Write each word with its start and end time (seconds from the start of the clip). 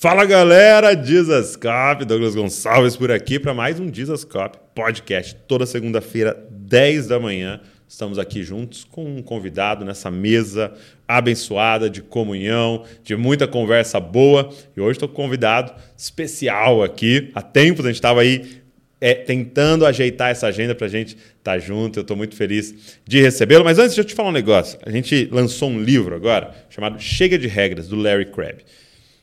Fala 0.00 0.24
galera, 0.24 0.94
Dizascope, 0.94 2.04
Douglas 2.04 2.32
Gonçalves 2.32 2.94
por 2.94 3.10
aqui 3.10 3.36
para 3.36 3.52
mais 3.52 3.80
um 3.80 3.90
Dizascope 3.90 4.56
podcast. 4.72 5.34
Toda 5.48 5.66
segunda-feira, 5.66 6.40
10 6.52 7.08
da 7.08 7.18
manhã, 7.18 7.60
estamos 7.88 8.16
aqui 8.16 8.44
juntos 8.44 8.84
com 8.84 9.04
um 9.04 9.20
convidado 9.20 9.84
nessa 9.84 10.08
mesa 10.08 10.72
abençoada 11.08 11.90
de 11.90 12.00
comunhão, 12.00 12.84
de 13.02 13.16
muita 13.16 13.48
conversa 13.48 13.98
boa. 13.98 14.50
E 14.76 14.80
hoje 14.80 14.92
estou 14.92 15.08
com 15.08 15.14
um 15.14 15.24
convidado 15.24 15.74
especial 15.96 16.80
aqui. 16.84 17.32
Há 17.34 17.42
tempos 17.42 17.84
a 17.84 17.88
gente 17.88 17.96
estava 17.96 18.20
aí 18.20 18.62
é, 19.00 19.14
tentando 19.14 19.84
ajeitar 19.84 20.30
essa 20.30 20.46
agenda 20.46 20.76
para 20.76 20.86
a 20.86 20.90
gente 20.90 21.16
estar 21.16 21.54
tá 21.54 21.58
junto. 21.58 21.98
Eu 21.98 22.02
estou 22.02 22.16
muito 22.16 22.36
feliz 22.36 23.00
de 23.04 23.20
recebê-lo. 23.20 23.64
Mas 23.64 23.80
antes, 23.80 23.96
deixa 23.96 24.02
eu 24.02 24.04
te 24.04 24.14
falar 24.14 24.28
um 24.28 24.32
negócio. 24.32 24.78
A 24.86 24.92
gente 24.92 25.28
lançou 25.32 25.68
um 25.68 25.82
livro 25.82 26.14
agora 26.14 26.54
chamado 26.70 27.00
Chega 27.00 27.36
de 27.36 27.48
Regras, 27.48 27.88
do 27.88 27.96
Larry 27.96 28.26
Crabb. 28.26 28.62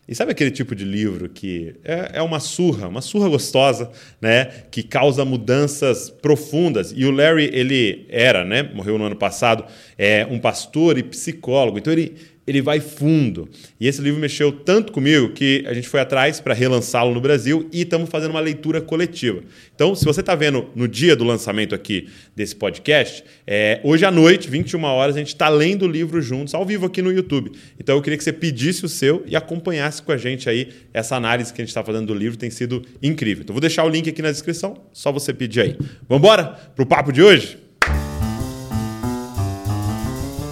E 0.07 0.13
sabe 0.13 0.31
aquele 0.31 0.51
tipo 0.51 0.75
de 0.75 0.85
livro 0.85 1.27
que 1.27 1.75
é, 1.83 2.11
é, 2.15 2.21
uma 2.21 2.39
surra, 2.39 2.87
uma 2.87 3.01
surra 3.01 3.27
gostosa, 3.27 3.91
né? 4.21 4.45
Que 4.69 4.83
causa 4.83 5.25
mudanças 5.25 6.11
profundas. 6.11 6.93
E 6.95 7.05
o 7.05 7.11
Larry, 7.11 7.49
ele 7.51 8.05
era, 8.09 8.45
né? 8.45 8.61
Morreu 8.61 8.99
no 8.99 9.05
ano 9.05 9.15
passado, 9.15 9.65
é 9.97 10.27
um 10.29 10.37
pastor 10.37 10.99
e 10.99 11.03
psicólogo. 11.03 11.79
Então 11.79 11.91
ele 11.91 12.15
ele 12.47 12.61
vai 12.61 12.79
fundo. 12.79 13.49
E 13.79 13.87
esse 13.87 14.01
livro 14.01 14.19
mexeu 14.19 14.51
tanto 14.51 14.91
comigo 14.91 15.29
que 15.29 15.63
a 15.67 15.73
gente 15.73 15.87
foi 15.87 15.99
atrás 15.99 16.39
para 16.39 16.53
relançá-lo 16.53 17.13
no 17.13 17.21
Brasil 17.21 17.67
e 17.71 17.81
estamos 17.81 18.09
fazendo 18.09 18.31
uma 18.31 18.39
leitura 18.39 18.81
coletiva. 18.81 19.41
Então, 19.73 19.95
se 19.95 20.05
você 20.05 20.19
está 20.19 20.35
vendo 20.35 20.67
no 20.75 20.87
dia 20.87 21.15
do 21.15 21.23
lançamento 21.23 21.73
aqui 21.73 22.07
desse 22.35 22.55
podcast, 22.55 23.23
é, 23.47 23.79
hoje 23.83 24.05
à 24.05 24.11
noite, 24.11 24.49
21 24.49 24.83
horas, 24.83 25.15
a 25.15 25.19
gente 25.19 25.29
está 25.29 25.49
lendo 25.49 25.83
o 25.83 25.87
livro 25.87 26.21
juntos, 26.21 26.53
ao 26.53 26.65
vivo 26.65 26.85
aqui 26.85 27.01
no 27.01 27.11
YouTube. 27.11 27.51
Então, 27.79 27.95
eu 27.95 28.01
queria 28.01 28.17
que 28.17 28.23
você 28.23 28.33
pedisse 28.33 28.85
o 28.85 28.89
seu 28.89 29.23
e 29.25 29.35
acompanhasse 29.35 30.01
com 30.01 30.11
a 30.11 30.17
gente 30.17 30.49
aí 30.49 30.69
essa 30.93 31.15
análise 31.15 31.51
que 31.51 31.61
a 31.61 31.63
gente 31.63 31.69
está 31.69 31.83
fazendo 31.83 32.07
do 32.07 32.13
livro, 32.13 32.37
tem 32.37 32.49
sido 32.49 32.83
incrível. 33.01 33.43
Então, 33.43 33.53
vou 33.53 33.61
deixar 33.61 33.83
o 33.83 33.89
link 33.89 34.07
aqui 34.09 34.21
na 34.21 34.31
descrição, 34.31 34.77
só 34.93 35.11
você 35.11 35.33
pedir 35.33 35.61
aí. 35.61 35.77
Vamos 36.07 36.23
embora 36.23 36.45
para 36.45 36.83
o 36.83 36.85
papo 36.85 37.11
de 37.11 37.21
hoje? 37.23 37.57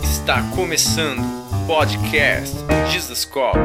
Está 0.03 0.41
começando 0.55 1.42
Podcast 1.67 2.53
Jesus 2.91 3.23
Cop 3.23 3.57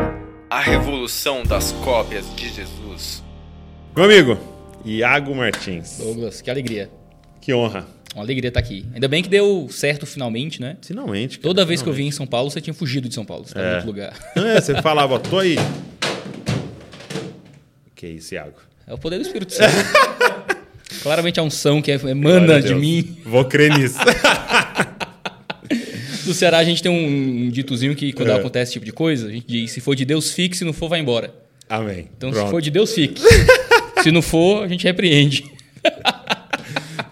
A 0.48 0.60
revolução 0.60 1.42
das 1.42 1.72
cópias 1.84 2.24
de 2.36 2.48
Jesus. 2.48 3.24
Meu 3.94 4.04
amigo, 4.04 4.38
Iago 4.84 5.34
Martins. 5.34 5.98
Douglas, 5.98 6.40
que 6.40 6.48
alegria. 6.48 6.88
Que 7.40 7.52
honra. 7.52 7.86
Uma 8.14 8.22
alegria 8.22 8.48
estar 8.48 8.60
aqui. 8.60 8.86
Ainda 8.94 9.08
bem 9.08 9.20
que 9.20 9.28
deu 9.28 9.66
certo 9.70 10.06
finalmente, 10.06 10.60
né? 10.60 10.76
Finalmente. 10.80 11.38
Cara, 11.38 11.48
Toda 11.48 11.64
vez 11.64 11.80
finalmente. 11.80 11.84
que 11.84 11.88
eu 11.88 12.04
vim 12.04 12.08
em 12.08 12.12
São 12.12 12.26
Paulo, 12.26 12.50
você 12.50 12.60
tinha 12.60 12.72
fugido 12.72 13.08
de 13.08 13.14
São 13.14 13.24
Paulo. 13.24 13.44
Você 13.46 13.58
é. 13.58 13.62
em 13.62 13.74
outro 13.74 13.86
lugar. 13.88 14.14
É, 14.36 14.60
você 14.60 14.80
falava, 14.80 15.18
tô 15.18 15.40
aí. 15.40 15.56
Que 17.96 18.06
isso, 18.06 18.32
Iago? 18.32 18.54
É 18.86 18.94
o 18.94 18.98
poder 18.98 19.16
do 19.16 19.22
Espírito 19.22 19.52
Santo. 19.52 19.74
Claramente 21.02 21.40
a 21.40 21.42
unção 21.42 21.82
que 21.82 21.90
emana 21.90 22.62
de 22.62 22.74
mim. 22.74 23.18
Vou 23.24 23.44
crer 23.44 23.76
nisso. 23.76 23.98
Do 26.28 26.34
Ceará 26.34 26.58
a 26.58 26.64
gente 26.64 26.82
tem 26.82 26.90
um, 26.90 27.46
um 27.46 27.50
ditozinho 27.50 27.94
que 27.94 28.12
quando 28.12 28.30
é. 28.30 28.34
acontece 28.34 28.70
esse 28.70 28.72
tipo 28.74 28.86
de 28.86 28.92
coisa, 28.92 29.28
a 29.28 29.30
gente 29.30 29.46
diz: 29.46 29.70
se 29.70 29.80
for 29.80 29.94
de 29.94 30.04
Deus, 30.04 30.32
fique, 30.32 30.56
se 30.56 30.64
não 30.64 30.72
for, 30.72 30.88
vai 30.88 31.00
embora. 31.00 31.34
Amém. 31.68 32.08
Então, 32.16 32.30
Pronto. 32.30 32.46
se 32.46 32.50
for 32.50 32.62
de 32.62 32.70
Deus, 32.70 32.92
fique. 32.92 33.20
se 34.02 34.10
não 34.10 34.22
for, 34.22 34.64
a 34.64 34.68
gente 34.68 34.84
repreende. 34.84 35.44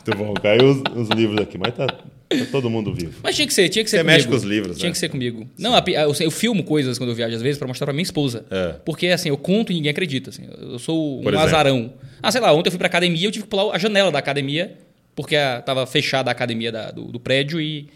Muito 0.07 0.19
bom. 0.19 0.35
Caiu 0.35 0.71
os, 0.71 0.83
os 0.95 1.09
livros 1.11 1.41
aqui, 1.41 1.59
mas 1.59 1.75
tá, 1.75 1.87
tá, 1.87 2.05
todo 2.51 2.71
mundo 2.71 2.95
vivo. 2.95 3.19
Mas 3.23 3.35
tinha 3.35 3.47
que 3.47 3.53
ser, 3.53 3.69
tinha 3.69 3.85
que 3.85 3.91
ser 3.91 3.99
Você 3.99 4.03
comigo. 4.03 4.17
mexe 4.17 4.29
com 4.29 4.35
os 4.35 4.43
livros, 4.45 4.77
Tinha 4.79 4.89
né? 4.89 4.93
que 4.93 4.99
ser 4.99 5.09
comigo. 5.09 5.49
Não, 5.59 5.75
a, 5.75 5.83
eu, 5.87 6.15
eu, 6.21 6.31
filmo 6.31 6.63
coisas 6.63 6.97
quando 6.97 7.11
eu 7.11 7.17
viajo 7.17 7.35
às 7.35 7.43
vezes 7.43 7.59
para 7.59 7.67
mostrar 7.67 7.87
para 7.87 7.93
minha 7.93 8.03
esposa. 8.03 8.47
É. 8.51 8.77
Porque 8.85 9.09
assim, 9.09 9.29
eu 9.29 9.37
conto 9.37 9.73
e 9.73 9.75
ninguém 9.75 9.91
acredita. 9.91 10.31
Assim, 10.31 10.45
eu 10.61 10.79
sou 10.79 11.21
um 11.21 11.23
Por 11.23 11.37
azarão. 11.37 11.93
Ah, 12.23 12.31
sei 12.31 12.41
lá, 12.41 12.53
ontem 12.53 12.69
eu 12.69 12.73
fui 12.73 12.79
pra 12.79 12.87
academia 12.87 13.21
e 13.21 13.25
eu 13.25 13.33
tive 13.33 13.45
que 13.45 13.51
pular 13.51 13.75
a 13.75 13.79
janela 13.79 14.11
da 14.11 14.19
academia 14.19 14.77
porque 15.17 15.35
a, 15.35 15.63
tava 15.63 15.87
fechada 15.87 16.31
a 16.31 16.33
academia 16.33 16.71
da, 16.71 16.91
do, 16.91 17.05
do 17.07 17.19
prédio 17.19 17.59
e 17.61 17.89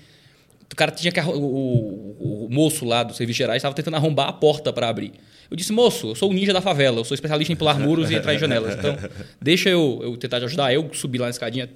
o 0.73 0.77
cara 0.77 0.91
tinha 0.91 1.13
que. 1.13 1.21
O, 1.21 1.33
o, 1.33 2.45
o 2.47 2.49
moço 2.51 2.85
lá 2.85 3.03
do 3.03 3.15
Serviço 3.15 3.39
Gerais 3.39 3.59
estava 3.59 3.75
tentando 3.75 3.97
arrombar 3.97 4.29
a 4.29 4.33
porta 4.33 4.73
para 4.73 4.89
abrir. 4.89 5.13
Eu 5.51 5.57
disse, 5.57 5.73
moço, 5.73 6.11
eu 6.11 6.15
sou 6.15 6.31
o 6.31 6.33
ninja 6.33 6.53
da 6.53 6.61
favela, 6.61 7.01
eu 7.01 7.05
sou 7.05 7.15
especialista 7.15 7.53
em 7.53 7.57
pular 7.57 7.77
muros 7.77 8.09
e 8.09 8.15
entrar 8.15 8.35
em 8.35 8.39
janelas. 8.39 8.75
Então, 8.75 8.97
deixa 9.41 9.69
eu, 9.69 9.99
eu 10.03 10.17
tentar 10.17 10.39
te 10.39 10.45
ajudar. 10.45 10.73
Eu 10.73 10.89
subi 10.93 11.19
lá 11.19 11.27
na 11.27 11.31
escadinha, 11.31 11.69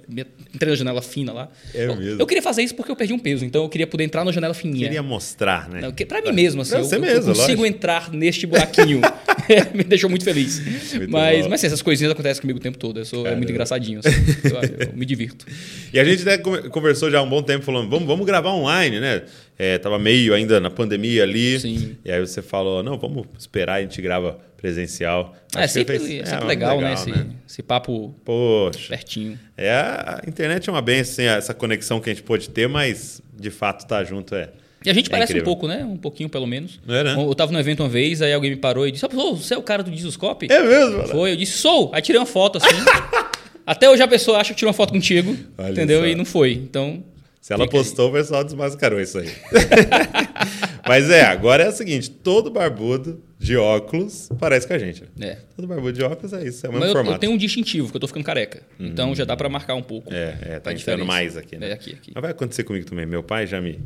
entrei 0.53 0.69
na 0.69 0.75
janela 0.77 1.01
fina 1.01 1.33
lá. 1.33 1.49
É 1.73 1.85
eu, 1.85 1.95
mesmo. 1.95 2.21
Eu 2.21 2.25
queria 2.25 2.41
fazer 2.41 2.63
isso 2.63 2.73
porque 2.73 2.89
eu 2.89 2.95
perdi 2.95 3.11
um 3.11 3.19
peso, 3.19 3.43
então 3.43 3.63
eu 3.63 3.69
queria 3.69 3.85
poder 3.85 4.05
entrar 4.05 4.23
na 4.23 4.31
janela 4.31 4.53
fininha. 4.53 4.85
Queria 4.85 5.03
mostrar, 5.03 5.67
né? 5.67 5.81
Não, 5.81 5.91
pra 5.91 6.21
mim 6.21 6.31
mesmo, 6.31 6.61
assim. 6.61 6.71
Pra 6.71 6.79
eu, 6.79 6.85
você 6.85 6.97
mesmo, 6.97 7.31
eu 7.31 7.35
consigo 7.35 7.61
lógico. 7.61 7.65
entrar 7.65 8.13
neste 8.13 8.47
buraquinho. 8.47 9.01
Me 9.73 9.83
deixou 9.83 10.09
muito 10.09 10.23
feliz. 10.23 10.59
Muito 10.95 11.11
mas, 11.11 11.43
bom. 11.43 11.49
mas 11.49 11.59
assim, 11.59 11.67
essas 11.67 11.81
coisinhas 11.81 12.11
acontecem 12.11 12.41
comigo 12.41 12.59
o 12.59 12.61
tempo 12.61 12.77
todo. 12.77 12.99
Eu 12.99 13.05
sou, 13.05 13.27
é 13.27 13.35
muito 13.35 13.51
engraçadinho. 13.51 13.99
Assim. 13.99 14.09
Eu, 14.43 14.87
eu 14.87 14.93
me 14.93 15.05
divirto. 15.05 15.45
E 15.93 15.99
a 15.99 16.03
gente 16.03 16.27
até 16.27 16.37
conversou 16.37 17.09
já 17.09 17.19
há 17.19 17.21
um 17.21 17.29
bom 17.29 17.41
tempo 17.41 17.63
falando, 17.63 17.89
vamos, 17.89 18.05
vamos 18.05 18.25
gravar 18.25 18.51
online, 18.51 18.99
né? 18.99 19.23
É, 19.57 19.77
tava 19.77 19.97
meio 19.97 20.33
ainda 20.33 20.59
na 20.59 20.69
pandemia 20.69 21.23
ali. 21.23 21.59
Sim. 21.59 21.95
E 22.03 22.11
aí 22.11 22.19
você 22.19 22.41
falou, 22.41 22.83
não, 22.83 22.97
vamos 22.97 23.25
esperar, 23.39 23.75
a 23.75 23.81
gente 23.81 24.01
grava 24.01 24.37
presencial. 24.57 25.33
É 25.55 25.59
Acho 25.59 25.67
que 25.67 25.79
sempre, 25.79 25.99
fez- 25.99 26.21
é 26.21 26.25
sempre 26.25 26.43
é, 26.45 26.47
legal, 26.47 26.81
né? 26.81 26.89
legal, 26.89 26.93
Esse, 26.93 27.27
esse 27.47 27.63
papo 27.63 28.13
Poxa. 28.25 28.89
pertinho. 28.89 29.39
É, 29.55 29.71
a 29.71 30.21
internet 30.27 30.67
é 30.67 30.71
uma 30.71 30.81
benção, 30.81 31.11
assim, 31.25 31.37
essa 31.37 31.53
conexão 31.53 31.99
que 32.01 32.09
a 32.09 32.13
gente 32.13 32.23
pôde 32.23 32.49
ter, 32.49 32.67
mas 32.67 33.21
de 33.33 33.49
fato 33.49 33.81
estar 33.81 34.03
junto 34.03 34.35
é. 34.35 34.49
E 34.85 34.89
a 34.89 34.93
gente 34.93 35.07
É 35.07 35.09
parece 35.09 35.31
incrível. 35.31 35.43
um 35.51 35.55
pouco, 35.55 35.67
né? 35.67 35.83
Um 35.83 35.97
pouquinho, 35.97 36.29
pelo 36.29 36.45
menos. 36.45 36.79
É, 36.87 37.03
né? 37.03 37.15
Eu 37.17 37.33
tava 37.33 37.51
no 37.51 37.59
evento 37.59 37.81
uma 37.81 37.89
vez, 37.89 38.21
aí 38.21 38.33
alguém 38.33 38.51
me 38.51 38.57
parou 38.57 38.85
e 38.87 38.91
disse: 38.91 39.05
"Ô, 39.05 39.35
você 39.35 39.53
é 39.55 39.57
o 39.57 39.63
cara 39.63 39.81
do 39.81 39.89
Disuscope? 39.89 40.47
É 40.51 40.61
mesmo? 40.61 40.97
mano? 40.97 41.07
Foi, 41.09 41.31
eu 41.31 41.35
disse, 41.35 41.53
sou. 41.53 41.89
Aí 41.93 42.01
tirei 42.03 42.19
uma 42.19 42.25
foto 42.27 42.57
assim. 42.57 42.67
Até 43.65 43.89
hoje 43.89 44.03
a 44.03 44.07
pessoa 44.07 44.37
acha 44.37 44.53
que 44.53 44.59
tirou 44.59 44.69
uma 44.69 44.75
foto 44.75 44.93
contigo, 44.93 45.35
Olha 45.57 45.71
entendeu? 45.71 46.01
só. 46.01 46.05
E 46.07 46.13
não 46.15 46.25
foi. 46.25 46.51
Então, 46.53 47.03
Se 47.45 47.53
ela 47.53 47.65
Fica 47.65 47.77
aí. 47.77 47.83
postou, 47.83 48.09
o 48.09 48.11
pessoal 48.11 48.43
desmascarou 48.43 48.99
isso 48.99 49.19
aí. 49.19 49.29
Mas 50.87 51.11
é, 51.11 51.21
agora 51.21 51.63
é 51.63 51.69
o 51.69 51.71
seguinte: 51.71 52.09
todo 52.09 52.49
barbudo 52.49 53.21
de 53.37 53.55
óculos 53.55 54.29
parece 54.39 54.67
com 54.67 54.73
a 54.73 54.79
gente. 54.79 55.03
né? 55.15 55.27
é. 55.27 55.37
Todo 55.55 55.67
barbudo 55.67 55.93
de 55.93 56.01
óculos 56.01 56.33
é 56.33 56.43
isso, 56.43 56.65
é 56.65 56.69
o 56.69 56.71
mesmo 56.71 56.79
Mas 56.85 56.89
eu, 56.89 56.97
eu 56.97 57.03
formato. 57.03 57.19
tenho 57.19 57.31
um 57.33 57.37
distintivo, 57.37 57.91
que 57.91 57.97
eu 57.97 57.99
tô 58.01 58.07
ficando 58.07 58.23
careca. 58.25 58.63
Então 58.79 59.13
já 59.13 59.25
dá 59.25 59.37
pra 59.37 59.47
marcar 59.47 59.75
um 59.75 59.83
pouco. 59.83 60.11
É, 60.11 60.35
é, 60.41 60.59
tá 60.59 60.73
diferença. 60.73 61.05
mais 61.05 61.37
aqui, 61.37 61.55
né? 61.55 61.69
É, 61.69 61.73
aqui, 61.73 61.91
aqui. 61.93 62.11
Mas 62.15 62.21
vai 62.23 62.31
acontecer 62.31 62.63
comigo 62.63 62.83
também. 62.87 63.05
Meu 63.05 63.21
pai 63.21 63.45
já 63.45 63.61
me 63.61 63.79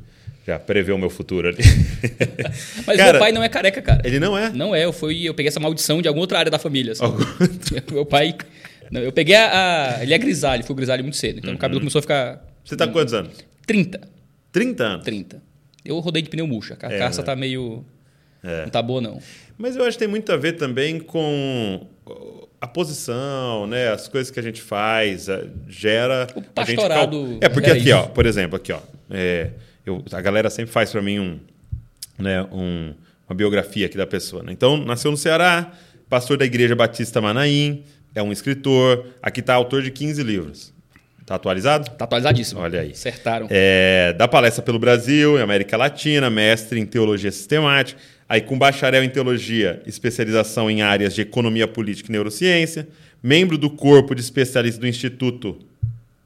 já 0.47 0.57
preveu 0.57 0.95
o 0.95 0.97
meu 0.97 1.09
futuro 1.09 1.49
ali. 1.49 1.57
Mas 2.87 2.95
Cara, 2.95 3.11
meu 3.11 3.19
pai 3.19 3.33
não 3.33 3.43
é 3.43 3.49
careca, 3.49 3.81
cara. 3.81 4.01
Ele 4.05 4.21
não 4.21 4.37
é? 4.37 4.49
Não 4.51 4.73
é, 4.73 4.85
eu 4.85 4.93
fui, 4.93 5.27
eu 5.27 5.33
peguei 5.33 5.49
essa 5.49 5.59
maldição 5.59 6.01
de 6.01 6.07
alguma 6.07 6.23
outra 6.23 6.39
área 6.39 6.49
da 6.49 6.57
família. 6.57 6.93
assim. 6.93 7.03
Algum- 7.03 7.25
meu 7.91 8.05
pai. 8.05 8.35
não, 8.89 9.01
eu 9.01 9.11
peguei 9.11 9.35
a, 9.35 9.97
a- 9.97 10.01
Ele 10.01 10.13
é 10.13 10.17
grisalho, 10.17 10.63
foi 10.63 10.73
grisalho 10.77 11.03
muito 11.03 11.17
cedo. 11.17 11.39
Então 11.39 11.53
o 11.53 11.57
cabelo 11.57 11.81
começou 11.81 11.99
a 11.99 12.01
ficar. 12.01 12.45
Você 12.63 12.75
tá 12.77 12.85
com 12.85 12.93
quantos 12.93 13.13
anos? 13.15 13.48
30. 13.69 14.02
30 14.52 14.84
anos. 14.84 15.06
30. 15.06 15.41
Eu 15.85 16.00
rodei 16.00 16.24
de 16.24 16.30
pneu 16.30 16.47
murcha. 16.47 16.74
A 16.74 16.78
carcaça 16.78 17.22
né? 17.22 17.25
tá 17.25 17.35
meio. 17.35 17.85
É. 18.44 18.63
Não 18.63 18.69
tá 18.69 18.81
boa, 18.81 19.00
não. 19.00 19.22
Mas 19.57 19.75
eu 19.75 19.84
acho 19.84 19.91
que 19.91 20.00
tem 20.00 20.07
muito 20.07 20.31
a 20.31 20.38
ver 20.38 20.53
também 20.53 21.00
com 21.00 21.85
a 22.59 22.66
posição, 22.68 23.68
né? 23.68 23.90
As 23.90 24.07
coisas 24.07 24.31
que 24.31 24.40
a 24.40 24.44
gente 24.44 24.59
faz, 24.62 25.30
a- 25.30 25.44
gera. 25.68 26.28
O 26.35 26.40
gente 26.40 26.50
pastorado 26.56 27.12
cal- 27.18 27.38
É, 27.41 27.47
porque 27.50 27.69
era 27.69 27.78
aqui, 27.80 27.90
isso. 27.90 27.97
ó, 27.97 28.03
por 28.07 28.25
exemplo, 28.25 28.56
aqui, 28.56 28.72
ó. 28.72 28.80
é, 29.12 29.52
eu- 29.86 30.03
a 30.12 30.19
galera 30.22 30.50
sempre 30.50 30.72
faz 30.72 30.91
para 30.91 31.01
mim 31.01 31.19
um, 31.19 31.40
né, 32.18 32.41
um- 32.51 32.94
uma 33.30 33.36
biografia 33.36 33.86
aqui 33.86 33.97
da 33.97 34.07
pessoa. 34.07 34.41
né? 34.41 34.51
Então, 34.51 34.78
nasceu 34.78 35.12
no 35.12 35.18
Ceará, 35.18 35.72
pastor 36.09 36.38
da 36.38 36.46
Igreja 36.46 36.75
Batista 36.75 37.22
Manaim, 37.22 37.84
é 38.16 38.24
um 38.24 38.31
escritor, 38.31 39.06
aqui 39.22 39.41
tá 39.44 39.53
autor 39.53 39.84
de 39.84 39.91
15 39.91 40.24
livros. 40.24 40.74
Tá 41.29 41.35
atualizado? 41.35 41.91
Tá 41.91 42.06
atualizadíssimo. 42.06 42.59
Olha 42.59 42.81
aí. 42.81 42.90
Acertaram. 42.90 43.45
É, 43.51 44.16
dá 44.17 44.28
palestra 44.28 44.63
pelo 44.63 44.79
Brasil, 44.79 45.38
em 45.38 45.41
América 45.44 45.78
Latina, 45.78 46.28
mestre 46.28 46.79
em 46.79 46.88
teologia 46.88 47.31
sistemática, 47.31 48.01
aí 48.28 48.41
com 48.41 48.57
bacharel 48.57 49.03
em 49.03 49.09
teologia, 49.09 49.79
especialização 49.85 50.72
em 50.72 50.81
áreas 50.81 51.13
de 51.13 51.22
economia 51.22 51.68
política 51.68 52.09
e 52.09 52.13
neurociência, 52.13 52.88
membro 53.21 53.59
do 53.59 53.69
corpo 53.69 54.15
de 54.15 54.21
especialistas 54.21 54.80
do 54.80 54.88
Instituto, 54.88 55.59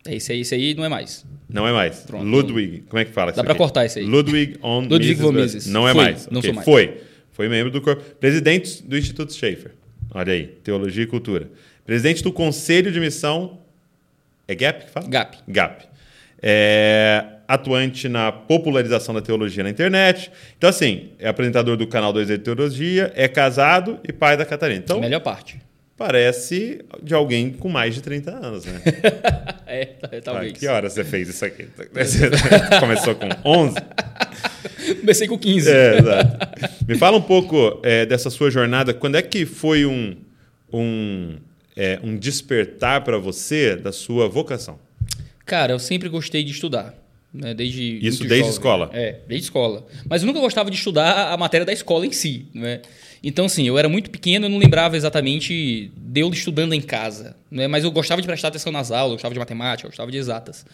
É, 0.08 0.16
Esse 0.16 0.32
aí, 0.32 0.40
esse 0.40 0.56
aí 0.56 0.74
não 0.74 0.86
é 0.86 0.90
mais. 0.90 1.26
não 1.50 1.68
é 1.68 1.74
mais, 1.74 1.98
Pronto. 2.00 2.24
Ludwig, 2.26 2.86
como 2.88 3.02
é 3.02 3.04
que 3.04 3.12
fala 3.12 3.32
isso 3.32 3.44
Dá 3.44 3.50
aqui? 3.50 3.58
cortar 3.58 3.86
isso 3.86 4.00
aí. 4.00 4.06
Ludwig 4.06 4.56
on 4.64 4.88
Ludwig 4.88 5.16
Mises. 5.22 5.32
Mises. 5.34 5.68
Não 5.68 5.86
é 5.86 5.92
Foi, 5.92 6.02
mais. 6.02 6.28
não 6.32 6.40
ok, 6.40 6.48
sou 6.50 6.56
mais. 6.56 6.66
Foi. 6.66 6.98
Foi 7.34 7.50
membro 7.50 7.70
do 7.72 7.82
corpo. 7.82 8.02
Presidente 8.22 8.82
do 8.82 8.98
Instituto 8.98 9.34
Schaefer. 9.34 9.72
Olha 10.14 10.32
aí, 10.32 10.46
Teologia 10.64 11.04
e 11.04 11.08
Cultura. 11.08 11.50
Presidente 11.86 12.24
do 12.24 12.32
Conselho 12.32 12.90
de 12.90 13.02
Missão. 13.02 13.60
É 14.54 14.56
GAP 14.56 14.86
que 14.86 14.92
fala? 14.92 15.08
GAP. 15.08 15.38
GAP. 15.48 15.84
É, 16.42 17.24
atuante 17.48 18.08
na 18.10 18.32
popularização 18.32 19.14
da 19.16 19.22
teologia 19.22 19.64
na 19.64 19.70
internet. 19.70 20.32
Então, 20.58 20.70
assim, 20.70 21.10
é 21.20 21.28
apresentador 21.28 21.78
do 21.78 21.88
canal 21.88 22.12
2 22.14 22.28
de 22.28 22.38
Teologia, 22.38 23.12
é 23.16 23.28
casado 23.28 24.00
e 24.08 24.12
pai 24.12 24.36
da 24.38 24.46
Catarina. 24.46 24.82
Então, 24.84 25.00
Melhor 25.00 25.22
parte. 25.22 25.62
parece 25.98 26.84
de 27.02 27.14
alguém 27.14 27.50
com 27.52 27.70
mais 27.70 27.96
de 27.96 28.02
30 28.02 28.32
anos, 28.32 28.66
né? 28.66 28.82
É, 29.66 29.96
Ah, 30.04 30.10
talvez. 30.24 30.52
que 30.54 30.68
hora 30.68 30.88
você 30.88 31.04
fez 31.04 31.30
isso 31.30 31.44
aqui? 31.44 31.66
Você 31.94 32.30
começou 32.80 33.16
com 33.16 33.28
11? 33.44 33.76
Comecei 35.00 35.28
com 35.28 35.38
15. 35.38 35.72
É, 35.72 35.98
exato. 35.98 36.38
Me 36.88 36.96
fala 36.96 37.18
um 37.18 37.22
pouco 37.22 37.80
é, 37.84 38.06
dessa 38.06 38.30
sua 38.30 38.52
jornada. 38.52 38.94
Quando 38.94 39.16
é 39.16 39.22
que 39.24 39.46
foi 39.48 39.86
um, 39.86 40.16
um, 40.72 41.38
é, 41.76 42.00
um 42.04 42.18
despertar 42.18 43.04
para 43.04 43.18
você 43.18 43.76
da 43.76 43.92
sua 43.92 44.28
vocação? 44.28 44.80
Cara, 45.46 45.74
eu 45.74 45.80
sempre 45.80 46.10
gostei 46.10 46.44
de 46.44 46.52
estudar. 46.52 46.96
Né? 47.34 47.54
Desde 47.54 47.98
Isso 47.98 48.20
desde 48.20 48.38
jovem. 48.38 48.52
escola? 48.52 48.90
É, 48.94 49.20
desde 49.28 49.46
escola. 49.46 49.86
Mas 50.08 50.22
eu 50.22 50.28
nunca 50.28 50.40
gostava 50.40 50.70
de 50.70 50.78
estudar 50.78 51.34
a 51.34 51.38
matéria 51.38 51.66
da 51.66 51.74
escola 51.74 52.06
em 52.06 52.12
si. 52.12 52.46
Né? 52.54 52.82
Então, 53.24 53.46
assim, 53.46 53.68
eu 53.68 53.78
era 53.78 53.90
muito 53.90 54.12
pequeno, 54.12 54.46
eu 54.46 54.50
não 54.50 54.60
lembrava 54.60 54.96
exatamente 54.96 55.92
de 55.98 56.22
eu 56.22 56.30
estudando 56.30 56.74
em 56.74 56.82
casa. 56.82 57.36
Né? 57.50 57.68
Mas 57.68 57.84
eu 57.84 57.92
gostava 57.92 58.22
de 58.22 58.28
prestar 58.28 58.50
atenção 58.50 58.72
nas 58.72 58.92
aulas, 58.92 59.12
eu 59.12 59.16
gostava 59.16 59.34
de 59.34 59.40
matemática, 59.40 59.88
eu 59.88 59.90
gostava 59.90 60.12
de 60.12 60.18
exatas. 60.18 60.66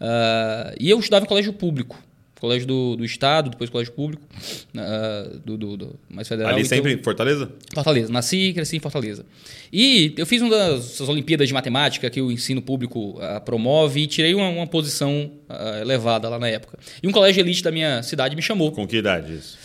Uh, 0.00 0.76
e 0.78 0.88
eu 0.90 0.98
estudava 1.00 1.24
em 1.24 1.28
colégio 1.28 1.52
público. 1.52 2.00
Colégio 2.40 2.66
do, 2.66 2.96
do 2.96 3.04
Estado, 3.04 3.50
depois 3.50 3.70
colégio 3.70 3.92
público, 3.94 4.22
uh, 4.74 5.38
do, 5.38 5.56
do, 5.56 5.76
do, 5.76 6.00
mais 6.08 6.28
federal. 6.28 6.52
Ali 6.52 6.64
sempre 6.66 6.92
em 6.92 7.02
Fortaleza? 7.02 7.50
Fortaleza. 7.72 8.12
Nasci 8.12 8.48
e 8.48 8.52
cresci 8.52 8.76
em 8.76 8.80
Fortaleza. 8.80 9.24
E 9.72 10.12
eu 10.16 10.26
fiz 10.26 10.42
uma 10.42 10.50
das 10.50 11.00
Olimpíadas 11.00 11.48
de 11.48 11.54
Matemática 11.54 12.10
que 12.10 12.20
o 12.20 12.30
ensino 12.30 12.60
público 12.60 13.18
uh, 13.18 13.40
promove 13.42 14.00
e 14.00 14.06
tirei 14.06 14.34
uma, 14.34 14.48
uma 14.48 14.66
posição 14.66 15.30
uh, 15.48 15.80
elevada 15.80 16.28
lá 16.28 16.38
na 16.38 16.48
época. 16.48 16.78
E 17.02 17.08
um 17.08 17.12
colégio 17.12 17.40
elite 17.40 17.62
da 17.62 17.72
minha 17.72 18.02
cidade 18.02 18.36
me 18.36 18.42
chamou. 18.42 18.70
Com 18.70 18.86
que 18.86 18.98
idade 18.98 19.34
isso? 19.34 19.56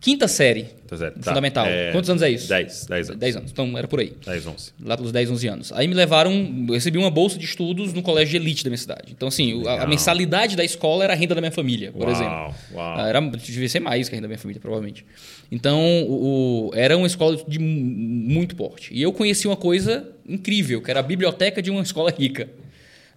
Quinta 0.00 0.28
série. 0.28 0.64
Tá. 0.86 1.10
Fundamental. 1.20 1.66
É... 1.66 1.90
Quantos 1.90 2.08
anos 2.08 2.22
é 2.22 2.30
isso? 2.30 2.48
10. 2.48 2.86
10 2.86 3.08
anos. 3.10 3.20
10 3.20 3.36
anos. 3.36 3.50
Então 3.50 3.76
era 3.76 3.88
por 3.88 3.98
aí. 3.98 4.12
10, 4.24 4.46
11. 4.46 4.72
Lá 4.84 4.96
pelos 4.96 5.10
10, 5.10 5.30
11 5.30 5.48
anos. 5.48 5.72
Aí 5.72 5.88
me 5.88 5.94
levaram. 5.94 6.32
Eu 6.68 6.74
recebi 6.74 6.98
uma 6.98 7.10
bolsa 7.10 7.38
de 7.38 7.44
estudos 7.44 7.92
no 7.92 8.02
colégio 8.02 8.32
de 8.32 8.36
elite 8.36 8.62
da 8.62 8.70
minha 8.70 8.78
cidade. 8.78 9.12
Então, 9.12 9.28
assim, 9.28 9.66
a, 9.66 9.82
a, 9.82 9.86
mensalidade 9.86 10.54
da 10.54 10.64
escola 10.64 11.04
era 11.04 11.12
a 11.12 11.16
renda 11.16 11.34
da 11.34 11.40
minha 11.40 11.50
família, 11.50 11.90
por 11.90 12.02
uau, 12.02 12.10
exemplo. 12.10 12.54
Uau. 12.74 13.00
Era, 13.00 13.20
devia 13.20 13.68
ser 13.68 13.80
mais 13.80 14.08
que 14.08 14.14
a 14.14 14.16
renda 14.16 14.26
da 14.26 14.28
minha 14.28 14.38
família, 14.38 14.60
provavelmente. 14.60 15.04
Então, 15.50 15.80
o, 16.04 16.68
o, 16.68 16.74
era 16.74 16.96
uma 16.96 17.06
escola 17.06 17.36
de 17.48 17.58
muito 17.58 18.54
porte. 18.54 18.94
E 18.94 19.02
eu 19.02 19.12
conheci 19.12 19.46
uma 19.46 19.56
coisa 19.56 20.08
incrível, 20.28 20.80
que 20.82 20.90
era 20.90 21.00
a 21.00 21.02
biblioteca 21.02 21.60
de 21.62 21.70
uma 21.70 21.82
escola 21.82 22.10
rica. 22.16 22.48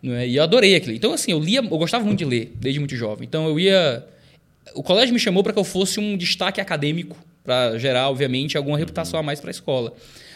Não 0.02 0.14
é? 0.14 0.28
E 0.28 0.38
eu 0.38 0.44
adorei 0.44 0.76
aquilo. 0.76 0.96
Então, 0.96 1.14
assim, 1.14 1.31
eu 1.31 1.40
lia, 1.40 1.60
eu 1.60 1.78
gostava 1.78 2.04
muito 2.06 2.20
de 2.20 2.26
ler, 2.26 2.54
desde 2.56 2.80
muito 2.80 2.96
jovem. 2.96 3.28
Então, 3.28 3.48
eu 3.48 3.60
ia. 3.60 4.04
O 4.74 4.83
colégio 4.83 5.13
me 5.13 5.19
chamou 5.19 5.44
para 5.44 5.54
que 5.54 5.60
eu 5.60 5.63
fosse 5.63 6.00
um 6.00 6.16
destaque 6.18 6.62
acadêmico 6.62 7.18
para 7.44 7.77
gerar, 7.77 8.10
obviamente, 8.10 8.57
alguma 8.57 8.77
reputação 8.77 9.19
a 9.19 9.24
mais 9.24 9.39
para 9.39 9.50
a 9.50 9.51
escola. 9.51 9.94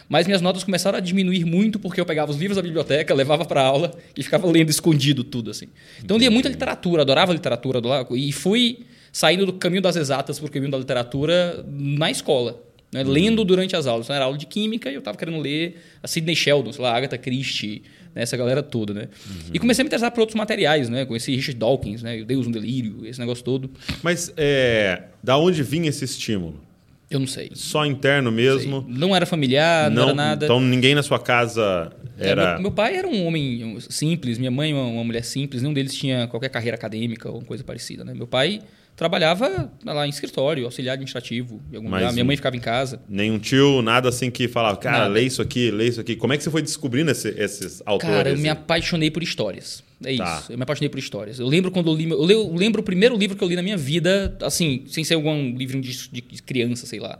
Mas 0.09 0.25
minhas 0.25 0.41
notas 0.41 0.63
começaram 0.63 0.97
a 0.97 1.01
diminuir 1.01 1.45
muito 1.45 1.79
porque 1.79 1.99
eu 1.99 2.05
pegava 2.05 2.31
os 2.31 2.37
livros 2.37 2.55
da 2.55 2.61
biblioteca, 2.61 3.13
levava 3.13 3.45
para 3.45 3.61
aula 3.61 3.93
e 4.15 4.23
ficava 4.23 4.45
lendo 4.47 4.69
escondido 4.69 5.23
tudo 5.23 5.51
assim. 5.51 5.67
Então 6.03 6.17
eu 6.17 6.19
lia 6.19 6.31
muita 6.31 6.49
literatura, 6.49 7.01
adorava 7.01 7.31
literatura 7.33 7.81
e 8.11 8.31
fui 8.31 8.85
saindo 9.11 9.45
do 9.45 9.53
caminho 9.53 9.81
das 9.81 9.95
exatas 9.95 10.39
para 10.39 10.47
o 10.47 10.51
caminho 10.51 10.71
da 10.71 10.77
literatura 10.77 11.63
na 11.67 12.09
escola, 12.11 12.61
né? 12.93 13.03
lendo 13.03 13.43
durante 13.43 13.75
as 13.75 13.87
aulas. 13.87 14.05
Então, 14.05 14.15
era 14.15 14.25
aula 14.25 14.37
de 14.37 14.45
química 14.45 14.89
e 14.89 14.93
eu 14.93 14.99
estava 14.99 15.17
querendo 15.17 15.39
ler 15.39 15.81
a 16.01 16.07
Sidney 16.07 16.35
Sheldon, 16.35 16.71
sei 16.71 16.83
lá, 16.83 16.95
Agatha 16.95 17.17
Christie, 17.17 17.83
né? 18.13 18.21
essa 18.21 18.37
galera 18.37 18.61
toda, 18.61 18.93
né? 18.93 19.09
Uhum. 19.27 19.51
E 19.53 19.59
comecei 19.59 19.81
a 19.81 19.83
me 19.83 19.87
interessar 19.87 20.11
por 20.11 20.21
outros 20.21 20.35
materiais, 20.35 20.89
né? 20.89 21.05
Conheci 21.05 21.35
Richard 21.35 21.59
Dawkins, 21.59 22.03
né? 22.03 22.23
Deus 22.23 22.47
um 22.47 22.51
delírio, 22.51 23.05
esse 23.05 23.19
negócio 23.19 23.43
todo. 23.43 23.69
Mas 24.01 24.31
é, 24.37 25.03
da 25.21 25.37
onde 25.37 25.63
vinha 25.63 25.89
esse 25.89 26.05
estímulo? 26.05 26.61
Eu 27.09 27.19
não 27.19 27.27
sei. 27.27 27.51
Só 27.53 27.85
interno 27.85 28.31
mesmo? 28.31 28.83
Não, 28.87 29.07
não 29.07 29.15
era 29.15 29.25
familiar, 29.25 29.89
não, 29.91 29.97
não, 29.97 30.03
era 30.03 30.13
nada. 30.15 30.45
Então 30.45 30.59
ninguém 30.59 30.95
na 30.95 31.03
sua 31.03 31.19
casa 31.19 31.91
era. 32.17 32.41
É, 32.41 32.53
meu, 32.53 32.61
meu, 32.63 32.71
pai 32.71 32.95
era 32.95 33.07
um 33.07 33.27
homem 33.27 33.77
simples, 33.81 34.39
minha 34.39 34.49
mãe 34.49 34.73
uma, 34.73 34.83
uma 34.83 35.03
mulher 35.03 35.23
simples, 35.23 35.61
nenhum 35.61 35.73
deles 35.73 35.93
tinha 35.93 36.27
qualquer 36.27 36.49
carreira 36.49 36.75
acadêmica 36.75 37.29
ou 37.29 37.41
coisa 37.43 37.63
parecida. 37.63 38.03
Né? 38.03 38.15
Meu 38.15 38.25
pai 38.25 38.61
trabalhava 38.95 39.71
lá 39.85 40.05
em 40.05 40.09
escritório, 40.09 40.65
auxiliar 40.65 40.93
administrativo, 40.93 41.61
em 41.71 41.77
algum 41.77 41.89
Mas 41.89 42.01
lugar. 42.01 42.13
Minha 42.13 42.25
mãe 42.25 42.35
ficava 42.35 42.55
em 42.55 42.59
casa. 42.59 43.01
Nenhum 43.09 43.39
tio, 43.39 43.81
nada 43.81 44.09
assim 44.09 44.29
que 44.29 44.47
falava, 44.47 44.77
cara, 44.77 44.99
nada. 44.99 45.09
lê 45.09 45.21
isso 45.21 45.41
aqui, 45.41 45.71
lê 45.71 45.87
isso 45.87 46.01
aqui. 46.01 46.15
Como 46.15 46.33
é 46.33 46.37
que 46.37 46.43
você 46.43 46.51
foi 46.51 46.61
descobrindo 46.61 47.11
esse, 47.11 47.29
esses 47.29 47.81
autores? 47.85 48.15
Cara, 48.15 48.29
eu 48.29 48.37
me 48.37 48.49
apaixonei 48.49 49.09
por 49.09 49.23
histórias. 49.23 49.83
É 50.03 50.15
tá. 50.15 50.39
isso. 50.39 50.51
Eu 50.51 50.57
me 50.57 50.63
apaixonei 50.63 50.89
por 50.89 50.99
histórias. 50.99 51.39
Eu 51.39 51.47
lembro 51.47 51.71
quando 51.71 51.89
eu 51.89 51.95
li. 51.95 52.09
Eu 52.09 52.53
lembro 52.55 52.81
o 52.81 52.83
primeiro 52.83 53.17
livro 53.17 53.37
que 53.37 53.43
eu 53.43 53.47
li 53.47 53.55
na 53.55 53.63
minha 53.63 53.77
vida, 53.77 54.37
assim, 54.41 54.83
sem 54.87 55.03
ser 55.03 55.15
algum 55.15 55.55
livro 55.55 55.79
de, 55.79 56.09
de 56.09 56.21
criança, 56.43 56.85
sei 56.85 56.99
lá 56.99 57.19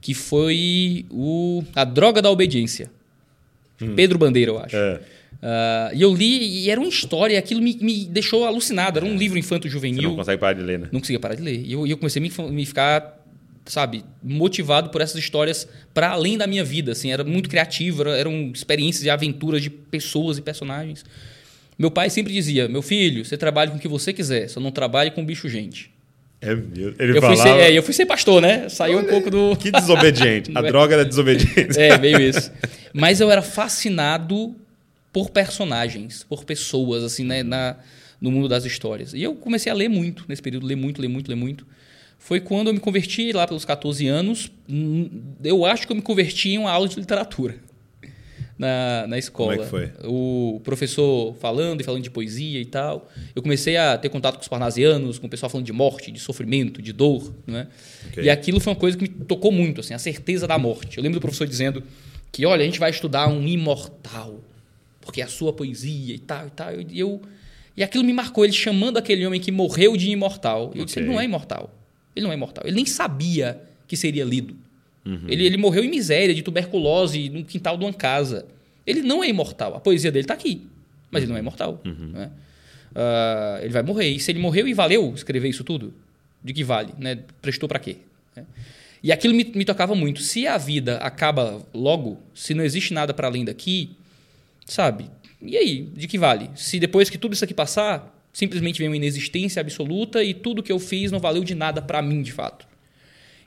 que 0.00 0.14
foi 0.14 1.04
o 1.10 1.62
A 1.74 1.84
Droga 1.84 2.22
da 2.22 2.30
Obediência. 2.30 2.90
Hum. 3.80 3.94
Pedro 3.94 4.18
Bandeira, 4.18 4.50
eu 4.50 4.58
acho. 4.58 4.76
É. 4.76 5.00
Uh, 5.42 5.94
e 5.94 6.02
eu 6.02 6.14
li 6.14 6.64
e 6.64 6.70
era 6.70 6.78
uma 6.78 6.88
história, 6.88 7.34
e 7.34 7.36
aquilo 7.38 7.62
me, 7.62 7.76
me 7.80 8.04
deixou 8.04 8.44
alucinado. 8.44 8.98
Era 8.98 9.06
um 9.06 9.16
livro 9.16 9.38
infanto-juvenil. 9.38 10.02
Você 10.02 10.08
não 10.08 10.16
consegue 10.16 10.38
parar 10.38 10.52
de 10.52 10.62
ler, 10.62 10.78
né? 10.78 10.88
Não 10.92 11.00
conseguia 11.00 11.20
parar 11.20 11.34
de 11.34 11.42
ler. 11.42 11.62
E 11.64 11.72
eu, 11.72 11.86
eu 11.86 11.96
comecei 11.96 12.20
a 12.20 12.22
me, 12.22 12.50
me 12.52 12.66
ficar, 12.66 13.24
sabe, 13.64 14.04
motivado 14.22 14.90
por 14.90 15.00
essas 15.00 15.16
histórias 15.16 15.66
para 15.94 16.10
além 16.10 16.36
da 16.36 16.46
minha 16.46 16.62
vida. 16.62 16.92
Assim, 16.92 17.10
era 17.10 17.24
muito 17.24 17.48
criativo, 17.48 18.02
era, 18.02 18.18
eram 18.18 18.50
experiências 18.54 19.04
e 19.04 19.10
aventuras 19.10 19.62
de 19.62 19.70
pessoas 19.70 20.36
e 20.36 20.42
personagens. 20.42 21.04
Meu 21.78 21.90
pai 21.90 22.10
sempre 22.10 22.32
dizia: 22.32 22.68
Meu 22.68 22.82
filho, 22.82 23.24
você 23.24 23.38
trabalha 23.38 23.70
com 23.70 23.78
o 23.78 23.80
que 23.80 23.88
você 23.88 24.12
quiser, 24.12 24.48
só 24.48 24.60
não 24.60 24.70
trabalhe 24.70 25.10
com 25.10 25.24
bicho-gente. 25.24 25.90
É 26.42 26.54
mesmo. 26.54 26.94
Ele 26.98 27.16
eu, 27.16 27.20
falava... 27.22 27.42
fui 27.42 27.50
ser, 27.50 27.58
é, 27.58 27.72
eu 27.72 27.82
fui 27.82 27.94
ser 27.94 28.06
pastor, 28.06 28.42
né? 28.42 28.68
Saiu 28.68 28.98
um 28.98 29.04
pouco 29.04 29.30
do. 29.30 29.56
Que 29.56 29.70
desobediente. 29.70 30.50
A 30.56 30.60
droga 30.60 30.94
era 30.94 31.04
desobediente. 31.04 31.78
É, 31.78 31.96
meio 31.96 32.20
isso. 32.20 32.52
Mas 32.92 33.20
eu 33.20 33.30
era 33.30 33.40
fascinado 33.40 34.54
por 35.12 35.30
personagens, 35.30 36.24
por 36.24 36.44
pessoas, 36.44 37.02
assim, 37.02 37.24
né, 37.24 37.42
na, 37.42 37.76
no 38.20 38.30
mundo 38.30 38.48
das 38.48 38.64
histórias. 38.64 39.12
E 39.14 39.22
eu 39.22 39.34
comecei 39.34 39.70
a 39.70 39.74
ler 39.74 39.88
muito 39.88 40.24
nesse 40.28 40.42
período, 40.42 40.66
ler 40.66 40.76
muito, 40.76 41.00
ler 41.00 41.08
muito, 41.08 41.28
ler 41.28 41.36
muito. 41.36 41.66
Foi 42.18 42.38
quando 42.38 42.68
eu 42.68 42.74
me 42.74 42.80
converti 42.80 43.32
lá 43.32 43.46
pelos 43.46 43.64
14 43.64 44.06
anos. 44.06 44.52
Hum, 44.68 45.08
eu 45.42 45.64
acho 45.64 45.86
que 45.86 45.92
eu 45.92 45.96
me 45.96 46.02
converti 46.02 46.50
em 46.50 46.58
uma 46.58 46.70
aula 46.70 46.86
de 46.86 47.00
literatura 47.00 47.56
na, 48.58 49.06
na 49.08 49.18
escola. 49.18 49.56
Como 49.56 49.62
é 49.62 49.64
que 49.64 49.70
foi? 49.96 50.06
O 50.06 50.60
professor 50.62 51.34
falando 51.36 51.80
e 51.80 51.84
falando 51.84 52.02
de 52.02 52.10
poesia 52.10 52.60
e 52.60 52.66
tal. 52.66 53.08
Eu 53.34 53.42
comecei 53.42 53.78
a 53.78 53.96
ter 53.96 54.10
contato 54.10 54.34
com 54.34 54.42
os 54.42 54.48
parnasianos, 54.48 55.18
com 55.18 55.26
o 55.26 55.30
pessoal 55.30 55.48
falando 55.48 55.64
de 55.64 55.72
morte, 55.72 56.12
de 56.12 56.20
sofrimento, 56.20 56.82
de 56.82 56.92
dor. 56.92 57.34
Né? 57.46 57.68
Okay. 58.10 58.24
E 58.24 58.30
aquilo 58.30 58.60
foi 58.60 58.74
uma 58.74 58.78
coisa 58.78 58.98
que 58.98 59.04
me 59.04 59.24
tocou 59.24 59.50
muito, 59.50 59.80
assim, 59.80 59.94
a 59.94 59.98
certeza 59.98 60.46
da 60.46 60.58
morte. 60.58 60.98
Eu 60.98 61.02
lembro 61.02 61.18
do 61.18 61.22
professor 61.22 61.46
dizendo 61.46 61.82
que, 62.30 62.44
olha, 62.44 62.62
a 62.62 62.66
gente 62.66 62.78
vai 62.78 62.90
estudar 62.90 63.28
um 63.28 63.48
imortal, 63.48 64.40
porque 65.10 65.20
é 65.20 65.24
a 65.24 65.28
sua 65.28 65.52
poesia 65.52 66.14
e 66.14 66.18
tal 66.20 66.46
e 66.46 66.50
tal. 66.50 66.68
E 66.80 67.00
eu... 67.00 67.20
E 67.76 67.82
aquilo 67.82 68.04
me 68.04 68.12
marcou, 68.12 68.44
ele 68.44 68.52
chamando 68.52 68.96
aquele 68.96 69.26
homem 69.26 69.40
que 69.40 69.50
morreu 69.50 69.96
de 69.96 70.08
imortal. 70.10 70.62
Eu 70.62 70.68
okay. 70.68 70.84
disse, 70.84 70.98
ele 71.00 71.08
não 71.08 71.20
é 71.20 71.24
imortal. 71.24 71.74
Ele 72.14 72.24
não 72.24 72.32
é 72.32 72.36
imortal. 72.36 72.64
Ele 72.64 72.76
nem 72.76 72.86
sabia 72.86 73.60
que 73.88 73.96
seria 73.96 74.24
lido. 74.24 74.56
Uhum. 75.04 75.24
Ele, 75.28 75.44
ele 75.46 75.56
morreu 75.56 75.82
em 75.82 75.88
miséria, 75.88 76.34
de 76.34 76.42
tuberculose, 76.42 77.28
no 77.28 77.44
quintal 77.44 77.76
de 77.76 77.84
uma 77.84 77.92
casa. 77.92 78.46
Ele 78.86 79.02
não 79.02 79.24
é 79.24 79.28
imortal. 79.28 79.74
A 79.74 79.80
poesia 79.80 80.12
dele 80.12 80.24
está 80.24 80.34
aqui, 80.34 80.62
mas 81.10 81.22
ele 81.22 81.30
não 81.30 81.36
é 81.36 81.40
imortal. 81.40 81.80
Uhum. 81.84 82.10
Né? 82.12 82.30
Uh, 82.92 83.64
ele 83.64 83.72
vai 83.72 83.82
morrer. 83.82 84.10
E 84.10 84.20
se 84.20 84.30
ele 84.30 84.38
morreu 84.38 84.68
e 84.68 84.74
valeu 84.74 85.12
escrever 85.14 85.48
isso 85.48 85.64
tudo, 85.64 85.94
de 86.44 86.52
que 86.52 86.62
vale? 86.62 86.92
Né? 86.98 87.20
Prestou 87.40 87.68
para 87.68 87.78
quê? 87.78 87.96
Né? 88.36 88.44
E 89.02 89.10
aquilo 89.10 89.34
me, 89.34 89.44
me 89.54 89.64
tocava 89.64 89.94
muito. 89.94 90.20
Se 90.20 90.46
a 90.46 90.58
vida 90.58 90.98
acaba 90.98 91.64
logo, 91.72 92.20
se 92.34 92.52
não 92.52 92.62
existe 92.62 92.92
nada 92.92 93.14
para 93.14 93.26
além 93.26 93.44
daqui, 93.44 93.90
sabe? 94.70 95.10
E 95.42 95.56
aí, 95.56 95.82
de 95.94 96.06
que 96.06 96.18
vale? 96.18 96.50
Se 96.54 96.78
depois 96.78 97.10
que 97.10 97.18
tudo 97.18 97.32
isso 97.32 97.44
aqui 97.44 97.54
passar, 97.54 98.14
simplesmente 98.32 98.78
vem 98.78 98.88
uma 98.88 98.96
inexistência 98.96 99.60
absoluta 99.60 100.22
e 100.22 100.34
tudo 100.34 100.62
que 100.62 100.72
eu 100.72 100.78
fiz 100.78 101.10
não 101.10 101.18
valeu 101.18 101.42
de 101.42 101.54
nada 101.54 101.82
para 101.82 102.00
mim, 102.02 102.22
de 102.22 102.32
fato. 102.32 102.70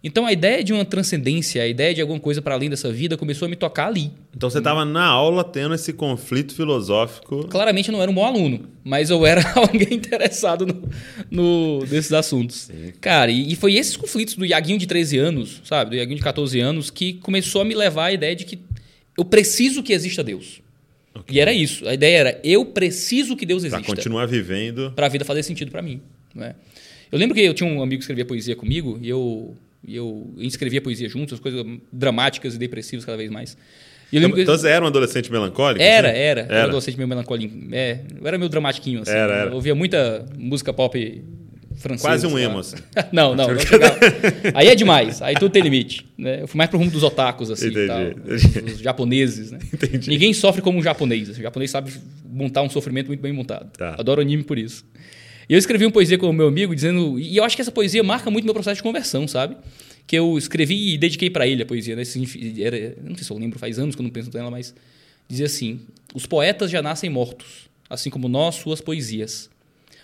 Então 0.03 0.25
a 0.25 0.33
ideia 0.33 0.61
de 0.61 0.73
uma 0.73 0.83
transcendência, 0.83 1.63
a 1.63 1.67
ideia 1.67 1.93
de 1.93 2.01
alguma 2.01 2.19
coisa 2.19 2.41
para 2.41 2.55
além 2.55 2.69
dessa 2.69 2.91
vida 2.91 3.15
começou 3.15 3.45
a 3.45 3.49
me 3.49 3.55
tocar 3.55 3.87
ali. 3.87 4.11
Então 4.35 4.49
você 4.49 4.57
estava 4.57 4.83
na 4.83 5.05
aula 5.05 5.45
tendo 5.45 5.73
esse 5.73 5.93
conflito 5.93 6.53
filosófico. 6.53 7.47
Claramente 7.47 7.87
eu 7.87 7.93
não 7.93 8.01
era 8.01 8.11
um 8.11 8.13
bom 8.13 8.25
aluno, 8.25 8.67
mas 8.83 9.09
eu 9.09 9.25
era 9.25 9.41
alguém 9.55 9.93
interessado 9.93 10.65
no, 10.65 10.89
no 11.31 11.85
desses 11.85 12.11
assuntos. 12.11 12.63
Sim. 12.63 12.91
Cara, 12.99 13.31
e, 13.31 13.53
e, 13.53 13.55
foi 13.55 13.75
esses 13.75 13.95
conflitos 13.95 14.33
do 14.33 14.45
Iaguinho 14.45 14.77
de 14.77 14.87
13 14.87 15.17
anos, 15.19 15.61
sabe, 15.63 15.91
do 15.91 15.95
Iaguinho 15.95 16.17
de 16.17 16.23
14 16.23 16.59
anos, 16.59 16.89
que 16.89 17.13
começou 17.13 17.61
a 17.61 17.65
me 17.65 17.73
levar 17.73 18.07
à 18.07 18.11
ideia 18.11 18.35
de 18.35 18.43
que 18.43 18.59
eu 19.17 19.23
preciso 19.23 19.81
que 19.81 19.93
exista 19.93 20.21
Deus. 20.21 20.62
Okay. 21.23 21.37
E 21.37 21.39
era 21.39 21.53
isso. 21.53 21.87
A 21.87 21.93
ideia 21.93 22.17
era 22.17 22.41
eu 22.43 22.65
preciso 22.65 23.35
que 23.35 23.45
Deus 23.45 23.63
exista. 23.63 23.83
Para 23.83 23.95
continuar 23.95 24.25
vivendo. 24.25 24.91
Para 24.95 25.07
a 25.07 25.09
vida 25.09 25.25
fazer 25.25 25.43
sentido 25.43 25.71
para 25.71 25.81
mim. 25.81 26.01
Né? 26.33 26.55
Eu 27.11 27.19
lembro 27.19 27.35
que 27.35 27.41
eu 27.41 27.53
tinha 27.53 27.69
um 27.69 27.81
amigo 27.81 27.99
que 27.99 28.03
escrevia 28.03 28.25
poesia 28.25 28.55
comigo 28.55 28.99
e 29.01 29.09
eu 29.09 29.55
e 29.85 29.95
eu 29.95 30.33
escrevia 30.37 30.81
poesia 30.81 31.09
juntos, 31.09 31.39
coisas 31.39 31.65
dramáticas 31.91 32.55
e 32.55 32.57
depressivas 32.57 33.03
cada 33.03 33.17
vez 33.17 33.29
mais. 33.29 33.57
E 34.11 34.17
então, 34.17 34.29
então 34.29 34.57
você 34.57 34.69
era 34.69 34.83
um 34.83 34.87
adolescente 34.87 35.31
melancólico? 35.31 35.83
Era, 35.83 36.09
assim? 36.09 36.19
era. 36.19 36.41
Era 36.41 36.61
um 36.61 36.63
adolescente 36.65 36.97
meio 36.97 37.07
melancólico. 37.07 37.53
É, 37.71 37.99
eu 38.19 38.27
era 38.27 38.37
meio 38.37 38.47
dramatiquinho, 38.47 39.01
assim. 39.01 39.11
Era, 39.11 39.33
era. 39.33 39.49
Eu 39.49 39.55
ouvia 39.55 39.73
muita 39.73 40.25
música 40.37 40.71
pop 40.71 41.23
francesa. 41.75 42.07
Quase 42.07 42.27
um 42.27 42.37
emo, 42.37 42.59
assim. 42.59 42.77
não, 43.11 43.35
não. 43.35 43.47
não 43.49 43.57
aí 44.53 44.67
é 44.67 44.75
demais. 44.75 45.21
Aí 45.21 45.35
tudo 45.35 45.51
tem 45.51 45.61
limite. 45.61 46.05
Né? 46.17 46.41
Eu 46.41 46.47
fui 46.47 46.57
mais 46.57 46.69
pro 46.69 46.79
rumo 46.79 46.91
dos 46.91 47.03
otakus, 47.03 47.51
assim. 47.51 47.67
Entendi, 47.67 47.87
tal, 47.87 48.01
entendi. 48.01 48.33
Os, 48.33 48.73
os, 48.73 48.79
japoneses, 48.79 49.51
né? 49.51 49.59
Entendi. 49.73 50.09
Ninguém 50.09 50.33
sofre 50.33 50.61
como 50.61 50.77
um 50.77 50.83
japonês. 50.83 51.29
O 51.29 51.33
japonês 51.33 51.71
sabe 51.71 51.91
montar 52.25 52.61
um 52.61 52.69
sofrimento 52.69 53.07
muito 53.07 53.19
bem 53.19 53.33
montado. 53.33 53.71
Tá. 53.77 53.95
Adoro 53.97 54.21
anime 54.21 54.43
por 54.43 54.57
isso. 54.57 54.85
E 55.49 55.53
eu 55.53 55.59
escrevi 55.59 55.85
uma 55.85 55.91
poesia 55.91 56.17
com 56.17 56.29
o 56.29 56.33
meu 56.33 56.47
amigo 56.47 56.73
dizendo. 56.73 57.19
E 57.19 57.37
eu 57.37 57.43
acho 57.43 57.55
que 57.55 57.61
essa 57.61 57.71
poesia 57.71 58.03
marca 58.03 58.29
muito 58.31 58.45
meu 58.45 58.53
processo 58.53 58.77
de 58.77 58.83
conversão, 58.83 59.27
sabe? 59.27 59.57
Que 60.05 60.17
eu 60.17 60.37
escrevi 60.37 60.93
e 60.93 60.97
dediquei 60.97 61.29
para 61.29 61.47
ele 61.47 61.63
a 61.63 61.65
poesia. 61.65 61.95
Né? 61.95 62.03
Era, 62.59 62.95
não 63.03 63.15
sei 63.15 63.23
se 63.23 63.31
eu 63.31 63.37
lembro, 63.37 63.59
faz 63.59 63.79
anos 63.79 63.95
que 63.95 64.01
eu 64.01 64.03
não 64.03 64.11
penso 64.11 64.29
nela, 64.33 64.49
mas 64.49 64.73
dizia 65.27 65.45
assim: 65.45 65.81
Os 66.13 66.25
poetas 66.25 66.71
já 66.71 66.81
nascem 66.81 67.09
mortos, 67.09 67.69
assim 67.89 68.09
como 68.09 68.27
nós, 68.27 68.55
suas 68.55 68.81
poesias. 68.81 69.49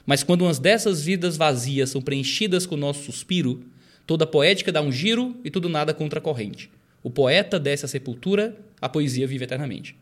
Mas 0.06 0.24
quando 0.24 0.41
umas 0.41 0.60
dessas 0.60 1.03
vidas 1.03 1.38
vazias 1.38 1.89
são 1.89 2.01
preenchidas 2.01 2.65
com 2.65 2.75
o 2.75 2.77
nosso 2.77 3.03
suspiro, 3.03 3.63
toda 4.06 4.24
a 4.24 4.27
poética 4.27 4.72
dá 4.72 4.82
um 4.82 4.91
giro 4.91 5.36
e 5.44 5.50
tudo 5.50 5.70
nada 5.70 5.94
contra 5.94 6.20
a 6.20 6.22
corrente. 6.22 6.70
O 7.03 7.10
poeta 7.10 7.60
desce 7.60 7.86
à 7.86 7.88
sepultura, 7.88 8.56
a 8.82 8.89
poesia 8.89 9.27
vive 9.27 9.46
eternamente. 9.46 9.96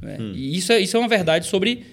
Né? 0.00 0.18
Hum. 0.20 0.32
E 0.34 0.56
isso 0.56 0.72
é, 0.72 0.80
isso 0.80 0.96
é 0.96 1.00
uma 1.00 1.08
verdade 1.08 1.46
sobre 1.46 1.84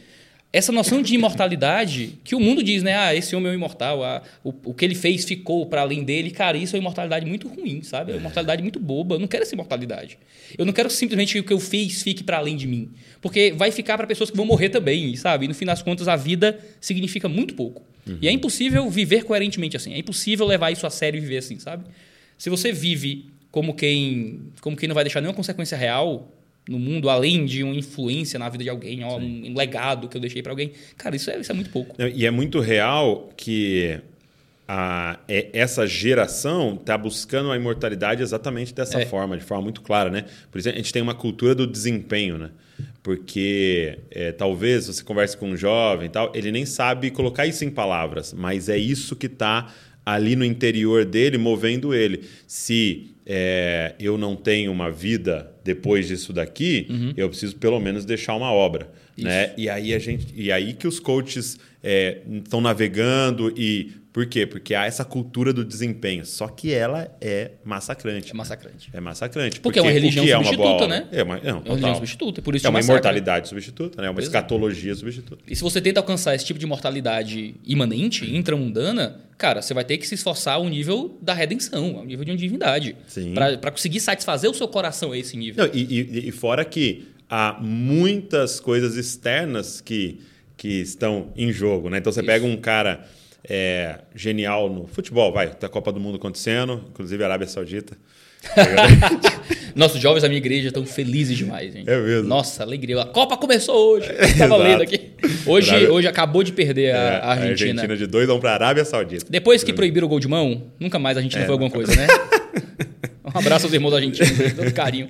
essa 0.54 0.72
noção 0.72 1.02
de 1.02 1.16
imortalidade 1.16 2.20
que 2.26 2.36
o 2.36 2.40
mundo 2.40 2.62
diz, 2.62 2.84
né? 2.84 2.94
Ah, 2.94 3.16
esse 3.16 3.34
homem 3.36 3.52
é 3.52 3.56
imortal, 3.56 4.04
ah, 4.04 4.22
o, 4.44 4.54
o 4.66 4.74
que 4.74 4.84
ele 4.84 4.96
fez 4.96 5.24
ficou 5.24 5.66
para 5.66 5.82
além 5.82 6.04
dele. 6.04 6.30
Cara, 6.30 6.58
isso 6.58 6.76
é 6.76 6.80
uma 6.80 6.84
imortalidade 6.84 7.26
muito 7.26 7.48
ruim, 7.48 7.82
sabe? 7.84 8.12
É 8.12 8.16
uma 8.16 8.22
imortalidade 8.22 8.62
muito 8.62 8.78
boba. 8.78 9.16
Eu 9.16 9.20
não 9.20 9.28
quero 9.28 9.44
essa 9.44 9.56
imortalidade. 9.56 10.18
Eu 10.58 10.66
não 10.66 10.74
quero 10.74 10.90
simplesmente 10.90 11.34
que 11.34 11.40
o 11.40 11.44
que 11.44 11.54
eu 11.54 11.60
fiz 11.60 12.02
fique 12.02 12.22
para 12.22 12.38
além 12.38 12.58
de 12.58 12.68
mim. 12.68 12.90
Porque 13.22 13.54
vai 13.54 13.72
ficar 13.72 13.98
para 13.98 14.06
pessoas 14.06 14.30
que 14.30 14.36
vão 14.36 14.46
morrer 14.46 14.68
também, 14.68 15.16
sabe? 15.16 15.46
E 15.46 15.48
no 15.48 15.54
fim 15.54 15.66
das 15.66 15.82
contas, 15.82 16.10
a 16.10 16.18
vida 16.18 16.60
significa 16.82 17.30
muito 17.30 17.54
pouco. 17.54 17.82
Uhum. 18.06 18.18
E 18.22 18.28
é 18.28 18.32
impossível 18.32 18.90
viver 18.90 19.24
coerentemente 19.24 19.78
assim. 19.78 19.94
É 19.94 20.00
impossível 20.00 20.46
levar 20.46 20.70
isso 20.72 20.86
a 20.86 20.90
sério 20.90 21.18
e 21.18 21.22
viver 21.22 21.38
assim, 21.38 21.60
sabe? 21.60 21.86
Se 22.38 22.50
você 22.50 22.74
vive 22.74 23.32
como 23.52 23.74
quem, 23.74 24.42
como 24.60 24.76
quem 24.76 24.90
não 24.90 24.96
vai 24.96 25.06
deixar 25.06 25.22
nenhuma 25.22 25.36
consequência 25.36 25.78
real, 25.78 26.30
no 26.72 26.80
mundo, 26.80 27.10
além 27.10 27.46
de 27.46 27.64
uma 27.64 27.76
influência 27.76 28.40
na 28.40 28.48
vida 28.48 28.64
de 28.64 28.70
alguém, 28.70 29.04
ó, 29.04 29.18
um 29.18 29.54
legado 29.56 30.08
que 30.08 30.16
eu 30.16 30.22
deixei 30.22 30.42
para 30.42 30.54
alguém. 30.54 30.72
Cara, 30.98 31.16
isso 31.16 31.30
é, 31.30 31.40
isso 31.40 31.52
é 31.52 31.56
muito 31.56 31.70
pouco. 31.70 31.96
E 32.16 32.26
é 32.26 32.32
muito 32.32 32.62
real 32.62 33.30
que 33.36 34.00
a, 34.68 35.20
é, 35.28 35.50
essa 35.52 35.86
geração 35.86 36.76
está 36.80 36.98
buscando 36.98 37.52
a 37.52 37.58
imortalidade 37.58 38.22
exatamente 38.24 38.74
dessa 38.74 39.02
é. 39.02 39.06
forma, 39.06 39.38
de 39.38 39.44
forma 39.44 39.64
muito 39.64 39.82
clara, 39.82 40.10
né? 40.10 40.24
Por 40.50 40.58
exemplo, 40.58 40.80
a 40.80 40.82
gente 40.82 40.94
tem 40.94 41.02
uma 41.02 41.14
cultura 41.14 41.54
do 41.54 41.68
desempenho, 41.68 42.38
né? 42.38 42.52
Porque 43.04 44.00
é, 44.10 44.32
talvez 44.32 44.88
você 44.88 45.04
converse 45.04 45.36
com 45.36 45.50
um 45.50 45.58
jovem 45.58 46.10
tal, 46.10 46.32
ele 46.34 46.54
nem 46.54 46.66
sabe 46.66 47.12
colocar 47.12 47.46
isso 47.46 47.66
em 47.66 47.70
palavras, 47.70 48.34
mas 48.34 48.70
é 48.70 48.78
isso 48.78 49.14
que 49.14 49.26
está 49.26 49.74
ali 50.06 50.38
no 50.38 50.46
interior 50.46 51.04
dele 51.04 51.38
movendo 51.38 51.94
ele. 51.94 52.24
Se 52.48 53.11
é, 53.26 53.96
eu 54.00 54.18
não 54.18 54.36
tenho 54.36 54.72
uma 54.72 54.90
vida 54.92 55.52
depois 55.64 56.08
disso 56.08 56.34
daqui, 56.34 56.88
uhum. 56.90 57.14
eu 57.16 57.30
preciso 57.30 57.56
pelo 57.58 57.80
menos 57.80 58.06
deixar 58.06 58.36
uma 58.36 58.52
obra. 58.52 58.90
Né? 59.18 59.54
E 59.58 59.70
aí 59.70 59.94
a 59.94 60.00
gente, 60.00 60.34
e 60.36 60.52
aí 60.52 60.74
que 60.74 60.88
os 60.88 61.00
coaches 61.00 61.58
estão 61.84 62.60
é, 62.60 62.64
navegando 62.64 63.54
e 63.56 63.92
por 64.14 64.26
quê? 64.26 64.46
Porque 64.46 64.76
há 64.76 64.86
essa 64.86 65.06
cultura 65.06 65.54
do 65.54 65.64
desempenho. 65.64 66.26
Só 66.26 66.48
que 66.50 66.74
ela 66.74 67.10
é 67.22 67.52
massacrante. 67.64 68.32
É 68.32 68.34
massacrante. 68.34 68.90
É 68.92 69.00
massacrante. 69.00 69.62
Porque, 69.62 69.62
porque 69.62 69.80
é 69.80 69.82
uma 69.82 69.92
religião 69.92 70.26
é 70.26 70.44
substituta, 70.44 70.88
né? 70.88 71.08
É 71.14 71.24
uma, 71.24 71.38
é, 71.38 71.54
uma 71.54 71.64
religião 71.64 71.96
substituta. 71.96 72.42
Por 72.42 72.54
isso 72.54 72.68
é 72.68 72.70
uma 72.70 72.82
imortalidade 72.82 73.48
substituta, 73.48 74.02
né? 74.02 74.10
É 74.10 74.12
uma 74.12 74.20
escatologia 74.20 74.94
substituta. 74.96 75.42
E 75.48 75.56
se 75.56 75.64
você 75.64 75.80
tenta 75.80 76.02
alcançar 76.02 76.36
esse 76.36 76.44
tipo 76.44 76.60
de 76.60 76.66
mortalidade 76.66 77.56
imanente, 77.66 78.36
intramundana, 78.36 79.22
cara, 79.38 79.62
você 79.62 79.74
vai 79.74 79.86
ter 79.86 79.98
que 79.98 80.06
se 80.06 80.16
esforçar 80.16 80.56
ao 80.56 80.68
nível 80.68 81.18
da 81.22 81.34
redenção, 81.34 81.98
ao 81.98 82.06
nível 82.06 82.26
de 82.26 82.32
uma 82.32 82.38
divindade. 82.38 82.98
Para 83.34 83.72
conseguir 83.72 84.02
satisfazer 84.02 84.50
o 84.50 84.54
seu 84.54 84.68
coração 84.68 85.14
a 85.14 85.18
esse 85.18 85.38
nível. 85.38 85.66
Não, 85.66 85.74
e, 85.74 85.84
e, 85.84 86.28
e 86.28 86.32
fora 86.32 86.66
que 86.66 87.08
há 87.30 87.58
muitas 87.62 88.60
coisas 88.60 88.98
externas 88.98 89.80
que, 89.80 90.20
que 90.58 90.82
estão 90.82 91.32
em 91.34 91.50
jogo, 91.54 91.90
né? 91.90 92.00
Então 92.00 92.12
você 92.12 92.20
isso. 92.20 92.28
pega 92.28 92.46
um 92.46 92.58
cara 92.58 93.08
é, 93.48 94.00
genial 94.16 94.70
no 94.70 94.88
futebol, 94.88 95.32
vai, 95.32 95.54
tá 95.54 95.68
a 95.68 95.70
Copa 95.70 95.92
do 95.92 96.00
Mundo 96.00 96.18
acontecendo, 96.18 96.86
inclusive 96.90 97.24
a 97.24 97.28
Arábia 97.28 97.48
Saudita. 97.48 97.98
Nossos 99.76 100.02
jovens 100.02 100.24
da 100.24 100.28
minha 100.28 100.40
igreja 100.40 100.68
estão 100.68 100.86
felizes 100.86 101.38
demais, 101.38 101.74
gente. 101.74 101.90
É 101.90 101.98
mesmo. 101.98 102.28
Nossa, 102.28 102.64
alegria. 102.64 103.00
A 103.02 103.06
Copa 103.06 103.38
começou 103.38 103.94
hoje. 103.94 104.12
Estava 104.20 104.58
lendo 104.58 104.82
aqui. 104.82 105.12
Hoje, 105.46 105.88
hoje 105.88 106.08
acabou 106.08 106.44
de 106.44 106.52
perder 106.52 106.94
a, 106.94 106.98
é, 106.98 107.16
a 107.18 107.30
Argentina. 107.30 107.82
A 107.82 107.84
Argentina 107.84 107.98
de 107.98 108.08
2 108.08 108.28
vão 108.28 108.40
para 108.40 108.52
a 108.52 108.54
Arábia 108.54 108.84
Saudita. 108.84 109.26
Depois 109.30 109.64
que 109.64 109.72
proibiram 109.72 110.08
o 110.08 110.10
gol 110.10 110.20
de 110.20 110.28
mão, 110.28 110.64
nunca 110.80 111.00
mais 111.00 111.18
a 111.18 111.20
Argentina 111.20 111.44
é, 111.44 111.46
foi 111.46 111.54
alguma 111.54 111.70
coisa, 111.70 111.96
né? 111.96 112.08
Um 113.34 113.40
abraço 113.40 113.66
aos 113.66 113.74
irmãos 113.74 113.94
argentinos, 113.94 114.54
todo 114.54 114.74
carinho. 114.74 115.08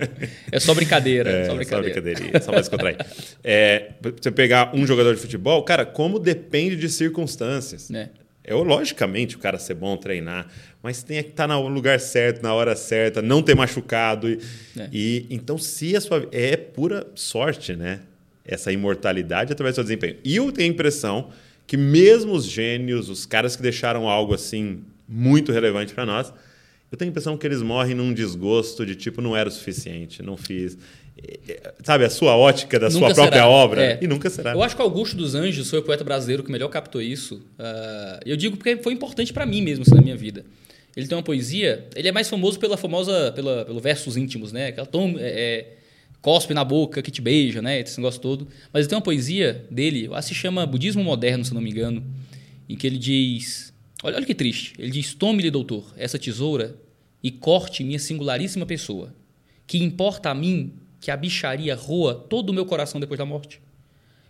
É 0.51 0.59
só 0.59 0.75
brincadeira. 0.75 1.31
É, 1.31 1.45
só 1.45 1.55
brincadeira. 1.55 2.19
Só 2.33 2.39
só 2.45 2.51
mais 2.51 2.63
descontrair. 2.63 2.97
É, 3.43 3.93
você 4.21 4.29
pegar 4.29 4.75
um 4.75 4.85
jogador 4.85 5.15
de 5.15 5.21
futebol, 5.21 5.63
cara, 5.63 5.85
como 5.85 6.19
depende 6.19 6.75
de 6.75 6.87
circunstâncias. 6.87 7.89
É. 7.89 8.09
É 8.51 8.55
logicamente 8.55 9.37
o 9.37 9.39
cara 9.39 9.57
ser 9.57 9.75
bom, 9.75 9.95
treinar, 9.95 10.47
mas 10.83 11.01
tem 11.01 11.23
que 11.23 11.29
estar 11.29 11.47
no 11.47 11.67
lugar 11.69 11.99
certo, 12.01 12.43
na 12.43 12.53
hora 12.53 12.75
certa, 12.75 13.21
não 13.21 13.41
ter 13.41 13.55
machucado. 13.55 14.29
E, 14.29 14.39
é. 14.77 14.89
e 14.91 15.25
então, 15.29 15.57
se 15.57 15.95
a 15.95 16.01
sua 16.01 16.27
é 16.31 16.57
pura 16.57 17.07
sorte, 17.15 17.75
né? 17.75 18.01
Essa 18.43 18.71
imortalidade 18.71 19.53
através 19.53 19.75
do 19.75 19.77
seu 19.77 19.83
desempenho. 19.85 20.17
E 20.23 20.35
eu 20.35 20.51
tenho 20.51 20.69
a 20.69 20.73
impressão 20.73 21.29
que 21.65 21.77
mesmo 21.77 22.33
os 22.33 22.43
gênios, 22.45 23.07
os 23.07 23.25
caras 23.25 23.55
que 23.55 23.61
deixaram 23.61 24.09
algo 24.09 24.33
assim 24.33 24.83
muito 25.07 25.53
relevante 25.53 25.93
para 25.93 26.05
nós, 26.05 26.33
eu 26.91 26.97
tenho 26.97 27.07
a 27.09 27.11
impressão 27.11 27.37
que 27.37 27.47
eles 27.47 27.61
morrem 27.61 27.95
num 27.95 28.13
desgosto 28.13 28.85
de 28.85 28.95
tipo 28.95 29.21
não 29.21 29.37
era 29.37 29.47
o 29.47 29.51
suficiente, 29.51 30.21
não 30.21 30.35
fiz 30.35 30.77
sabe, 31.83 32.05
a 32.05 32.09
sua 32.09 32.35
ótica 32.35 32.79
da 32.79 32.89
nunca 32.89 32.99
sua 33.07 33.13
própria 33.13 33.41
será. 33.41 33.49
obra. 33.49 33.83
É. 33.83 33.99
E 34.01 34.07
nunca 34.07 34.29
será. 34.29 34.53
Eu 34.53 34.63
acho 34.63 34.75
que 34.75 34.81
Augusto 34.81 35.15
dos 35.15 35.35
Anjos 35.35 35.69
foi 35.69 35.79
o 35.79 35.83
poeta 35.83 36.03
brasileiro 36.03 36.43
que 36.43 36.51
melhor 36.51 36.69
captou 36.69 37.01
isso. 37.01 37.35
Uh, 37.35 38.19
eu 38.25 38.35
digo 38.35 38.57
porque 38.57 38.77
foi 38.77 38.93
importante 38.93 39.33
para 39.33 39.45
mim 39.45 39.61
mesmo 39.61 39.83
assim, 39.83 39.95
na 39.95 40.01
minha 40.01 40.15
vida. 40.15 40.45
Ele 40.95 41.07
tem 41.07 41.17
uma 41.17 41.23
poesia, 41.23 41.87
ele 41.95 42.07
é 42.07 42.11
mais 42.11 42.29
famoso 42.29 42.59
pela 42.59 42.75
famosa, 42.75 43.31
pela, 43.31 43.63
pelo 43.63 43.79
versos 43.79 44.17
íntimos, 44.17 44.51
né? 44.51 44.67
Aquela 44.67 44.85
tom, 44.85 45.15
é, 45.17 45.29
é, 45.29 45.77
cospe 46.21 46.53
na 46.53 46.63
boca, 46.65 47.01
que 47.01 47.09
te 47.09 47.21
beija, 47.21 47.61
né? 47.61 47.79
Esse 47.79 47.97
negócio 47.97 48.19
todo. 48.19 48.47
Mas 48.73 48.81
ele 48.81 48.89
tem 48.89 48.97
uma 48.97 49.03
poesia 49.03 49.65
dele, 49.71 50.09
acho 50.11 50.27
que 50.27 50.35
se 50.35 50.39
chama 50.39 50.65
Budismo 50.65 51.03
Moderno, 51.03 51.45
se 51.45 51.53
não 51.53 51.61
me 51.61 51.69
engano, 51.69 52.03
em 52.67 52.75
que 52.75 52.85
ele 52.85 52.97
diz... 52.97 53.71
Olha, 54.03 54.17
olha 54.17 54.25
que 54.25 54.35
triste. 54.35 54.73
Ele 54.77 54.91
diz, 54.91 55.13
tome-lhe, 55.13 55.49
doutor, 55.49 55.85
essa 55.95 56.19
tesoura 56.19 56.75
e 57.23 57.31
corte 57.31 57.83
minha 57.83 57.99
singularíssima 57.99 58.65
pessoa. 58.65 59.13
Que 59.65 59.77
importa 59.77 60.29
a 60.29 60.35
mim 60.35 60.73
que 61.01 61.09
a 61.09 61.17
bicharia 61.17 61.75
roa 61.75 62.13
todo 62.13 62.51
o 62.51 62.53
meu 62.53 62.63
coração 62.63 63.01
depois 63.01 63.17
da 63.17 63.25
morte. 63.25 63.59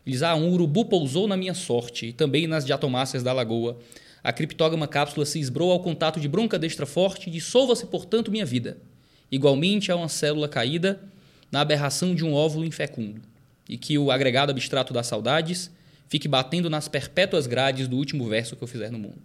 Eles, 0.08 0.24
ah, 0.24 0.34
um 0.36 0.50
urubu 0.50 0.86
pousou 0.86 1.28
na 1.28 1.36
minha 1.36 1.54
sorte, 1.54 2.08
e 2.08 2.14
também 2.14 2.48
nas 2.48 2.66
diatomáceas 2.66 3.22
da 3.22 3.34
lagoa. 3.34 3.78
A 4.24 4.32
criptógama 4.32 4.88
cápsula 4.88 5.26
se 5.26 5.40
esbrou 5.40 5.72
ao 5.72 5.82
contato 5.82 6.20
de 6.20 6.30
bronca 6.30 6.58
destra 6.58 6.86
forte 6.86 7.28
e 7.28 7.32
dissolva-se, 7.32 7.86
portanto, 7.86 8.32
minha 8.32 8.46
vida. 8.46 8.78
Igualmente 9.30 9.92
a 9.92 9.96
uma 9.96 10.08
célula 10.08 10.48
caída 10.48 11.00
na 11.52 11.60
aberração 11.60 12.16
de 12.16 12.24
um 12.24 12.34
óvulo 12.34 12.66
infecundo. 12.66 13.22
E 13.68 13.78
que 13.78 13.98
o 13.98 14.10
agregado 14.10 14.52
abstrato 14.52 14.94
das 14.94 15.08
saudades 15.08 15.70
fique 16.08 16.28
batendo 16.28 16.70
nas 16.70 16.88
perpétuas 16.88 17.48
grades 17.48 17.88
do 17.88 17.98
último 17.98 18.28
verso 18.28 18.56
que 18.56 18.64
eu 18.64 18.68
fizer 18.68 18.92
no 18.92 18.98
mundo. 18.98 19.22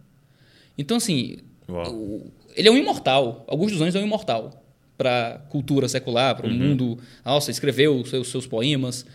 Então, 0.76 0.96
assim, 0.96 1.38
Uau. 1.68 2.22
ele 2.54 2.68
é 2.68 2.70
um 2.70 2.76
imortal. 2.76 3.44
Alguns 3.46 3.72
dos 3.72 3.80
anos 3.80 3.94
é 3.94 4.00
um 4.00 4.04
imortal 4.04 4.65
para 4.96 5.34
a 5.34 5.38
cultura 5.38 5.88
secular, 5.88 6.34
para 6.34 6.46
o 6.46 6.50
uhum. 6.50 6.56
mundo. 6.56 6.98
Nossa, 7.24 7.50
escreveu 7.50 8.00
os 8.00 8.10
seus, 8.10 8.28
seus 8.28 8.46
poemas. 8.46 9.06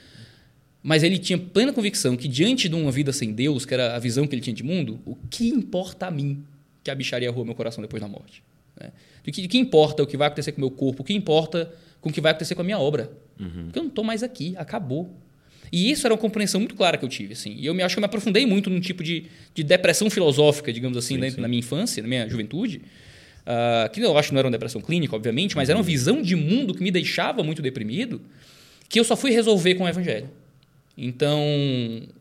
Mas 0.83 1.03
ele 1.03 1.17
tinha 1.17 1.37
plena 1.37 1.71
convicção 1.71 2.17
que, 2.17 2.27
diante 2.27 2.67
de 2.67 2.75
uma 2.75 2.91
vida 2.91 3.13
sem 3.13 3.31
Deus, 3.31 3.65
que 3.65 3.73
era 3.73 3.95
a 3.95 3.99
visão 3.99 4.25
que 4.25 4.33
ele 4.33 4.41
tinha 4.41 4.53
de 4.53 4.63
mundo, 4.63 4.99
o 5.05 5.15
que 5.29 5.47
importa 5.47 6.07
a 6.07 6.11
mim 6.11 6.43
que 6.83 6.89
a 6.89 6.95
bicharia 6.95 7.29
rua 7.29 7.45
meu 7.45 7.53
coração 7.53 7.81
depois 7.81 8.01
da 8.01 8.07
morte? 8.07 8.43
Né? 8.79 8.91
O 9.19 9.31
que, 9.31 9.47
que, 9.47 9.57
importa 9.57 10.01
o 10.01 10.07
que 10.07 10.17
vai 10.17 10.27
acontecer 10.27 10.51
com 10.51 10.57
o 10.57 10.61
meu 10.61 10.71
corpo? 10.71 11.03
O 11.03 11.05
que 11.05 11.13
importa 11.13 11.71
com 11.99 12.09
o 12.09 12.13
que 12.13 12.19
vai 12.19 12.31
acontecer 12.31 12.55
com 12.55 12.61
a 12.61 12.65
minha 12.65 12.79
obra? 12.79 13.11
Uhum. 13.39 13.65
Porque 13.65 13.77
eu 13.79 13.83
não 13.83 13.89
estou 13.89 14.03
mais 14.03 14.23
aqui, 14.23 14.55
acabou. 14.57 15.15
E 15.71 15.89
isso 15.91 16.05
era 16.05 16.13
uma 16.13 16.19
compreensão 16.19 16.59
muito 16.59 16.75
clara 16.75 16.97
que 16.97 17.05
eu 17.05 17.09
tive. 17.09 17.33
Assim. 17.33 17.55
E 17.57 17.65
eu 17.65 17.73
me 17.73 17.83
acho 17.83 17.95
que 17.95 17.99
eu 17.99 18.01
me 18.01 18.05
aprofundei 18.05 18.45
muito 18.45 18.69
num 18.69 18.79
tipo 18.79 19.03
de, 19.03 19.27
de 19.53 19.63
depressão 19.63 20.09
filosófica, 20.09 20.73
digamos 20.73 20.97
assim, 20.97 21.15
sim, 21.15 21.19
dentro 21.19 21.35
sim. 21.35 21.41
da 21.41 21.47
minha 21.47 21.59
infância, 21.59 22.01
na 22.01 22.09
minha 22.09 22.27
juventude, 22.27 22.81
Uh, 23.41 23.89
que 23.91 24.01
eu 24.01 24.17
acho 24.17 24.29
que 24.29 24.33
não 24.33 24.39
era 24.39 24.47
uma 24.47 24.51
depressão 24.51 24.81
clínica, 24.81 25.15
obviamente, 25.15 25.55
mas 25.55 25.69
era 25.69 25.77
uma 25.77 25.83
visão 25.83 26.21
de 26.21 26.35
mundo 26.35 26.73
que 26.73 26.83
me 26.83 26.91
deixava 26.91 27.43
muito 27.43 27.61
deprimido, 27.61 28.21
que 28.87 28.99
eu 28.99 29.03
só 29.03 29.15
fui 29.15 29.31
resolver 29.31 29.75
com 29.75 29.83
o 29.83 29.89
evangelho. 29.89 30.29
Então. 30.97 31.41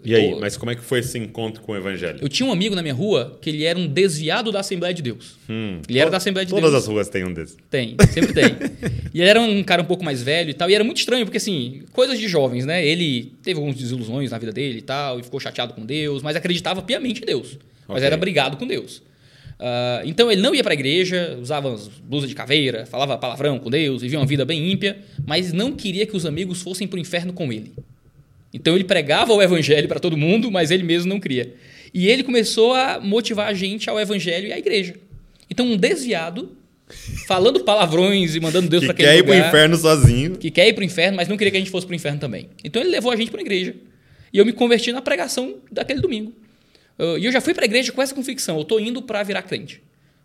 E 0.05 0.15
aí, 0.15 0.31
eu, 0.31 0.41
mas 0.41 0.57
como 0.57 0.71
é 0.71 0.75
que 0.75 0.83
foi 0.83 1.01
esse 1.01 1.19
encontro 1.19 1.61
com 1.63 1.73
o 1.73 1.77
Evangelho? 1.77 2.21
Eu 2.23 2.29
tinha 2.29 2.49
um 2.49 2.53
amigo 2.53 2.75
na 2.75 2.83
minha 2.83 2.95
rua 2.95 3.37
que 3.41 3.51
ele 3.51 3.65
era 3.65 3.79
um 3.79 3.87
desviado 3.87 4.53
da 4.53 4.61
Assembleia 4.61 4.95
de 4.95 5.03
Deus. 5.03 5.37
Hum, 5.49 5.81
ele 5.89 5.99
era 5.99 6.09
da 6.09 6.19
Assembleia 6.19 6.47
de 6.47 6.51
todas 6.51 6.63
Deus. 6.63 6.73
Todas 6.73 6.89
as 6.89 6.91
ruas 6.91 7.09
têm 7.09 7.25
um 7.25 7.33
desses. 7.33 7.57
Tem, 7.69 7.97
sempre 8.13 8.33
tem. 8.33 8.57
e 9.13 9.21
ele 9.21 9.29
era 9.29 9.41
um 9.41 9.63
cara 9.65 9.83
um 9.83 9.85
pouco 9.85 10.05
mais 10.05 10.23
velho 10.23 10.51
e 10.51 10.55
tal. 10.55 10.71
E 10.71 10.75
era 10.75 10.85
muito 10.85 10.99
estranho, 10.99 11.27
porque 11.27 11.39
assim, 11.39 11.83
coisas 11.93 12.19
de 12.19 12.29
jovens, 12.29 12.65
né? 12.65 12.85
Ele 12.87 13.33
teve 13.43 13.59
algumas 13.59 13.77
desilusões 13.77 14.31
na 14.31 14.39
vida 14.39 14.53
dele 14.53 14.79
e 14.79 14.83
tal, 14.83 15.19
e 15.19 15.23
ficou 15.23 15.41
chateado 15.41 15.75
com 15.75 15.85
Deus, 15.85 16.23
mas 16.23 16.37
acreditava 16.37 16.81
piamente 16.81 17.23
em 17.23 17.27
Deus. 17.27 17.59
Mas 17.89 17.99
okay. 17.99 18.07
era 18.07 18.17
brigado 18.17 18.57
com 18.57 18.67
Deus. 18.67 19.03
Uh, 19.61 20.01
então 20.07 20.33
ele 20.33 20.41
não 20.41 20.55
ia 20.55 20.63
para 20.63 20.73
a 20.73 20.75
igreja, 20.75 21.37
usava 21.39 21.79
blusa 22.03 22.27
de 22.27 22.35
caveira, 22.35 22.87
falava 22.87 23.19
palavrão 23.19 23.59
com 23.59 23.69
Deus, 23.69 24.01
vivia 24.01 24.19
uma 24.19 24.25
vida 24.25 24.43
bem 24.43 24.73
ímpia, 24.73 24.99
mas 25.27 25.53
não 25.53 25.73
queria 25.73 26.07
que 26.07 26.17
os 26.17 26.25
amigos 26.25 26.63
fossem 26.63 26.89
para 26.89 26.97
o 26.97 26.99
inferno 26.99 27.31
com 27.35 27.53
ele. 27.53 27.75
Então 28.55 28.75
ele 28.75 28.85
pregava 28.85 29.35
o 29.35 29.43
evangelho 29.43 29.87
para 29.87 30.01
todo 30.01 30.17
mundo, 30.17 30.51
mas 30.51 30.71
ele 30.71 30.83
mesmo 30.83 31.11
não 31.11 31.21
cria. 31.21 31.55
E 31.93 32.09
ele 32.09 32.23
começou 32.23 32.73
a 32.73 32.99
motivar 33.01 33.49
a 33.49 33.53
gente 33.53 33.91
ao 33.91 34.01
evangelho 34.01 34.49
e 34.49 34.53
à 34.53 34.59
igreja. 34.59 34.95
Então 35.51 35.67
um 35.67 35.77
desviado 35.77 36.57
falando 37.27 37.61
palavrões 37.61 38.35
e 38.35 38.41
mandando 38.41 38.67
Deus 38.67 38.85
para 38.85 38.93
aquele 38.93 39.09
lugar. 39.09 39.23
Que 39.23 39.29
quer 39.29 39.35
ir 39.35 39.39
para 39.39 39.45
o 39.45 39.49
inferno 39.49 39.77
sozinho. 39.77 40.37
Que 40.37 40.51
quer 40.51 40.69
ir 40.69 40.73
para 40.73 40.81
o 40.81 40.85
inferno, 40.85 41.17
mas 41.19 41.29
não 41.29 41.37
queria 41.37 41.51
que 41.51 41.59
a 41.59 41.61
gente 41.61 41.71
fosse 41.71 41.87
para 41.87 41.93
o 41.93 41.97
inferno 41.97 42.19
também. 42.19 42.49
Então 42.65 42.81
ele 42.81 42.91
levou 42.91 43.13
a 43.13 43.17
gente 43.17 43.31
para 43.31 43.41
a 43.41 43.43
igreja. 43.43 43.75
E 44.33 44.39
eu 44.39 44.47
me 44.47 44.55
converti 44.55 44.91
na 44.91 45.03
pregação 45.03 45.57
daquele 45.71 46.01
domingo. 46.01 46.33
E 47.19 47.25
eu 47.25 47.33
já 47.33 47.41
fui 47.41 47.55
para 47.55 47.65
a 47.65 47.67
igreja 47.67 47.93
com 47.93 48.03
essa 48.03 48.15
convicção. 48.15 48.57
Eu 48.57 48.63
estou 48.63 48.81
indo 48.81 49.01
para 49.03 49.23
virar 49.23 49.43
crente. 49.43 49.83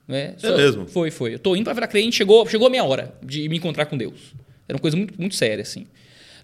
Né? 0.08 0.36
É 0.42 0.58
mesmo? 0.58 0.88
Foi, 0.88 1.10
foi. 1.10 1.34
Eu 1.34 1.38
estou 1.38 1.56
indo 1.56 1.64
para 1.64 1.74
virar 1.74 1.88
crente. 1.88 2.16
Chegou, 2.16 2.48
chegou 2.48 2.68
a 2.68 2.70
minha 2.70 2.84
hora 2.84 3.16
de 3.24 3.48
me 3.50 3.58
encontrar 3.58 3.86
com 3.86 3.98
Deus. 3.98 4.34
Era 4.68 4.76
uma 4.76 4.82
coisa 4.82 4.98
muito, 4.98 5.14
muito 5.20 5.36
séria, 5.36 5.62
assim. 5.62 5.86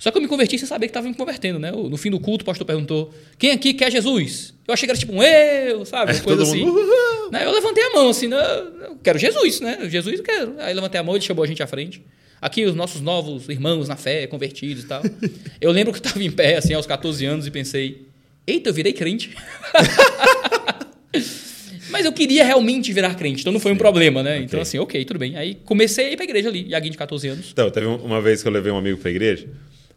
Só 0.02 0.10
que 0.10 0.18
eu 0.18 0.22
me 0.24 0.28
converti 0.28 0.58
sem 0.58 0.68
saber 0.68 0.88
que 0.88 0.90
estava 0.90 1.08
me 1.08 1.14
convertendo, 1.14 1.60
né? 1.60 1.72
No 1.72 1.96
fim 1.96 2.10
do 2.10 2.20
culto, 2.20 2.42
o 2.42 2.46
pastor 2.46 2.66
perguntou: 2.66 3.14
quem 3.38 3.52
aqui 3.52 3.72
quer 3.72 3.92
Jesus? 3.92 4.52
Eu 4.68 4.74
achei 4.74 4.88
que 4.88 4.92
era 4.92 4.98
tipo 4.98 5.14
um 5.14 5.22
eu, 5.22 5.86
sabe? 5.86 6.14
Uma 6.14 6.18
é, 6.18 6.22
coisa 6.22 6.42
assim. 6.42 6.66
Né? 7.32 7.46
Eu 7.46 7.52
levantei 7.52 7.84
a 7.84 7.90
mão, 7.92 8.10
assim, 8.10 8.28
né? 8.28 8.38
eu 8.82 8.98
quero 9.04 9.20
Jesus, 9.20 9.60
né? 9.60 9.78
Jesus 9.88 10.18
eu 10.18 10.24
quero. 10.24 10.56
Aí 10.58 10.74
levantei 10.74 11.00
a 11.00 11.04
mão 11.04 11.16
e 11.16 11.22
chamou 11.22 11.44
a 11.44 11.48
gente 11.48 11.62
à 11.62 11.68
frente. 11.68 12.04
Aqui 12.42 12.66
os 12.66 12.74
nossos 12.74 13.00
novos 13.00 13.48
irmãos 13.48 13.88
na 13.88 13.96
fé, 13.96 14.26
convertidos 14.26 14.86
e 14.86 14.88
tal. 14.88 15.04
eu 15.62 15.72
lembro 15.72 15.94
que 15.94 16.00
eu 16.00 16.04
estava 16.04 16.24
em 16.24 16.32
pé, 16.32 16.58
assim, 16.58 16.74
aos 16.74 16.88
14 16.88 17.24
anos 17.24 17.46
e 17.46 17.52
pensei: 17.52 18.08
eita, 18.46 18.70
eu 18.70 18.74
virei 18.74 18.94
crente. 18.94 19.36
Mas 21.92 22.06
eu 22.06 22.14
queria 22.14 22.46
realmente 22.46 22.92
virar 22.94 23.14
crente, 23.16 23.42
então 23.42 23.52
não 23.52 23.60
foi 23.60 23.74
um 23.74 23.78
problema, 23.78 24.24
né? 24.24 24.36
Okay. 24.36 24.46
Então, 24.46 24.62
assim, 24.62 24.80
ok, 24.80 25.04
tudo 25.04 25.20
bem. 25.20 25.36
Aí 25.36 25.56
comecei 25.66 26.08
a 26.08 26.12
ir 26.12 26.16
pra 26.16 26.24
igreja 26.24 26.48
ali, 26.48 26.70
Iaguinho 26.70 26.94
de 26.94 26.98
14 26.98 27.28
anos. 27.28 27.50
Então, 27.52 27.70
teve 27.70 27.86
uma 27.86 28.22
vez 28.22 28.42
que 28.42 28.48
eu 28.48 28.52
levei 28.52 28.72
um 28.72 28.78
amigo 28.78 28.98
pra 28.98 29.12
igreja, 29.12 29.48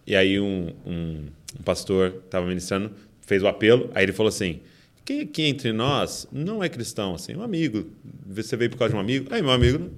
e 0.07 0.17
aí 0.17 0.41
um, 0.41 0.73
um, 0.85 1.27
um 1.59 1.63
pastor 1.65 2.23
estava 2.25 2.47
ministrando, 2.47 2.91
fez 3.21 3.43
o 3.43 3.47
apelo, 3.47 3.91
aí 3.95 4.05
ele 4.05 4.13
falou 4.13 4.29
assim: 4.29 4.61
quem 5.05 5.21
aqui 5.21 5.43
entre 5.43 5.73
nós 5.73 6.27
não 6.33 6.65
é 6.65 6.69
cristão, 6.69 7.15
assim, 7.15 7.37
um 7.37 7.43
amigo, 7.43 7.87
você 8.27 8.57
veio 8.57 8.71
por 8.71 8.79
causa 8.79 8.93
de 8.93 8.97
um 8.97 9.01
amigo, 9.01 9.29
aí 9.31 9.41
meu 9.41 9.53
amigo 9.53 9.91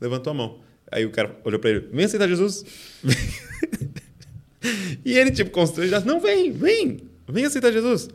levantou 0.00 0.30
a 0.30 0.34
mão. 0.34 0.60
Aí 0.90 1.04
o 1.04 1.10
cara 1.10 1.36
olhou 1.44 1.58
para 1.58 1.70
ele: 1.70 1.88
vem 1.92 2.04
aceitar 2.04 2.28
Jesus. 2.28 2.64
e 5.04 5.18
ele, 5.18 5.30
tipo, 5.30 5.50
constrangido, 5.50 6.04
não, 6.04 6.20
vem, 6.20 6.52
vem, 6.52 6.98
vem 7.30 7.44
aceitar 7.44 7.72
Jesus. 7.72 8.08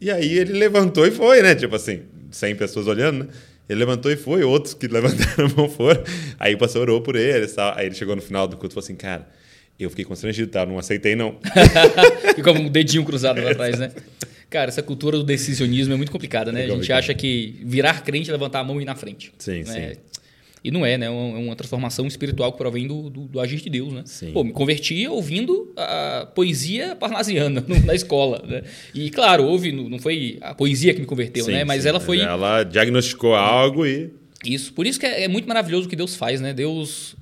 E 0.00 0.10
aí 0.10 0.38
ele 0.38 0.52
levantou 0.52 1.06
e 1.06 1.10
foi, 1.10 1.42
né? 1.42 1.54
Tipo 1.54 1.76
assim, 1.76 2.02
100 2.30 2.56
pessoas 2.56 2.86
olhando, 2.86 3.24
né? 3.24 3.30
Ele 3.68 3.78
levantou 3.78 4.10
e 4.10 4.16
foi, 4.16 4.42
outros 4.42 4.74
que 4.74 4.86
levantaram 4.88 5.46
a 5.46 5.48
mão 5.48 5.68
foram. 5.68 6.02
Aí 6.38 6.54
o 6.54 6.58
pastor 6.58 6.82
orou 6.82 7.00
por 7.00 7.16
ele, 7.16 7.46
aí 7.76 7.86
ele 7.86 7.94
chegou 7.94 8.16
no 8.16 8.22
final 8.22 8.48
do 8.48 8.56
culto 8.56 8.72
e 8.72 8.74
falou 8.74 8.84
assim, 8.84 8.96
cara, 8.96 9.28
eu 9.78 9.90
fiquei 9.90 10.04
constrangido, 10.04 10.50
tá? 10.50 10.66
Não 10.66 10.78
aceitei, 10.78 11.14
não. 11.14 11.38
Ficou 12.34 12.54
com 12.54 12.60
um 12.60 12.68
dedinho 12.68 13.04
cruzado 13.04 13.42
lá 13.42 13.50
atrás, 13.50 13.78
né? 13.78 13.92
Cara, 14.50 14.68
essa 14.68 14.82
cultura 14.82 15.16
do 15.16 15.24
decisionismo 15.24 15.94
é 15.94 15.96
muito 15.96 16.12
complicada, 16.12 16.52
né? 16.52 16.68
É 16.68 16.70
a 16.70 16.74
gente 16.74 16.92
acha 16.92 17.14
que 17.14 17.58
virar 17.64 18.02
crente 18.02 18.28
é 18.28 18.32
levantar 18.32 18.60
a 18.60 18.64
mão 18.64 18.78
e 18.78 18.82
ir 18.82 18.86
na 18.86 18.94
frente. 18.94 19.32
Sim, 19.38 19.64
né? 19.64 19.94
sim. 19.94 20.00
E 20.64 20.70
não 20.70 20.86
é, 20.86 20.96
né? 20.96 21.06
É 21.06 21.10
uma 21.10 21.56
transformação 21.56 22.06
espiritual 22.06 22.52
que 22.52 22.58
provém 22.58 22.86
do, 22.86 23.10
do, 23.10 23.22
do 23.22 23.40
agir 23.40 23.60
de 23.60 23.68
Deus, 23.68 23.92
né? 23.92 24.02
Sim. 24.04 24.32
Pô, 24.32 24.44
me 24.44 24.52
converti 24.52 25.06
ouvindo 25.08 25.72
a 25.76 26.28
poesia 26.34 26.94
parnasiana 26.94 27.64
na 27.84 27.94
escola, 27.94 28.44
né? 28.46 28.62
E, 28.94 29.10
claro, 29.10 29.44
houve, 29.44 29.72
não 29.72 29.98
foi 29.98 30.38
a 30.40 30.54
poesia 30.54 30.94
que 30.94 31.00
me 31.00 31.06
converteu, 31.06 31.44
sim, 31.44 31.52
né? 31.52 31.64
Mas 31.64 31.82
sim. 31.82 31.88
ela 31.88 31.98
foi... 31.98 32.20
Ela 32.20 32.62
diagnosticou 32.62 33.34
algo 33.34 33.84
e... 33.84 34.10
Isso. 34.44 34.72
Por 34.72 34.86
isso 34.86 34.98
que 34.98 35.06
é, 35.06 35.24
é 35.24 35.28
muito 35.28 35.48
maravilhoso 35.48 35.86
o 35.86 35.90
que 35.90 35.96
Deus 35.96 36.14
faz, 36.16 36.40
né? 36.40 36.52
Deus 36.52 37.16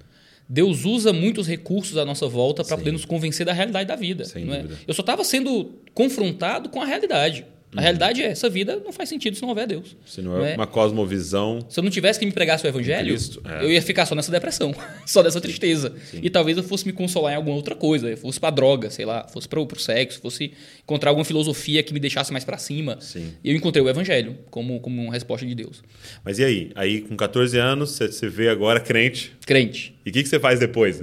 Deus 0.52 0.84
usa 0.84 1.12
muitos 1.12 1.46
recursos 1.46 1.96
à 1.96 2.04
nossa 2.04 2.26
volta 2.26 2.64
para 2.64 2.76
poder 2.76 2.90
nos 2.90 3.04
convencer 3.04 3.46
da 3.46 3.52
realidade 3.52 3.86
da 3.86 3.94
vida. 3.94 4.24
Sem 4.24 4.52
é? 4.52 4.64
Eu 4.84 4.92
só 4.92 5.00
estava 5.00 5.22
sendo 5.22 5.76
confrontado 5.94 6.68
com 6.68 6.82
a 6.82 6.84
realidade. 6.84 7.46
A 7.72 7.76
uhum. 7.76 7.82
realidade 7.82 8.20
é, 8.20 8.26
essa 8.26 8.50
vida 8.50 8.82
não 8.84 8.92
faz 8.92 9.08
sentido 9.08 9.36
se 9.36 9.42
não 9.42 9.50
houver 9.50 9.66
Deus. 9.66 9.96
Se 10.04 10.20
não 10.20 10.44
é, 10.44 10.52
é? 10.52 10.56
uma 10.56 10.66
cosmovisão. 10.66 11.64
Se 11.68 11.78
eu 11.78 11.84
não 11.84 11.90
tivesse 11.90 12.18
que 12.18 12.26
me 12.26 12.32
pregasse 12.32 12.66
o 12.66 12.68
evangelho, 12.68 13.16
é. 13.44 13.64
eu 13.64 13.70
ia 13.70 13.80
ficar 13.80 14.06
só 14.06 14.14
nessa 14.16 14.32
depressão, 14.32 14.74
só 15.06 15.22
nessa 15.22 15.40
tristeza. 15.40 15.94
Sim. 16.10 16.18
E 16.20 16.28
talvez 16.28 16.56
eu 16.56 16.64
fosse 16.64 16.84
me 16.84 16.92
consolar 16.92 17.32
em 17.32 17.36
alguma 17.36 17.54
outra 17.54 17.76
coisa, 17.76 18.16
fosse 18.16 18.40
para 18.40 18.50
droga, 18.50 18.90
sei 18.90 19.04
lá, 19.04 19.28
fosse 19.28 19.48
para 19.48 19.60
o 19.60 19.78
sexo, 19.78 20.20
fosse 20.20 20.52
encontrar 20.82 21.10
alguma 21.10 21.24
filosofia 21.24 21.80
que 21.82 21.94
me 21.94 22.00
deixasse 22.00 22.32
mais 22.32 22.44
para 22.44 22.58
cima. 22.58 22.98
Sim. 23.00 23.32
E 23.44 23.50
eu 23.50 23.56
encontrei 23.56 23.84
o 23.84 23.88
evangelho 23.88 24.36
como, 24.50 24.80
como 24.80 25.00
uma 25.02 25.12
resposta 25.12 25.46
de 25.46 25.54
Deus. 25.54 25.82
Mas 26.24 26.40
e 26.40 26.44
aí? 26.44 26.72
Aí 26.74 27.02
com 27.02 27.16
14 27.16 27.56
anos, 27.56 27.90
você, 27.96 28.28
vê 28.28 28.48
agora 28.48 28.80
crente. 28.80 29.32
Crente. 29.46 29.94
E 30.04 30.10
o 30.10 30.12
que, 30.12 30.24
que 30.24 30.28
você 30.28 30.40
faz 30.40 30.58
depois? 30.58 31.00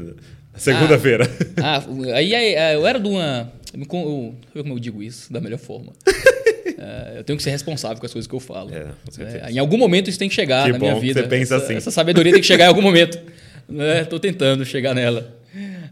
Segunda-feira. 0.56 1.30
Ah, 1.62 1.78
ah, 1.78 2.16
aí, 2.16 2.36
aí 2.36 2.74
eu 2.76 2.86
era 2.86 3.00
de 3.00 3.08
uma. 3.08 3.52
Eu, 3.74 3.82
eu, 3.82 4.64
como 4.64 4.74
eu 4.74 4.80
digo 4.80 5.04
isso 5.04 5.32
da 5.32 5.40
melhor 5.40 5.60
forma. 5.60 5.94
É, 6.78 7.20
eu 7.20 7.24
tenho 7.24 7.38
que 7.38 7.44
ser 7.44 7.52
responsável 7.52 7.98
com 7.98 8.06
as 8.06 8.14
coisas 8.14 8.28
que 8.28 8.36
eu 8.36 8.40
falo. 8.40 8.72
É, 8.74 8.88
é, 9.20 9.52
em 9.52 9.60
algum 9.60 9.78
momento 9.78 10.10
isso 10.10 10.20
tem 10.20 10.30
que 10.30 10.36
chegar 10.36 10.66
que 10.66 10.72
na 10.74 10.80
minha 10.80 10.96
vida. 11.00 11.22
Você 11.22 11.28
pensa 11.28 11.56
essa, 11.56 11.66
assim. 11.66 11.76
Essa 11.76 11.92
sabedoria 11.92 12.32
tem 12.32 12.42
que 12.42 12.48
chegar 12.48 12.66
em 12.66 12.68
algum 12.70 12.82
momento. 12.82 13.18
Estou 14.02 14.20
né? 14.20 14.22
tentando 14.22 14.66
chegar 14.66 14.94
nela. 14.94 15.38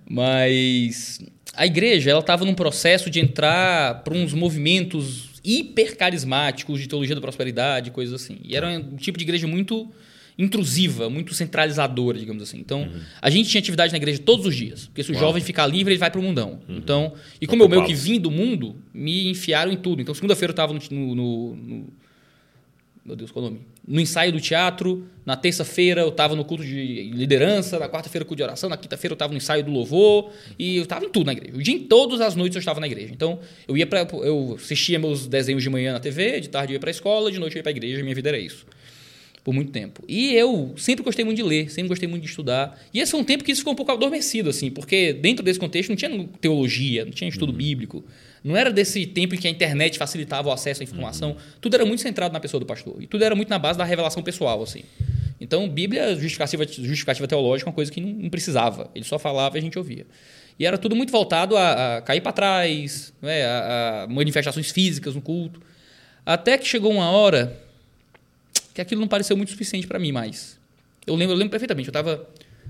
Mas 0.10 1.20
a 1.56 1.66
igreja 1.66 2.12
ela 2.12 2.20
estava 2.20 2.46
num 2.46 2.54
processo 2.54 3.10
de 3.10 3.20
entrar 3.20 4.04
para 4.04 4.14
uns 4.14 4.34
movimentos 4.34 5.30
hiper 5.44 5.96
carismáticos 5.96 6.80
de 6.80 6.88
teologia 6.88 7.16
da 7.16 7.22
prosperidade, 7.22 7.92
coisas 7.92 8.22
assim. 8.22 8.40
E 8.44 8.56
era 8.56 8.68
um 8.68 8.96
tipo 8.96 9.18
de 9.18 9.24
igreja 9.24 9.48
muito 9.48 9.92
intrusiva, 10.38 11.10
muito 11.10 11.34
centralizadora, 11.34 12.18
digamos 12.18 12.44
assim. 12.44 12.60
Então, 12.60 12.82
uhum. 12.82 13.02
a 13.22 13.30
gente 13.30 13.50
tinha 13.50 13.60
atividade 13.60 13.92
na 13.92 13.98
igreja 13.98 14.20
todos 14.20 14.46
os 14.46 14.56
dias. 14.56 14.88
Porque 14.88 15.04
se 15.04 15.12
o 15.12 15.14
Uau. 15.14 15.24
jovem 15.24 15.42
ficar 15.42 15.66
livre, 15.66 15.94
ele 15.94 16.00
vai 16.00 16.12
para 16.12 16.20
o 16.20 16.24
mundão. 16.24 16.60
Uhum. 16.68 16.78
Então, 16.78 17.14
e 17.40 17.48
como 17.48 17.64
eu 17.64 17.70
meio 17.70 17.86
que 17.86 17.94
vim 17.94 18.20
do 18.20 18.30
mundo, 18.30 18.76
me 18.94 19.30
enfiaram 19.30 19.72
em 19.72 19.78
tudo. 19.78 20.02
Então, 20.02 20.14
segunda-feira 20.14 20.52
eu 20.52 20.54
estava 20.54 20.74
no, 20.74 20.80
no, 20.92 21.16
no, 21.16 21.56
no, 21.56 21.88
Meu 23.06 23.16
Deus, 23.16 23.32
qual 23.32 23.46
é 23.46 23.48
o 23.48 23.52
nome? 23.52 23.66
No 23.88 24.02
ensaio 24.02 24.34
do 24.34 24.42
teatro. 24.42 25.08
Na 25.26 25.38
terça-feira 25.38 26.02
eu 26.02 26.10
estava 26.10 26.36
no 26.36 26.44
culto 26.44 26.66
de 26.66 27.12
liderança. 27.14 27.80
Na 27.80 27.88
quarta-feira, 27.88 28.26
culto 28.26 28.36
de 28.36 28.44
oração. 28.44 28.70
Na 28.70 28.76
quinta-feira 28.76 29.14
eu 29.14 29.16
estava 29.16 29.32
no 29.32 29.38
ensaio 29.38 29.64
do 29.64 29.72
louvor. 29.72 30.34
E 30.60 30.76
eu 30.76 30.84
estava 30.84 31.06
em 31.06 31.10
tudo 31.10 31.28
na 31.28 31.32
igreja. 31.32 31.56
O 31.58 31.64
dia 31.64 31.74
em 31.74 31.84
todas 31.84 32.20
as 32.20 32.36
noites 32.36 32.58
eu 32.58 32.60
estava 32.60 32.82
na 32.82 32.88
igreja. 32.88 33.14
Então, 33.14 33.40
eu 33.70 33.78
ia 33.78 33.88
para 33.88 34.02
eu 34.02 34.58
assistia 34.60 35.00
meus 35.00 35.28
desenhos 35.28 35.64
de 35.64 35.70
manhã 35.70 35.94
na 35.94 36.00
TV, 36.02 36.42
de 36.42 36.50
tarde 36.50 36.74
eu 36.74 36.76
ia 36.76 36.80
para 36.82 36.90
a 36.90 36.92
escola, 36.92 37.32
de 37.32 37.40
noite 37.40 37.56
eu 37.56 37.60
ia 37.60 37.64
para 37.64 37.70
a 37.70 37.76
igreja. 37.78 38.04
Minha 38.04 38.16
vida 38.16 38.28
era 38.28 38.38
isso 38.38 38.66
por 39.46 39.54
muito 39.54 39.72
tempo. 39.72 40.04
E 40.08 40.34
eu 40.34 40.74
sempre 40.76 41.06
gostei 41.06 41.24
muito 41.24 41.38
de 41.38 41.44
ler, 41.44 41.70
sempre 41.70 41.90
gostei 41.90 42.10
muito 42.10 42.24
de 42.24 42.30
estudar. 42.30 42.82
E 42.92 43.00
esse 43.00 43.12
foi 43.12 43.20
um 43.20 43.24
tempo 43.24 43.44
que 43.44 43.52
isso 43.52 43.62
ficou 43.62 43.74
um 43.74 43.76
pouco 43.76 43.92
adormecido, 43.92 44.50
assim, 44.50 44.72
porque 44.72 45.14
dentro 45.14 45.46
desse 45.46 45.60
contexto 45.60 45.90
não 45.90 45.96
tinha 45.96 46.28
teologia, 46.42 47.06
não 47.06 47.12
tinha 47.12 47.30
estudo 47.30 47.52
uhum. 47.52 47.58
bíblico. 47.58 48.04
Não 48.44 48.58
era 48.58 48.72
desse 48.72 49.06
tempo 49.06 49.36
em 49.36 49.38
que 49.38 49.48
a 49.48 49.52
internet 49.52 50.00
facilitava 50.00 50.50
o 50.50 50.52
acesso 50.52 50.82
à 50.82 50.84
informação. 50.84 51.34
Uhum. 51.34 51.38
Tudo 51.62 51.76
era 51.76 51.86
muito 51.86 52.02
centrado 52.02 52.34
na 52.34 52.40
pessoa 52.40 52.60
do 52.60 52.66
pastor. 52.66 52.96
E 53.00 53.06
tudo 53.06 53.24
era 53.24 53.36
muito 53.36 53.48
na 53.48 53.60
base 53.60 53.78
da 53.78 53.86
revelação 53.86 54.24
pessoal, 54.24 54.64
assim. 54.64 54.82
Então, 55.40 55.70
Bíblia, 55.70 56.16
justificativa, 56.16 56.66
justificativa 56.66 57.28
teológica, 57.28 57.70
é 57.70 57.72
uma 57.72 57.76
coisa 57.76 57.92
que 57.92 58.02
não, 58.02 58.10
não 58.10 58.30
precisava. 58.32 58.90
Ele 58.96 59.06
só 59.06 59.20
falava 59.20 59.58
e 59.58 59.60
a 59.60 59.62
gente 59.62 59.78
ouvia. 59.78 60.08
E 60.58 60.66
era 60.66 60.76
tudo 60.76 60.96
muito 60.96 61.12
voltado 61.12 61.56
a, 61.56 61.98
a 61.98 62.02
cair 62.02 62.22
para 62.22 62.32
trás, 62.32 63.14
né, 63.22 63.46
a, 63.46 64.06
a 64.06 64.08
manifestações 64.08 64.72
físicas 64.72 65.14
no 65.14 65.22
culto. 65.22 65.62
Até 66.26 66.58
que 66.58 66.68
chegou 66.68 66.92
uma 66.92 67.12
hora 67.12 67.65
que 68.76 68.82
aquilo 68.82 69.02
não 69.02 69.08
pareceu 69.08 69.36
muito 69.36 69.50
suficiente 69.50 69.88
para 69.88 69.98
mim 69.98 70.12
mais. 70.12 70.60
Eu 71.08 71.16
lembro, 71.16 71.34
eu 71.34 71.38
lembro 71.38 71.52
perfeitamente, 71.52 71.88
eu 71.88 71.92
estava 71.92 72.28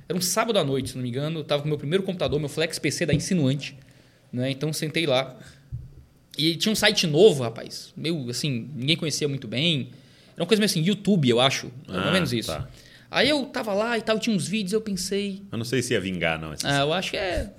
era 0.08 0.18
um 0.18 0.22
sábado 0.22 0.60
à 0.60 0.64
noite, 0.64 0.90
se 0.92 0.96
não 0.96 1.04
me 1.04 1.10
engano, 1.10 1.40
eu 1.40 1.42
estava 1.42 1.64
com 1.64 1.68
meu 1.68 1.78
primeiro 1.78 2.04
computador, 2.04 2.40
meu 2.40 2.48
Flex 2.48 2.78
PC 2.78 3.06
da 3.08 3.14
Insinuante, 3.14 3.76
né? 4.32 4.52
Então 4.52 4.72
sentei 4.72 5.06
lá. 5.06 5.36
E 6.38 6.56
tinha 6.56 6.72
um 6.72 6.76
site 6.76 7.08
novo, 7.08 7.44
rapaz. 7.44 7.92
Meio 7.98 8.30
assim, 8.30 8.70
ninguém 8.76 8.96
conhecia 8.96 9.28
muito 9.28 9.48
bem. 9.48 9.90
Era 10.34 10.44
uma 10.44 10.48
coisa 10.48 10.60
meio 10.60 10.70
assim, 10.70 10.82
YouTube, 10.82 11.28
eu 11.28 11.40
acho. 11.40 11.72
Ah, 11.88 12.08
ou 12.08 12.12
menos 12.12 12.34
isso. 12.34 12.52
Tá. 12.52 12.70
Aí 13.10 13.30
eu 13.30 13.46
tava 13.46 13.74
lá 13.74 13.98
e 13.98 14.02
tal, 14.02 14.20
tinha 14.20 14.36
uns 14.36 14.48
vídeos, 14.48 14.74
eu 14.74 14.82
pensei. 14.82 15.42
Eu 15.52 15.58
não 15.58 15.66
sei 15.66 15.82
se 15.82 15.94
ia 15.94 16.02
vingar, 16.02 16.40
não. 16.40 16.54
Ah, 16.64 16.82
eu 16.82 16.94
acho 16.94 17.12
que 17.12 17.18
é. 17.18 17.52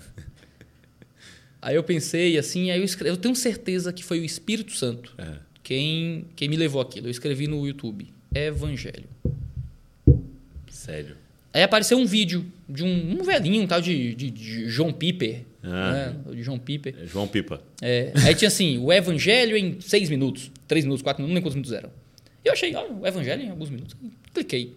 aí 1.60 1.74
eu 1.74 1.82
pensei 1.82 2.38
assim, 2.38 2.70
aí 2.70 2.78
eu 2.78 2.84
escrevi, 2.84 3.10
eu 3.10 3.16
tenho 3.16 3.34
certeza 3.34 3.92
que 3.92 4.04
foi 4.04 4.20
o 4.20 4.24
Espírito 4.24 4.72
Santo 4.72 5.14
é. 5.18 5.36
quem, 5.62 6.26
quem 6.36 6.48
me 6.48 6.56
levou 6.56 6.80
aquilo. 6.80 7.08
Eu 7.08 7.10
escrevi 7.10 7.48
no 7.48 7.66
YouTube. 7.66 8.14
Evangelho. 8.34 9.08
Sério. 10.70 11.16
Aí 11.52 11.62
apareceu 11.62 11.96
um 11.96 12.04
vídeo 12.04 12.44
de 12.68 12.84
um, 12.84 13.18
um 13.18 13.22
velhinho, 13.22 13.62
um 13.62 13.66
tal 13.66 13.80
de, 13.80 14.14
de, 14.14 14.30
de 14.30 14.68
João 14.68 14.92
Piper. 14.92 15.42
Ah. 15.62 15.92
Né? 15.92 16.34
De 16.34 16.42
João 16.42 16.58
Piper. 16.58 16.94
É 17.02 17.06
João 17.06 17.26
Pipa. 17.26 17.62
É. 17.80 18.12
Aí 18.24 18.34
tinha 18.34 18.48
assim, 18.48 18.78
o 18.78 18.92
Evangelho 18.92 19.56
em 19.56 19.80
seis 19.80 20.10
minutos, 20.10 20.50
três 20.68 20.84
minutos, 20.84 21.02
quatro 21.02 21.22
minutos, 21.22 21.30
não 21.30 21.34
lembro 21.34 21.50
quantos 21.50 21.56
minutos 21.56 21.72
eram. 21.72 21.90
Eu 22.44 22.52
achei, 22.52 22.74
ó, 22.76 22.86
o 22.92 23.06
Evangelho 23.06 23.42
em 23.42 23.48
alguns 23.48 23.70
minutos. 23.70 23.96
Cliquei. 24.32 24.76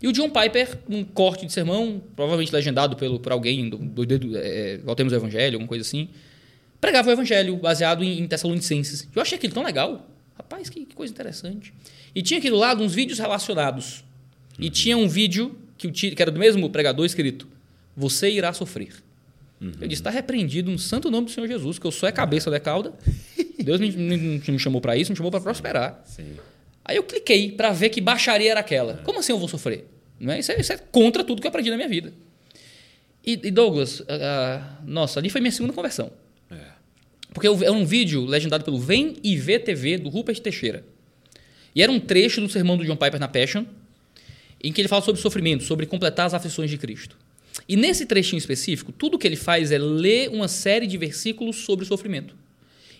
E 0.00 0.08
o 0.08 0.12
John 0.12 0.30
Piper, 0.30 0.78
um 0.88 1.02
corte 1.02 1.44
de 1.44 1.52
sermão, 1.52 2.00
provavelmente 2.14 2.52
legendado 2.52 2.96
pelo, 2.96 3.18
por 3.18 3.32
alguém 3.32 3.68
do, 3.68 3.76
do, 3.76 4.06
do 4.06 4.38
é, 4.38 4.78
Voltemos 4.78 5.12
ao 5.12 5.18
Evangelho, 5.18 5.56
alguma 5.56 5.68
coisa 5.68 5.82
assim, 5.82 6.08
pregava 6.80 7.08
o 7.08 7.12
Evangelho 7.12 7.56
baseado 7.56 8.04
em, 8.04 8.20
em 8.20 8.28
Tessalonicenses. 8.28 9.08
Eu 9.14 9.22
achei 9.22 9.36
aquilo 9.36 9.54
tão 9.54 9.64
legal. 9.64 10.08
Rapaz, 10.36 10.68
que, 10.68 10.84
que 10.84 10.94
coisa 10.94 11.12
interessante. 11.12 11.72
E 12.16 12.22
tinha 12.22 12.38
aqui 12.38 12.48
do 12.48 12.56
lado 12.56 12.82
uns 12.82 12.94
vídeos 12.94 13.18
relacionados. 13.18 14.02
Uhum. 14.58 14.64
E 14.64 14.70
tinha 14.70 14.96
um 14.96 15.06
vídeo 15.06 15.54
que, 15.76 15.90
que 15.90 16.22
era 16.22 16.30
do 16.30 16.40
mesmo 16.40 16.70
pregador 16.70 17.04
escrito: 17.04 17.46
Você 17.94 18.30
irá 18.30 18.54
sofrer. 18.54 18.94
Uhum. 19.60 19.72
Eu 19.78 19.86
disse: 19.86 20.00
está 20.00 20.08
repreendido 20.08 20.70
no 20.70 20.78
santo 20.78 21.10
nome 21.10 21.26
do 21.26 21.30
Senhor 21.30 21.46
Jesus, 21.46 21.78
que 21.78 21.86
eu 21.86 21.92
sou 21.92 22.08
a 22.08 22.12
cabeça 22.12 22.50
da 22.50 22.58
cauda. 22.58 22.94
Deus 23.62 23.78
me, 23.78 23.92
me, 23.92 24.16
me 24.48 24.58
chamou 24.58 24.80
para 24.80 24.96
isso, 24.96 25.12
me 25.12 25.16
chamou 25.16 25.30
para 25.30 25.42
prosperar. 25.42 26.02
Sim. 26.06 26.36
Aí 26.82 26.96
eu 26.96 27.02
cliquei 27.02 27.52
para 27.52 27.70
ver 27.72 27.90
que 27.90 28.00
baixaria 28.00 28.50
era 28.50 28.60
aquela. 28.60 28.94
É. 28.94 28.96
Como 29.04 29.18
assim 29.18 29.32
eu 29.32 29.38
vou 29.38 29.48
sofrer? 29.48 29.86
Não 30.18 30.32
é? 30.32 30.38
Isso, 30.38 30.52
é, 30.52 30.58
isso 30.58 30.72
é 30.72 30.78
contra 30.78 31.22
tudo 31.22 31.42
que 31.42 31.46
eu 31.46 31.50
aprendi 31.50 31.68
na 31.68 31.76
minha 31.76 31.88
vida. 31.88 32.14
E, 33.26 33.32
e 33.32 33.50
Douglas, 33.50 34.00
uh, 34.00 34.04
nossa, 34.86 35.20
ali 35.20 35.28
foi 35.28 35.42
minha 35.42 35.52
segunda 35.52 35.74
conversão. 35.74 36.10
É. 36.50 36.56
Porque 37.34 37.46
era 37.46 37.72
um 37.72 37.84
vídeo 37.84 38.24
legendado 38.24 38.64
pelo 38.64 38.78
Vem 38.78 39.16
e 39.22 39.36
Vê 39.36 39.58
TV 39.58 39.98
do 39.98 40.08
Rupert 40.08 40.38
Teixeira. 40.40 40.82
E 41.76 41.82
era 41.82 41.92
um 41.92 42.00
trecho 42.00 42.40
do 42.40 42.48
sermão 42.48 42.78
do 42.78 42.86
John 42.86 42.96
Piper 42.96 43.20
na 43.20 43.28
Passion, 43.28 43.66
em 44.64 44.72
que 44.72 44.80
ele 44.80 44.88
fala 44.88 45.02
sobre 45.02 45.20
sofrimento, 45.20 45.62
sobre 45.62 45.84
completar 45.84 46.24
as 46.24 46.32
aflições 46.32 46.70
de 46.70 46.78
Cristo. 46.78 47.18
E 47.68 47.76
nesse 47.76 48.06
trechinho 48.06 48.38
específico, 48.38 48.90
tudo 48.92 49.18
que 49.18 49.26
ele 49.26 49.36
faz 49.36 49.70
é 49.70 49.76
ler 49.76 50.30
uma 50.30 50.48
série 50.48 50.86
de 50.86 50.96
versículos 50.96 51.56
sobre 51.56 51.84
sofrimento. 51.84 52.34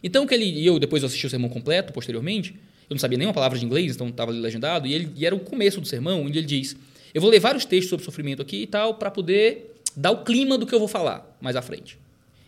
Então, 0.02 0.26
que 0.26 0.34
ele, 0.34 0.44
e 0.44 0.66
eu 0.66 0.78
depois 0.78 1.02
assisti 1.02 1.26
o 1.26 1.30
sermão 1.30 1.48
completo, 1.48 1.90
posteriormente, 1.90 2.52
eu 2.88 2.94
não 2.94 2.98
sabia 2.98 3.16
nenhuma 3.16 3.32
palavra 3.32 3.58
de 3.58 3.64
inglês, 3.64 3.94
então 3.94 4.08
estava 4.08 4.30
legendado, 4.30 4.86
e, 4.86 4.92
ele, 4.92 5.10
e 5.16 5.24
era 5.24 5.34
o 5.34 5.40
começo 5.40 5.80
do 5.80 5.86
sermão, 5.86 6.22
onde 6.22 6.38
ele 6.38 6.46
diz: 6.46 6.76
Eu 7.14 7.22
vou 7.22 7.30
ler 7.30 7.40
vários 7.40 7.64
textos 7.64 7.88
sobre 7.88 8.04
sofrimento 8.04 8.42
aqui 8.42 8.58
e 8.62 8.66
tal, 8.66 8.94
para 8.94 9.10
poder 9.10 9.74
dar 9.96 10.10
o 10.10 10.22
clima 10.22 10.58
do 10.58 10.66
que 10.66 10.74
eu 10.74 10.78
vou 10.78 10.86
falar 10.86 11.36
mais 11.40 11.56
à 11.56 11.62
frente. 11.62 11.98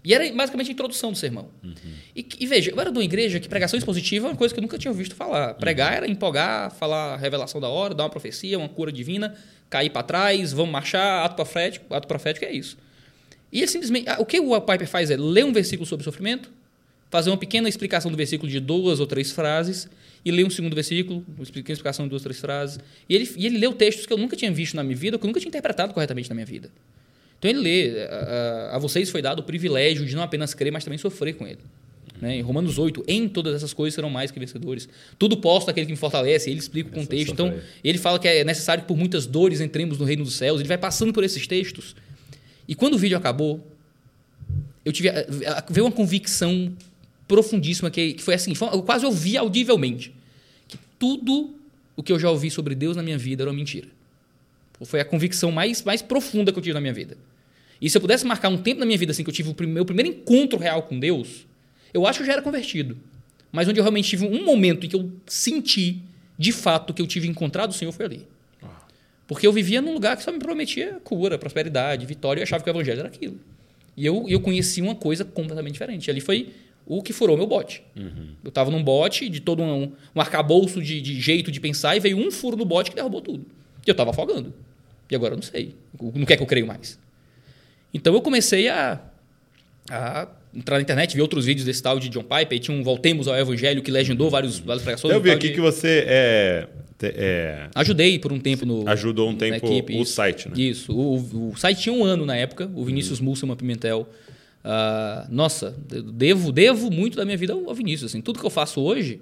E 0.09 0.15
era 0.15 0.27
basicamente 0.33 0.71
a 0.71 0.73
introdução 0.73 1.13
do 1.13 1.19
sermão. 1.19 1.51
Uhum. 1.63 1.75
E, 2.17 2.27
e, 2.41 2.47
veja, 2.47 2.71
eu 2.71 2.81
era 2.81 2.91
de 2.91 2.97
uma 2.97 3.05
igreja 3.05 3.39
que 3.39 3.47
pregação 3.47 3.77
expositiva 3.77 4.27
é 4.27 4.31
uma 4.31 4.37
coisa 4.37 4.55
que 4.55 4.59
eu 4.59 4.63
nunca 4.63 4.79
tinha 4.79 4.91
visto 4.91 5.15
falar. 5.15 5.53
Pregar 5.53 5.93
era 5.93 6.11
empolgar, 6.11 6.71
falar 6.71 7.19
revelação 7.19 7.61
da 7.61 7.69
hora, 7.69 7.95
dar 7.95 8.05
uma 8.05 8.09
profecia, 8.09 8.59
uma 8.59 8.71
cura 8.71 8.91
divina, 8.91 9.37
cair 9.69 9.91
para 9.91 10.03
trás, 10.03 10.51
vamos 10.51 10.73
marchar, 10.73 11.27
ato 11.27 11.37
profético. 11.37 11.95
Ato 11.95 12.09
profético 12.09 12.47
é 12.47 12.51
isso. 12.51 12.79
E 13.53 13.59
ele 13.59 13.67
simplesmente. 13.67 14.09
O 14.19 14.25
que 14.25 14.41
o 14.41 14.59
Piper 14.63 14.89
faz 14.89 15.11
é 15.11 15.17
ler 15.19 15.45
um 15.45 15.53
versículo 15.53 15.85
sobre 15.85 16.05
sofrimento, 16.05 16.51
fazer 17.11 17.29
uma 17.29 17.37
pequena 17.37 17.69
explicação 17.69 18.11
do 18.11 18.17
versículo 18.17 18.51
de 18.51 18.61
duas 18.61 19.01
ou 19.01 19.07
três 19.07 19.31
frases, 19.31 19.91
e 20.25 20.31
ler 20.31 20.47
um 20.47 20.51
segundo 20.51 20.75
versículo, 20.75 21.23
uma 21.37 21.45
pequena 21.45 21.75
explicação 21.75 22.07
de 22.07 22.09
duas 22.09 22.23
ou 22.23 22.25
três 22.25 22.41
frases. 22.41 22.81
E 23.07 23.15
ele, 23.15 23.31
e 23.37 23.45
ele 23.45 23.59
leu 23.59 23.75
textos 23.75 24.07
que 24.07 24.13
eu 24.15 24.17
nunca 24.17 24.35
tinha 24.35 24.51
visto 24.51 24.75
na 24.75 24.83
minha 24.83 24.97
vida, 24.97 25.19
que 25.19 25.25
eu 25.25 25.29
nunca 25.29 25.39
tinha 25.39 25.51
interpretado 25.51 25.93
corretamente 25.93 26.31
na 26.31 26.35
minha 26.35 26.47
vida. 26.47 26.71
Então 27.39 27.51
ele 27.51 27.61
lê: 27.61 28.03
a, 28.05 28.77
a 28.77 28.79
vocês 28.79 29.11
foi 29.11 29.23
dado 29.23 29.41
o 29.41 29.43
privilégio 29.43 30.05
de 30.05 30.15
não 30.15 30.23
apenas 30.23 30.55
crer, 30.55 30.73
mas 30.73 30.85
também 30.85 30.99
sofrer 30.99 31.35
com 31.35 31.47
ele. 31.47 31.59
Né? 32.21 32.37
Em 32.37 32.43
Romanos 32.43 32.79
8, 32.79 33.05
em 33.07 33.29
todas 33.29 33.55
essas 33.55 33.73
coisas 33.73 33.95
serão 33.95 34.11
mais 34.11 34.31
que 34.31 34.39
vencedores. 34.39 34.89
Tudo 35.19 35.37
posto 35.37 35.71
aquele 35.71 35.87
que 35.87 35.93
me 35.93 35.99
fortalece, 35.99 36.51
ele 36.51 36.59
explica 36.59 36.91
o 36.91 36.93
contexto. 36.93 37.33
Então, 37.33 37.55
ele 37.83 37.99
fala 37.99 38.19
que 38.19 38.27
é 38.27 38.45
necessário 38.45 38.83
que 38.83 38.89
por 38.89 38.97
muitas 38.97 39.27
dores 39.27 39.61
entremos 39.61 39.99
no 39.99 40.05
reino 40.05 40.25
dos 40.25 40.35
céus. 40.35 40.61
Ele 40.61 40.69
vai 40.69 40.79
passando 40.79 41.13
por 41.13 41.23
esses 41.23 41.47
textos. 41.47 41.95
E 42.67 42.75
quando 42.75 42.95
o 42.95 42.99
vídeo 42.99 43.17
acabou, 43.17 43.65
eu 44.85 44.93
tive 44.93 45.11
veio 45.71 45.87
uma 45.87 45.93
convicção 45.93 46.73
profundíssima 47.27 47.91
que, 47.91 48.15
que 48.15 48.23
foi 48.23 48.35
assim, 48.35 48.55
foi, 48.55 48.69
eu 48.69 48.83
quase 48.83 49.05
ouvi 49.05 49.37
audivelmente 49.37 50.15
que 50.67 50.79
tudo 50.99 51.55
o 51.95 52.03
que 52.03 52.11
eu 52.11 52.19
já 52.19 52.31
ouvi 52.31 52.51
sobre 52.51 52.75
Deus 52.75 52.97
na 52.97 53.03
minha 53.03 53.19
vida 53.19 53.43
era 53.43 53.51
uma 53.51 53.57
mentira. 53.57 53.89
Foi 54.85 55.01
a 55.01 55.05
convicção 55.05 55.51
mais, 55.51 55.83
mais 55.83 56.03
profunda 56.03 56.53
que 56.53 56.59
eu 56.59 56.63
tive 56.63 56.75
na 56.75 56.81
minha 56.81 56.93
vida. 56.93 57.17
E 57.81 57.89
se 57.89 57.97
eu 57.97 58.01
pudesse 58.01 58.27
marcar 58.27 58.49
um 58.49 58.59
tempo 58.59 58.81
na 58.81 58.87
minha 58.87 58.99
vida 58.99 59.13
assim 59.13 59.23
que 59.23 59.31
eu 59.31 59.35
tive 59.35 59.51
o 59.51 59.69
meu 59.69 59.85
primeiro 59.85 60.11
encontro 60.11 60.59
real 60.59 60.83
com 60.83 60.99
Deus, 60.99 61.47
eu 61.93 62.07
acho 62.07 62.19
que 62.19 62.23
eu 62.23 62.27
já 62.27 62.35
era 62.35 62.43
convertido. 62.43 62.97
Mas 63.51 63.69
onde 63.69 63.81
eu 63.81 63.85
realmente 63.85 64.09
tive 64.09 64.27
um 64.27 64.45
momento 64.45 64.85
em 64.85 64.89
que 64.89 64.97
eu 64.97 65.11
senti, 65.27 66.03
de 66.37 66.53
fato, 66.53 66.93
que 66.93 67.01
eu 67.01 67.07
tive 67.07 67.27
encontrado 67.29 67.71
o 67.71 67.75
Senhor 67.75 67.93
foi 67.93 68.05
ali. 68.05 68.27
Ah. 68.63 68.69
Porque 69.27 69.47
eu 69.47 69.53
vivia 69.53 69.81
num 69.81 69.93
lugar 69.93 70.17
que 70.17 70.23
só 70.23 70.31
me 70.31 70.39
prometia 70.39 71.01
cura, 71.03 71.39
prosperidade, 71.39 72.05
vitória, 72.05 72.41
e 72.41 72.43
eu 72.43 72.45
achava 72.45 72.63
que 72.63 72.71
o 72.71 72.73
evangelho 72.73 73.01
era 73.01 73.09
aquilo. 73.09 73.39
E 73.97 74.05
eu, 74.05 74.27
eu 74.29 74.41
conheci 74.41 74.81
uma 74.81 74.95
coisa 74.95 75.25
completamente 75.25 75.73
diferente. 75.73 76.11
Ali 76.11 76.21
foi 76.21 76.51
o 76.87 77.03
que 77.03 77.13
furou 77.13 77.37
meu 77.37 77.47
bote. 77.47 77.83
Uhum. 77.97 78.29
Eu 78.45 78.49
estava 78.49 78.71
num 78.71 78.83
bote 78.83 79.29
de 79.29 79.41
todo 79.41 79.63
um, 79.63 79.93
um 80.15 80.21
arcabouço 80.21 80.81
de, 80.81 81.01
de, 81.01 81.21
jeito 81.21 81.51
de 81.51 81.61
pensar 81.61 81.97
e 81.97 82.01
veio 82.01 82.17
um 82.17 82.31
furo 82.31 82.57
no 82.57 82.65
bote 82.65 82.91
que 82.91 82.97
derrubou 82.97 83.21
tudo. 83.21 83.45
E 83.87 83.91
eu 83.91 83.93
estava 83.93 84.11
afogando. 84.11 84.55
E 85.11 85.15
agora 85.15 85.35
eu 85.35 85.37
não 85.37 85.43
sei. 85.43 85.75
Não 86.15 86.25
quer 86.25 86.37
que 86.37 86.43
eu 86.43 86.47
creio 86.47 86.67
mais. 86.67 86.99
Então 87.93 88.13
eu 88.13 88.21
comecei 88.21 88.69
a, 88.69 89.01
a 89.91 90.29
entrar 90.55 90.77
na 90.77 90.83
internet, 90.83 91.15
ver 91.15 91.23
outros 91.23 91.47
vídeos 91.47 91.65
desse 91.65 91.83
tal 91.83 91.99
de 91.99 92.09
John 92.09 92.23
Piper. 92.23 92.53
E 92.53 92.59
tinha 92.59 92.77
um 92.77 92.83
Voltemos 92.83 93.27
ao 93.27 93.37
Evangelho 93.37 93.83
que 93.83 93.91
legendou 93.91 94.31
vários, 94.31 94.59
várias 94.59 94.83
pregações. 94.83 95.15
Eu 95.15 95.21
vi 95.21 95.31
aqui 95.31 95.49
de... 95.49 95.55
que 95.55 95.61
você 95.61 96.05
é, 96.07 96.69
é, 97.01 97.69
Ajudei 97.75 98.19
por 98.19 98.33
um 98.33 98.41
tempo 98.41 98.67
no. 98.67 98.89
Ajudou 98.89 99.31
um 99.31 99.37
tempo 99.37 99.67
equipe, 99.67 99.97
o 99.97 100.03
isso, 100.03 100.13
site, 100.13 100.49
né? 100.49 100.55
Isso. 100.57 100.93
O, 100.93 101.51
o, 101.51 101.57
site 101.57 101.83
tinha 101.83 101.93
um 101.93 102.05
ano 102.05 102.27
na 102.27 102.37
época, 102.37 102.71
o 102.75 102.85
Vinícius. 102.85 103.21
Mussama 103.21 103.55
Pimentel. 103.55 104.09
Uh, 104.65 105.27
nossa, 105.31 105.75
devo, 106.13 106.51
devo 106.51 106.91
muito 106.91 107.17
da 107.17 107.25
minha 107.25 107.37
vida 107.37 107.53
ao 107.53 107.75
Vinícius. 107.75 108.11
Assim, 108.11 108.21
tudo 108.21 108.41
que 108.41 108.45
eu 108.45 108.51
faço 108.51 108.81
hoje 108.81 109.21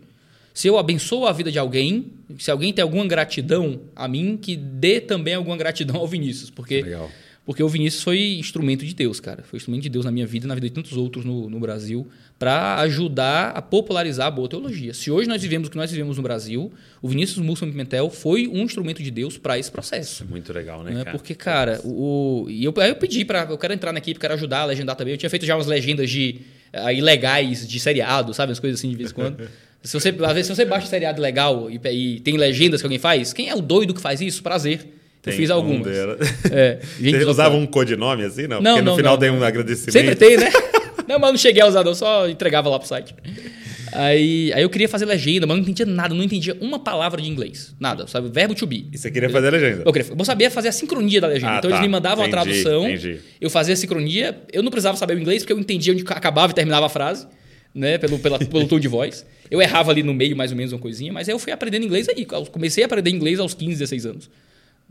se 0.57 0.69
eu 0.69 0.79
abençoo 0.79 1.27
a 1.27 1.33
vida 1.35 1.53
de 1.53 1.59
alguém, 1.59 2.07
se 2.39 2.51
alguém 2.51 2.73
tem 2.73 2.83
alguma 2.83 3.07
gratidão 3.07 3.79
a 3.95 4.09
mim, 4.09 4.39
que 4.41 4.57
dê 4.57 5.03
também 5.03 5.35
alguma 5.35 5.55
gratidão 5.55 5.97
ao 5.97 6.09
Vinícius. 6.09 6.49
Porque, 6.49 6.81
Legal. 6.81 7.11
porque 7.45 7.63
o 7.63 7.69
Vinícius 7.69 8.03
foi 8.03 8.39
instrumento 8.39 8.83
de 8.83 8.95
Deus, 8.95 9.21
cara. 9.21 9.43
Foi 9.43 9.59
instrumento 9.59 9.83
de 9.83 9.91
Deus 9.91 10.07
na 10.07 10.11
minha 10.11 10.27
vida 10.27 10.47
e 10.47 10.49
na 10.49 10.55
vida 10.55 10.67
de 10.67 10.73
tantos 10.73 10.97
outros 10.97 11.27
no, 11.27 11.51
no 11.51 11.61
Brasil, 11.61 12.09
para 12.39 12.77
ajudar 12.77 13.51
a 13.51 13.61
popularizar 13.61 14.29
a 14.29 14.31
boa 14.31 14.49
teologia. 14.49 14.95
Se 14.95 15.11
hoje 15.11 15.29
nós 15.29 15.43
vivemos 15.43 15.69
o 15.69 15.71
que 15.71 15.77
nós 15.77 15.91
vivemos 15.91 16.17
no 16.17 16.23
Brasil, 16.23 16.73
o 17.03 17.09
Vinícius 17.09 17.45
Mussam 17.45 17.71
Pimentel 17.71 18.09
foi 18.09 18.49
um 18.49 18.63
instrumento 18.63 19.03
de 19.03 19.11
Deus 19.11 19.37
para 19.37 19.59
esse 19.59 19.71
processo. 19.71 20.23
É 20.23 20.27
muito 20.27 20.55
legal, 20.55 20.83
né, 20.83 20.91
né? 20.91 21.05
cara? 21.05 21.19
Porque, 21.19 21.35
cara, 21.35 21.83
o, 21.85 22.47
e 22.49 22.65
eu, 22.65 22.73
aí 22.79 22.89
eu 22.89 22.97
pedi 22.97 23.27
para. 23.27 23.43
Eu 23.51 23.59
quero 23.59 23.75
entrar 23.75 23.93
na 23.93 23.99
equipe, 23.99 24.19
quero 24.19 24.33
ajudar 24.33 24.61
a 24.61 24.65
legendar 24.65 24.97
também. 24.97 25.13
Eu 25.13 25.19
tinha 25.19 25.29
feito 25.29 25.45
já 25.45 25.55
umas 25.55 25.67
legendas 25.67 26.09
de 26.09 26.41
uh, 26.73 26.91
ilegais 26.91 27.69
de 27.69 27.79
seriado, 27.79 28.33
sabe? 28.33 28.53
As 28.53 28.59
coisas 28.59 28.81
assim 28.81 28.89
de 28.89 28.97
vez 28.97 29.11
em 29.11 29.15
quando. 29.15 29.47
Se 29.87 29.93
você, 29.95 30.09
às 30.09 30.33
vezes, 30.33 30.47
se 30.49 30.55
você 30.55 30.65
baixa 30.65 30.89
seriado 30.89 31.23
legal 31.23 31.71
e, 31.71 31.81
e, 31.91 32.21
tem 32.21 32.37
legendas 32.37 32.81
que 32.81 32.87
alguém 32.87 32.99
faz, 32.99 33.33
quem 33.33 33.49
é 33.49 33.55
o 33.55 33.63
doido 33.63 33.95
que 33.95 34.01
faz 34.01 34.21
isso? 34.21 34.43
Prazer. 34.43 34.81
Tem 35.23 35.33
eu 35.33 35.37
fiz 35.37 35.49
algumas. 35.49 35.87
Um 35.87 35.91
é, 36.51 36.81
você 36.99 37.25
usava 37.25 37.55
um 37.55 37.65
codinome 37.67 38.25
assim? 38.25 38.49
Não, 38.49 38.61
não 38.61 38.73
porque 38.73 38.83
no 38.83 38.91
não, 38.91 38.97
final 38.97 39.13
não. 39.13 39.21
tem 39.21 39.31
um 39.31 39.45
agradecimento. 39.45 39.93
Sempre 39.93 40.17
tem, 40.17 40.37
né? 40.37 40.51
não, 41.07 41.21
mas 41.21 41.31
não 41.31 41.39
cheguei 41.39 41.63
a 41.63 41.67
usar, 41.67 41.85
não, 41.85 41.95
só 41.95 42.29
entregava 42.29 42.69
lá 42.69 42.81
pro 42.81 42.89
site. 42.89 43.15
Aí, 43.93 44.53
aí 44.53 44.63
eu 44.63 44.69
queria 44.69 44.89
fazer 44.89 45.05
legenda, 45.05 45.47
mas 45.47 45.57
não 45.57 45.63
entendia 45.63 45.87
nada, 45.87 46.13
não 46.15 46.23
entendia 46.23 46.57
uma 46.61 46.81
palavra 46.81 47.23
de 47.23 47.31
inglês. 47.31 47.73
Nada, 47.79 48.09
sabe? 48.09 48.29
Verbo 48.29 48.57
to 48.57 48.67
be. 48.67 48.89
E 48.93 48.99
você 48.99 49.09
queria 49.09 49.31
fazer 49.31 49.47
a 49.47 49.51
legenda? 49.51 49.83
Eu, 49.87 49.93
queria, 49.93 50.13
eu 50.19 50.25
sabia 50.25 50.51
fazer 50.51 50.69
a 50.69 50.73
sincronia 50.73 51.21
da 51.21 51.29
legenda. 51.29 51.53
Ah, 51.53 51.59
então 51.59 51.71
tá. 51.71 51.77
eles 51.77 51.87
me 51.87 51.93
mandavam 51.93 52.27
entendi, 52.27 52.37
a 52.37 52.43
tradução, 52.43 52.89
entendi. 52.89 53.21
eu 53.41 53.49
fazia 53.49 53.75
a 53.75 53.77
sincronia. 53.77 54.37
Eu 54.53 54.65
não 54.65 54.71
precisava 54.71 54.97
saber 54.97 55.17
o 55.17 55.21
inglês, 55.21 55.43
porque 55.43 55.53
eu 55.53 55.59
entendia 55.59 55.93
onde 55.93 56.03
acabava 56.09 56.53
e 56.53 56.55
terminava 56.55 56.87
a 56.87 56.89
frase 56.89 57.27
né? 57.77 57.99
Pelo, 57.99 58.19
pela, 58.19 58.39
pelo 58.39 58.67
tom 58.67 58.81
de 58.81 58.89
voz. 58.89 59.27
Eu 59.51 59.61
errava 59.61 59.91
ali 59.91 60.03
no 60.03 60.15
meio, 60.15 60.35
mais 60.35 60.51
ou 60.51 60.57
menos, 60.57 60.73
uma 60.73 60.79
coisinha, 60.79 61.13
mas 61.13 61.29
aí 61.29 61.35
eu 61.35 61.39
fui 61.39 61.53
aprendendo 61.53 61.85
inglês 61.85 62.09
aí. 62.09 62.25
Comecei 62.51 62.83
a 62.83 62.87
aprender 62.87 63.11
inglês 63.11 63.39
aos 63.39 63.55
15, 63.55 63.73
16 63.73 64.07
anos. 64.07 64.31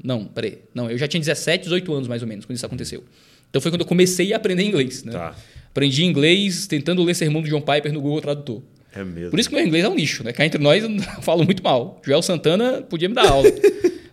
Não, 0.02 0.26
peraí. 0.26 0.60
Não, 0.74 0.90
eu 0.90 0.98
já 0.98 1.08
tinha 1.08 1.20
17, 1.20 1.64
18 1.64 1.94
anos, 1.94 2.08
mais 2.08 2.22
ou 2.22 2.28
menos, 2.28 2.46
quando 2.46 2.56
isso 2.56 2.66
aconteceu. 2.66 3.04
Então 3.50 3.62
foi 3.62 3.72
quando 3.72 3.82
eu 3.82 3.88
comecei 3.88 4.34
a 4.34 4.38
aprender 4.38 4.64
inglês, 4.64 5.04
né? 5.04 5.14
Tá. 5.14 5.36
Aprendi 5.70 6.06
inglês 6.06 6.68
tentando 6.68 7.04
ler 7.04 7.16
sermão 7.16 7.42
do 7.42 7.50
John 7.50 7.62
Piper 7.62 7.92
no 7.92 8.00
Google 8.00 8.22
Tradutor. 8.22 8.62
É 8.94 9.04
mesmo. 9.04 9.32
Por 9.32 9.40
isso 9.40 9.50
que 9.50 9.56
meu 9.56 9.66
inglês 9.66 9.84
é 9.84 9.90
um 9.90 9.96
lixo, 9.96 10.24
né? 10.24 10.32
Cá 10.32 10.46
entre 10.46 10.62
nós, 10.62 10.84
eu 10.84 10.90
falo 11.22 11.44
muito 11.44 11.64
mal. 11.64 12.02
Joel 12.06 12.22
Santana 12.22 12.82
podia 12.82 13.10
me 13.10 13.16
dar 13.16 13.28
aula. 13.28 13.50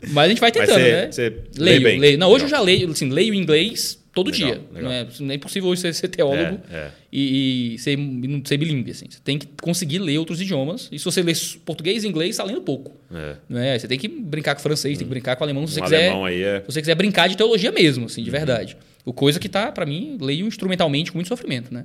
Mas 0.09 0.27
a 0.27 0.29
gente 0.29 0.41
vai 0.41 0.51
tentando, 0.51 0.75
cê, 0.75 0.93
né? 0.93 1.13
Você 1.13 1.37
leio, 1.57 2.01
leio. 2.01 2.19
Não, 2.19 2.29
hoje 2.29 2.45
Legal. 2.45 2.47
eu 2.47 2.49
já 2.49 2.61
leio, 2.61 2.91
assim, 2.91 3.09
leio 3.09 3.35
inglês 3.35 4.02
todo 4.13 4.31
legal, 4.31 4.51
dia. 4.51 4.63
Legal. 4.73 4.83
Não, 4.83 4.93
é, 4.93 5.07
não 5.21 5.31
é 5.31 5.35
impossível 5.35 5.69
hoje 5.69 5.81
ser, 5.81 5.95
ser 5.95 6.09
teólogo 6.09 6.61
é, 6.71 6.77
é. 6.77 6.91
E, 7.13 7.75
e, 7.75 7.79
ser, 7.79 7.99
ser 8.45 8.57
bilíngue. 8.57 8.91
Assim. 8.91 9.07
Você 9.09 9.19
tem 9.23 9.39
que 9.39 9.47
conseguir 9.61 9.99
ler 9.99 10.19
outros 10.19 10.41
idiomas. 10.41 10.89
E 10.93 10.99
se 10.99 11.05
você 11.05 11.23
lê 11.23 11.33
português 11.65 12.05
e 12.05 12.09
inglês, 12.09 12.31
está 12.31 12.45
lendo 12.45 12.63
pouco. 12.63 12.97
É. 13.13 13.75
É? 13.75 13.79
Você 13.79 13.89
tem 13.89 13.99
que 13.99 14.09
brincar 14.09 14.55
com 14.55 14.61
francês, 14.61 14.97
hum. 14.97 14.99
tem 14.99 15.07
que 15.07 15.11
hum. 15.11 15.15
brincar 15.15 15.37
com 15.37 15.45
alemão 15.45 15.67
se 15.67 15.73
um 15.73 15.75
você 15.75 15.83
quiser. 15.83 16.13
É... 16.13 16.61
Se 16.61 16.67
você 16.67 16.81
quiser 16.81 16.95
brincar 16.95 17.29
de 17.29 17.37
teologia 17.37 17.73
mesmo, 17.73 18.07
assim, 18.07 18.23
de 18.23 18.31
uhum. 18.31 18.37
verdade. 18.37 18.77
O 19.05 19.13
coisa 19.13 19.41
que 19.41 19.49
tá, 19.49 19.73
para 19.73 19.85
mim, 19.85 20.17
leio 20.21 20.47
instrumentalmente 20.47 21.11
com 21.11 21.19
muito 21.19 21.29
sofrimento, 21.29 21.73
né? 21.73 21.85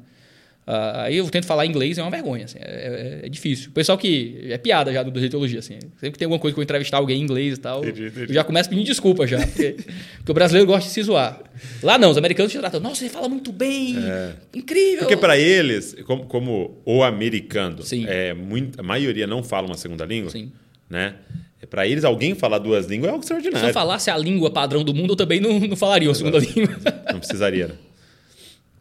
Uh, 0.67 0.99
aí 0.99 1.15
eu 1.15 1.29
tento 1.29 1.45
falar 1.45 1.65
inglês, 1.65 1.97
é 1.97 2.01
uma 2.01 2.11
vergonha, 2.11 2.43
assim, 2.43 2.57
é, 2.59 3.21
é, 3.21 3.25
é, 3.25 3.29
difícil. 3.29 3.69
O 3.69 3.71
pessoal 3.71 3.97
que. 3.97 4.47
É 4.49 4.57
piada 4.57 4.91
já 4.91 5.01
do, 5.01 5.09
do 5.09 5.29
teologia, 5.29 5.59
assim. 5.59 5.79
Sempre 5.95 6.11
que 6.11 6.17
tem 6.19 6.25
alguma 6.25 6.39
coisa 6.39 6.53
que 6.53 6.59
eu 6.59 6.63
entrevistar 6.63 6.97
alguém 6.97 7.21
em 7.21 7.23
inglês 7.23 7.57
e 7.57 7.61
tal, 7.61 7.79
entendi, 7.79 8.07
entendi. 8.07 8.31
eu 8.31 8.33
já 8.33 8.43
começo 8.43 8.67
pedindo 8.67 8.85
desculpa 8.85 9.25
já. 9.25 9.37
Porque, 9.47 9.77
porque, 10.17 10.31
o 10.31 10.33
brasileiro 10.33 10.67
gosta 10.67 10.89
de 10.89 10.93
se 10.93 11.01
zoar. 11.03 11.39
Lá 11.81 11.97
não, 11.97 12.11
os 12.11 12.17
americanos 12.17 12.51
te 12.51 12.57
tratam, 12.57 12.81
nossa, 12.81 12.95
você 12.97 13.07
fala 13.07 13.29
muito 13.29 13.53
bem, 13.53 13.95
é. 13.97 14.33
incrível. 14.53 14.99
Porque 14.99 15.15
para 15.15 15.37
eles, 15.37 15.95
como, 16.05 16.25
como, 16.25 16.81
o 16.85 17.01
americano, 17.01 17.81
Sim. 17.81 18.05
É, 18.05 18.33
muito, 18.33 18.77
a 18.77 18.83
maioria 18.83 19.25
não 19.25 19.41
fala 19.41 19.67
uma 19.67 19.77
segunda 19.77 20.05
língua, 20.05 20.31
Sim. 20.31 20.51
né? 20.89 21.15
É, 21.61 21.65
para 21.65 21.87
eles, 21.87 22.03
alguém 22.03 22.35
falar 22.35 22.59
duas 22.59 22.87
línguas 22.87 23.07
é 23.07 23.11
algo 23.13 23.23
extraordinário. 23.23 23.65
Se 23.65 23.69
eu 23.69 23.73
falasse 23.73 24.11
a 24.11 24.17
língua 24.17 24.51
padrão 24.51 24.83
do 24.83 24.93
mundo, 24.93 25.13
eu 25.13 25.15
também 25.15 25.39
não, 25.39 25.59
não 25.61 25.77
falaria 25.77 26.09
uma 26.09 26.15
segunda 26.15 26.39
língua. 26.39 26.75
Não 27.11 27.19
precisaria, 27.19 27.67
né? 27.67 27.73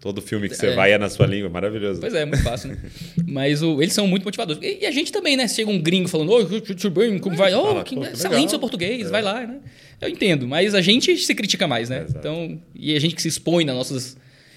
Todo 0.00 0.20
filme 0.20 0.48
que 0.48 0.54
você 0.54 0.68
é. 0.68 0.74
vai 0.74 0.92
é 0.92 0.98
na 0.98 1.08
sua 1.08 1.26
língua, 1.26 1.48
maravilhoso. 1.48 2.00
Pois 2.00 2.14
é, 2.14 2.20
é 2.22 2.24
muito 2.24 2.42
fácil, 2.42 2.70
né? 2.70 2.78
Mas 3.26 3.62
o, 3.62 3.80
eles 3.82 3.94
são 3.94 4.06
muito 4.06 4.24
motivadores. 4.24 4.62
E, 4.62 4.82
e, 4.82 4.86
a 4.86 4.90
gente 4.90 5.10
também, 5.10 5.36
né? 5.36 5.48
Chega 5.48 5.70
um 5.70 5.80
gringo 5.80 6.08
falando, 6.08 6.60
tudo 6.60 6.90
bem, 6.90 7.18
como 7.18 7.34
vai? 7.36 7.54
Oh, 7.54 7.82
que, 7.82 7.98
excelente 7.98 8.50
seu 8.50 8.58
português, 8.58 9.06
é. 9.06 9.10
vai 9.10 9.22
lá, 9.22 9.40
né? 9.46 9.58
Eu 10.00 10.08
entendo, 10.08 10.46
mas 10.46 10.74
a 10.74 10.80
gente 10.82 11.16
se 11.16 11.34
critica 11.34 11.66
mais, 11.66 11.88
né? 11.88 12.04
É, 12.06 12.18
então, 12.18 12.60
e 12.74 12.94
a 12.94 13.00
gente 13.00 13.14
que 13.14 13.22
se 13.22 13.28
expõe 13.28 13.64
nas 13.64 13.74
nossas 13.74 14.16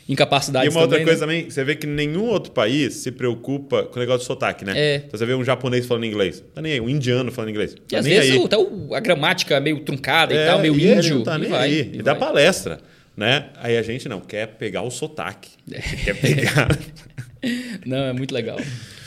incapacidade. 0.10 0.66
E 0.66 0.70
uma 0.70 0.82
outra 0.82 0.98
também, 0.98 1.06
coisa 1.06 1.26
né? 1.26 1.34
também, 1.34 1.50
você 1.52 1.64
vê 1.64 1.76
que 1.76 1.86
nenhum 1.86 2.26
outro 2.26 2.52
país 2.52 2.96
se 2.96 3.12
preocupa 3.12 3.84
com 3.84 3.96
o 3.96 4.00
negócio 4.00 4.22
de 4.22 4.26
sotaque, 4.26 4.66
né? 4.66 4.74
É. 4.76 4.96
Então 5.06 5.18
você 5.18 5.26
vê 5.26 5.36
um 5.36 5.44
japonês 5.46 5.86
falando 5.86 6.06
inglês, 6.06 6.44
tá 6.54 6.62
nem 6.62 6.74
aí, 6.74 6.82
um 6.82 6.90
indiano 6.90 7.32
falando 7.32 7.52
inglês, 7.52 7.74
E 7.74 7.76
tá 7.92 8.00
às 8.00 8.06
nem 8.06 8.16
vezes 8.16 8.32
aí. 8.32 8.38
o- 8.58 8.96
a 8.96 9.00
gramática 9.00 9.60
meio 9.60 9.80
truncada 9.82 10.34
e 10.34 10.38
É, 10.38 10.48
tal, 10.48 10.60
meio 10.60 10.76
e 10.76 10.84
ele 10.84 10.96
índio. 11.00 11.16
não 11.18 11.24
tá 11.24 11.36
e 11.38 11.42
nem 11.42 11.50
vai, 11.50 11.70
aí. 11.70 11.92
e 11.94 11.98
E 12.00 12.02
dá 12.02 12.16
palestra, 12.16 12.80
né? 13.20 13.50
Aí 13.58 13.78
a 13.78 13.84
gente 13.84 14.08
não 14.08 14.22
quer 14.22 14.48
pegar 14.48 14.82
o 14.82 14.90
sotaque. 14.90 15.50
É. 15.70 15.82
quer 15.82 16.14
pegar. 16.16 16.70
Não, 17.86 17.98
é 17.98 18.12
muito 18.12 18.34
legal. 18.34 18.58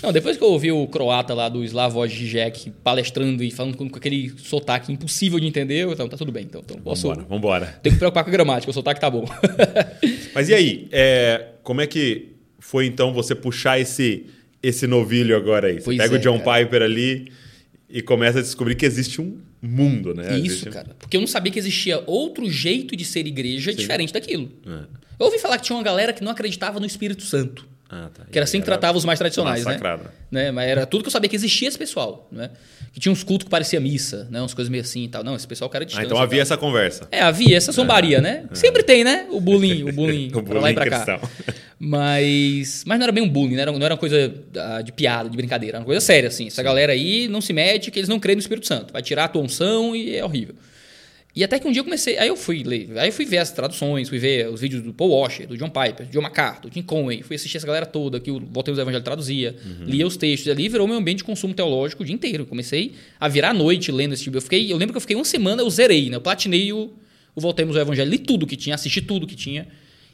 Não, 0.02 0.10
depois 0.10 0.38
que 0.38 0.42
eu 0.42 0.48
ouvi 0.48 0.72
o 0.72 0.86
croata 0.86 1.34
lá 1.34 1.50
do 1.50 1.62
Slavoj 1.64 2.08
Žižek 2.08 2.70
palestrando 2.82 3.44
e 3.44 3.50
falando 3.50 3.76
com, 3.76 3.84
aquele 3.84 4.32
sotaque 4.38 4.90
impossível 4.90 5.38
de 5.38 5.46
entender, 5.46 5.86
então 5.86 6.08
tá 6.08 6.16
tudo 6.16 6.32
bem. 6.32 6.44
Então, 6.44 6.62
então 6.64 6.80
posso. 6.80 7.08
Vambora, 7.08 7.26
vambora. 7.28 7.66
Tenho 7.82 7.94
que 7.94 7.98
preocupar 7.98 8.24
com 8.24 8.30
a 8.30 8.32
gramática, 8.32 8.70
o 8.70 8.72
sotaque 8.72 8.98
tá 8.98 9.10
bom. 9.10 9.26
Mas 10.34 10.48
e 10.48 10.54
aí, 10.54 10.88
é, 10.90 11.48
como 11.62 11.82
é 11.82 11.86
que 11.86 12.36
foi 12.58 12.86
então 12.86 13.12
você 13.12 13.34
puxar 13.34 13.78
esse, 13.78 14.24
esse 14.62 14.86
novilho 14.86 15.36
agora 15.36 15.68
aí? 15.68 15.74
Você 15.74 15.84
Pois 15.84 15.98
pega 15.98 16.14
é, 16.14 16.18
o 16.18 16.20
John 16.20 16.40
cara. 16.40 16.64
Piper 16.64 16.82
ali 16.82 17.30
e 17.88 18.00
começa 18.00 18.38
a 18.38 18.42
descobrir 18.42 18.76
que 18.76 18.86
existe 18.86 19.20
um 19.20 19.38
mundo, 19.62 20.12
né? 20.14 20.24
Isso, 20.38 20.46
Existe- 20.46 20.70
cara. 20.70 20.94
Porque 20.98 21.16
eu 21.16 21.20
não 21.20 21.26
sabia 21.28 21.52
que 21.52 21.58
existia 21.58 22.02
outro 22.06 22.50
jeito 22.50 22.96
de 22.96 23.04
ser 23.04 23.26
igreja 23.26 23.72
diferente 23.72 24.12
daquilo. 24.12 24.50
É. 24.66 25.02
Eu 25.18 25.26
ouvi 25.26 25.38
falar 25.38 25.56
que 25.58 25.64
tinha 25.64 25.76
uma 25.76 25.82
galera 25.84 26.12
que 26.12 26.24
não 26.24 26.32
acreditava 26.32 26.80
no 26.80 26.86
Espírito 26.86 27.22
Santo. 27.22 27.68
Ah, 27.94 28.08
tá. 28.12 28.24
Que 28.32 28.38
era 28.38 28.44
assim 28.44 28.58
que 28.58 28.64
tratava 28.64 28.96
os 28.96 29.04
mais 29.04 29.18
tradicionais, 29.18 29.66
né? 29.66 29.78
né? 30.30 30.50
Mas 30.50 30.66
era 30.66 30.86
tudo 30.86 31.02
que 31.02 31.08
eu 31.08 31.12
sabia 31.12 31.28
que 31.28 31.36
existia 31.36 31.68
esse 31.68 31.76
pessoal, 31.76 32.26
né? 32.32 32.48
Que 32.90 32.98
tinha 32.98 33.12
uns 33.12 33.22
cultos 33.22 33.44
que 33.44 33.50
parecia 33.50 33.78
missa, 33.80 34.26
né? 34.30 34.40
Umas 34.40 34.54
coisas 34.54 34.70
meio 34.70 34.82
assim 34.82 35.04
e 35.04 35.08
tal. 35.08 35.22
Não, 35.22 35.36
esse 35.36 35.46
pessoal 35.46 35.70
era 35.74 35.84
Ah, 35.84 35.86
distante. 35.86 36.06
então 36.06 36.16
havia 36.16 36.40
essa 36.40 36.56
conversa. 36.56 37.06
É, 37.12 37.20
havia 37.20 37.54
essa 37.54 37.70
zombaria, 37.70 38.18
né? 38.22 38.44
Sempre 38.54 38.82
tem, 38.82 39.04
né? 39.04 39.26
O 39.30 39.38
bullying, 39.42 39.82
o 39.84 39.92
bullying, 39.92 40.30
O 40.34 40.42
pra 40.42 40.58
lá 40.58 40.70
e 40.70 40.74
bullying 40.74 40.88
pra 40.90 41.04
cá. 41.04 41.18
cristão. 41.18 41.30
Mas, 41.78 42.84
mas 42.86 42.98
não 42.98 43.04
era 43.04 43.12
bem 43.12 43.22
um 43.22 43.28
bullying, 43.28 43.56
né? 43.56 43.62
Era- 43.62 43.72
não 43.72 43.84
era 43.84 43.92
uma 43.94 43.98
coisa 44.00 44.32
ah, 44.56 44.80
de 44.80 44.90
piada, 44.92 45.28
de 45.28 45.36
brincadeira. 45.36 45.76
Era 45.76 45.80
uma 45.82 45.86
coisa 45.86 46.00
séria, 46.00 46.28
assim. 46.28 46.46
Essa 46.46 46.62
galera 46.62 46.92
aí 46.92 47.28
não 47.28 47.40
se 47.42 47.52
mete 47.52 47.90
que 47.90 47.98
eles 47.98 48.08
não 48.08 48.18
creem 48.18 48.36
no 48.36 48.40
Espírito 48.40 48.66
Santo. 48.66 48.92
Vai 48.92 49.02
tirar 49.02 49.24
a 49.24 49.28
tua 49.28 49.42
unção 49.42 49.94
e 49.94 50.16
é 50.16 50.24
horrível. 50.24 50.54
E 51.34 51.42
até 51.42 51.58
que 51.58 51.66
um 51.66 51.72
dia 51.72 51.80
eu 51.80 51.84
comecei. 51.84 52.18
Aí 52.18 52.28
eu 52.28 52.36
fui 52.36 52.62
ler. 52.62 52.90
Aí 52.98 53.08
eu 53.08 53.12
fui 53.12 53.24
ver 53.24 53.38
as 53.38 53.50
traduções, 53.50 54.08
fui 54.08 54.18
ver 54.18 54.48
os 54.48 54.60
vídeos 54.60 54.82
do 54.82 54.92
Paul 54.92 55.10
Washer, 55.10 55.46
do 55.46 55.56
John 55.56 55.70
Piper, 55.70 56.06
do 56.06 56.12
John 56.12 56.20
MacArthur, 56.20 56.68
do 56.68 56.74
Jim 56.74 56.82
Conway. 56.82 57.22
Fui 57.22 57.36
assistir 57.36 57.56
essa 57.56 57.66
galera 57.66 57.86
toda 57.86 58.20
que 58.20 58.30
o 58.30 58.38
Voltemos 58.38 58.76
do 58.76 58.82
Evangelho 58.82 59.02
traduzia. 59.02 59.56
Lia 59.80 60.06
os 60.06 60.16
textos 60.16 60.52
ali, 60.52 60.68
virou 60.68 60.86
meu 60.86 60.96
ambiente 60.96 61.18
de 61.18 61.24
consumo 61.24 61.54
teológico 61.54 62.02
o 62.02 62.06
dia 62.06 62.14
inteiro. 62.14 62.44
Comecei 62.44 62.92
a 63.18 63.28
virar 63.28 63.50
a 63.50 63.54
noite 63.54 63.90
lendo 63.90 64.12
esse 64.12 64.24
tipo. 64.24 64.36
Eu, 64.36 64.42
fiquei, 64.42 64.70
eu 64.70 64.76
lembro 64.76 64.92
que 64.92 64.98
eu 64.98 65.00
fiquei 65.00 65.16
uma 65.16 65.24
semana, 65.24 65.62
eu 65.62 65.70
zerei, 65.70 66.10
né? 66.10 66.16
Eu 66.16 66.20
platinei 66.20 66.70
o, 66.72 66.92
o 67.34 67.40
Voltemos 67.40 67.76
ao 67.76 67.82
Evangelho. 67.82 68.10
Li 68.10 68.18
tudo 68.18 68.46
que 68.46 68.56
tinha, 68.56 68.74
assisti 68.74 69.00
tudo 69.00 69.26
que 69.26 69.34
tinha. 69.34 69.66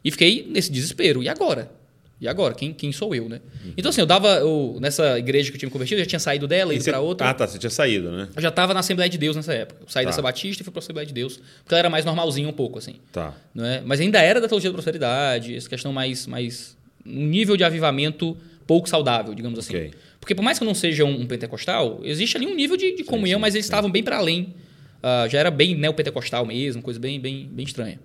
E 0.05 0.13
fiquei 0.13 0.47
nesse 0.49 0.71
desespero. 0.71 1.21
E 1.21 1.29
agora? 1.29 1.78
E 2.21 2.27
agora? 2.27 2.53
Quem, 2.55 2.73
quem 2.73 2.91
sou 2.91 3.15
eu, 3.15 3.29
né? 3.29 3.41
Então, 3.77 3.91
assim, 3.91 4.01
eu 4.01 4.07
dava. 4.07 4.29
Eu, 4.39 4.77
nessa 4.81 5.19
igreja 5.19 5.51
que 5.51 5.57
eu 5.57 5.59
tinha 5.61 5.69
me 5.69 5.73
convertido, 5.73 6.01
eu 6.01 6.05
já 6.05 6.09
tinha 6.09 6.19
saído 6.19 6.49
dela, 6.49 6.73
E 6.73 6.77
ido 6.77 6.85
você- 6.85 6.91
pra 6.91 6.99
outra. 7.01 7.29
Ah, 7.31 7.35
tá. 7.35 7.47
Você 7.47 7.59
tinha 7.59 7.71
saído, 7.71 8.11
né? 8.11 8.29
Eu 8.35 8.43
já 8.43 8.49
estava 8.49 8.75
na 8.75 8.81
Assembleia 8.81 9.09
de 9.09 9.17
Deus 9.19 9.37
nessa 9.37 9.55
época. 9.55 9.83
Eu 9.83 9.89
saí 9.89 10.05
Tá. 10.05 10.11
dessa 10.11 10.21
Batista 10.23 10.63
e 10.63 10.65
fui 10.65 10.73
para 10.73 10.81
a 10.81 10.85
Assembleia 10.85 11.07
de 11.07 11.15
Deus, 11.15 11.37
porque 11.37 11.75
ela 11.75 11.79
era 11.79 11.91
mais 11.91 12.05
normalzinha 12.05 12.49
um 12.49 12.53
pouco, 12.53 12.79
assim. 12.79 12.97
Tá. 13.13 13.35
Não 13.55 13.65
é? 13.65 13.81
Mas 13.85 14.01
ainda 14.01 14.21
era 14.21 14.41
da 14.41 14.49
teologia 14.49 14.69
da 14.71 14.75
prosperidade, 14.75 15.55
essa 15.55 15.69
questão 15.69 15.93
mais, 15.93 16.27
mais. 16.27 16.77
um 17.07 17.25
nível 17.27 17.57
de 17.57 17.63
avivamento 17.65 18.37
pouco 18.67 18.89
saudável, 18.89 19.33
digamos 19.33 19.59
assim. 19.59 19.75
Ok. 19.77 19.91
Porque 20.21 20.35
por 20.35 20.43
mais 20.43 20.59
que 20.59 20.65
eu 20.65 20.67
não 20.67 20.75
seja 20.75 21.05
um, 21.05 21.21
um 21.23 21.27
pentecostal, 21.27 22.01
existe 22.03 22.37
ali 22.37 22.47
um 22.47 22.55
nível 22.55 22.77
de, 22.77 22.97
de 22.97 23.05
comunhão, 23.05 23.39
sim, 23.39 23.41
mas 23.41 23.55
eles 23.55 23.65
sim. 23.67 23.71
estavam 23.71 23.91
bem 23.91 24.03
para 24.03 24.19
além. 24.19 24.55
Ah, 25.03 25.27
já 25.31 25.39
era 25.39 25.51
bem 25.51 25.77
neopentecostal 25.77 26.45
mesmo, 26.45 26.83
coisa 26.83 26.99
bem, 26.99 27.21
bem, 27.21 27.49
bem 27.51 27.65
estranha. 27.65 28.01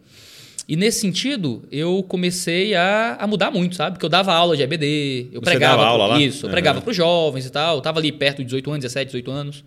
E 0.67 0.75
nesse 0.75 1.01
sentido, 1.01 1.63
eu 1.71 2.03
comecei 2.07 2.73
a, 2.73 3.17
a 3.19 3.27
mudar 3.27 3.51
muito, 3.51 3.75
sabe? 3.75 3.95
Porque 3.95 4.05
eu 4.05 4.09
dava 4.09 4.33
aula 4.33 4.55
de 4.55 4.63
EBD, 4.63 5.29
eu 5.33 5.41
Você 5.41 5.45
pregava. 5.45 5.77
dava 5.77 5.89
aula 5.89 6.07
lá? 6.07 6.21
Isso, 6.21 6.45
eu 6.45 6.47
Aham. 6.47 6.51
pregava 6.53 6.81
para 6.81 6.89
os 6.89 6.95
jovens 6.95 7.45
e 7.45 7.49
tal. 7.49 7.75
Eu 7.77 7.81
tava 7.81 7.99
ali 7.99 8.11
perto 8.11 8.37
de 8.37 8.45
18 8.45 8.69
anos, 8.71 8.81
17, 8.83 9.05
18 9.07 9.31
anos. 9.31 9.63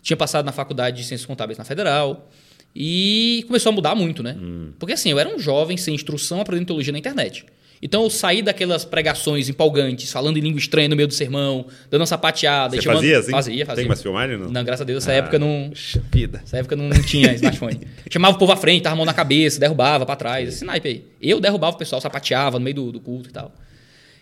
Tinha 0.00 0.16
passado 0.16 0.44
na 0.46 0.52
faculdade 0.52 0.98
de 0.98 1.04
Ciências 1.04 1.26
Contábeis 1.26 1.58
na 1.58 1.64
Federal. 1.64 2.30
E 2.74 3.42
começou 3.48 3.70
a 3.70 3.72
mudar 3.74 3.94
muito, 3.96 4.22
né? 4.22 4.36
Hum. 4.40 4.70
Porque 4.78 4.92
assim, 4.92 5.10
eu 5.10 5.18
era 5.18 5.28
um 5.34 5.38
jovem 5.38 5.76
sem 5.76 5.94
instrução 5.94 6.40
aprendendo 6.40 6.66
teologia 6.66 6.92
na 6.92 6.98
internet. 6.98 7.44
Então 7.80 8.02
eu 8.02 8.10
saí 8.10 8.42
daquelas 8.42 8.84
pregações 8.84 9.48
empolgantes, 9.48 10.10
falando 10.10 10.36
em 10.36 10.40
língua 10.40 10.58
estranha 10.58 10.88
no 10.88 10.96
meio 10.96 11.06
do 11.06 11.14
sermão, 11.14 11.66
dando 11.90 12.00
uma 12.00 12.06
sapateada. 12.06 12.74
Você 12.76 12.82
chamando- 12.82 13.00
fazia 13.02 13.18
assim? 13.20 13.30
Fazia, 13.30 13.66
fazia. 13.66 13.82
Tem 13.82 13.88
mais 13.88 14.02
filmagem? 14.02 14.36
Não. 14.36 14.50
Não, 14.50 14.64
graças 14.64 14.80
a 14.80 14.84
Deus, 14.84 15.04
nessa 15.04 15.12
Ah, 15.12 15.18
época 15.22 15.38
não. 15.38 15.70
vida. 16.10 16.38
Nessa 16.40 16.56
época 16.58 16.74
não, 16.74 16.88
não 16.88 17.02
tinha 17.02 17.32
smartphone. 17.34 17.80
Chamava 18.10 18.34
o 18.34 18.38
povo 18.38 18.50
à 18.52 18.56
frente, 18.56 18.82
tava 18.82 18.94
a 18.94 18.96
mão 18.96 19.06
na 19.06 19.14
cabeça, 19.14 19.60
derrubava 19.60 20.04
pra 20.04 20.16
trás, 20.16 20.48
esse 20.48 20.64
naipe 20.64 20.88
aí. 20.88 21.04
Eu 21.22 21.38
derrubava 21.40 21.76
o 21.76 21.78
pessoal, 21.78 22.00
sapateava 22.00 22.58
no 22.58 22.64
meio 22.64 22.74
do, 22.74 22.92
do 22.92 23.00
culto 23.00 23.28
e 23.28 23.32
tal. 23.32 23.52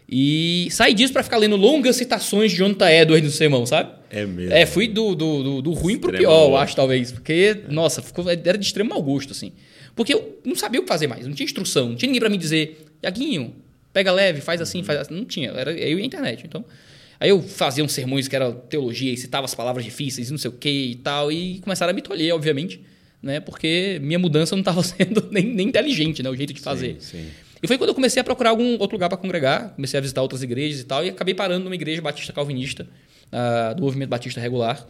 E 0.08 0.68
saí 0.70 0.94
disso 0.94 1.12
pra 1.12 1.22
ficar 1.22 1.36
lendo 1.36 1.56
longas 1.56 1.96
citações 1.96 2.52
de 2.52 2.58
Jonathan 2.58 2.88
Edwards 2.90 3.24
no 3.28 3.36
sermão, 3.36 3.66
sabe? 3.66 3.90
É 4.10 4.24
mesmo. 4.24 4.52
É, 4.52 4.64
fui 4.64 4.86
do, 4.86 5.14
do, 5.16 5.42
do, 5.42 5.62
do 5.62 5.72
ruim 5.72 5.98
pro 5.98 6.12
pior, 6.12 6.50
eu 6.50 6.56
acho, 6.56 6.76
talvez. 6.76 7.10
Porque, 7.10 7.56
nossa, 7.68 8.00
ficou, 8.00 8.28
era 8.30 8.56
de 8.56 8.64
extremo 8.64 8.90
mau 8.90 9.02
gosto, 9.02 9.32
assim. 9.32 9.52
Porque 9.96 10.14
eu 10.14 10.38
não 10.44 10.54
sabia 10.54 10.78
o 10.78 10.84
que 10.84 10.88
fazer 10.88 11.06
mais, 11.08 11.26
não 11.26 11.34
tinha 11.34 11.44
instrução, 11.46 11.88
não 11.88 11.96
tinha 11.96 12.06
ninguém 12.08 12.20
pra 12.20 12.28
me 12.28 12.36
dizer, 12.36 12.85
Iaguinho, 13.02 13.54
pega 13.92 14.12
leve, 14.12 14.40
faz 14.40 14.60
assim, 14.60 14.82
faz 14.82 15.00
assim. 15.00 15.14
Não 15.14 15.24
tinha, 15.24 15.50
era 15.50 15.72
eu 15.72 15.98
e 15.98 16.02
a 16.02 16.04
internet. 16.04 16.44
Então, 16.46 16.64
aí 17.18 17.30
eu 17.30 17.42
fazia 17.42 17.84
uns 17.84 17.92
sermões 17.92 18.28
que 18.28 18.36
era 18.36 18.52
teologia 18.52 19.12
e 19.12 19.16
citava 19.16 19.44
as 19.44 19.54
palavras 19.54 19.84
difíceis 19.84 20.30
não 20.30 20.38
sei 20.38 20.50
o 20.50 20.54
que 20.54 20.68
e 20.68 20.94
tal, 20.96 21.30
e 21.32 21.60
começaram 21.60 21.90
a 21.90 21.94
me 21.94 22.02
tolher, 22.02 22.34
obviamente, 22.34 22.80
né? 23.22 23.40
Porque 23.40 23.98
minha 24.02 24.18
mudança 24.18 24.54
não 24.54 24.60
estava 24.60 24.82
sendo 24.84 25.28
nem, 25.30 25.44
nem 25.44 25.68
inteligente, 25.68 26.22
né? 26.22 26.30
O 26.30 26.36
jeito 26.36 26.52
de 26.52 26.60
fazer. 26.60 26.96
Sim, 27.00 27.18
sim. 27.18 27.30
E 27.62 27.66
foi 27.66 27.78
quando 27.78 27.88
eu 27.88 27.94
comecei 27.94 28.20
a 28.20 28.24
procurar 28.24 28.50
algum 28.50 28.72
outro 28.78 28.96
lugar 28.96 29.08
para 29.08 29.16
congregar, 29.16 29.70
comecei 29.70 29.96
a 29.96 30.00
visitar 30.00 30.20
outras 30.20 30.42
igrejas 30.42 30.80
e 30.80 30.84
tal, 30.84 31.04
e 31.04 31.08
acabei 31.08 31.34
parando 31.34 31.64
numa 31.64 31.74
igreja 31.74 32.02
batista 32.02 32.32
calvinista, 32.32 32.86
ah, 33.32 33.72
do 33.74 33.82
movimento 33.82 34.10
batista 34.10 34.40
regular, 34.40 34.86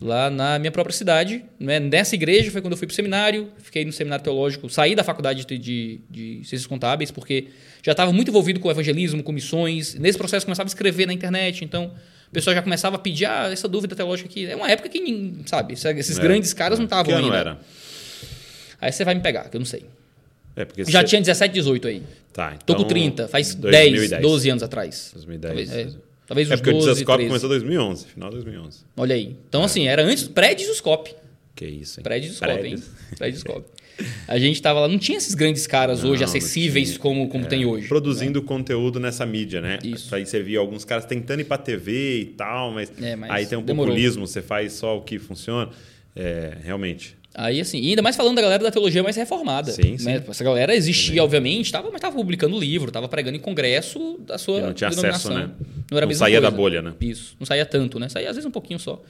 lá 0.00 0.30
na 0.30 0.58
minha 0.58 0.70
própria 0.70 0.94
cidade. 0.94 1.44
Né? 1.58 1.80
Nessa 1.80 2.14
igreja 2.14 2.50
foi 2.50 2.60
quando 2.60 2.72
eu 2.72 2.76
fui 2.78 2.86
para 2.86 2.92
o 2.92 2.96
seminário, 2.96 3.50
fiquei 3.58 3.84
no 3.84 3.92
seminário 3.92 4.22
teológico, 4.22 4.68
saí 4.70 4.94
da 4.94 5.02
faculdade 5.04 5.44
de, 5.44 5.58
de, 5.58 6.00
de 6.10 6.34
Ciências 6.44 6.66
Contábeis, 6.66 7.10
porque 7.10 7.48
já 7.82 7.92
estava 7.92 8.12
muito 8.12 8.28
envolvido 8.28 8.60
com 8.60 8.70
evangelismo, 8.70 9.22
com 9.22 9.32
missões. 9.32 9.94
Nesse 9.94 10.16
processo 10.18 10.46
começava 10.46 10.66
a 10.66 10.70
escrever 10.70 11.06
na 11.06 11.12
internet, 11.12 11.64
então 11.64 11.92
o 12.28 12.30
pessoal 12.32 12.54
já 12.54 12.62
começava 12.62 12.96
a 12.96 12.98
pedir 12.98 13.24
ah, 13.26 13.48
essa 13.52 13.66
dúvida 13.66 13.96
teológica 13.96 14.28
aqui. 14.28 14.46
É 14.46 14.54
uma 14.54 14.70
época 14.70 14.88
que, 14.88 15.00
ninguém- 15.00 15.42
sabe, 15.46 15.72
esses 15.74 16.18
É, 16.18 16.22
grandes 16.22 16.52
caras 16.52 16.78
não 16.78 16.86
Que 16.86 16.94
estavam 16.94 17.16
ainda. 17.16 17.36
era? 17.36 17.58
Aí 18.80 18.92
você 18.92 19.04
vai 19.04 19.14
me 19.14 19.20
pegar, 19.20 19.48
que 19.48 19.56
eu 19.56 19.60
não 19.60 19.66
sei. 19.66 19.84
É, 20.54 20.66
Já 20.88 21.00
você- 21.00 21.06
tinha 21.08 21.20
17, 21.20 21.52
18 21.54 21.88
aí. 21.88 22.02
Tá, 22.32 22.50
Tô 22.64 22.72
então, 22.72 22.76
com 22.76 22.84
30, 22.88 23.26
faz 23.28 23.54
2010. 23.54 24.10
10, 24.10 24.22
12 24.22 24.50
anos 24.50 24.62
atrás. 24.62 25.10
2010. 25.14 25.68
Talvez, 25.70 25.94
é, 25.94 25.98
talvez 26.28 26.48
É 26.50 26.54
uns 26.54 26.60
porque 26.60 26.70
o 26.70 26.74
12, 26.74 26.86
Disascope 26.86 27.16
13. 27.24 27.28
começou 27.28 27.48
em 27.48 27.58
2011, 27.58 28.06
final 28.06 28.28
de 28.28 28.34
2011. 28.36 28.78
Olha 28.96 29.14
aí. 29.16 29.36
Então, 29.48 29.64
assim, 29.64 29.88
era 29.88 30.04
antes, 30.04 30.28
pré-Disascope. 30.28 31.12
Que 31.56 31.66
isso, 31.66 31.98
hein? 31.98 32.04
Pré-Disascope, 32.04 32.52
hein? 32.52 32.58
Prédios. 32.60 32.90
Pré-Disascope. 33.18 33.66
A 34.28 34.38
gente 34.38 34.62
tava 34.62 34.78
lá, 34.78 34.86
não 34.86 34.96
tinha 34.96 35.18
esses 35.18 35.34
grandes 35.34 35.66
caras 35.66 36.04
Não, 36.04 36.10
hoje 36.12 36.22
acessíveis 36.22 36.96
como, 36.96 37.28
como 37.28 37.46
tem 37.46 37.66
hoje. 37.66 37.88
Produzindo 37.88 38.40
conteúdo 38.40 39.00
nessa 39.00 39.26
mídia, 39.26 39.60
né? 39.60 39.80
Isso. 39.82 40.14
Aí 40.14 40.24
você 40.24 40.40
via 40.40 40.60
alguns 40.60 40.84
caras 40.84 41.04
tentando 41.04 41.40
ir 41.40 41.44
pra 41.44 41.58
TV 41.58 42.20
e 42.20 42.24
tal, 42.26 42.70
mas, 42.70 42.92
É, 43.02 43.16
mas 43.16 43.28
aí 43.28 43.44
tem 43.46 43.58
um 43.58 43.62
demorou. 43.62 43.90
populismo, 43.92 44.24
você 44.24 44.40
faz 44.40 44.74
só 44.74 44.96
o 44.96 45.02
que 45.02 45.18
funciona. 45.18 45.70
É, 46.14 46.58
realmente. 46.62 47.17
Aí, 47.40 47.60
assim, 47.60 47.78
e 47.80 47.90
ainda 47.90 48.02
mais 48.02 48.16
falando 48.16 48.34
da 48.34 48.42
galera 48.42 48.64
da 48.64 48.70
teologia 48.70 49.00
mais 49.00 49.14
reformada. 49.14 49.70
Sim, 49.70 49.96
né? 50.00 50.20
Essa 50.28 50.42
galera 50.42 50.74
existia, 50.74 51.22
obviamente, 51.22 51.70
tava, 51.70 51.88
mas 51.90 52.00
tava 52.00 52.16
publicando 52.16 52.58
livro, 52.58 52.90
tava 52.90 53.06
pregando 53.08 53.36
em 53.36 53.40
congresso 53.40 54.18
da 54.26 54.36
sua 54.36 54.58
E 54.58 54.62
não 54.62 54.72
tinha 54.72 54.90
denominação. 54.90 55.30
acesso, 55.36 55.48
né? 55.48 55.54
Não 55.88 55.96
era 55.98 56.04
Não 56.06 56.14
saía 56.14 56.40
da 56.40 56.48
coisa. 56.48 56.56
bolha, 56.56 56.82
né? 56.82 56.94
Isso. 57.00 57.36
Não 57.38 57.46
saía 57.46 57.64
tanto, 57.64 57.98
né? 58.00 58.08
Saía 58.08 58.28
às 58.28 58.34
vezes 58.34 58.44
um 58.46 58.50
pouquinho 58.50 58.80
só. 58.80 59.00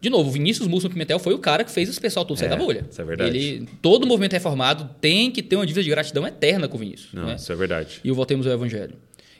De 0.00 0.10
novo, 0.10 0.30
o 0.30 0.32
Vinícius 0.32 0.66
Musso 0.66 0.88
Pimentel 0.90 1.18
foi 1.20 1.32
o 1.32 1.38
cara 1.38 1.62
que 1.62 1.70
fez 1.70 1.88
esse 1.88 2.00
pessoal 2.00 2.24
todo 2.24 2.36
sair 2.38 2.46
É, 2.46 2.50
da 2.50 2.56
bolha. 2.56 2.86
isso 2.90 3.00
é 3.00 3.04
verdade. 3.04 3.36
Ele, 3.38 3.68
todo 3.80 4.04
movimento 4.06 4.32
reformado 4.32 4.90
tem 5.00 5.30
que 5.30 5.40
ter 5.42 5.54
uma 5.56 5.64
dívida 5.66 5.84
de 5.84 5.90
gratidão 5.90 6.26
eterna 6.26 6.66
com 6.66 6.76
o 6.76 6.80
Vinícius. 6.80 7.12
Não, 7.12 7.26
né? 7.26 7.36
isso 7.36 7.52
é 7.52 7.54
verdade. 7.54 8.00
e 8.02 8.10
o 8.10 8.14
Voltemos 8.16 8.46
ao 8.48 8.52
Evangelho. 8.52 8.94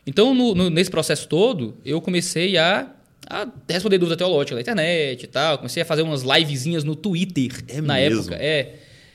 Então, 0.06 0.32
no- 0.34 0.54
no- 0.54 0.70
nesse 0.70 0.90
processo 0.90 1.26
todo, 1.26 1.74
eu 1.84 2.00
comecei 2.00 2.56
a, 2.58 2.86
a 3.28 3.46
responder 3.68 3.98
dúvida 3.98 4.16
teológica 4.16 4.54
na 4.54 4.60
internet 4.60 5.22
e 5.22 5.26
tal. 5.26 5.58
Comecei 5.58 5.82
a 5.82 5.86
fazer 5.86 6.02
umas 6.02 6.22
livezinhas 6.22 6.84
no 6.84 6.94
Twitter 6.96 7.52
É 7.68 7.80
na 7.80 7.94
mesmo? 7.94 8.20
época. 8.20 8.36
É. 8.36 8.74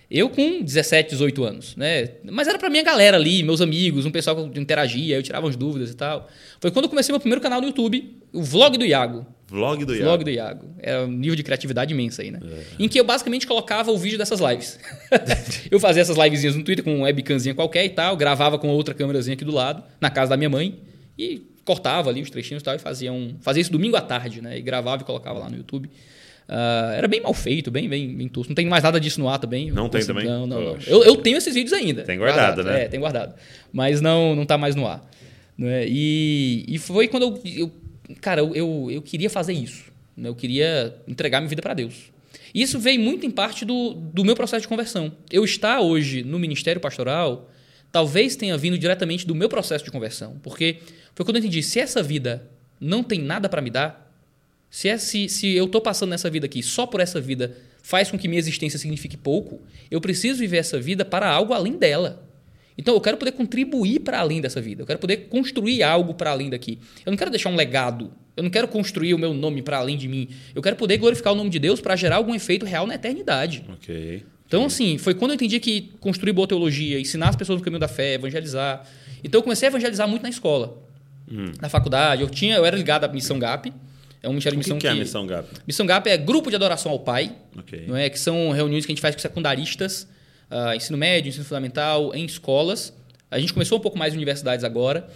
Eu 0.10 0.30
com 0.30 0.62
17, 0.62 1.10
18 1.12 1.44
anos, 1.44 1.76
né? 1.76 2.10
Mas 2.24 2.48
era 2.48 2.60
pra 2.60 2.70
minha 2.70 2.84
galera 2.84 3.18
ali, 3.18 3.42
meus 3.42 3.60
amigos, 3.60 4.06
um 4.06 4.12
pessoal 4.12 4.50
que 4.50 4.60
interagia, 4.60 5.16
eu 5.16 5.24
tirava 5.24 5.50
as 5.50 5.56
dúvidas 5.56 5.90
e 5.90 5.96
tal. 5.96 6.30
Foi 6.60 6.70
quando 6.70 6.86
eu 6.86 6.90
comecei 6.90 7.12
meu 7.12 7.20
primeiro 7.20 7.42
canal 7.42 7.60
no 7.60 7.68
YouTube, 7.68 8.16
o 8.32 8.44
Vlog 8.44 8.78
do 8.78 8.86
Iago. 8.86 9.26
Vlog 9.48 9.84
do 9.84 9.94
Vlog 9.96 10.02
Iago. 10.08 10.24
do 10.24 10.30
Iago. 10.30 10.66
Era 10.80 11.06
um 11.06 11.12
nível 11.12 11.36
de 11.36 11.44
criatividade 11.44 11.94
imensa 11.94 12.22
aí, 12.22 12.30
né? 12.30 12.40
Em 12.80 12.88
que 12.88 13.00
eu 13.00 13.04
basicamente 13.04 13.48
colocava 13.48 13.92
o 13.92 13.98
vídeo 13.98 14.18
dessas 14.18 14.40
lives. 14.40 14.80
eu 15.72 15.80
fazia 15.80 16.02
essas 16.04 16.18
livezinhas 16.18 16.56
no 16.56 16.64
Twitter 16.64 16.84
com 16.84 16.96
uma 16.96 17.06
webcamzinha 17.06 17.56
qualquer 17.56 17.86
e 17.86 17.90
tal, 17.90 18.16
gravava 18.16 18.58
com 18.60 18.68
outra 18.70 18.94
câmerazinha 18.94 19.34
aqui 19.34 19.46
do 19.46 19.52
lado, 19.52 19.84
na 20.00 20.10
casa 20.12 20.30
da 20.30 20.38
minha 20.38 20.50
mãe, 20.50 20.80
e 21.18 21.42
cortava 21.64 22.10
ali 22.10 22.22
os 22.22 22.30
trechinhos 22.30 22.62
e 22.62 22.64
tal, 22.66 22.76
e 22.76 22.80
fazia, 22.80 23.12
um, 23.12 23.36
fazia 23.42 23.62
isso 23.62 23.72
domingo 23.72 23.96
à 23.96 24.02
tarde, 24.02 24.42
né? 24.42 24.58
E 24.58 24.62
gravava 24.62 25.02
e 25.02 25.06
colocava 25.06 25.40
lá 25.40 25.50
no 25.50 25.58
YouTube. 25.58 25.90
Uh, 26.48 26.94
era 26.96 27.08
bem 27.08 27.22
mal 27.22 27.34
feito, 27.34 27.72
bem, 27.72 27.90
bem, 27.90 28.16
bem 28.16 28.28
tosco. 28.28 28.52
Não 28.52 28.56
tem 28.56 28.68
mais 28.68 28.84
nada 28.84 29.00
disso 29.00 29.20
no 29.20 29.28
ar 29.28 29.40
também. 29.40 29.72
Não 29.72 29.90
tem 29.90 30.06
também? 30.06 30.26
Não, 30.26 30.46
não, 30.46 30.62
não. 30.62 30.78
Eu, 30.86 31.04
eu, 31.04 31.18
tenho 31.18 31.38
esses 31.38 31.56
vídeos 31.56 31.74
ainda. 31.74 32.04
Tem 32.04 32.18
guardado, 32.18 32.56
guardado, 32.58 32.66
né? 32.66 32.84
É, 32.84 32.88
tem 32.88 33.00
guardado. 33.00 33.34
Mas 33.74 34.00
não, 34.00 34.36
não 34.36 34.46
tá 34.46 34.58
mais 34.58 34.76
no 34.76 34.86
ar. 34.86 35.04
Né? 35.58 35.86
E, 35.88 36.64
e 36.68 36.78
foi 36.78 37.08
quando 37.08 37.24
eu, 37.24 37.42
eu 37.46 37.72
cara, 38.22 38.42
eu, 38.42 38.56
eu, 38.56 38.88
eu, 38.92 39.02
queria 39.02 39.30
fazer 39.30 39.54
isso. 39.54 39.86
Né? 40.16 40.30
Eu 40.30 40.36
queria 40.36 40.96
entregar 41.08 41.40
minha 41.40 41.50
vida 41.50 41.64
para 41.64 41.74
Deus. 41.74 42.12
Isso 42.54 42.80
veio 42.80 43.00
muito 43.00 43.26
em 43.26 43.32
parte 43.32 43.66
do, 43.66 43.94
do 43.94 44.24
meu 44.24 44.36
processo 44.36 44.62
de 44.62 44.68
conversão. 44.68 45.12
Eu 45.32 45.44
estar 45.44 45.82
hoje 45.82 46.24
no 46.24 46.38
ministério 46.38 46.80
pastoral 46.80 47.50
talvez 47.92 48.36
tenha 48.36 48.58
vindo 48.58 48.78
diretamente 48.78 49.26
do 49.26 49.34
meu 49.34 49.48
processo 49.48 49.86
de 49.86 49.90
conversão. 49.90 50.38
Porque 50.44 50.80
foi 51.16 51.26
quando 51.26 51.38
eu 51.38 51.40
entendi, 51.40 51.64
se 51.64 51.80
essa 51.80 52.04
vida 52.04 52.48
não 52.80 53.02
tem 53.02 53.20
nada 53.20 53.50
para 53.50 53.62
me 53.62 53.70
dar, 53.70 54.14
se, 54.70 54.90
é, 54.90 54.98
se, 54.98 55.30
se 55.30 55.56
eu 55.56 55.66
estou 55.66 55.80
passando 55.80 56.10
nessa 56.10 56.30
vida 56.30 56.46
aqui 56.46 56.62
só 56.62 56.86
por 56.86 57.00
essa 57.00 57.22
vida 57.22 57.56
faz 57.82 58.12
com 58.12 58.18
que 58.18 58.28
minha 58.28 58.40
existência 58.40 58.78
signifique 58.78 59.16
pouco, 59.16 59.62
eu 59.90 60.02
preciso 60.02 60.40
viver 60.40 60.58
essa 60.58 60.80
vida 60.80 61.06
para 61.06 61.30
algo 61.30 61.54
além 61.54 61.78
dela. 61.78 62.28
Então 62.78 62.94
eu 62.94 63.00
quero 63.00 63.16
poder 63.16 63.32
contribuir 63.32 64.00
para 64.00 64.20
além 64.20 64.42
dessa 64.42 64.60
vida. 64.60 64.82
Eu 64.82 64.86
quero 64.86 65.00
poder 65.00 65.30
construir 65.30 65.82
algo 65.82 66.14
para 66.14 66.32
além 66.32 66.50
daqui. 66.50 66.80
Eu 67.06 67.12
não 67.12 67.18
quero 67.18 67.32
deixar 67.32 67.50
um 67.50 67.56
legado. 67.56 68.12
Eu 68.36 68.44
não 68.44 68.50
quero 68.50 68.68
construir 68.68 69.14
o 69.14 69.18
meu 69.18 69.34
nome 69.34 69.62
para 69.62 69.78
além 69.78 69.96
de 69.96 70.08
mim. 70.08 70.28
Eu 70.54 70.62
quero 70.62 70.76
poder 70.76 70.98
glorificar 70.98 71.32
o 71.32 71.36
nome 71.36 71.50
de 71.50 71.60
Deus 71.60 71.80
para 71.80 71.96
gerar 71.96 72.18
algum 72.18 72.36
efeito 72.36 72.66
real 72.66 72.86
na 72.86 72.96
eternidade. 72.96 73.64
Ok. 73.70 74.26
Então, 74.48 74.66
assim, 74.66 74.98
foi 74.98 75.14
quando 75.14 75.32
eu 75.32 75.36
entendi 75.36 75.60
que 75.60 75.94
construir 76.00 76.34
boa 76.34 76.48
teologia, 76.48 77.00
ensinar 77.00 77.30
as 77.30 77.36
pessoas 77.36 77.60
no 77.60 77.64
caminho 77.64 77.80
da 77.80 77.88
fé, 77.88 78.14
evangelizar. 78.16 78.86
Então, 79.24 79.40
eu 79.40 79.44
comecei 79.44 79.68
a 79.68 79.72
evangelizar 79.72 80.08
muito 80.08 80.22
na 80.22 80.30
escola, 80.30 80.84
hum. 81.30 81.52
na 81.62 81.70
faculdade. 81.70 82.22
Eu 82.22 82.30
tinha, 82.30 82.56
eu 82.56 82.66
era 82.66 82.76
ligado 82.76 83.04
à 83.04 83.08
Missão 83.08 83.40
GAP. 83.40 83.74
É 84.22 84.30
um 84.30 84.40
de 84.40 84.58
missão 84.58 84.78
que, 84.78 84.82
que 84.82 84.88
é 84.88 84.90
a 84.90 84.96
Missão 84.96 85.28
GAP? 85.28 85.48
Missão 85.68 85.86
GAP 85.86 86.08
é 86.08 86.18
grupo 86.18 86.50
de 86.50 86.56
adoração 86.56 86.92
ao 86.92 87.00
Pai, 87.00 87.32
okay. 87.56 87.86
não 87.88 87.96
é? 87.96 88.10
que 88.10 88.18
são 88.18 88.50
reuniões 88.50 88.84
que 88.84 88.92
a 88.92 88.96
gente 88.96 89.02
faz 89.02 89.14
com 89.14 89.22
secundaristas, 89.22 90.08
uh, 90.50 90.74
ensino 90.76 90.98
médio, 90.98 91.30
ensino 91.30 91.46
fundamental, 91.46 92.12
em 92.16 92.26
escolas. 92.26 92.92
A 93.30 93.38
gente 93.38 93.54
começou 93.54 93.78
um 93.78 93.82
pouco 93.82 94.00
mais 94.00 94.14
em 94.14 94.18
universidades 94.18 94.66
agora, 94.66 95.08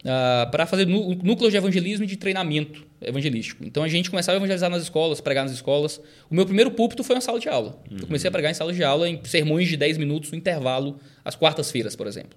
uh, 0.00 0.50
para 0.50 0.66
fazer 0.66 0.84
núcleos 0.84 1.52
de 1.52 1.56
evangelismo 1.56 2.04
e 2.04 2.08
de 2.08 2.16
treinamento 2.16 2.84
evangelístico. 3.00 3.64
Então 3.64 3.84
a 3.84 3.88
gente 3.88 4.10
começava 4.10 4.36
a 4.36 4.38
evangelizar 4.38 4.68
nas 4.68 4.82
escolas, 4.82 5.20
pregar 5.20 5.44
nas 5.44 5.52
escolas. 5.52 6.00
O 6.28 6.34
meu 6.34 6.44
primeiro 6.44 6.72
púlpito 6.72 7.04
foi 7.04 7.14
uma 7.14 7.22
sala 7.22 7.38
de 7.38 7.48
aula. 7.48 7.78
Uhum. 7.88 7.98
Eu 8.00 8.06
comecei 8.06 8.26
a 8.26 8.32
pregar 8.32 8.50
em 8.50 8.54
sala 8.54 8.72
de 8.72 8.82
aula, 8.82 9.08
em 9.08 9.20
sermões 9.24 9.68
de 9.68 9.76
10 9.76 9.98
minutos 9.98 10.32
no 10.32 10.38
intervalo, 10.38 10.98
às 11.24 11.36
quartas-feiras, 11.36 11.94
por 11.94 12.08
exemplo. 12.08 12.36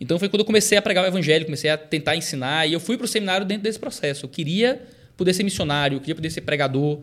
Então 0.00 0.18
foi 0.18 0.28
quando 0.28 0.40
eu 0.40 0.46
comecei 0.46 0.76
a 0.76 0.82
pregar 0.82 1.04
o 1.04 1.06
evangelho, 1.06 1.44
comecei 1.44 1.70
a 1.70 1.76
tentar 1.76 2.16
ensinar, 2.16 2.66
e 2.66 2.72
eu 2.72 2.80
fui 2.80 2.96
para 2.96 3.04
o 3.04 3.08
seminário 3.08 3.46
dentro 3.46 3.62
desse 3.62 3.78
processo. 3.78 4.26
Eu 4.26 4.28
queria 4.28 4.82
poder 5.16 5.32
ser 5.32 5.42
missionário, 5.42 5.98
queria 6.00 6.14
poder 6.14 6.30
ser 6.30 6.42
pregador. 6.42 7.00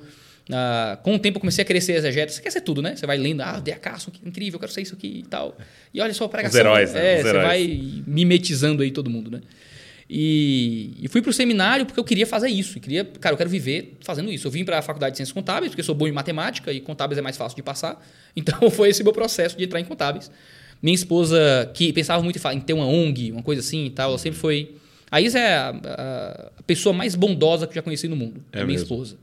Ah, 0.51 0.99
com 1.01 1.15
o 1.15 1.19
tempo 1.19 1.37
eu 1.37 1.39
comecei 1.39 1.63
a 1.63 1.81
ser 1.81 1.93
exegeta. 1.93 2.31
Você 2.31 2.41
quer 2.41 2.51
ser 2.51 2.61
tudo, 2.61 2.81
né? 2.81 2.95
Você 2.95 3.07
vai 3.07 3.17
lendo, 3.17 3.41
ah, 3.41 3.59
de 3.59 3.71
acaso, 3.71 4.11
que 4.11 4.27
incrível, 4.27 4.57
eu 4.57 4.59
quero 4.59 4.71
ser 4.71 4.81
isso 4.81 4.93
aqui 4.93 5.19
e 5.19 5.23
tal. 5.23 5.57
E 5.93 6.01
olha 6.01 6.13
só 6.13 6.25
a 6.25 6.29
pregação. 6.29 6.59
Os 6.59 6.59
heróis, 6.59 6.93
né? 6.93 7.13
É, 7.13 7.15
Os 7.17 7.21
você 7.23 7.29
heróis. 7.29 7.45
vai 7.45 8.03
mimetizando 8.05 8.83
aí 8.83 8.91
todo 8.91 9.09
mundo, 9.09 9.31
né? 9.31 9.41
E, 10.09 10.95
e 11.01 11.07
fui 11.07 11.21
para 11.21 11.29
o 11.29 11.33
seminário 11.33 11.85
porque 11.85 11.99
eu 11.99 12.03
queria 12.03 12.27
fazer 12.27 12.49
isso. 12.49 12.77
Eu 12.77 12.81
queria, 12.81 13.05
cara, 13.05 13.33
eu 13.33 13.37
quero 13.37 13.49
viver 13.49 13.97
fazendo 14.01 14.31
isso. 14.31 14.45
Eu 14.45 14.51
vim 14.51 14.65
para 14.65 14.79
a 14.79 14.81
faculdade 14.81 15.13
de 15.13 15.17
Ciências 15.17 15.33
Contábeis, 15.33 15.71
porque 15.71 15.81
eu 15.81 15.85
sou 15.85 15.95
bom 15.95 16.07
em 16.07 16.11
matemática 16.11 16.71
e 16.71 16.81
contábeis 16.81 17.17
é 17.17 17.21
mais 17.21 17.37
fácil 17.37 17.55
de 17.55 17.63
passar. 17.63 18.03
Então 18.35 18.69
foi 18.71 18.89
esse 18.89 19.03
meu 19.03 19.13
processo 19.13 19.55
de 19.55 19.63
entrar 19.63 19.79
em 19.79 19.85
contábeis. 19.85 20.31
Minha 20.83 20.95
esposa, 20.95 21.71
que 21.73 21.91
pensava 21.93 22.21
muito 22.21 22.37
em 22.49 22.59
ter 22.59 22.73
uma 22.73 22.85
ONG, 22.85 23.31
uma 23.31 23.41
coisa 23.41 23.61
assim 23.61 23.85
e 23.85 23.89
tal, 23.89 24.09
ela 24.09 24.19
sempre 24.19 24.37
foi 24.37 24.75
a 25.13 25.21
Isa 25.21 25.37
é 25.37 25.53
a, 25.53 25.69
a, 25.69 26.63
pessoa 26.63 26.91
mais 26.91 27.13
bondosa 27.13 27.67
que 27.67 27.71
eu 27.71 27.75
já 27.75 27.81
conheci 27.83 28.07
no 28.07 28.15
mundo. 28.15 28.43
É, 28.51 28.61
a 28.61 28.65
minha 28.65 28.79
mesmo. 28.79 28.83
esposa. 28.85 29.15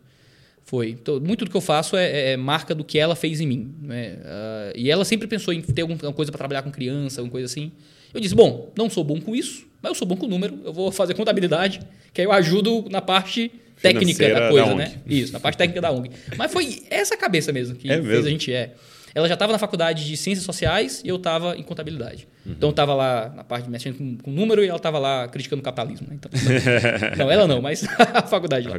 Foi. 0.65 0.91
Então, 0.91 1.19
muito 1.19 1.45
do 1.45 1.51
que 1.51 1.57
eu 1.57 1.61
faço 1.61 1.97
é, 1.97 2.31
é, 2.31 2.37
marca 2.37 2.73
do 2.77 2.85
que 2.85 2.97
ela 2.97 3.17
fez 3.17 3.41
em 3.41 3.47
mim. 3.49 3.75
Né? 3.83 4.19
Uh, 4.21 4.73
e 4.77 4.89
ela 4.89 5.05
sempre 5.05 5.27
pensou 5.27 5.53
em 5.53 5.61
ter 5.61 5.83
alguma 5.83 6.13
coisa 6.13 6.31
para 6.31 6.39
trabalhar 6.39 6.63
com 6.63 6.71
criança, 6.71 7.21
alguma 7.21 7.33
coisa 7.33 7.47
assim. 7.47 7.73
Eu 8.15 8.21
disse: 8.21 8.37
bom, 8.37 8.73
não 8.79 8.89
sou 8.89 9.03
bom 9.03 9.21
com 9.21 9.35
isso, 9.35 9.67
mas 9.83 9.91
eu 9.91 9.95
sou 9.97 10.07
bom 10.07 10.17
com 10.17 10.29
número. 10.29 10.61
Eu 10.65 10.73
vou 10.73 10.93
fazer 10.93 11.15
contabilidade, 11.15 11.81
que 12.15 12.21
aí 12.21 12.27
eu 12.29 12.31
ajudo 12.31 12.87
na 12.89 13.01
parte 13.01 13.51
técnica 13.83 14.33
da 14.33 14.49
coisa, 14.49 14.67
da 14.67 14.75
né? 14.77 14.95
Isso, 15.09 15.33
na 15.33 15.41
parte 15.41 15.59
técnica 15.59 15.81
da 15.81 15.91
ONG. 15.91 16.13
Mas 16.37 16.53
foi 16.53 16.85
essa 16.89 17.17
cabeça 17.17 17.53
mesmo 17.53 17.75
que 17.75 17.91
é 17.91 17.95
fez 17.95 18.07
mesmo? 18.07 18.27
a 18.29 18.31
gente 18.31 18.53
é. 18.53 18.75
Ela 19.15 19.27
já 19.27 19.35
estava 19.35 19.53
na 19.53 19.59
faculdade 19.59 20.07
de 20.07 20.17
Ciências 20.17 20.45
Sociais 20.45 21.03
e 21.05 21.09
eu 21.09 21.17
estava 21.17 21.57
em 21.57 21.63
Contabilidade. 21.63 22.29
Uhum. 22.47 22.53
Então, 22.53 22.69
eu 22.69 22.71
estava 22.71 22.95
lá 22.95 23.33
na 23.35 23.43
parte 23.43 23.65
de 23.65 23.71
mexendo 23.71 23.97
com, 23.97 24.17
com 24.19 24.31
número 24.31 24.65
e 24.65 24.69
ela 24.69 24.77
estava 24.77 24.99
lá 24.99 25.27
criticando 25.29 25.61
o 25.61 25.65
capitalismo. 25.65 26.07
Né? 26.09 26.17
Então, 26.17 26.31
não, 27.19 27.31
ela 27.31 27.47
não, 27.47 27.61
mas 27.61 27.85
a 27.99 28.23
faculdade 28.23 28.69
lá. 28.69 28.77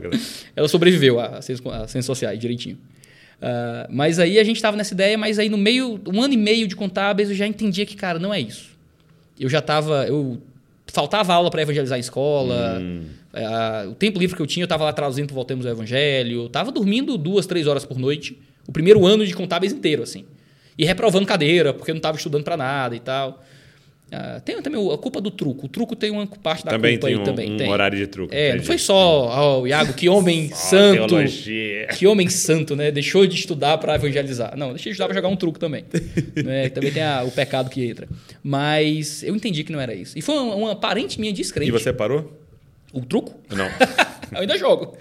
Ela 0.55 0.67
sobreviveu 0.67 1.19
a 1.19 1.41
Ciências, 1.41 2.05
Sociais 2.05 2.39
direitinho. 2.39 2.77
Uh, 3.41 3.87
mas 3.89 4.19
aí 4.19 4.39
a 4.39 4.43
gente 4.43 4.57
estava 4.57 4.77
nessa 4.77 4.93
ideia, 4.93 5.17
mas 5.17 5.39
aí 5.39 5.49
no 5.49 5.57
meio, 5.57 5.99
um 6.07 6.21
ano 6.21 6.33
e 6.33 6.37
meio 6.37 6.67
de 6.67 6.75
contábeis, 6.75 7.29
eu 7.29 7.35
já 7.35 7.47
entendia 7.47 7.85
que, 7.85 7.95
cara, 7.95 8.19
não 8.19 8.33
é 8.33 8.39
isso. 8.39 8.71
Eu 9.39 9.49
já 9.49 9.59
estava... 9.59 10.05
Eu 10.07 10.41
faltava 10.87 11.33
aula 11.33 11.49
para 11.49 11.61
evangelizar 11.61 11.97
em 11.97 12.01
escola. 12.01 12.79
Hum. 12.79 13.05
Uh, 13.33 13.91
o 13.91 13.95
tempo 13.95 14.19
livre 14.19 14.35
que 14.35 14.41
eu 14.41 14.47
tinha, 14.47 14.63
eu 14.63 14.65
estava 14.65 14.83
lá 14.83 14.93
traduzindo 14.93 15.27
para 15.27 15.35
Voltemos 15.35 15.65
ao 15.65 15.71
Evangelho. 15.71 16.41
Eu 16.41 16.45
estava 16.47 16.71
dormindo 16.71 17.17
duas, 17.17 17.45
três 17.45 17.65
horas 17.65 17.85
por 17.85 17.97
noite 17.97 18.37
o 18.67 18.71
primeiro 18.71 19.05
ano 19.05 19.25
de 19.25 19.33
contábeis 19.33 19.73
inteiro, 19.73 20.03
assim. 20.03 20.25
E 20.77 20.85
reprovando 20.85 21.25
cadeira, 21.25 21.73
porque 21.73 21.91
eu 21.91 21.95
não 21.95 21.99
estava 21.99 22.17
estudando 22.17 22.43
para 22.43 22.57
nada 22.57 22.95
e 22.95 22.99
tal. 22.99 23.43
Uh, 24.11 24.41
tem 24.41 24.61
também 24.61 24.93
a 24.93 24.97
culpa 24.97 25.21
do 25.21 25.31
truco. 25.31 25.67
O 25.67 25.69
truco 25.69 25.95
tem 25.95 26.11
uma 26.11 26.27
parte 26.27 26.65
da 26.65 26.71
também 26.71 26.97
culpa 26.97 27.07
tem 27.07 27.15
aí 27.15 27.21
um, 27.21 27.23
também. 27.23 27.53
Um 27.53 27.57
tem. 27.57 27.69
horário 27.69 27.97
de 27.97 28.05
truco. 28.07 28.33
É, 28.33 28.55
não 28.55 28.63
foi 28.63 28.77
só, 28.77 29.61
oh, 29.61 29.65
Iago, 29.65 29.93
que 29.93 30.09
homem 30.09 30.49
santo. 30.53 31.07
Teologia. 31.07 31.87
Que 31.87 32.05
homem 32.05 32.27
santo, 32.27 32.75
né? 32.75 32.91
Deixou 32.91 33.25
de 33.25 33.35
estudar 33.35 33.77
para 33.77 33.95
evangelizar. 33.95 34.57
Não, 34.57 34.71
deixei 34.71 34.91
de 34.91 34.95
estudar 34.95 35.07
para 35.07 35.15
jogar 35.15 35.29
um 35.29 35.37
truco 35.37 35.57
também. 35.57 35.85
né? 36.43 36.67
Também 36.67 36.91
tem 36.91 37.03
a, 37.03 37.23
o 37.23 37.31
pecado 37.31 37.69
que 37.69 37.85
entra. 37.85 38.05
Mas 38.43 39.23
eu 39.23 39.33
entendi 39.33 39.63
que 39.63 39.71
não 39.71 39.79
era 39.79 39.93
isso. 39.93 40.19
E 40.19 40.21
foi 40.21 40.35
uma, 40.35 40.55
uma 40.55 40.75
parente 40.75 41.17
minha 41.17 41.31
descrente. 41.31 41.69
E 41.69 41.71
você 41.71 41.93
parou? 41.93 42.37
O 42.91 42.99
truco? 42.99 43.39
Não. 43.49 43.65
eu 44.35 44.41
ainda 44.41 44.57
jogo. 44.57 44.97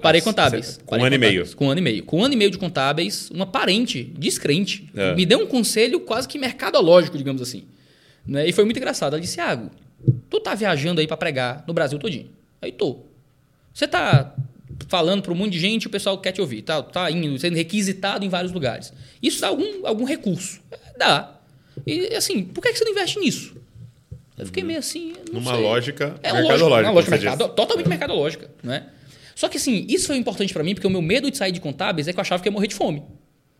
Parei 0.00 0.20
contábeis. 0.20 0.80
Com 0.84 0.98
um 0.98 1.04
ano 1.04 1.14
e 1.14 1.18
meio. 1.18 1.56
Com 1.56 1.66
um 1.66 1.70
ano 1.70 1.80
e 1.80 1.82
meio. 1.82 2.04
Com 2.04 2.18
um 2.18 2.24
ano 2.24 2.34
e 2.34 2.36
meio 2.36 2.50
de 2.50 2.58
contábeis, 2.58 3.30
uma 3.30 3.46
parente 3.46 4.02
descrente 4.18 4.90
é. 4.94 5.14
me 5.14 5.24
deu 5.24 5.38
um 5.40 5.46
conselho 5.46 6.00
quase 6.00 6.26
que 6.26 6.38
mercadológico, 6.38 7.16
digamos 7.16 7.40
assim. 7.40 7.64
Né? 8.26 8.48
E 8.48 8.52
foi 8.52 8.64
muito 8.64 8.76
engraçado. 8.76 9.14
Ela 9.14 9.20
disse, 9.20 9.36
Thiago, 9.36 9.70
tu 10.28 10.40
tá 10.40 10.54
viajando 10.54 11.00
aí 11.00 11.06
para 11.06 11.16
pregar 11.16 11.64
no 11.66 11.72
Brasil 11.72 11.98
todinho. 11.98 12.30
Aí 12.60 12.72
tô. 12.72 13.00
Você 13.72 13.86
tá 13.86 14.34
falando 14.88 15.22
para 15.22 15.32
um 15.32 15.36
monte 15.36 15.52
de 15.52 15.58
gente 15.58 15.86
o 15.86 15.90
pessoal 15.90 16.18
quer 16.18 16.32
te 16.32 16.40
ouvir. 16.40 16.62
Tá, 16.62 16.82
tá 16.82 17.10
indo, 17.10 17.38
sendo 17.38 17.54
requisitado 17.54 18.24
em 18.24 18.28
vários 18.28 18.52
lugares. 18.52 18.92
Isso 19.22 19.40
dá 19.40 19.48
algum, 19.48 19.86
algum 19.86 20.04
recurso. 20.04 20.60
É, 20.70 20.98
dá. 20.98 21.38
E 21.86 22.14
assim, 22.14 22.42
por 22.42 22.62
que 22.62 22.74
você 22.74 22.84
não 22.84 22.92
investe 22.92 23.18
nisso? 23.20 23.56
Eu 24.36 24.46
fiquei 24.46 24.62
meio 24.62 24.78
assim. 24.78 25.14
Numa 25.32 25.54
sei. 25.54 25.62
lógica 25.62 26.14
é, 26.22 26.32
mercadológica. 26.32 26.88
Uma 26.88 26.94
lógica 26.94 27.16
mercado, 27.16 27.48
totalmente 27.50 27.88
mercadológica. 27.88 28.50
Né? 28.62 28.86
Só 29.38 29.48
que 29.48 29.56
assim, 29.56 29.86
isso 29.88 30.08
foi 30.08 30.16
importante 30.16 30.52
para 30.52 30.64
mim, 30.64 30.74
porque 30.74 30.86
o 30.88 30.90
meu 30.90 31.00
medo 31.00 31.30
de 31.30 31.36
sair 31.36 31.52
de 31.52 31.60
contábeis 31.60 32.08
é 32.08 32.12
que 32.12 32.18
eu 32.18 32.22
achava 32.22 32.42
que 32.42 32.48
ia 32.48 32.52
morrer 32.52 32.66
de 32.66 32.74
fome. 32.74 33.04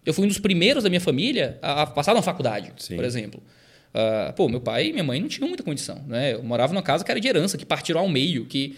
Eu 0.04 0.12
fui 0.12 0.24
um 0.24 0.26
dos 0.26 0.40
primeiros 0.40 0.82
da 0.82 0.90
minha 0.90 1.00
família 1.00 1.56
a, 1.62 1.86
passar 1.86 2.14
na 2.14 2.20
faculdade, 2.20 2.72
Sim. 2.78 2.96
por 2.96 3.04
exemplo. 3.04 3.40
Uh, 3.94 4.32
pô, 4.32 4.48
meu 4.48 4.60
pai 4.60 4.88
e 4.88 4.92
minha 4.92 5.04
mãe 5.04 5.20
não 5.20 5.28
tinham 5.28 5.46
muita 5.46 5.62
condição. 5.62 6.02
Né? 6.08 6.34
Eu 6.34 6.42
morava 6.42 6.72
numa 6.72 6.82
casa 6.82 7.04
que 7.04 7.10
era 7.12 7.20
de 7.20 7.28
herança, 7.28 7.56
que 7.56 7.64
partiram 7.64 8.00
ao 8.00 8.08
meio, 8.08 8.44
que 8.46 8.76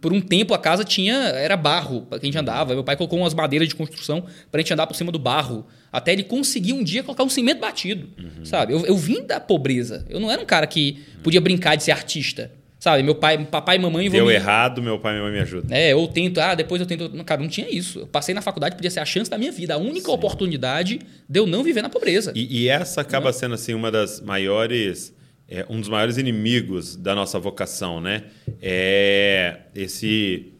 por 0.00 0.14
um 0.14 0.20
tempo 0.22 0.54
a 0.54 0.58
casa 0.58 0.82
tinha 0.82 1.14
era 1.14 1.58
barro 1.58 2.06
para 2.08 2.18
quem 2.18 2.30
a 2.30 2.32
gente 2.32 2.40
andava. 2.40 2.72
Meu 2.72 2.84
pai 2.84 2.96
colocou 2.96 3.18
umas 3.18 3.34
madeiras 3.34 3.68
de 3.68 3.74
construção 3.74 4.22
para 4.50 4.60
a 4.60 4.62
gente 4.62 4.72
andar 4.72 4.86
por 4.86 4.94
cima 4.94 5.12
do 5.12 5.18
barro, 5.18 5.66
até 5.92 6.14
ele 6.14 6.22
conseguir 6.22 6.72
um 6.72 6.82
dia 6.82 7.02
colocar 7.02 7.22
um 7.22 7.28
cimento 7.28 7.60
batido, 7.60 8.08
uhum. 8.18 8.46
sabe? 8.46 8.72
Eu, 8.72 8.86
eu 8.86 8.96
vim 8.96 9.26
da 9.26 9.38
pobreza. 9.38 10.06
Eu 10.08 10.20
não 10.20 10.30
era 10.30 10.40
um 10.40 10.46
cara 10.46 10.66
que 10.66 11.04
podia 11.22 11.40
brincar 11.40 11.76
de 11.76 11.82
ser 11.82 11.90
artista. 11.90 12.50
Sabe, 12.82 13.00
meu 13.04 13.14
pai, 13.14 13.38
papai 13.44 13.76
e 13.76 13.78
mamãe 13.78 14.10
Deu. 14.10 14.24
Deu 14.24 14.34
errado, 14.34 14.82
meu 14.82 14.98
pai 14.98 15.14
e 15.14 15.18
mamãe 15.18 15.34
me 15.34 15.38
ajudam. 15.38 15.70
É, 15.70 15.94
ou 15.94 16.08
tento, 16.08 16.40
ah, 16.40 16.52
depois 16.52 16.80
eu 16.80 16.86
tento. 16.86 17.08
Cara, 17.22 17.40
não 17.40 17.48
tinha 17.48 17.70
isso. 17.70 18.00
Eu 18.00 18.06
passei 18.08 18.34
na 18.34 18.42
faculdade, 18.42 18.74
podia 18.74 18.90
ser 18.90 18.98
a 18.98 19.04
chance 19.04 19.30
da 19.30 19.38
minha 19.38 19.52
vida. 19.52 19.74
A 19.74 19.76
única 19.76 20.06
Sim. 20.06 20.12
oportunidade 20.12 20.98
de 21.28 21.38
eu 21.38 21.46
não 21.46 21.62
viver 21.62 21.80
na 21.80 21.88
pobreza. 21.88 22.32
E, 22.34 22.62
e 22.62 22.68
essa 22.68 23.00
acaba 23.00 23.26
não. 23.26 23.32
sendo, 23.32 23.54
assim, 23.54 23.72
uma 23.72 23.88
das 23.88 24.20
maiores 24.20 25.14
é, 25.48 25.64
um 25.70 25.78
dos 25.78 25.88
maiores 25.88 26.16
inimigos 26.16 26.96
da 26.96 27.14
nossa 27.14 27.38
vocação, 27.38 28.00
né? 28.00 28.24
É 28.60 29.58
esse 29.76 30.52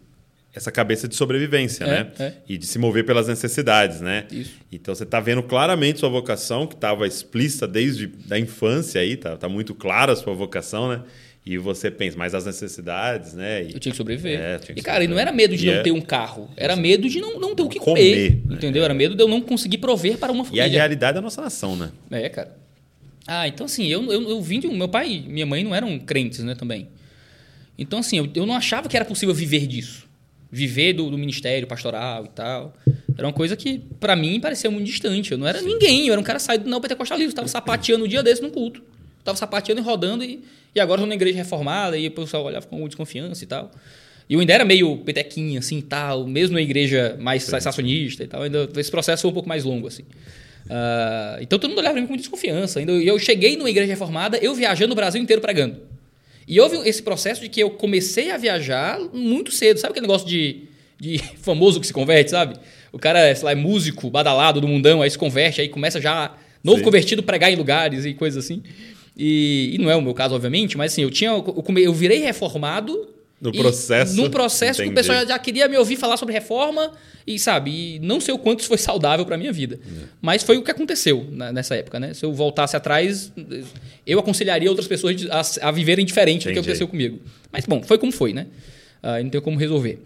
essa 0.54 0.70
cabeça 0.70 1.08
de 1.08 1.16
sobrevivência, 1.16 1.82
é, 1.82 1.88
né? 1.88 2.12
É. 2.20 2.32
E 2.48 2.56
de 2.56 2.68
se 2.68 2.78
mover 2.78 3.04
pelas 3.04 3.26
necessidades, 3.26 4.00
né? 4.00 4.28
Isso. 4.30 4.60
Então 4.70 4.94
você 4.94 5.02
está 5.02 5.18
vendo 5.18 5.42
claramente 5.42 5.98
sua 5.98 6.08
vocação, 6.08 6.68
que 6.68 6.74
estava 6.76 7.04
explícita 7.04 7.66
desde 7.66 8.06
da 8.06 8.38
infância 8.38 9.00
aí, 9.00 9.16
tá, 9.16 9.36
tá 9.36 9.48
muito 9.48 9.74
clara 9.74 10.12
a 10.12 10.16
sua 10.16 10.34
vocação, 10.34 10.88
né? 10.88 11.02
E 11.44 11.58
você 11.58 11.90
pensa, 11.90 12.16
mais 12.16 12.34
as 12.34 12.46
necessidades, 12.46 13.34
né? 13.34 13.64
E, 13.64 13.74
eu 13.74 13.80
tinha 13.80 13.90
que 13.90 13.96
sobreviver. 13.96 14.38
É, 14.40 14.58
que 14.58 14.72
e, 14.72 14.74
cara, 14.76 15.02
sobreviver. 15.02 15.04
e 15.04 15.08
não 15.08 15.18
era 15.18 15.32
medo 15.32 15.56
de 15.56 15.66
e 15.66 15.70
não 15.70 15.78
é... 15.78 15.82
ter 15.82 15.90
um 15.90 16.00
carro. 16.00 16.48
Era 16.56 16.76
medo 16.76 17.08
de 17.08 17.20
não, 17.20 17.40
não 17.40 17.54
ter 17.54 17.62
o 17.62 17.68
que 17.68 17.80
comer. 17.80 18.36
comer 18.36 18.56
entendeu? 18.56 18.84
Era 18.84 18.94
medo 18.94 19.16
de 19.16 19.22
eu 19.22 19.28
não 19.28 19.40
conseguir 19.40 19.78
prover 19.78 20.18
para 20.18 20.30
uma 20.30 20.44
família. 20.44 20.66
E 20.66 20.70
a 20.70 20.70
realidade 20.70 21.16
da 21.16 21.20
nossa 21.20 21.42
nação, 21.42 21.74
né? 21.74 21.90
É, 22.10 22.28
cara. 22.28 22.56
Ah, 23.26 23.48
então 23.48 23.66
assim, 23.66 23.86
eu, 23.86 24.04
eu, 24.12 24.30
eu 24.30 24.40
vim 24.40 24.60
de 24.60 24.68
um. 24.68 24.76
Meu 24.76 24.88
pai 24.88 25.12
e 25.12 25.20
minha 25.20 25.46
mãe 25.46 25.64
não 25.64 25.74
eram 25.74 25.98
crentes, 25.98 26.40
né, 26.40 26.54
também. 26.54 26.88
Então, 27.78 27.98
assim, 27.98 28.18
eu, 28.18 28.28
eu 28.34 28.46
não 28.46 28.54
achava 28.54 28.88
que 28.88 28.96
era 28.96 29.04
possível 29.04 29.34
viver 29.34 29.66
disso. 29.66 30.06
viver 30.50 30.92
do, 30.92 31.10
do, 31.10 31.18
ministério 31.18 31.66
pastoral 31.66 32.24
e 32.26 32.28
tal. 32.28 32.74
Era 33.16 33.26
uma 33.26 33.32
coisa 33.32 33.56
que, 33.56 33.80
para 33.98 34.14
mim, 34.14 34.38
parecia 34.40 34.70
muito 34.70 34.86
distante. 34.86 35.32
Eu 35.32 35.38
não 35.38 35.46
era 35.46 35.58
Sim. 35.58 35.66
ninguém, 35.66 36.06
eu 36.06 36.12
era 36.12 36.20
um 36.20 36.24
cara 36.24 36.38
saído 36.38 36.64
do 36.64 36.70
não 36.70 36.80
pentecostalismo. 36.80 37.30
Estava 37.30 37.48
sapateando 37.48 38.04
um 38.04 38.08
dia 38.08 38.22
desse 38.22 38.42
no 38.42 38.50
culto. 38.50 38.82
Estava 39.18 39.36
sapateando 39.36 39.80
e 39.80 39.84
rodando, 39.84 40.24
e, 40.24 40.44
e 40.74 40.80
agora 40.80 41.00
estou 41.00 41.08
na 41.08 41.14
igreja 41.14 41.36
reformada, 41.36 41.96
e 41.96 42.08
o 42.08 42.10
pessoal 42.10 42.44
olhava 42.44 42.66
com 42.66 42.86
desconfiança 42.86 43.44
e 43.44 43.46
tal. 43.46 43.70
E 44.28 44.34
eu 44.34 44.40
ainda 44.40 44.52
era 44.52 44.64
meio 44.64 44.96
petequinha, 44.98 45.58
assim, 45.58 45.80
tal, 45.80 46.26
mesmo 46.26 46.54
na 46.54 46.62
igreja 46.62 47.16
mais 47.20 47.42
sensacionista 47.42 48.24
e 48.24 48.26
tal. 48.26 48.42
Ainda, 48.42 48.68
esse 48.76 48.90
processo 48.90 49.22
foi 49.22 49.30
um 49.30 49.34
pouco 49.34 49.48
mais 49.48 49.64
longo, 49.64 49.86
assim. 49.86 50.02
Uh, 50.64 51.42
então 51.42 51.58
todo 51.58 51.70
mundo 51.70 51.80
olhava 51.80 51.94
para 51.94 52.02
mim 52.02 52.08
com 52.08 52.16
desconfiança. 52.16 52.78
Ainda 52.78 52.92
eu 52.92 53.18
cheguei 53.18 53.56
numa 53.56 53.68
igreja 53.68 53.90
reformada, 53.90 54.38
eu 54.38 54.54
viajando 54.54 54.90
no 54.90 54.94
Brasil 54.94 55.20
inteiro 55.20 55.42
pregando. 55.42 55.76
E 56.46 56.60
houve 56.60 56.76
esse 56.88 57.02
processo 57.02 57.40
de 57.40 57.48
que 57.48 57.62
eu 57.62 57.70
comecei 57.70 58.30
a 58.30 58.36
viajar 58.36 58.98
muito 59.12 59.50
cedo. 59.50 59.78
Sabe 59.78 59.92
aquele 59.92 60.06
negócio 60.06 60.26
de, 60.26 60.64
de 60.98 61.18
famoso 61.42 61.80
que 61.80 61.86
se 61.86 61.92
converte, 61.92 62.30
sabe? 62.30 62.56
O 62.92 62.98
cara, 62.98 63.34
sei 63.34 63.44
lá, 63.44 63.52
é 63.52 63.54
músico, 63.54 64.10
badalado 64.10 64.60
do 64.60 64.68
mundão, 64.68 65.02
aí 65.02 65.10
se 65.10 65.18
converte, 65.18 65.60
aí 65.60 65.68
começa 65.68 66.00
já, 66.00 66.34
novo 66.62 66.78
Sim. 66.78 66.84
convertido, 66.84 67.22
pregar 67.22 67.50
em 67.50 67.56
lugares 67.56 68.04
e 68.04 68.12
coisas 68.12 68.44
assim. 68.44 68.62
E, 69.16 69.72
e, 69.74 69.78
não 69.78 69.90
é 69.90 69.96
o 69.96 70.02
meu 70.02 70.14
caso, 70.14 70.34
obviamente, 70.34 70.76
mas 70.76 70.92
assim, 70.92 71.02
eu 71.02 71.10
tinha. 71.10 71.30
Eu, 71.30 71.64
eu 71.76 71.92
virei 71.92 72.20
reformado 72.20 73.08
no 73.42 73.52
processo. 73.52 74.16
No 74.16 74.30
processo 74.30 74.80
Entendi. 74.80 74.94
que 74.94 75.00
o 75.00 75.02
pessoal 75.02 75.26
já 75.26 75.38
queria 75.38 75.66
me 75.66 75.76
ouvir 75.76 75.96
falar 75.96 76.16
sobre 76.16 76.32
reforma 76.32 76.92
e, 77.26 77.38
sabe, 77.40 77.96
e 77.96 77.98
não 77.98 78.20
sei 78.20 78.32
o 78.32 78.38
quanto 78.38 78.60
isso 78.60 78.68
foi 78.68 78.78
saudável 78.78 79.26
para 79.26 79.36
minha 79.36 79.52
vida. 79.52 79.80
É. 79.84 80.04
Mas 80.20 80.44
foi 80.44 80.56
o 80.56 80.62
que 80.62 80.70
aconteceu 80.70 81.26
nessa 81.52 81.74
época, 81.74 81.98
né? 81.98 82.14
Se 82.14 82.24
eu 82.24 82.32
voltasse 82.32 82.76
atrás, 82.76 83.32
eu 84.06 84.20
aconselharia 84.20 84.68
outras 84.68 84.86
pessoas 84.86 85.16
a, 85.28 85.68
a 85.68 85.70
viverem 85.72 86.06
diferente 86.06 86.42
Entendi. 86.42 86.50
do 86.50 86.52
que 86.54 86.58
aconteceu 86.60 86.86
comigo. 86.86 87.18
Mas, 87.50 87.66
bom, 87.66 87.82
foi 87.82 87.98
como 87.98 88.12
foi, 88.12 88.32
né? 88.32 88.46
Uh, 89.02 89.24
não 89.24 89.30
tem 89.30 89.40
como 89.40 89.58
resolver. 89.58 89.98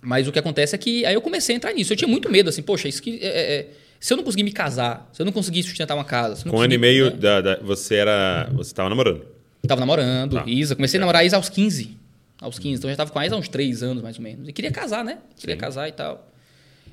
Mas 0.00 0.28
o 0.28 0.32
que 0.32 0.38
acontece 0.38 0.74
é 0.74 0.78
que 0.78 1.04
aí 1.04 1.14
eu 1.14 1.20
comecei 1.20 1.54
a 1.54 1.56
entrar 1.56 1.72
nisso. 1.72 1.92
Eu 1.92 1.96
tinha 1.96 2.08
muito 2.08 2.30
medo, 2.30 2.48
assim, 2.48 2.62
poxa, 2.62 2.88
isso 2.88 3.02
que. 3.02 3.18
É, 3.20 3.26
é, 3.26 3.54
é 3.54 3.66
se 4.02 4.12
eu 4.12 4.16
não 4.16 4.24
conseguir 4.24 4.42
me 4.42 4.52
casar, 4.52 5.08
se 5.12 5.22
eu 5.22 5.26
não 5.26 5.32
conseguir 5.32 5.62
sustentar 5.62 5.94
uma 5.94 6.04
casa. 6.04 6.48
Com 6.48 6.56
um 6.56 6.60
ano 6.60 6.74
e 6.74 6.78
meio, 6.78 7.10
né? 7.10 7.16
da, 7.16 7.40
da, 7.40 7.56
você 7.60 7.94
era. 7.94 8.50
Você 8.52 8.70
estava 8.70 8.88
namorando? 8.88 9.24
Tava 9.66 9.80
namorando, 9.80 10.34
tá. 10.34 10.44
Isa. 10.46 10.74
Comecei 10.74 10.98
a 10.98 11.00
namorar 11.00 11.24
Isa 11.24 11.36
aos 11.36 11.48
15 11.48 12.02
aos 12.42 12.58
15. 12.58 12.78
Então 12.78 12.88
eu 12.88 12.90
já 12.90 12.94
estava 12.94 13.10
com 13.10 13.18
mais 13.18 13.32
há 13.32 13.36
uns 13.36 13.48
3 13.48 13.82
anos, 13.84 14.02
mais 14.02 14.16
ou 14.16 14.22
menos. 14.22 14.48
E 14.48 14.52
queria 14.52 14.72
casar, 14.72 15.04
né? 15.04 15.18
Queria 15.38 15.54
Sim. 15.54 15.60
casar 15.60 15.88
e 15.88 15.92
tal. 15.92 16.28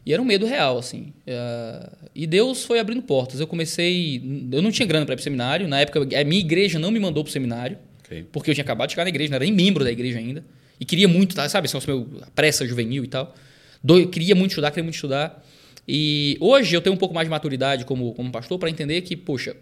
E 0.05 0.13
era 0.13 0.21
um 0.21 0.25
medo 0.25 0.45
real, 0.45 0.77
assim. 0.77 1.11
Uh, 1.27 2.07
e 2.15 2.27
Deus 2.27 2.63
foi 2.63 2.79
abrindo 2.79 3.01
portas. 3.01 3.39
Eu 3.39 3.47
comecei. 3.47 4.21
Eu 4.51 4.61
não 4.61 4.71
tinha 4.71 4.87
grana 4.87 5.05
para 5.05 5.13
ir 5.13 5.17
para 5.17 5.23
seminário. 5.23 5.67
Na 5.67 5.81
época, 5.81 6.01
a 6.01 6.23
minha 6.23 6.39
igreja 6.39 6.77
não 6.77 6.91
me 6.91 6.99
mandou 6.99 7.23
para 7.23 7.29
o 7.29 7.33
seminário. 7.33 7.77
Okay. 8.05 8.23
Porque 8.31 8.51
eu 8.51 8.53
tinha 8.53 8.63
acabado 8.63 8.87
de 8.87 8.93
chegar 8.93 9.03
na 9.03 9.09
igreja, 9.09 9.31
não 9.31 9.35
era 9.35 9.45
nem 9.45 9.53
membro 9.53 9.83
da 9.83 9.91
igreja 9.91 10.19
ainda. 10.19 10.43
E 10.79 10.85
queria 10.85 11.07
muito, 11.07 11.35
tá, 11.35 11.49
sabe? 11.49 11.67
Esse 11.67 11.87
meu 11.87 12.07
pressa 12.33 12.65
juvenil 12.65 13.03
e 13.03 13.07
tal. 13.07 13.35
Do, 13.83 14.07
queria 14.07 14.35
muito 14.35 14.51
estudar, 14.51 14.71
queria 14.71 14.83
muito 14.83 14.95
estudar. 14.95 15.45
E 15.91 16.37
hoje 16.39 16.75
eu 16.75 16.81
tenho 16.81 16.95
um 16.95 16.99
pouco 16.99 17.15
mais 17.15 17.25
de 17.25 17.31
maturidade 17.31 17.83
como, 17.83 18.13
como 18.13 18.31
pastor 18.31 18.59
para 18.59 18.69
entender 18.69 19.01
que, 19.01 19.17
poxa, 19.17 19.55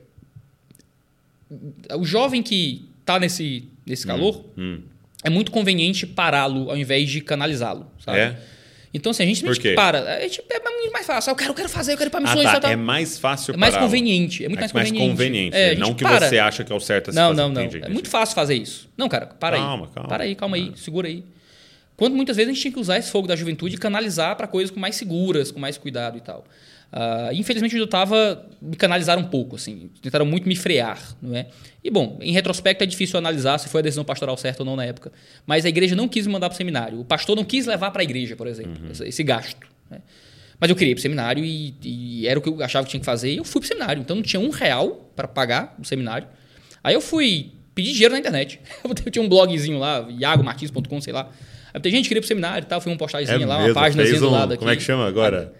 o 1.97 2.03
jovem 2.03 2.43
que 2.43 2.89
está 2.99 3.17
nesse, 3.17 3.63
nesse 3.85 4.03
hum, 4.05 4.07
calor. 4.07 4.45
Hum 4.57 4.81
é 5.23 5.29
muito 5.29 5.51
conveniente 5.51 6.05
pará-lo 6.05 6.69
ao 6.69 6.77
invés 6.77 7.09
de 7.09 7.21
canalizá-lo, 7.21 7.87
sabe? 7.99 8.19
É. 8.19 8.37
Então, 8.93 9.11
assim, 9.11 9.23
a 9.23 9.25
gente 9.25 9.43
não 9.43 9.53
para. 9.75 10.17
A 10.17 10.21
gente 10.21 10.41
é 10.49 10.59
muito 10.59 10.91
mais 10.93 11.05
fácil. 11.05 11.29
Eu 11.29 11.35
quero, 11.35 11.51
eu 11.51 11.55
quero 11.55 11.69
fazer, 11.69 11.93
eu 11.93 11.97
quero 11.97 12.09
ir 12.09 12.11
para 12.11 12.21
missões. 12.21 12.45
Ah, 12.45 12.59
tá. 12.59 12.71
É 12.71 12.75
mais 12.75 13.19
fácil 13.19 13.53
É 13.53 13.57
mais 13.57 13.75
conveniente. 13.75 14.45
É 14.45 14.47
muito 14.47 14.59
é 14.59 14.61
mais, 14.61 14.73
mais 14.73 14.89
conveniente. 14.89 15.11
conveniente. 15.11 15.57
É, 15.57 15.75
não 15.75 15.93
que 15.93 16.03
para. 16.03 16.27
você 16.27 16.39
acha 16.39 16.63
que 16.63 16.71
é 16.71 16.75
o 16.75 16.79
certo 16.79 17.11
a 17.11 17.13
Não, 17.13 17.33
não, 17.33 17.49
não. 17.49 17.61
Entendi, 17.61 17.85
é 17.85 17.89
muito 17.89 18.09
fácil 18.09 18.33
fazer 18.33 18.55
isso. 18.55 18.89
Não, 18.97 19.09
cara, 19.09 19.27
para 19.27 19.57
calma, 19.57 19.85
aí. 19.85 19.91
Calma, 19.93 20.09
Para 20.09 20.23
aí, 20.23 20.35
calma 20.35 20.55
aí. 20.55 20.71
Segura 20.77 21.07
aí. 21.07 21.23
Quando 21.97 22.15
muitas 22.15 22.37
vezes 22.37 22.51
a 22.51 22.53
gente 22.53 22.61
tinha 22.61 22.71
que 22.71 22.79
usar 22.79 22.99
esse 22.99 23.09
fogo 23.09 23.27
da 23.27 23.35
juventude 23.35 23.75
e 23.75 23.77
canalizar 23.77 24.35
para 24.35 24.45
coisas 24.47 24.69
com 24.69 24.79
mais 24.79 24.95
seguras, 24.95 25.51
com 25.51 25.59
mais 25.59 25.77
cuidado 25.79 26.15
e 26.15 26.21
tal. 26.21 26.45
Uh, 26.93 27.33
infelizmente, 27.33 27.73
onde 27.73 27.81
eu 27.81 27.85
estava, 27.85 28.45
me 28.61 28.75
canalizaram 28.75 29.23
um 29.23 29.27
pouco, 29.27 29.55
assim, 29.55 29.89
tentaram 29.99 30.25
muito 30.25 30.47
me 30.47 30.55
frear. 30.55 31.01
Não 31.19 31.35
é? 31.35 31.47
E, 31.83 31.89
bom, 31.89 32.17
em 32.21 32.31
retrospecto 32.31 32.83
é 32.83 32.87
difícil 32.87 33.17
analisar 33.17 33.57
se 33.57 33.67
foi 33.67 33.79
a 33.79 33.81
decisão 33.81 34.05
pastoral 34.05 34.37
certa 34.37 34.61
ou 34.61 34.65
não 34.65 34.75
na 34.75 34.85
época. 34.85 35.11
Mas 35.45 35.65
a 35.65 35.69
igreja 35.69 35.95
não 35.95 36.07
quis 36.07 36.27
me 36.27 36.33
mandar 36.33 36.49
para 36.49 36.53
o 36.53 36.57
seminário. 36.57 36.99
O 36.99 37.03
pastor 37.03 37.35
não 37.35 37.43
quis 37.43 37.65
levar 37.65 37.89
para 37.89 38.01
a 38.01 38.05
igreja, 38.05 38.35
por 38.35 38.45
exemplo, 38.45 38.79
uhum. 38.79 39.05
esse 39.05 39.23
gasto. 39.23 39.67
Né? 39.89 39.99
Mas 40.59 40.69
eu 40.69 40.75
queria 40.75 40.91
ir 40.91 40.95
para 40.95 40.99
o 40.99 41.01
seminário 41.01 41.43
e, 41.43 41.73
e, 41.83 42.27
era 42.27 42.37
o 42.37 42.41
que 42.41 42.49
eu 42.49 42.63
achava 42.63 42.85
que 42.85 42.91
tinha 42.91 42.99
que 42.99 43.05
fazer 43.05 43.33
e 43.33 43.37
eu 43.37 43.43
fui 43.43 43.59
para 43.59 43.65
o 43.65 43.67
seminário. 43.67 44.01
Então 44.01 44.15
não 44.15 44.23
tinha 44.23 44.39
um 44.39 44.49
real 44.49 45.11
para 45.15 45.27
pagar 45.27 45.75
o 45.79 45.83
seminário. 45.83 46.27
Aí 46.83 46.93
eu 46.93 47.01
fui 47.01 47.51
pedir 47.75 47.93
dinheiro 47.93 48.13
na 48.13 48.19
internet. 48.19 48.59
Eu 49.05 49.11
tinha 49.11 49.23
um 49.23 49.29
blogzinho 49.29 49.77
lá, 49.77 50.07
iagomartins.com, 50.09 50.99
sei 50.99 51.13
lá. 51.13 51.29
Aí 51.77 51.81
tem 51.81 51.91
gente 51.91 52.03
que 52.03 52.07
queria 52.09 52.19
ir 52.19 52.21
para 52.21 52.25
o 52.25 52.27
seminário 52.27 52.65
e 52.65 52.67
tal, 52.67 52.81
foi 52.81 52.91
uma 52.91 52.97
postagemzinha 52.97 53.43
é 53.43 53.45
lá, 53.45 53.59
uma 53.59 53.73
página 53.73 54.03
um, 54.03 54.19
do 54.19 54.29
lado 54.31 54.53
aqui. 54.53 54.59
Como 54.59 54.71
é 54.71 54.75
que 54.75 54.81
chama 54.81 55.07
agora? 55.07 55.53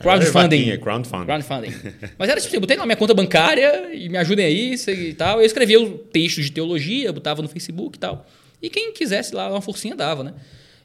Crowdfunding. 0.00 0.70
É, 0.70 0.76
crowdfunding. 0.76 1.26
crowdfunding. 1.26 1.72
Mas 2.16 2.28
era 2.28 2.40
tipo, 2.40 2.54
eu 2.54 2.60
botei 2.60 2.76
na 2.76 2.86
minha 2.86 2.96
conta 2.96 3.12
bancária 3.12 3.92
e 3.92 4.08
me 4.08 4.16
ajudem 4.18 4.46
aí 4.46 4.74
e 4.86 5.14
tal. 5.14 5.40
Eu 5.40 5.46
escrevia 5.46 5.80
os 5.80 5.98
textos 6.12 6.44
de 6.44 6.52
teologia, 6.52 7.12
botava 7.12 7.42
no 7.42 7.48
Facebook 7.48 7.96
e 7.96 7.98
tal. 7.98 8.24
E 8.62 8.70
quem 8.70 8.92
quisesse 8.92 9.34
lá 9.34 9.50
uma 9.50 9.60
forcinha 9.60 9.96
dava, 9.96 10.22
né? 10.22 10.34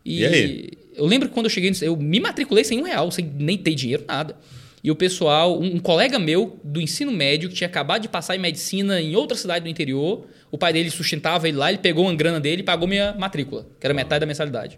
E, 0.04 0.22
e 0.22 0.26
aí? 0.26 0.70
eu 0.96 1.06
lembro 1.06 1.28
que 1.28 1.36
quando 1.36 1.46
eu 1.46 1.52
cheguei, 1.52 1.72
eu 1.84 1.96
me 1.96 2.20
matriculei 2.20 2.64
sem 2.64 2.80
um 2.80 2.84
real, 2.84 3.12
sem 3.12 3.32
nem 3.38 3.56
ter 3.56 3.76
dinheiro, 3.76 4.04
nada. 4.08 4.36
E 4.84 4.92
o 4.92 4.96
pessoal, 4.96 5.58
um, 5.60 5.76
um 5.76 5.80
colega 5.80 6.20
meu 6.20 6.60
do 6.64 6.82
ensino 6.82 7.12
médio, 7.12 7.48
que 7.48 7.56
tinha 7.56 7.68
acabado 7.68 8.02
de 8.02 8.10
passar 8.10 8.36
em 8.36 8.40
medicina 8.40 9.00
em 9.00 9.16
outra 9.16 9.38
cidade 9.38 9.64
do 9.64 9.70
interior, 9.70 10.28
o 10.52 10.58
pai 10.58 10.74
dele 10.74 10.90
sustentava 10.90 11.48
ele 11.48 11.56
lá, 11.56 11.70
ele 11.70 11.78
pegou 11.78 12.04
uma 12.06 12.14
grana 12.14 12.40
dele 12.40 12.62
e 12.62 12.66
pagou 12.66 12.88
minha 12.88 13.14
matrícula, 13.14 13.66
que 13.80 13.88
era 13.88 13.94
metade 13.94 14.20
da 14.20 14.26
mensalidade. 14.26 14.78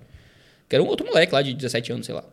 Que 0.69 0.75
era 0.75 0.83
um 0.83 0.87
outro 0.87 1.05
moleque 1.07 1.33
lá 1.33 1.41
de 1.41 1.53
17 1.53 1.91
anos, 1.91 2.05
sei 2.05 2.13
lá. 2.13 2.23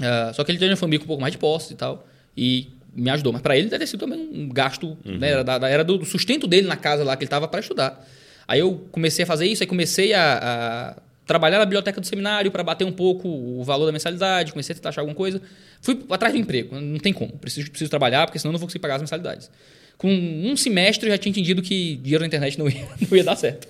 Uh, 0.00 0.34
só 0.34 0.42
que 0.42 0.50
ele 0.50 0.58
tem 0.58 0.68
uma 0.68 0.76
família 0.76 0.98
com 0.98 1.04
um 1.04 1.08
pouco 1.08 1.20
mais 1.20 1.32
de 1.32 1.38
posse 1.38 1.74
e 1.74 1.76
tal. 1.76 2.06
E 2.36 2.68
me 2.94 3.10
ajudou. 3.10 3.32
Mas 3.32 3.42
para 3.42 3.56
ele 3.56 3.68
deve 3.68 3.84
ter 3.84 3.86
sido 3.86 4.00
também 4.00 4.18
um 4.32 4.48
gasto. 4.48 4.96
Uhum. 5.04 5.18
Né, 5.18 5.30
era, 5.30 5.68
era, 5.68 5.84
do 5.84 6.04
sustento 6.04 6.46
dele 6.46 6.66
na 6.66 6.76
casa 6.76 7.04
lá 7.04 7.16
que 7.16 7.22
ele 7.22 7.26
estava 7.26 7.46
para 7.46 7.60
estudar. 7.60 8.04
Aí 8.48 8.60
eu 8.60 8.86
comecei 8.90 9.22
a 9.22 9.26
fazer 9.26 9.46
isso, 9.46 9.62
aí 9.62 9.66
comecei 9.66 10.12
a, 10.12 10.38
a 10.42 11.02
trabalhar 11.30 11.60
na 11.60 11.64
biblioteca 11.64 12.00
do 12.00 12.06
seminário 12.08 12.50
para 12.50 12.64
bater 12.64 12.84
um 12.84 12.90
pouco 12.90 13.28
o 13.28 13.62
valor 13.62 13.86
da 13.86 13.92
mensalidade, 13.92 14.50
comecei 14.50 14.72
a 14.72 14.76
tentar 14.76 14.88
achar 14.88 15.02
alguma 15.02 15.14
coisa. 15.14 15.40
Fui 15.80 15.96
atrás 16.10 16.34
do 16.34 16.40
emprego. 16.40 16.74
Não 16.80 16.98
tem 16.98 17.12
como. 17.12 17.30
Preciso, 17.38 17.70
preciso 17.70 17.88
trabalhar, 17.88 18.26
porque 18.26 18.36
senão 18.36 18.50
não 18.50 18.58
vou 18.58 18.66
conseguir 18.66 18.80
pagar 18.80 18.96
as 18.96 19.00
mensalidades. 19.00 19.48
Com 19.96 20.10
um 20.12 20.56
semestre 20.56 21.06
eu 21.06 21.12
já 21.12 21.18
tinha 21.18 21.30
entendido 21.30 21.62
que 21.62 21.94
dinheiro 21.96 22.22
na 22.22 22.26
internet 22.26 22.58
não 22.58 22.66
ia, 22.68 22.84
não 23.08 23.16
ia 23.16 23.22
dar 23.22 23.36
certo. 23.36 23.68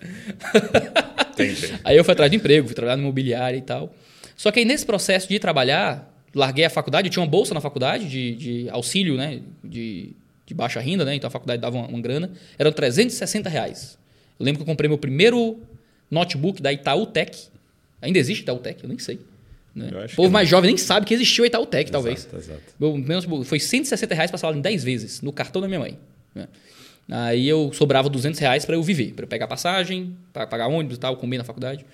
Entendi. 1.34 1.74
Aí 1.84 1.98
eu 1.98 2.02
fui 2.02 2.12
atrás 2.12 2.30
do 2.30 2.34
emprego, 2.34 2.66
fui 2.66 2.74
trabalhar 2.74 2.96
no 2.96 3.02
imobiliário 3.02 3.58
e 3.58 3.62
tal. 3.62 3.94
Só 4.34 4.50
que 4.50 4.58
aí 4.58 4.64
nesse 4.64 4.86
processo 4.86 5.28
de 5.28 5.38
trabalhar, 5.38 6.10
larguei 6.34 6.64
a 6.64 6.70
faculdade, 6.70 7.08
eu 7.08 7.12
tinha 7.12 7.22
uma 7.22 7.28
bolsa 7.28 7.52
na 7.52 7.60
faculdade 7.60 8.08
de, 8.08 8.34
de 8.36 8.70
auxílio, 8.70 9.18
né? 9.18 9.42
De, 9.62 10.14
de, 10.46 10.54
baixa 10.54 10.80
renda, 10.80 11.04
né? 11.04 11.14
Então 11.14 11.28
a 11.28 11.30
faculdade 11.30 11.60
dava 11.60 11.76
uma, 11.76 11.88
uma, 11.88 12.00
grana. 12.00 12.30
Eram 12.58 12.72
360 12.72 13.50
reais. 13.50 13.98
Eu 14.38 14.46
lembro 14.46 14.58
que 14.58 14.62
eu 14.62 14.66
comprei 14.66 14.88
meu 14.88 14.96
primeiro 14.96 15.60
notebook 16.10 16.62
da 16.62 16.72
Itaú 16.72 17.04
Tech. 17.04 17.49
Ainda 18.02 18.18
existe 18.18 18.42
Itaú 18.42 18.58
Tech? 18.58 18.82
Eu 18.82 18.88
nem 18.88 18.98
sei. 18.98 19.20
Né? 19.74 19.90
O 20.12 20.16
povo 20.16 20.30
mais 20.30 20.48
jovem 20.48 20.68
nem 20.68 20.76
sabe 20.76 21.06
que 21.06 21.14
existiu 21.14 21.44
a 21.44 21.46
Itaú 21.46 21.66
Tech, 21.66 21.84
exato, 21.84 21.92
talvez. 21.92 22.28
Exato. 22.32 22.60
Meu, 22.78 22.96
meu, 22.96 23.44
foi 23.44 23.60
160 23.60 24.14
reais 24.14 24.30
passado 24.30 24.56
em 24.56 24.60
10 24.60 24.84
vezes, 24.84 25.20
no 25.20 25.32
cartão 25.32 25.62
da 25.62 25.68
minha 25.68 25.80
mãe. 25.80 25.98
Né? 26.34 26.48
Aí 27.08 27.48
eu 27.48 27.72
sobrava 27.72 28.08
200 28.08 28.38
reais 28.38 28.64
para 28.64 28.76
eu 28.76 28.82
viver, 28.82 29.12
para 29.14 29.24
eu 29.24 29.28
pegar 29.28 29.46
passagem, 29.46 30.16
para 30.32 30.46
pagar 30.46 30.68
ônibus 30.68 30.96
e 30.96 31.00
tal, 31.00 31.16
comer 31.16 31.38
na 31.38 31.44
faculdade. 31.44 31.84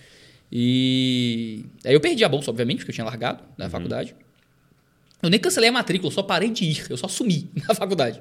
E 0.53 1.65
aí 1.85 1.95
eu 1.95 2.01
perdi 2.01 2.25
a 2.25 2.29
bolsa, 2.29 2.51
obviamente, 2.51 2.79
porque 2.79 2.91
eu 2.91 2.95
tinha 2.95 3.05
largado 3.05 3.43
na 3.57 3.65
uhum. 3.65 3.71
faculdade. 3.71 4.15
Eu 5.23 5.31
nem 5.31 5.41
cancelei 5.41 5.71
a 5.71 5.73
matrícula, 5.73 6.09
eu 6.09 6.15
só 6.15 6.23
parei 6.23 6.51
de 6.51 6.65
ir, 6.65 6.87
eu 6.91 6.97
só 6.97 7.09
sumi 7.09 7.51
na 7.67 7.75
faculdade. 7.75 8.21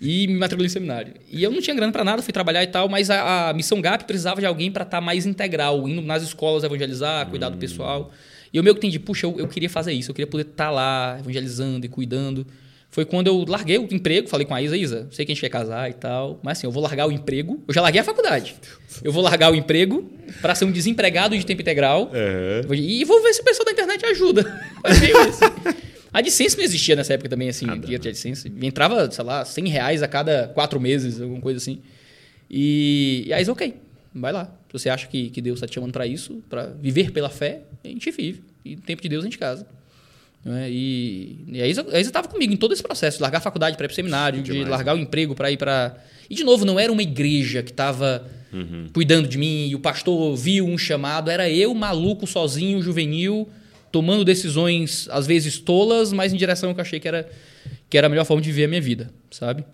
E 0.00 0.26
me 0.26 0.34
matriculei 0.34 0.66
em 0.66 0.70
seminário. 0.70 1.14
E 1.30 1.42
eu 1.42 1.50
não 1.50 1.60
tinha 1.60 1.74
grana 1.74 1.92
para 1.92 2.04
nada, 2.04 2.22
fui 2.22 2.32
trabalhar 2.32 2.62
e 2.62 2.66
tal, 2.66 2.88
mas 2.88 3.10
a, 3.10 3.50
a 3.50 3.52
Missão 3.52 3.80
GAP 3.80 4.04
precisava 4.04 4.40
de 4.40 4.46
alguém 4.46 4.70
para 4.70 4.82
estar 4.82 4.98
tá 4.98 5.00
mais 5.00 5.26
integral, 5.26 5.88
indo 5.88 6.02
nas 6.02 6.22
escolas 6.22 6.64
evangelizar, 6.64 7.26
cuidar 7.28 7.48
do 7.48 7.56
hum. 7.56 7.60
pessoal. 7.60 8.12
E 8.52 8.56
eu 8.56 8.62
meio 8.62 8.74
que 8.74 8.80
entendi, 8.80 8.98
puxa, 8.98 9.26
eu, 9.26 9.38
eu 9.38 9.48
queria 9.48 9.70
fazer 9.70 9.92
isso, 9.92 10.10
eu 10.10 10.14
queria 10.14 10.26
poder 10.26 10.42
estar 10.42 10.66
tá 10.66 10.70
lá 10.70 11.16
evangelizando 11.18 11.86
e 11.86 11.88
cuidando. 11.88 12.46
Foi 12.90 13.04
quando 13.04 13.26
eu 13.26 13.44
larguei 13.46 13.78
o 13.78 13.86
emprego, 13.92 14.28
falei 14.28 14.46
com 14.46 14.54
a 14.54 14.62
Isa, 14.62 14.76
Isa, 14.76 15.08
sei 15.10 15.26
que 15.26 15.32
a 15.32 15.34
gente 15.34 15.42
quer 15.42 15.50
casar 15.50 15.90
e 15.90 15.92
tal, 15.92 16.40
mas 16.42 16.58
assim, 16.58 16.66
eu 16.66 16.70
vou 16.70 16.82
largar 16.82 17.06
o 17.06 17.12
emprego. 17.12 17.62
Eu 17.66 17.74
já 17.74 17.82
larguei 17.82 18.00
a 18.00 18.04
faculdade. 18.04 18.56
Eu 19.02 19.12
vou 19.12 19.22
largar 19.22 19.52
o 19.52 19.54
emprego 19.54 20.10
para 20.40 20.54
ser 20.54 20.64
um 20.64 20.72
desempregado 20.72 21.36
de 21.36 21.44
tempo 21.44 21.60
integral. 21.60 22.10
Uhum. 22.12 22.74
E 22.74 23.04
vou 23.04 23.22
ver 23.22 23.34
se 23.34 23.40
o 23.40 23.44
pessoal 23.44 23.66
da 23.66 23.72
internet 23.72 24.06
ajuda. 24.06 24.42
Meio 25.00 25.28
isso. 25.28 25.40
A 26.16 26.20
AdSense 26.20 26.56
não 26.56 26.64
existia 26.64 26.96
nessa 26.96 27.12
época 27.12 27.28
também, 27.28 27.50
assim, 27.50 27.66
Nada. 27.66 27.86
de 27.86 27.94
AdSense. 27.94 28.50
Entrava, 28.62 29.10
sei 29.10 29.22
lá, 29.22 29.44
100 29.44 29.68
reais 29.68 30.02
a 30.02 30.08
cada 30.08 30.48
quatro 30.48 30.80
meses, 30.80 31.20
alguma 31.20 31.42
coisa 31.42 31.58
assim. 31.58 31.80
E, 32.50 33.24
e 33.26 33.34
aí, 33.34 33.46
ok, 33.46 33.74
vai 34.14 34.32
lá. 34.32 34.46
Se 34.66 34.72
você 34.72 34.88
acha 34.88 35.06
que, 35.08 35.28
que 35.28 35.42
Deus 35.42 35.58
está 35.58 35.66
te 35.66 35.74
chamando 35.74 35.92
para 35.92 36.06
isso, 36.06 36.42
para 36.48 36.68
viver 36.68 37.10
pela 37.10 37.28
fé, 37.28 37.64
a 37.84 37.88
gente 37.88 38.10
vive. 38.10 38.42
E 38.64 38.76
no 38.76 38.80
tempo 38.80 39.02
de 39.02 39.10
Deus 39.10 39.24
a 39.24 39.26
gente 39.26 39.36
casa. 39.36 39.66
Né? 40.42 40.70
E, 40.70 41.44
e 41.48 41.60
a 41.60 41.66
Isa 41.66 41.84
estava 41.92 42.28
comigo 42.28 42.50
em 42.50 42.56
todo 42.56 42.72
esse 42.72 42.82
processo, 42.82 43.18
de 43.18 43.22
largar 43.22 43.36
a 43.36 43.42
faculdade 43.42 43.76
para 43.76 43.84
ir 43.84 43.88
para 43.88 43.92
o 43.92 43.96
seminário, 43.96 44.42
de 44.42 44.64
largar 44.64 44.96
o 44.96 44.98
emprego 44.98 45.34
para 45.34 45.50
ir 45.50 45.58
para. 45.58 46.02
E, 46.30 46.34
de 46.34 46.44
novo, 46.44 46.64
não 46.64 46.80
era 46.80 46.90
uma 46.90 47.02
igreja 47.02 47.62
que 47.62 47.72
estava 47.72 48.26
uhum. 48.54 48.88
cuidando 48.90 49.28
de 49.28 49.36
mim 49.36 49.68
e 49.68 49.74
o 49.74 49.80
pastor 49.80 50.34
viu 50.34 50.64
um 50.64 50.78
chamado, 50.78 51.30
era 51.30 51.50
eu, 51.50 51.74
maluco, 51.74 52.26
sozinho, 52.26 52.80
juvenil, 52.80 53.46
tomando 53.96 54.26
decisões, 54.26 55.08
às 55.10 55.26
vezes 55.26 55.58
tolas, 55.58 56.12
mas 56.12 56.30
em 56.30 56.36
direção 56.36 56.68
ao 56.68 56.74
que 56.74 56.80
eu 56.82 56.82
achei 56.82 57.00
que 57.00 57.08
era, 57.08 57.26
que 57.88 57.96
era 57.96 58.08
a 58.08 58.10
melhor 58.10 58.26
forma 58.26 58.42
de 58.42 58.50
viver 58.50 58.64
a 58.64 58.68
minha 58.68 58.80
vida, 58.80 59.08
sabe? 59.30 59.64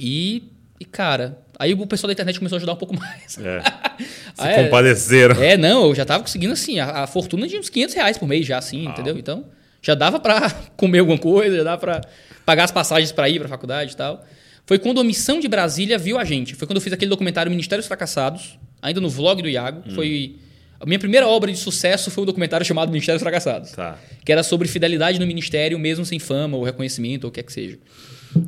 E, 0.00 0.50
e 0.80 0.84
cara, 0.84 1.38
aí 1.56 1.72
o 1.72 1.86
pessoal 1.86 2.08
da 2.08 2.12
internet 2.12 2.40
começou 2.40 2.56
a 2.56 2.58
ajudar 2.58 2.72
um 2.72 2.76
pouco 2.76 2.92
mais. 2.98 3.38
É. 3.38 3.62
Se 4.34 4.42
aí, 4.42 4.64
compadeceram. 4.64 5.40
É, 5.40 5.56
não, 5.56 5.84
eu 5.84 5.94
já 5.94 6.04
tava 6.04 6.24
conseguindo, 6.24 6.52
assim, 6.52 6.80
a, 6.80 7.04
a, 7.04 7.06
fortuna 7.06 7.46
de 7.46 7.56
uns 7.56 7.68
500 7.68 7.94
reais 7.94 8.18
por 8.18 8.26
mês 8.26 8.44
já, 8.44 8.58
assim, 8.58 8.88
ah. 8.88 8.90
entendeu? 8.90 9.16
Então, 9.16 9.44
já 9.80 9.94
dava 9.94 10.18
para 10.18 10.50
comer 10.76 10.98
alguma 10.98 11.16
coisa, 11.18 11.56
já 11.58 11.62
dava 11.62 11.78
para 11.78 12.00
pagar 12.44 12.64
as 12.64 12.72
passagens 12.72 13.12
para 13.12 13.28
ir 13.28 13.38
para 13.38 13.48
faculdade 13.48 13.92
e 13.92 13.96
tal. 13.96 14.26
Foi 14.66 14.76
quando 14.76 15.00
a 15.00 15.04
Missão 15.04 15.38
de 15.38 15.46
Brasília 15.46 15.98
viu 15.98 16.18
a 16.18 16.24
gente. 16.24 16.56
Foi 16.56 16.66
quando 16.66 16.78
eu 16.78 16.82
fiz 16.82 16.92
aquele 16.92 17.08
documentário 17.08 17.48
Ministérios 17.48 17.86
Fracassados, 17.86 18.58
ainda 18.82 19.00
no 19.00 19.08
vlog 19.08 19.40
do 19.40 19.48
Iago. 19.48 19.84
Hum. 19.86 19.94
Foi 19.94 20.36
a 20.80 20.86
minha 20.86 20.98
primeira 20.98 21.28
obra 21.28 21.52
de 21.52 21.58
sucesso 21.58 22.10
foi 22.10 22.22
um 22.22 22.26
documentário 22.26 22.64
chamado 22.64 22.90
Ministérios 22.90 23.22
Fracassados. 23.22 23.72
Tá. 23.72 23.98
Que 24.24 24.32
era 24.32 24.42
sobre 24.42 24.66
fidelidade 24.66 25.20
no 25.20 25.26
ministério, 25.26 25.78
mesmo 25.78 26.06
sem 26.06 26.18
fama 26.18 26.56
ou 26.56 26.64
reconhecimento 26.64 27.24
ou 27.24 27.28
o 27.28 27.32
que 27.32 27.40
é 27.40 27.42
que 27.42 27.52
seja. 27.52 27.78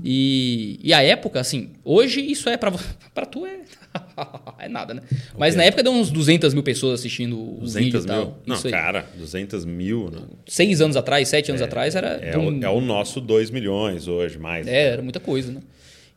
E, 0.03 0.81
e 0.83 0.95
a 0.95 1.03
época, 1.03 1.41
assim, 1.41 1.71
hoje 1.85 2.21
isso 2.21 2.49
é 2.49 2.57
para 2.57 2.73
para 3.13 3.27
tu 3.27 3.45
é 3.45 3.61
é 4.59 4.69
nada, 4.69 4.95
né? 4.95 5.03
Mas 5.37 5.55
na 5.55 5.65
época 5.65 5.83
deu 5.83 5.93
uns 5.93 6.11
200 6.11 6.55
mil 6.55 6.63
pessoas 6.63 7.01
assistindo 7.01 7.39
o 7.39 7.59
200 7.61 7.85
vídeo 7.85 8.01
e 8.01 8.07
tal. 8.07 8.39
Não, 8.47 8.63
cara, 8.63 9.05
200 9.19 9.67
mil. 9.67 10.11
Né? 10.11 10.21
Seis 10.47 10.81
anos 10.81 10.97
atrás, 10.97 11.29
sete 11.29 11.51
anos 11.51 11.61
é, 11.61 11.65
atrás 11.65 11.95
era... 11.95 12.09
É, 12.23 12.39
um... 12.39 12.59
o, 12.59 12.65
é 12.65 12.71
o 12.71 12.81
nosso 12.81 13.21
2 13.21 13.51
milhões 13.51 14.09
hoje, 14.09 14.39
mais. 14.39 14.67
É, 14.67 14.93
era 14.93 15.03
muita 15.03 15.21
coisa, 15.21 15.53
né? 15.53 15.61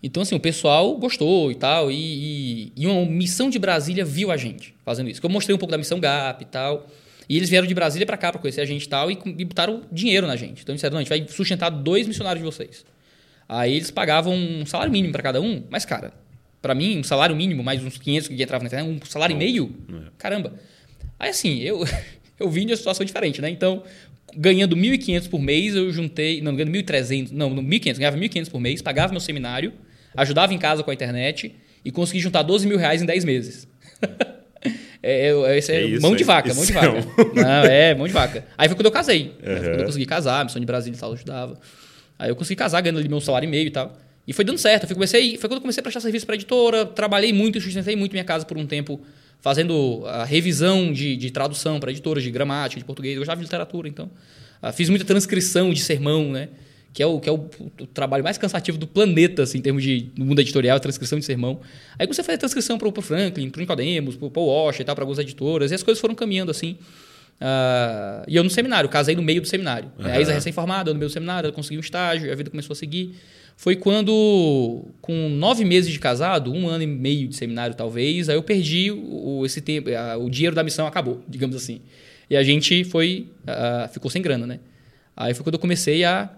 Então, 0.05 0.21
assim, 0.21 0.35
o 0.35 0.39
pessoal 0.39 0.95
gostou 0.97 1.51
e 1.51 1.55
tal. 1.55 1.89
E, 1.89 1.95
e, 1.95 2.71
e, 2.77 2.85
uma 2.85 3.03
missão 3.07 3.49
de 3.49 3.57
Brasília 3.57 4.05
viu 4.05 4.29
a 4.31 4.37
gente 4.37 4.75
fazendo 4.85 5.09
isso. 5.09 5.19
Eu 5.23 5.29
mostrei 5.31 5.55
um 5.55 5.57
pouco 5.57 5.71
da 5.71 5.79
missão 5.79 5.99
GAP 5.99 6.43
e 6.43 6.45
tal. 6.45 6.87
E 7.27 7.35
eles 7.35 7.49
vieram 7.49 7.65
de 7.65 7.73
Brasília 7.73 8.05
para 8.05 8.15
cá 8.15 8.31
para 8.31 8.39
conhecer 8.39 8.61
a 8.61 8.65
gente 8.65 8.83
e 8.83 8.87
tal. 8.87 9.09
E, 9.09 9.17
e 9.25 9.43
botaram 9.43 9.81
dinheiro 9.91 10.27
na 10.27 10.35
gente. 10.35 10.61
Então, 10.61 10.75
disseram: 10.75 10.93
não, 10.93 10.99
a 10.99 11.01
gente 11.01 11.09
vai 11.09 11.27
sustentar 11.27 11.71
dois 11.71 12.07
missionários 12.07 12.39
de 12.39 12.45
vocês. 12.45 12.85
Aí 13.49 13.73
eles 13.73 13.89
pagavam 13.89 14.35
um 14.35 14.63
salário 14.63 14.91
mínimo 14.91 15.11
para 15.11 15.23
cada 15.23 15.41
um. 15.41 15.63
Mas, 15.71 15.85
cara, 15.85 16.13
para 16.61 16.75
mim, 16.75 16.99
um 16.99 17.03
salário 17.03 17.35
mínimo, 17.35 17.63
mais 17.63 17.83
uns 17.83 17.97
500 17.97 18.27
que 18.27 18.35
entravam 18.35 18.63
na 18.63 18.67
internet, 18.67 19.03
um 19.03 19.05
salário 19.07 19.33
e 19.33 19.37
meio, 19.37 19.75
é. 19.89 20.11
caramba. 20.19 20.53
Aí 21.17 21.31
assim, 21.31 21.61
eu, 21.61 21.83
eu 22.39 22.47
vim 22.47 22.67
de 22.67 22.73
uma 22.73 22.77
situação 22.77 23.03
diferente, 23.03 23.41
né? 23.41 23.49
Então, 23.49 23.81
ganhando 24.35 24.75
1.500 24.75 25.29
por 25.29 25.41
mês, 25.41 25.75
eu 25.75 25.91
juntei, 25.91 26.41
não, 26.41 26.55
ganhando 26.55 26.71
1.300, 26.71 27.31
não, 27.31 27.55
1.500, 27.55 27.97
ganhava 27.97 28.17
1.500 28.17 28.49
por 28.51 28.59
mês, 28.59 28.81
pagava 28.83 29.11
meu 29.11 29.19
seminário, 29.19 29.73
ajudava 30.15 30.53
em 30.53 30.57
casa 30.57 30.83
com 30.83 30.91
a 30.91 30.93
internet 30.93 31.55
e 31.83 31.91
consegui 31.91 32.19
juntar 32.19 32.41
12 32.41 32.67
mil 32.67 32.77
reais 32.77 33.01
em 33.01 33.05
10 33.05 33.25
meses. 33.25 33.67
É, 35.07 35.27
é, 35.27 35.29
é, 35.29 35.57
é 35.59 35.85
isso, 35.85 36.01
mão 36.01 36.15
de 36.15 36.23
vaca, 36.23 36.51
mão 36.51 36.65
de 36.65 36.73
vaca. 36.73 36.93
Não, 37.35 37.63
é, 37.65 37.93
mão 37.93 38.07
de 38.07 38.13
vaca. 38.13 38.43
Aí 38.57 38.67
foi 38.67 38.75
quando 38.75 38.87
eu 38.87 38.91
casei. 38.91 39.35
Uhum. 39.39 39.55
Quando 39.55 39.79
eu 39.81 39.85
consegui 39.85 40.05
casar, 40.07 40.43
missão 40.43 40.59
de 40.59 40.65
Brasília 40.65 40.97
e 40.97 40.99
tal, 40.99 41.13
ajudava. 41.13 41.59
Aí 42.17 42.31
eu 42.31 42.35
consegui 42.35 42.55
casar, 42.55 42.81
ganhando 42.81 42.97
ali 42.97 43.07
meu 43.07 43.21
salário 43.21 43.45
e 43.45 43.49
meio 43.49 43.67
e 43.67 43.69
tal. 43.69 43.95
E 44.27 44.33
foi 44.33 44.43
dando 44.43 44.57
certo. 44.57 44.89
Eu 44.89 44.95
comecei, 44.95 45.37
foi 45.37 45.47
quando 45.47 45.57
eu 45.57 45.61
comecei 45.61 45.79
a 45.79 45.83
prestar 45.83 45.99
serviço 45.99 46.25
para 46.25 46.33
editora, 46.33 46.85
trabalhei 46.85 47.31
muito, 47.31 47.61
sustentei 47.61 47.95
muito 47.95 48.13
minha 48.13 48.23
casa 48.23 48.45
por 48.45 48.57
um 48.57 48.65
tempo, 48.65 48.99
fazendo 49.39 50.03
a 50.07 50.25
revisão 50.25 50.91
de, 50.91 51.15
de 51.15 51.29
tradução 51.29 51.79
para 51.79 51.91
editoras, 51.91 52.23
de 52.23 52.31
gramática, 52.31 52.79
de 52.79 52.85
português. 52.85 53.13
Eu 53.13 53.21
gostava 53.21 53.37
de 53.37 53.43
literatura, 53.43 53.87
então. 53.87 54.09
Uh, 54.63 54.73
fiz 54.73 54.89
muita 54.89 55.05
transcrição 55.05 55.71
de 55.71 55.81
sermão, 55.81 56.31
né? 56.31 56.49
Que 56.95 57.03
é, 57.03 57.05
o, 57.05 57.19
que 57.19 57.27
é 57.27 57.31
o, 57.31 57.35
o, 57.35 57.85
trabalho 57.85 58.23
mais 58.23 58.37
cansativo 58.37 58.77
do 58.77 58.87
planeta, 58.87 59.43
assim, 59.43 59.57
em 59.57 59.61
termos 59.61 59.83
de 59.83 60.11
mundo 60.17 60.39
editorial, 60.39 60.79
transcrição 60.79 61.19
de 61.19 61.25
sermão. 61.25 61.59
Aí 61.99 62.07
comecei 62.07 62.21
a 62.21 62.25
fazer 62.25 62.37
transcrição 62.37 62.77
para 62.77 62.87
o 62.87 63.01
Franklin, 63.01 63.49
para 63.49 63.59
o 63.59 63.61
Nicodemus, 63.61 64.15
para 64.15 64.27
o 64.27 64.31
Paul 64.31 64.71
e 64.71 64.83
tal, 64.85 64.95
para 64.95 65.03
algumas 65.03 65.19
editoras, 65.19 65.71
e 65.71 65.75
as 65.75 65.83
coisas 65.83 65.99
foram 65.99 66.15
caminhando 66.15 66.51
assim. 66.51 66.77
Uh, 67.41 68.23
e 68.29 68.37
eu 68.37 68.43
no 68.45 68.49
seminário, 68.49 68.87
casei 68.87 69.13
no 69.13 69.21
meio 69.21 69.41
do 69.41 69.47
seminário. 69.47 69.91
Uhum. 69.99 70.05
A 70.05 70.21
Isa 70.21 70.33
recém-formada, 70.33 70.93
no 70.93 70.97
meio 70.97 71.09
do 71.09 71.13
seminário, 71.13 71.49
eu 71.49 71.53
consegui 71.53 71.75
um 71.77 71.81
estágio, 71.81 72.31
a 72.31 72.35
vida 72.35 72.49
começou 72.49 72.73
a 72.73 72.77
seguir 72.77 73.13
foi 73.57 73.75
quando, 73.75 74.85
com 75.01 75.29
nove 75.29 75.63
meses 75.63 75.91
de 75.91 75.99
casado, 75.99 76.51
um 76.51 76.67
ano 76.67 76.83
e 76.83 76.87
meio 76.87 77.27
de 77.27 77.35
seminário 77.35 77.75
talvez, 77.75 78.27
aí 78.27 78.35
eu 78.35 78.43
perdi 78.43 78.91
o, 78.91 79.43
esse 79.45 79.61
tempo, 79.61 79.89
a, 79.89 80.17
o 80.17 80.29
dinheiro 80.29 80.55
da 80.55 80.63
missão 80.63 80.85
acabou, 80.85 81.23
digamos 81.27 81.55
assim. 81.55 81.81
E 82.29 82.35
a 82.35 82.43
gente 82.43 82.83
foi, 82.83 83.29
uh, 83.43 83.87
ficou 83.91 84.11
sem 84.11 84.21
grana, 84.21 84.45
né? 84.45 84.59
Aí 85.15 85.33
foi 85.33 85.43
quando 85.43 85.53
eu 85.53 85.59
comecei 85.59 86.03
a, 86.03 86.23
a 86.23 86.29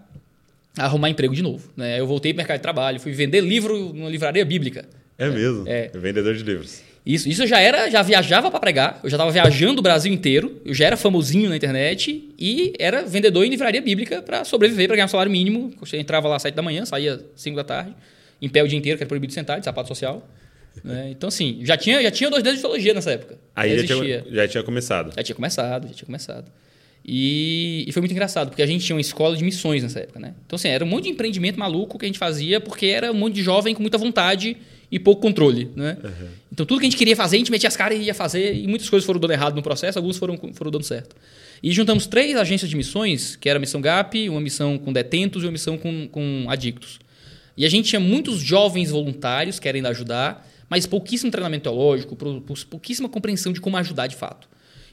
arrumar 0.78 1.10
emprego 1.10 1.34
de 1.34 1.42
novo. 1.42 1.70
Né? 1.76 2.00
Eu 2.00 2.06
voltei 2.06 2.32
para 2.32 2.38
o 2.38 2.40
mercado 2.42 2.56
de 2.58 2.62
trabalho, 2.62 3.00
fui 3.00 3.12
vender 3.12 3.40
livro 3.40 3.92
numa 3.92 4.08
livraria 4.08 4.44
bíblica. 4.44 4.84
É 5.16 5.28
mesmo? 5.28 5.64
É. 5.66 5.90
Vendedor 5.94 6.34
de 6.34 6.42
livros. 6.42 6.82
Isso, 7.04 7.28
isso 7.28 7.42
eu 7.42 7.46
já 7.46 7.58
era, 7.58 7.90
já 7.90 8.02
viajava 8.02 8.50
para 8.50 8.60
pregar, 8.60 9.00
eu 9.02 9.08
já 9.08 9.16
estava 9.16 9.30
viajando 9.30 9.80
o 9.80 9.82
Brasil 9.82 10.12
inteiro, 10.12 10.60
eu 10.64 10.74
já 10.74 10.84
era 10.84 10.96
famosinho 10.96 11.48
na 11.48 11.56
internet 11.56 12.34
e 12.38 12.74
era 12.78 13.02
vendedor 13.02 13.44
em 13.46 13.48
livraria 13.48 13.80
bíblica 13.80 14.20
para 14.20 14.44
sobreviver, 14.44 14.88
para 14.88 14.96
ganhar 14.96 15.06
um 15.06 15.08
salário 15.08 15.32
mínimo. 15.32 15.72
Eu 15.90 15.98
entrava 15.98 16.28
lá 16.28 16.36
às 16.36 16.42
7 16.42 16.54
da 16.54 16.60
manhã, 16.60 16.84
saía 16.84 17.18
5 17.34 17.56
da 17.56 17.64
tarde, 17.64 17.94
em 18.42 18.48
pé 18.48 18.62
o 18.62 18.68
dia 18.68 18.78
inteiro, 18.78 18.98
que 18.98 19.04
era 19.04 19.08
proibido 19.08 19.32
sentar, 19.32 19.58
de 19.58 19.64
sapato 19.64 19.88
social. 19.88 20.28
Né? 20.84 21.08
Então, 21.10 21.28
assim, 21.28 21.60
já 21.62 21.76
tinha, 21.76 22.02
já 22.02 22.10
tinha 22.10 22.28
dois 22.30 22.42
dedos 22.42 22.58
de 22.58 22.62
teologia 22.62 22.92
nessa 22.94 23.12
época. 23.12 23.38
Aí 23.56 23.70
já, 23.78 23.86
já, 23.86 24.02
tinha, 24.02 24.24
já 24.30 24.48
tinha 24.48 24.62
começado. 24.62 25.12
Já 25.16 25.22
tinha 25.22 25.34
começado, 25.34 25.88
já 25.88 25.94
tinha 25.94 26.06
começado. 26.06 26.52
E, 27.04 27.84
e, 27.86 27.92
foi 27.92 28.02
muito 28.02 28.12
engraçado, 28.12 28.48
porque 28.48 28.60
a 28.60 28.66
gente 28.66 28.84
tinha 28.84 28.94
uma 28.94 29.00
escola 29.00 29.34
de 29.34 29.42
missões 29.42 29.82
nessa 29.82 30.00
época, 30.00 30.20
né? 30.20 30.34
Então, 30.46 30.56
assim, 30.56 30.68
era 30.68 30.84
um 30.84 30.88
monte 30.88 31.04
de 31.04 31.10
empreendimento 31.10 31.58
maluco 31.58 31.98
que 31.98 32.04
a 32.04 32.08
gente 32.08 32.18
fazia, 32.18 32.60
porque 32.60 32.86
era 32.86 33.10
um 33.10 33.14
monte 33.14 33.34
de 33.34 33.42
jovem 33.42 33.74
com 33.74 33.80
muita 33.80 33.96
vontade 33.96 34.58
e 34.90 34.98
pouco 34.98 35.20
controle, 35.20 35.70
né? 35.76 35.96
Uhum. 36.02 36.28
Então 36.52 36.66
tudo 36.66 36.80
que 36.80 36.86
a 36.86 36.90
gente 36.90 36.98
queria 36.98 37.14
fazer, 37.14 37.36
a 37.36 37.38
gente 37.38 37.50
metia 37.50 37.68
as 37.68 37.76
caras 37.76 37.98
e 37.98 38.02
ia 38.02 38.14
fazer, 38.14 38.54
e 38.54 38.66
muitas 38.66 38.88
coisas 38.88 39.06
foram 39.06 39.20
dando 39.20 39.32
errado 39.32 39.54
no 39.54 39.62
processo, 39.62 39.98
algumas 39.98 40.16
foram, 40.16 40.38
foram 40.54 40.70
dando 40.70 40.84
certo. 40.84 41.14
E 41.62 41.72
juntamos 41.72 42.06
três 42.06 42.36
agências 42.36 42.70
de 42.70 42.76
missões, 42.76 43.36
que 43.36 43.48
era 43.48 43.58
a 43.58 43.60
missão 43.60 43.80
GAP, 43.80 44.28
uma 44.28 44.40
missão 44.40 44.78
com 44.78 44.92
detentos 44.92 45.42
e 45.42 45.46
uma 45.46 45.52
missão 45.52 45.76
com, 45.76 46.08
com 46.08 46.46
adictos. 46.48 46.98
E 47.56 47.66
a 47.66 47.68
gente 47.68 47.88
tinha 47.88 48.00
muitos 48.00 48.40
jovens 48.40 48.90
voluntários 48.90 49.58
querendo 49.58 49.86
ajudar, 49.86 50.48
mas 50.70 50.86
pouquíssimo 50.86 51.30
treinamento 51.30 51.64
teológico, 51.64 52.16
pouquíssima 52.70 53.08
compreensão 53.08 53.52
de 53.52 53.60
como 53.60 53.76
ajudar 53.76 54.06
de 54.06 54.16
fato. 54.16 54.47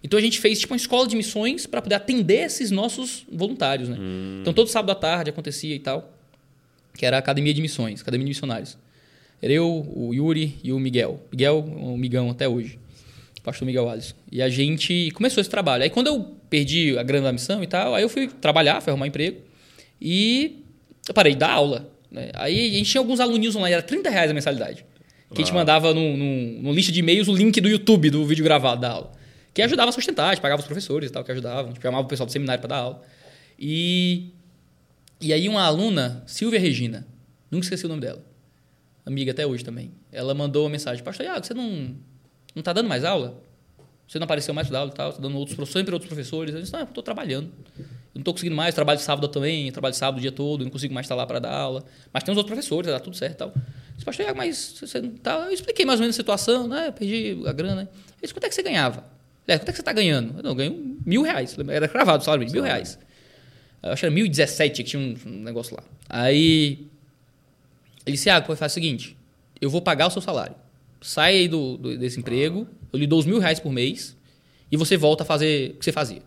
Então 0.06 0.20
a 0.20 0.22
gente 0.22 0.40
fez 0.40 0.60
tipo 0.60 0.72
uma 0.72 0.78
escola 0.78 1.08
de 1.08 1.16
missões 1.16 1.66
para 1.66 1.82
poder 1.82 1.96
atender 1.96 2.46
esses 2.46 2.70
nossos 2.70 3.26
voluntários, 3.32 3.90
né? 3.90 3.98
Hum. 4.00 4.38
Então 4.42 4.54
todo 4.54 4.68
sábado 4.68 4.92
à 4.92 4.96
tarde 4.96 5.32
acontecia 5.32 5.74
e 5.74 5.80
tal, 5.80 6.14
que 6.96 7.08
era 7.08 7.16
a 7.16 7.20
academia 7.20 7.52
de 7.52 7.60
missões, 7.60 8.02
academia 8.02 8.24
de 8.24 8.30
missionários. 8.30 8.78
Era 9.42 9.52
eu, 9.52 9.66
o 9.68 10.14
Yuri 10.14 10.60
e 10.64 10.72
o 10.72 10.80
Miguel. 10.80 11.20
Miguel, 11.32 11.58
o 11.58 11.98
Migão 11.98 12.30
até 12.30 12.48
hoje. 12.48 12.78
O 13.40 13.42
pastor 13.42 13.66
Miguel 13.66 13.90
Alisson. 13.90 14.14
E 14.32 14.44
a 14.44 14.48
gente 14.48 15.10
começou 15.10 15.42
esse 15.42 15.50
trabalho. 15.50 15.82
Aí 15.82 15.90
quando 15.90 16.06
eu 16.06 16.36
perdi 16.52 16.96
a 17.00 17.02
grana 17.02 17.26
da 17.26 17.34
missão 17.34 17.64
e 17.64 17.68
tal, 17.68 17.96
aí 17.96 18.04
eu 18.04 18.10
fui 18.10 18.28
trabalhar, 18.28 18.82
fui 18.82 18.92
arrumar 18.92 19.08
emprego. 19.08 19.42
E 20.00 20.60
eu 21.08 21.16
parei 21.16 21.34
de 21.34 21.40
dar 21.40 21.50
aula. 21.50 21.92
Né? 22.12 22.30
Aí 22.36 22.76
a 22.76 22.78
gente 22.78 22.92
tinha 22.92 23.02
alguns 23.02 23.20
aluninhos 23.20 23.56
online, 23.56 23.74
era 23.74 23.82
30 23.82 24.08
reais 24.12 24.30
a 24.30 24.36
mensalidade. 24.36 24.86
Que 25.34 25.42
a 25.42 25.44
gente 25.44 25.54
mandava 25.54 25.96
no, 25.96 26.16
no, 26.16 26.62
no 26.62 26.72
lista 26.74 26.92
de 26.92 27.00
e-mails 27.00 27.28
o 27.28 27.36
link 27.36 27.60
do 27.60 27.68
YouTube 27.68 28.12
do 28.12 28.24
vídeo 28.24 28.44
gravado 28.44 28.82
da 28.82 28.92
aula. 28.92 29.15
Que 29.56 29.64
ajudava 29.64 29.90
a 29.90 29.92
sustentar, 29.92 30.28
a 30.28 30.34
gente 30.36 30.42
pagava 30.42 30.62
os 30.62 30.68
professores 30.68 31.10
e 31.10 31.14
tal, 31.14 31.24
que 31.24 31.32
ajudavam. 31.32 31.72
A 31.72 31.74
gente 31.74 31.82
chamava 31.82 32.06
o 32.06 32.08
pessoal 32.08 32.28
do 32.28 32.32
seminário 32.32 32.62
para 32.62 32.70
dar 32.70 32.78
aula. 32.78 33.02
E, 33.58 34.36
e 35.20 35.34
aí 35.34 35.50
uma 35.50 35.64
aluna, 35.64 36.24
Silvia 36.28 36.60
Regina, 36.60 37.08
nunca 37.50 37.64
esqueci 37.64 37.88
o 37.88 37.90
nome 37.90 38.02
dela 38.02 38.36
amiga 39.06 39.32
até 39.32 39.46
hoje 39.46 39.64
também. 39.64 39.92
Ela 40.12 40.34
mandou 40.34 40.64
uma 40.64 40.70
mensagem: 40.70 41.04
Pastor 41.04 41.26
Iago, 41.26 41.46
você 41.46 41.54
não, 41.54 41.96
não 42.56 42.64
tá 42.64 42.74
dando 42.74 42.90
mais 42.90 43.04
aula? 43.04 43.42
Você 44.08 44.20
não 44.20 44.26
apareceu 44.26 44.54
mais 44.54 44.70
no 44.70 44.78
aula 44.78 44.92
e 44.92 44.94
tal? 44.94 45.10
Está 45.10 45.22
dando 45.22 45.38
outros 45.38 45.56
professores, 45.56 45.82
sempre 45.82 45.94
outros 45.94 46.08
professores? 46.08 46.54
Eu 46.54 46.62
disse: 46.62 46.74
Não, 46.74 46.80
eu 46.80 46.86
estou 46.86 47.04
trabalhando. 47.04 47.52
Eu 47.78 47.86
não 48.16 48.22
estou 48.22 48.34
conseguindo 48.34 48.56
mais. 48.56 48.74
Trabalho 48.74 49.00
sábado 49.00 49.28
também, 49.28 49.72
trabalho 49.72 49.94
sábado 49.94 50.18
o 50.18 50.22
dia 50.22 50.32
todo, 50.32 50.64
não 50.64 50.72
consigo 50.72 50.94
mais 50.94 51.06
estar 51.06 51.16
lá 51.16 51.26
para 51.26 51.40
dar 51.40 51.54
aula. 51.54 51.84
Mas 52.12 52.24
tem 52.24 52.32
os 52.32 52.38
outros 52.38 52.54
professores, 52.54 52.92
dá 52.92 53.00
tudo 53.00 53.16
certo 53.16 53.34
e 53.34 53.38
tal. 53.38 53.48
Eu 53.50 53.62
disse, 53.94 54.06
Pastor 54.06 54.26
Iago, 54.26 54.38
mas 54.38 54.76
você 54.80 55.02
não 55.02 55.12
tá. 55.12 55.46
Eu 55.48 55.52
expliquei 55.52 55.86
mais 55.86 56.00
ou 56.00 56.04
menos 56.04 56.16
a 56.16 56.18
situação, 56.18 56.68
né? 56.68 56.88
Eu 56.88 56.94
perdi 56.94 57.38
a 57.48 57.52
grana. 57.52 57.82
Ele 57.82 57.90
disse: 58.22 58.34
Quanto 58.34 58.46
é 58.46 58.50
que 58.50 58.56
você 58.56 58.64
ganhava? 58.64 59.15
É, 59.48 59.58
quanto 59.58 59.70
é 59.70 59.72
que 59.72 59.78
você 59.78 59.82
está 59.82 59.94
ganhando? 59.94 60.38
Eu 60.38 60.44
não, 60.44 60.52
eu 60.52 60.56
ganho 60.56 60.98
mil 61.06 61.22
reais. 61.22 61.56
Era 61.70 61.88
cravado 61.88 62.22
o 62.22 62.26
salário, 62.26 62.50
mil 62.52 62.64
reais. 62.64 62.98
Eu 63.84 63.92
acho 63.92 64.00
que 64.00 64.06
era 64.06 64.16
mil 64.16 64.26
e 64.26 64.30
dezessete 64.30 64.84
que 64.84 64.90
tinha 64.90 65.16
um 65.26 65.44
negócio 65.44 65.76
lá. 65.76 65.84
Aí 66.10 66.88
ele 68.06 68.16
disse: 68.16 68.30
Ah, 68.30 68.42
faz 68.42 68.72
o 68.72 68.76
seguinte 68.76 69.16
eu 69.60 69.70
vou 69.70 69.82
pagar 69.82 70.08
o 70.08 70.12
seu 70.12 70.22
salário. 70.22 70.56
Sai 71.02 71.38
aí 71.38 71.48
do, 71.48 71.78
do, 71.78 71.98
desse 71.98 72.20
emprego, 72.20 72.68
eu 72.92 73.00
lhe 73.00 73.08
dou 73.08 73.20
os 73.20 73.26
mil 73.26 73.40
reais 73.40 73.60
por 73.60 73.72
mês 73.72 74.16
e 74.72 74.78
você 74.78 74.98
volta 74.98 75.24
a 75.24 75.26
fazer 75.26 75.72
o 75.72 75.80
que 75.80 75.86
você 75.86 75.92
fazia. 75.92 76.22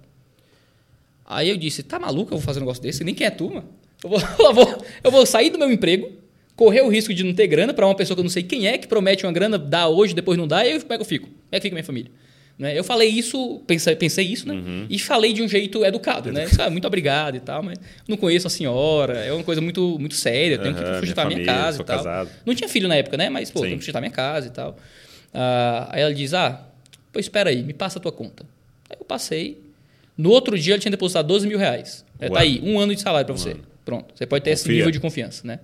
Aí 1.25 1.49
eu 1.49 1.57
disse, 1.57 1.83
tá 1.83 1.99
maluco 1.99 2.33
eu 2.33 2.39
vou 2.39 2.45
fazer 2.45 2.59
um 2.59 2.63
negócio 2.63 2.83
desse? 2.83 3.05
Nem 3.05 3.15
quem 3.15 3.27
é 3.27 3.31
tu, 3.31 3.51
mano. 3.51 3.69
Eu 4.03 4.11
vou, 4.11 4.21
eu 4.39 4.55
vou, 4.55 4.85
eu 5.05 5.11
vou 5.11 5.27
sair 5.27 5.51
do 5.51 5.59
meu 5.59 5.71
emprego, 5.71 6.11
correr 6.57 6.81
o 6.83 6.89
risco 6.89 7.13
de 7.13 7.23
não 7.23 7.35
ter 7.35 7.47
grana 7.47 7.75
para 7.75 7.87
uma 7.87 7.95
pessoa 7.95 8.15
que 8.15 8.21
eu 8.21 8.25
não 8.25 8.31
sei 8.31 8.43
quem 8.43 8.67
é, 8.67 8.79
que 8.79 8.87
promete 8.87 9.27
uma 9.27 9.33
grana, 9.33 9.59
dá 9.59 9.89
hoje, 9.89 10.15
depois 10.15 10.39
não 10.39 10.47
dá, 10.47 10.65
e 10.65 10.73
aí 10.73 10.81
como 10.81 10.93
é 10.93 10.97
que 10.97 11.03
eu 11.03 11.07
fico? 11.07 11.27
Como 11.27 11.39
é 11.53 11.59
que 11.59 11.63
fica 11.63 11.75
minha 11.75 11.85
família? 11.85 12.11
Né? 12.59 12.77
Eu 12.77 12.83
falei 12.83 13.09
isso, 13.09 13.63
pensei, 13.67 13.95
pensei 13.95 14.27
isso, 14.27 14.49
né? 14.49 14.55
Uhum. 14.55 14.87
E 14.91 14.99
falei 14.99 15.33
de 15.33 15.43
um 15.43 15.49
jeito 15.49 15.85
educado, 15.85 16.33
né? 16.33 16.47
Ah, 16.59 16.69
muito 16.69 16.87
obrigado 16.87 17.37
e 17.37 17.41
tal, 17.41 17.63
mas 17.63 17.79
não 18.09 18.17
conheço 18.17 18.49
a 18.49 18.51
senhora, 18.51 19.21
é 19.21 19.33
uma 19.33 19.45
coisa 19.45 19.61
muito, 19.61 19.97
muito 19.99 20.17
séria, 20.17 20.57
eu 20.57 20.59
tenho 20.59 20.75
uhum, 20.75 20.83
que 20.83 20.99
sustentar 20.99 21.27
minha, 21.27 21.39
minha 21.39 21.53
casa 21.53 21.81
e 21.81 21.85
tal. 21.85 21.97
Casado. 21.99 22.31
Não 22.45 22.55
tinha 22.55 22.69
filho 22.69 22.89
na 22.89 22.97
época, 22.97 23.17
né? 23.17 23.31
Mas, 23.31 23.49
pô, 23.49 23.61
Sim. 23.61 23.67
tenho 23.67 23.79
que 23.79 23.85
sustentar 23.85 24.01
minha 24.01 24.11
casa 24.11 24.49
e 24.49 24.51
tal. 24.51 24.73
Uh, 24.73 25.87
aí 25.91 26.03
ela 26.03 26.13
diz, 26.13 26.35
ah, 26.35 26.67
pois 27.13 27.27
espera 27.27 27.51
aí, 27.51 27.63
me 27.63 27.73
passa 27.73 28.01
a 28.01 28.03
tua 28.03 28.11
conta. 28.11 28.45
Aí 28.91 28.97
eu 28.99 29.05
passei. 29.05 29.61
No 30.17 30.31
outro 30.31 30.59
dia, 30.59 30.75
ele 30.75 30.81
tinha 30.81 30.91
depositado 30.91 31.29
12 31.29 31.47
mil 31.47 31.59
reais. 31.59 32.05
É, 32.19 32.29
tá 32.29 32.41
aí, 32.41 32.61
um 32.65 32.81
ano 32.81 32.93
de 32.93 33.01
salário 33.01 33.25
para 33.25 33.37
você. 33.37 33.51
Ano. 33.51 33.63
Pronto, 33.85 34.15
você 34.17 34.27
pode 34.27 34.43
ter 34.43 34.51
Confia. 34.51 34.63
esse 34.63 34.69
nível 34.69 34.91
de 34.91 34.99
confiança, 34.99 35.47
né? 35.47 35.61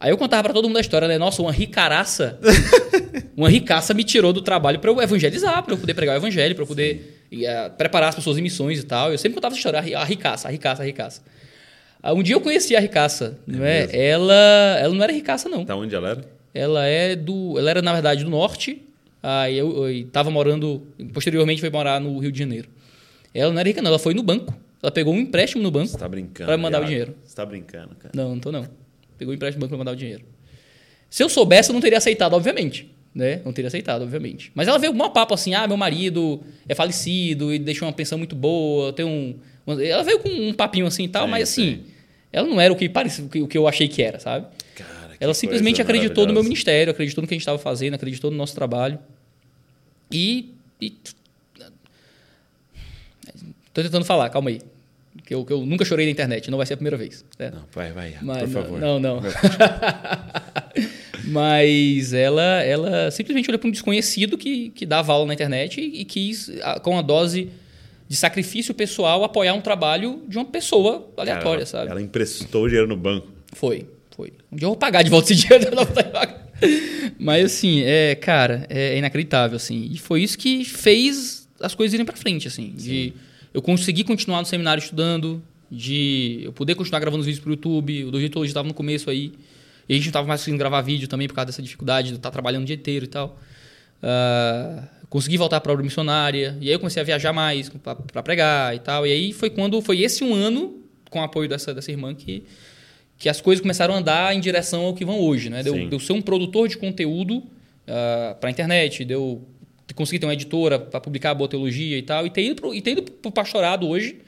Aí 0.00 0.10
eu 0.10 0.16
contava 0.16 0.44
para 0.44 0.54
todo 0.54 0.66
mundo 0.66 0.78
a 0.78 0.80
história, 0.80 1.06
né? 1.06 1.18
Nossa, 1.18 1.42
uma 1.42 1.52
ricaraça. 1.52 2.38
uma 3.36 3.48
ricaça 3.48 3.94
me 3.94 4.04
tirou 4.04 4.32
do 4.32 4.42
trabalho 4.42 4.78
para 4.78 4.90
eu 4.90 5.00
evangelizar, 5.00 5.62
para 5.62 5.74
eu 5.74 5.78
poder 5.78 5.94
pregar 5.94 6.14
o 6.14 6.18
evangelho, 6.18 6.54
para 6.54 6.62
eu 6.62 6.66
poder 6.66 7.24
uh, 7.32 7.70
preparar 7.76 8.10
as 8.10 8.14
pessoas 8.14 8.38
em 8.38 8.42
missões 8.42 8.78
e 8.78 8.82
tal. 8.82 9.10
Eu 9.12 9.18
sempre 9.18 9.34
contava 9.34 9.52
essa 9.52 9.58
história, 9.58 9.98
a 9.98 10.04
ricaça, 10.04 10.48
a 10.48 10.50
ricaça, 10.50 10.82
a 10.82 10.86
ricaça. 10.86 11.22
Uh, 12.02 12.14
um 12.14 12.22
dia 12.22 12.34
eu 12.34 12.40
conheci 12.40 12.74
a 12.76 12.80
ricaça, 12.80 13.38
é 13.48 13.52
não 13.52 13.64
é? 13.64 13.88
Ela, 13.92 14.78
ela 14.80 14.94
não 14.94 15.02
era 15.02 15.12
ricaça, 15.12 15.48
não. 15.48 15.64
Da 15.64 15.76
onde 15.76 15.94
ela 15.94 16.10
era? 16.10 16.24
Ela 16.54 16.86
é 16.86 17.14
do. 17.14 17.58
Ela 17.58 17.70
era, 17.70 17.82
na 17.82 17.92
verdade, 17.92 18.24
do 18.24 18.30
norte. 18.30 18.82
Aí 19.22 19.58
eu 19.58 19.88
estava 19.90 20.30
morando. 20.30 20.86
Posteriormente 21.12 21.60
foi 21.60 21.70
morar 21.70 22.00
no 22.00 22.18
Rio 22.18 22.32
de 22.32 22.38
Janeiro. 22.38 22.68
Ela 23.34 23.52
não 23.52 23.60
era 23.60 23.68
rica, 23.68 23.82
não. 23.82 23.88
Ela 23.90 23.98
foi 23.98 24.14
no 24.14 24.22
banco. 24.22 24.54
Ela 24.82 24.90
pegou 24.90 25.14
um 25.14 25.18
empréstimo 25.18 25.62
no 25.62 25.70
banco. 25.70 25.88
Você 25.88 25.98
tá 25.98 26.08
brincando. 26.08 26.46
Para 26.46 26.56
mandar 26.56 26.78
Iago. 26.78 26.84
o 26.84 26.88
dinheiro. 26.88 27.14
Você 27.24 27.36
tá 27.36 27.44
brincando, 27.44 27.94
cara. 27.96 28.12
Não, 28.14 28.30
não 28.30 28.40
tô 28.40 28.50
não. 28.50 28.66
Pegou 29.18 29.32
um 29.32 29.34
empréstimo 29.34 29.60
no 29.60 29.66
banco 29.66 29.70
para 29.70 29.78
mandar 29.78 29.92
o 29.92 29.96
dinheiro. 29.96 30.24
Se 31.10 31.22
eu 31.22 31.28
soubesse, 31.28 31.70
eu 31.70 31.74
não 31.74 31.80
teria 31.80 31.98
aceitado, 31.98 32.32
obviamente. 32.34 32.90
Né? 33.14 33.40
Não 33.44 33.52
teria 33.52 33.66
aceitado, 33.66 34.02
obviamente. 34.02 34.52
Mas 34.54 34.68
ela 34.68 34.78
veio 34.78 34.94
com 34.94 35.04
um 35.04 35.10
papo 35.10 35.34
assim: 35.34 35.52
ah, 35.54 35.66
meu 35.66 35.76
marido 35.76 36.40
é 36.68 36.74
falecido 36.74 37.52
e 37.52 37.58
deixou 37.58 37.88
uma 37.88 37.92
pensão 37.92 38.16
muito 38.16 38.36
boa. 38.36 38.92
Tem 38.92 39.04
um. 39.04 39.36
Ela 39.66 40.02
veio 40.02 40.20
com 40.20 40.28
um 40.28 40.52
papinho 40.52 40.86
assim 40.86 41.04
e 41.04 41.08
tal, 41.08 41.24
sim, 41.24 41.30
mas 41.30 41.48
assim, 41.48 41.70
sim. 41.70 41.84
ela 42.32 42.46
não 42.46 42.60
era 42.60 42.72
o 42.72 42.76
que 42.76 42.88
parecia, 42.88 43.24
o 43.24 43.48
que 43.48 43.58
eu 43.58 43.68
achei 43.68 43.88
que 43.88 44.02
era, 44.02 44.18
sabe? 44.18 44.46
Cara, 44.74 45.16
ela 45.18 45.34
simplesmente 45.34 45.82
acreditou 45.82 46.26
no 46.26 46.32
meu 46.32 46.42
ministério, 46.42 46.90
acreditou 46.90 47.22
no 47.22 47.28
que 47.28 47.34
a 47.34 47.36
gente 47.36 47.42
estava 47.42 47.58
fazendo, 47.58 47.94
acreditou 47.94 48.30
no 48.30 48.36
nosso 48.36 48.54
trabalho. 48.54 48.98
E. 50.10 50.54
e... 50.80 50.90
Tô 53.72 53.82
tentando 53.82 54.04
falar, 54.04 54.28
calma 54.30 54.50
aí. 54.50 54.60
Que 55.24 55.34
eu, 55.34 55.44
que 55.44 55.52
eu 55.52 55.64
nunca 55.66 55.84
chorei 55.84 56.06
na 56.06 56.12
internet, 56.12 56.50
não 56.50 56.58
vai 56.58 56.66
ser 56.66 56.74
a 56.74 56.76
primeira 56.76 56.96
vez. 56.96 57.24
Né? 57.38 57.50
Não, 57.50 57.64
vai, 57.72 57.92
vai, 57.92 58.16
Mas, 58.22 58.42
por 58.42 58.62
favor. 58.62 58.80
Não, 58.80 58.98
não. 58.98 59.20
Mas 61.30 62.12
ela, 62.12 62.62
ela 62.62 63.10
simplesmente 63.10 63.48
olhou 63.48 63.58
para 63.58 63.68
um 63.68 63.70
desconhecido 63.70 64.36
que, 64.36 64.70
que 64.70 64.84
dava 64.84 65.12
aula 65.12 65.26
na 65.26 65.34
internet 65.34 65.80
e, 65.80 66.00
e 66.00 66.04
quis, 66.04 66.50
com 66.82 66.98
a 66.98 67.02
dose 67.02 67.50
de 68.08 68.16
sacrifício 68.16 68.74
pessoal, 68.74 69.22
apoiar 69.22 69.54
um 69.54 69.60
trabalho 69.60 70.22
de 70.26 70.36
uma 70.36 70.44
pessoa 70.44 71.08
aleatória, 71.16 71.60
ela, 71.60 71.66
sabe? 71.66 71.90
Ela 71.90 72.02
emprestou 72.02 72.66
dinheiro 72.66 72.88
no 72.88 72.96
banco. 72.96 73.28
Foi, 73.52 73.86
foi. 74.10 74.32
Um 74.50 74.56
dia 74.56 74.66
eu 74.66 74.70
vou 74.70 74.76
pagar 74.76 75.02
de 75.02 75.10
volta 75.10 75.32
esse 75.32 75.42
dinheiro. 75.46 75.70
Mas 77.18 77.44
assim, 77.44 77.82
é, 77.82 78.16
cara, 78.16 78.66
é 78.68 78.98
inacreditável, 78.98 79.56
assim. 79.56 79.88
E 79.92 79.98
foi 79.98 80.22
isso 80.22 80.36
que 80.36 80.64
fez 80.64 81.48
as 81.60 81.74
coisas 81.74 81.94
irem 81.94 82.04
para 82.04 82.16
frente, 82.16 82.48
assim. 82.48 82.74
Sim. 82.76 82.84
De 82.84 83.12
eu 83.54 83.62
conseguir 83.62 84.04
continuar 84.04 84.40
no 84.40 84.46
seminário 84.46 84.80
estudando, 84.80 85.42
de 85.70 86.40
eu 86.42 86.52
poder 86.52 86.74
continuar 86.74 86.98
gravando 86.98 87.20
os 87.20 87.26
vídeos 87.26 87.42
pro 87.42 87.52
YouTube. 87.52 88.06
O 88.06 88.10
Dojo 88.10 88.44
estava 88.44 88.66
no 88.66 88.74
começo 88.74 89.08
aí. 89.08 89.32
E 89.90 89.94
a 89.94 89.96
gente 89.96 90.04
não 90.04 90.10
estava 90.10 90.28
mais 90.28 90.40
conseguindo 90.40 90.58
gravar 90.60 90.82
vídeo 90.82 91.08
também 91.08 91.26
por 91.26 91.34
causa 91.34 91.46
dessa 91.46 91.60
dificuldade 91.60 92.10
de 92.10 92.14
estar 92.14 92.28
tá 92.28 92.32
trabalhando 92.32 92.62
o 92.62 92.64
dia 92.64 92.76
inteiro 92.76 93.06
e 93.06 93.08
tal. 93.08 93.36
Uh, 94.00 94.86
consegui 95.08 95.36
voltar 95.36 95.60
para 95.60 95.72
a 95.72 95.74
obra 95.74 95.82
missionária. 95.82 96.56
E 96.60 96.68
aí 96.68 96.72
eu 96.72 96.78
comecei 96.78 97.02
a 97.02 97.04
viajar 97.04 97.32
mais 97.32 97.68
para 98.12 98.22
pregar 98.22 98.72
e 98.72 98.78
tal. 98.78 99.04
E 99.04 99.10
aí 99.10 99.32
foi 99.32 99.50
quando 99.50 99.82
foi 99.82 100.00
esse 100.02 100.22
um 100.22 100.32
ano, 100.32 100.80
com 101.10 101.18
o 101.18 101.22
apoio 101.24 101.48
dessa, 101.48 101.74
dessa 101.74 101.90
irmã, 101.90 102.14
que, 102.14 102.44
que 103.18 103.28
as 103.28 103.40
coisas 103.40 103.60
começaram 103.60 103.92
a 103.92 103.98
andar 103.98 104.32
em 104.32 104.38
direção 104.38 104.82
ao 104.82 104.94
que 104.94 105.04
vão 105.04 105.18
hoje. 105.18 105.50
Né? 105.50 105.60
Deu, 105.60 105.88
deu 105.88 105.98
ser 105.98 106.12
um 106.12 106.22
produtor 106.22 106.68
de 106.68 106.78
conteúdo 106.78 107.38
uh, 107.38 107.48
ah, 107.88 108.36
para 108.38 108.48
a 108.48 108.52
internet, 108.52 109.04
deu 109.04 109.44
conseguir 109.96 110.20
ter 110.20 110.26
uma 110.26 110.34
editora 110.34 110.78
para 110.78 111.00
publicar 111.00 111.32
a 111.32 111.34
boa 111.34 111.50
teologia 111.50 111.98
e 111.98 112.02
tal. 112.02 112.24
E 112.24 112.30
ter 112.30 112.42
ido 112.42 113.02
para 113.02 113.28
o 113.28 113.32
pastorado 113.32 113.88
hoje 113.88 114.18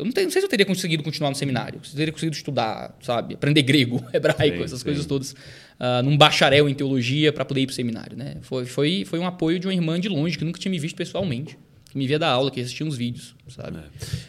eu 0.00 0.04
não, 0.04 0.12
tenho, 0.12 0.26
não 0.26 0.32
sei 0.32 0.40
se 0.40 0.46
eu 0.46 0.48
teria 0.48 0.64
conseguido 0.64 1.02
continuar 1.02 1.30
no 1.30 1.36
seminário, 1.36 1.80
se 1.84 1.92
eu 1.92 1.96
teria 1.96 2.12
conseguido 2.12 2.34
estudar, 2.34 2.96
sabe, 3.02 3.34
aprender 3.34 3.62
grego, 3.62 4.02
hebraico, 4.12 4.56
sim, 4.56 4.64
essas 4.64 4.78
sim. 4.78 4.84
coisas 4.84 5.04
todas, 5.06 5.32
uh, 5.32 6.02
num 6.02 6.16
bacharel 6.16 6.68
em 6.68 6.74
teologia 6.74 7.32
para 7.32 7.44
poder 7.44 7.60
ir 7.60 7.66
para 7.66 7.72
o 7.72 7.76
seminário. 7.76 8.16
Né? 8.16 8.36
Foi, 8.40 8.64
foi, 8.64 9.04
foi 9.04 9.18
um 9.18 9.26
apoio 9.26 9.58
de 9.58 9.66
uma 9.66 9.74
irmã 9.74 10.00
de 10.00 10.08
longe 10.08 10.38
que 10.38 10.44
nunca 10.44 10.58
tinha 10.58 10.70
me 10.70 10.78
visto 10.78 10.96
pessoalmente, 10.96 11.58
que 11.90 11.98
me 11.98 12.06
via 12.06 12.18
dar 12.18 12.28
aula, 12.28 12.50
que 12.50 12.60
assistia 12.60 12.86
uns 12.86 12.96
vídeos, 12.96 13.34
sabe? 13.48 13.78
É. 13.78 13.82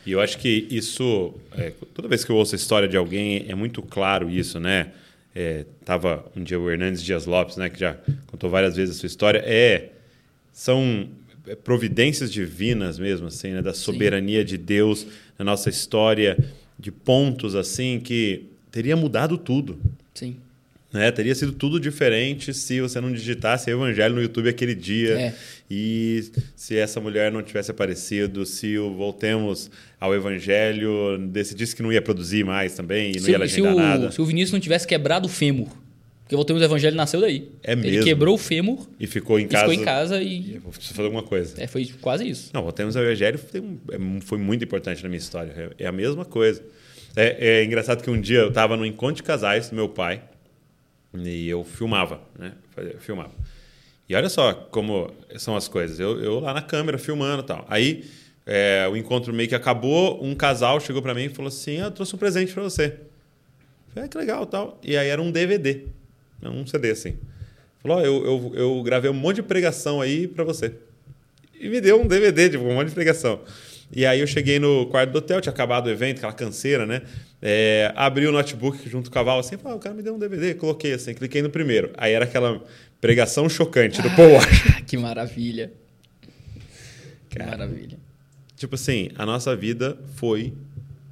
E 0.06 0.12
eu 0.12 0.20
acho 0.20 0.38
que 0.38 0.68
isso, 0.70 1.34
é, 1.54 1.72
toda 1.94 2.08
vez 2.08 2.26
que 2.26 2.32
eu 2.32 2.36
ouço 2.36 2.54
a 2.54 2.58
história 2.58 2.88
de 2.88 2.98
alguém, 2.98 3.46
é 3.48 3.56
muito 3.56 3.82
claro 3.82 4.30
isso, 4.30 4.60
né? 4.60 4.92
É, 5.34 5.66
tava 5.86 6.26
um 6.36 6.44
dia 6.44 6.60
o 6.60 6.70
Hernandes 6.70 7.02
Dias 7.02 7.26
Lopes, 7.26 7.56
né, 7.56 7.70
que 7.70 7.80
já 7.80 7.96
contou 8.28 8.50
várias 8.50 8.76
vezes 8.76 8.98
a 8.98 9.00
sua 9.00 9.08
história, 9.08 9.42
é 9.46 9.92
são 10.52 11.08
providências 11.64 12.32
divinas 12.32 13.00
mesmo, 13.00 13.28
assim, 13.28 13.52
né? 13.52 13.62
da 13.62 13.74
soberania 13.74 14.42
Sim. 14.42 14.46
de 14.46 14.58
Deus 14.58 15.08
na 15.38 15.46
nossa 15.46 15.70
história, 15.70 16.38
de 16.78 16.92
pontos 16.92 17.56
assim 17.56 18.00
que 18.00 18.46
teria 18.72 18.96
mudado 18.96 19.38
tudo. 19.38 19.80
Sim. 20.14 20.38
Né? 20.92 21.10
Teria 21.12 21.34
sido 21.34 21.54
tudo 21.54 21.80
diferente 21.80 22.54
se 22.54 22.82
você 22.82 23.00
não 23.00 23.12
digitasse 23.12 23.70
Evangelho 23.70 24.16
no 24.16 24.22
YouTube 24.22 24.50
aquele 24.50 24.76
dia 24.76 25.20
é. 25.20 25.34
e 25.70 26.26
se 26.54 26.76
essa 26.76 27.00
mulher 27.00 27.32
não 27.32 27.42
tivesse 27.42 27.72
aparecido, 27.72 28.46
se 28.46 28.78
o 28.78 28.94
Voltemos 28.94 29.72
ao 30.00 30.14
Evangelho 30.14 31.18
decidisse 31.30 31.76
que 31.76 31.82
não 31.82 31.94
ia 31.94 32.02
produzir 32.02 32.44
mais 32.44 32.76
também 32.76 33.12
e 33.12 33.16
não 33.16 33.24
se, 33.24 33.32
ia 33.32 33.38
legendar 33.38 33.72
se 33.72 33.78
o, 33.78 33.82
nada. 33.82 34.12
Se 34.12 34.22
o 34.22 34.26
Vinícius 34.26 34.52
não 34.52 34.60
tivesse 34.60 34.86
quebrado 34.86 35.28
o 35.28 35.30
fêmur 35.30 35.70
porque 36.32 36.36
Voltemos 36.38 36.62
ao 36.62 36.68
Evangelho 36.70 36.96
nasceu 36.96 37.20
daí. 37.20 37.52
É 37.62 37.76
mesmo. 37.76 37.98
Ele 37.98 38.04
quebrou 38.06 38.36
o 38.36 38.38
fêmur. 38.38 38.88
E 38.98 39.06
ficou 39.06 39.38
em 39.38 39.48
casa. 39.50 39.68
Ficou 39.68 39.82
em 39.82 39.86
casa 39.86 40.22
e. 40.22 40.56
e 40.56 40.60
Preciso 40.62 40.94
fazer 40.94 41.08
alguma 41.08 41.24
coisa. 41.24 41.62
É, 41.62 41.68
foi 41.68 41.86
quase 42.00 42.28
isso. 42.28 42.52
Não, 42.54 42.64
Voltemos 42.64 42.96
ao 42.96 43.04
Evangelho 43.04 43.38
é 43.38 44.22
foi 44.22 44.38
muito 44.38 44.64
importante 44.64 45.04
na 45.04 45.10
minha 45.10 45.20
história. 45.20 45.74
É, 45.78 45.84
é 45.84 45.88
a 45.88 45.92
mesma 45.92 46.24
coisa. 46.24 46.64
É, 47.18 47.60
é 47.60 47.64
engraçado 47.66 48.02
que 48.02 48.10
um 48.10 48.20
dia 48.20 48.40
eu 48.40 48.48
estava 48.48 48.78
no 48.78 48.86
encontro 48.86 49.16
de 49.16 49.24
casais 49.24 49.70
do 49.70 49.76
meu 49.76 49.90
pai 49.90 50.24
e 51.14 51.50
eu 51.50 51.66
filmava, 51.66 52.22
né? 52.40 52.54
Eu 52.78 53.00
filmava. 53.00 53.32
E 54.08 54.16
olha 54.16 54.30
só 54.30 54.54
como 54.54 55.12
são 55.38 55.58
as 55.58 55.68
coisas. 55.68 56.00
Eu, 56.00 56.18
eu 56.24 56.40
lá 56.40 56.54
na 56.54 56.62
câmera 56.62 56.98
filmando 56.98 57.44
e 57.44 57.46
tal. 57.46 57.66
Aí 57.68 58.06
é, 58.46 58.88
o 58.90 58.96
encontro 58.96 59.34
meio 59.34 59.50
que 59.50 59.56
acabou, 59.56 60.24
um 60.24 60.34
casal 60.34 60.80
chegou 60.80 61.02
para 61.02 61.14
mim 61.14 61.26
e 61.26 61.30
falou 61.30 61.50
assim: 61.50 61.82
ah, 61.82 61.86
eu 61.86 61.92
trouxe 61.92 62.16
um 62.16 62.18
presente 62.18 62.54
para 62.54 62.64
você. 62.64 62.86
Eu 62.86 63.94
falei, 63.94 64.06
ah, 64.06 64.08
que 64.08 64.18
legal 64.18 64.46
tal. 64.46 64.80
E 64.82 64.96
aí 64.96 65.10
era 65.10 65.22
um 65.22 65.30
DVD 65.30 65.88
um 66.50 66.66
CD 66.66 66.92
assim. 66.92 67.16
Falou: 67.82 67.98
oh, 67.98 68.02
eu, 68.02 68.26
eu, 68.26 68.52
eu 68.56 68.84
gravei 68.84 69.10
um 69.10 69.14
monte 69.14 69.38
de 69.38 69.44
pregação 69.44 70.02
aí 70.02 70.28
para 70.28 70.44
você. 70.44 70.74
E 71.60 71.70
me 71.70 71.82
deu 71.82 72.02
um 72.02 72.08
DVD, 72.08 72.50
tipo, 72.50 72.64
um 72.64 72.76
monte 72.76 72.90
de 72.90 72.94
pregação. 72.94 73.42
E 73.94 74.06
aí 74.06 74.20
eu 74.20 74.28
cheguei 74.28 74.58
no 74.58 74.86
quarto 74.88 75.12
do 75.12 75.18
hotel, 75.18 75.42
tinha 75.42 75.52
acabado 75.52 75.88
o 75.88 75.90
evento, 75.90 76.18
aquela 76.18 76.34
canseira, 76.34 76.86
né? 76.86 77.02
É, 77.42 77.92
abri 77.96 78.26
o 78.26 78.32
notebook 78.32 78.88
junto 78.90 79.10
com 79.10 79.12
o 79.12 79.14
cavalo 79.14 79.40
assim, 79.40 79.58
falei, 79.58 79.78
o 79.78 79.80
cara 79.80 79.94
me 79.94 80.02
deu 80.02 80.16
um 80.16 80.20
DVD, 80.20 80.54
coloquei 80.54 80.94
assim, 80.94 81.14
cliquei 81.14 81.42
no 81.42 81.50
primeiro. 81.50 81.92
Aí 81.98 82.14
era 82.14 82.24
aquela 82.24 82.64
pregação 83.02 83.50
chocante 83.50 84.02
do 84.02 84.08
ah, 84.08 84.16
Paul 84.16 84.34
Washer. 84.34 84.86
Que 84.88 84.98
maravilha. 84.98 85.72
Que 87.30 87.38
cara, 87.38 87.52
maravilha. 87.52 87.98
Tipo 88.56 88.76
assim, 88.76 89.10
a 89.16 89.26
nossa 89.26 89.56
vida 89.56 89.98
foi 90.16 90.54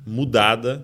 mudada 0.05 0.84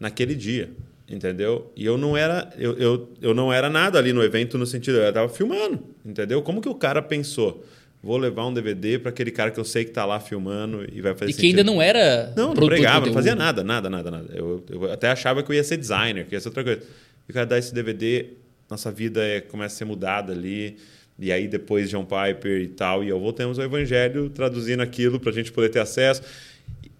naquele 0.00 0.34
dia 0.34 0.70
entendeu? 1.08 1.70
E 1.76 1.84
eu 1.84 1.98
não 1.98 2.16
era 2.16 2.52
eu, 2.58 2.76
eu, 2.78 3.08
eu 3.20 3.34
não 3.34 3.52
era 3.52 3.68
nada 3.68 3.98
ali 3.98 4.12
no 4.12 4.22
evento 4.22 4.56
no 4.56 4.66
sentido, 4.66 4.98
eu 4.98 5.08
estava 5.08 5.28
filmando, 5.28 5.80
entendeu? 6.04 6.42
Como 6.42 6.60
que 6.60 6.68
o 6.68 6.74
cara 6.74 7.02
pensou? 7.02 7.64
Vou 8.02 8.18
levar 8.18 8.46
um 8.46 8.52
DVD 8.52 8.98
para 8.98 9.08
aquele 9.08 9.30
cara 9.30 9.50
que 9.50 9.58
eu 9.58 9.64
sei 9.64 9.82
que 9.82 9.90
está 9.90 10.04
lá 10.04 10.20
filmando 10.20 10.86
e 10.92 11.00
vai 11.00 11.14
fazer 11.14 11.30
E 11.30 11.34
que 11.34 11.46
ainda 11.46 11.64
não 11.64 11.80
era 11.80 12.34
Não, 12.36 12.52
não 12.52 12.66
pregava, 12.66 13.06
não 13.06 13.14
fazia 13.14 13.34
nada, 13.34 13.64
nada, 13.64 13.88
nada, 13.88 14.10
nada. 14.10 14.30
Eu, 14.34 14.62
eu 14.68 14.92
até 14.92 15.08
achava 15.08 15.42
que 15.42 15.50
eu 15.50 15.54
ia 15.54 15.64
ser 15.64 15.78
designer, 15.78 16.26
que 16.26 16.34
ia 16.34 16.40
ser 16.40 16.48
outra 16.48 16.62
coisa. 16.62 16.82
E 17.26 17.30
o 17.30 17.34
cara 17.34 17.46
dá 17.46 17.58
esse 17.58 17.72
DVD, 17.72 18.26
nossa 18.68 18.92
vida 18.92 19.24
é, 19.24 19.40
começa 19.40 19.76
a 19.76 19.78
ser 19.78 19.86
mudada 19.86 20.34
ali. 20.34 20.76
E 21.18 21.32
aí 21.32 21.48
depois 21.48 21.88
John 21.88 22.04
Piper 22.04 22.60
e 22.60 22.68
tal, 22.68 23.02
e 23.02 23.08
eu 23.08 23.18
voltamos 23.18 23.58
ao 23.58 23.64
evangelho 23.64 24.28
traduzindo 24.28 24.82
aquilo 24.82 25.18
para 25.18 25.30
a 25.30 25.34
gente 25.34 25.50
poder 25.50 25.70
ter 25.70 25.78
acesso. 25.78 26.22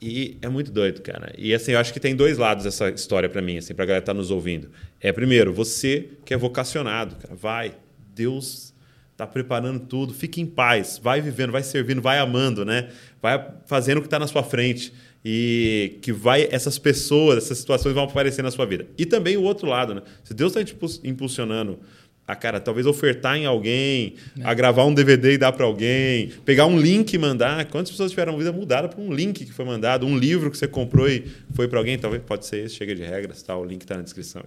E 0.06 0.36
é 0.42 0.50
muito 0.50 0.70
doido, 0.70 1.00
cara. 1.00 1.32
E 1.38 1.54
assim, 1.54 1.72
eu 1.72 1.78
acho 1.78 1.90
que 1.90 1.98
tem 1.98 2.14
dois 2.14 2.36
lados 2.36 2.66
essa 2.66 2.90
história 2.90 3.26
para 3.26 3.40
mim, 3.40 3.56
assim, 3.56 3.74
pra 3.74 3.86
galera 3.86 4.02
que 4.02 4.06
tá 4.06 4.12
nos 4.12 4.30
ouvindo. 4.30 4.70
É, 5.00 5.10
primeiro, 5.12 5.50
você 5.50 6.10
que 6.26 6.34
é 6.34 6.36
vocacionado, 6.36 7.16
cara, 7.16 7.34
vai. 7.34 7.72
Deus 8.14 8.74
tá 9.16 9.26
preparando 9.26 9.80
tudo, 9.80 10.12
fique 10.12 10.42
em 10.42 10.46
paz, 10.46 11.00
vai 11.02 11.22
vivendo, 11.22 11.52
vai 11.52 11.62
servindo, 11.62 12.02
vai 12.02 12.18
amando, 12.18 12.66
né? 12.66 12.90
Vai 13.22 13.42
fazendo 13.64 13.96
o 13.96 14.00
que 14.02 14.06
está 14.06 14.18
na 14.18 14.26
sua 14.26 14.42
frente 14.42 14.92
e 15.24 15.98
que 16.02 16.12
vai 16.12 16.48
essas 16.50 16.78
pessoas, 16.78 17.38
essas 17.38 17.56
situações 17.56 17.94
vão 17.94 18.04
aparecer 18.04 18.42
na 18.42 18.50
sua 18.50 18.66
vida. 18.66 18.86
E 18.98 19.06
também 19.06 19.38
o 19.38 19.42
outro 19.42 19.66
lado, 19.66 19.94
né? 19.94 20.02
Se 20.22 20.34
Deus 20.34 20.54
está 20.54 20.62
te 20.62 20.76
impulsionando 21.08 21.80
a 22.26 22.34
cara, 22.34 22.58
talvez 22.58 22.86
ofertar 22.86 23.36
em 23.36 23.44
alguém, 23.44 24.14
é. 24.38 24.44
a 24.44 24.54
gravar 24.54 24.86
um 24.86 24.94
DVD 24.94 25.34
e 25.34 25.38
dar 25.38 25.52
para 25.52 25.66
alguém, 25.66 26.32
pegar 26.42 26.64
um 26.64 26.78
link 26.78 27.12
e 27.12 27.18
mandar. 27.18 27.66
Quantas 27.66 27.90
pessoas 27.90 28.10
tiveram 28.10 28.38
vida 28.38 28.50
mudada 28.50 28.88
por 28.88 28.98
um 29.00 29.12
link 29.12 29.44
que 29.44 29.52
foi 29.52 29.64
mandado, 29.66 30.06
um 30.06 30.16
livro 30.16 30.50
que 30.50 30.56
você 30.56 30.66
comprou 30.66 31.06
e 31.06 31.26
foi 31.52 31.68
para 31.68 31.78
alguém? 31.78 31.98
Talvez 31.98 32.22
pode 32.22 32.46
ser 32.46 32.64
esse, 32.64 32.76
chega 32.76 32.94
de 32.94 33.02
regras, 33.02 33.42
tá? 33.42 33.54
O 33.56 33.64
link 33.64 33.82
está 33.82 33.96
na 33.96 34.02
descrição. 34.02 34.42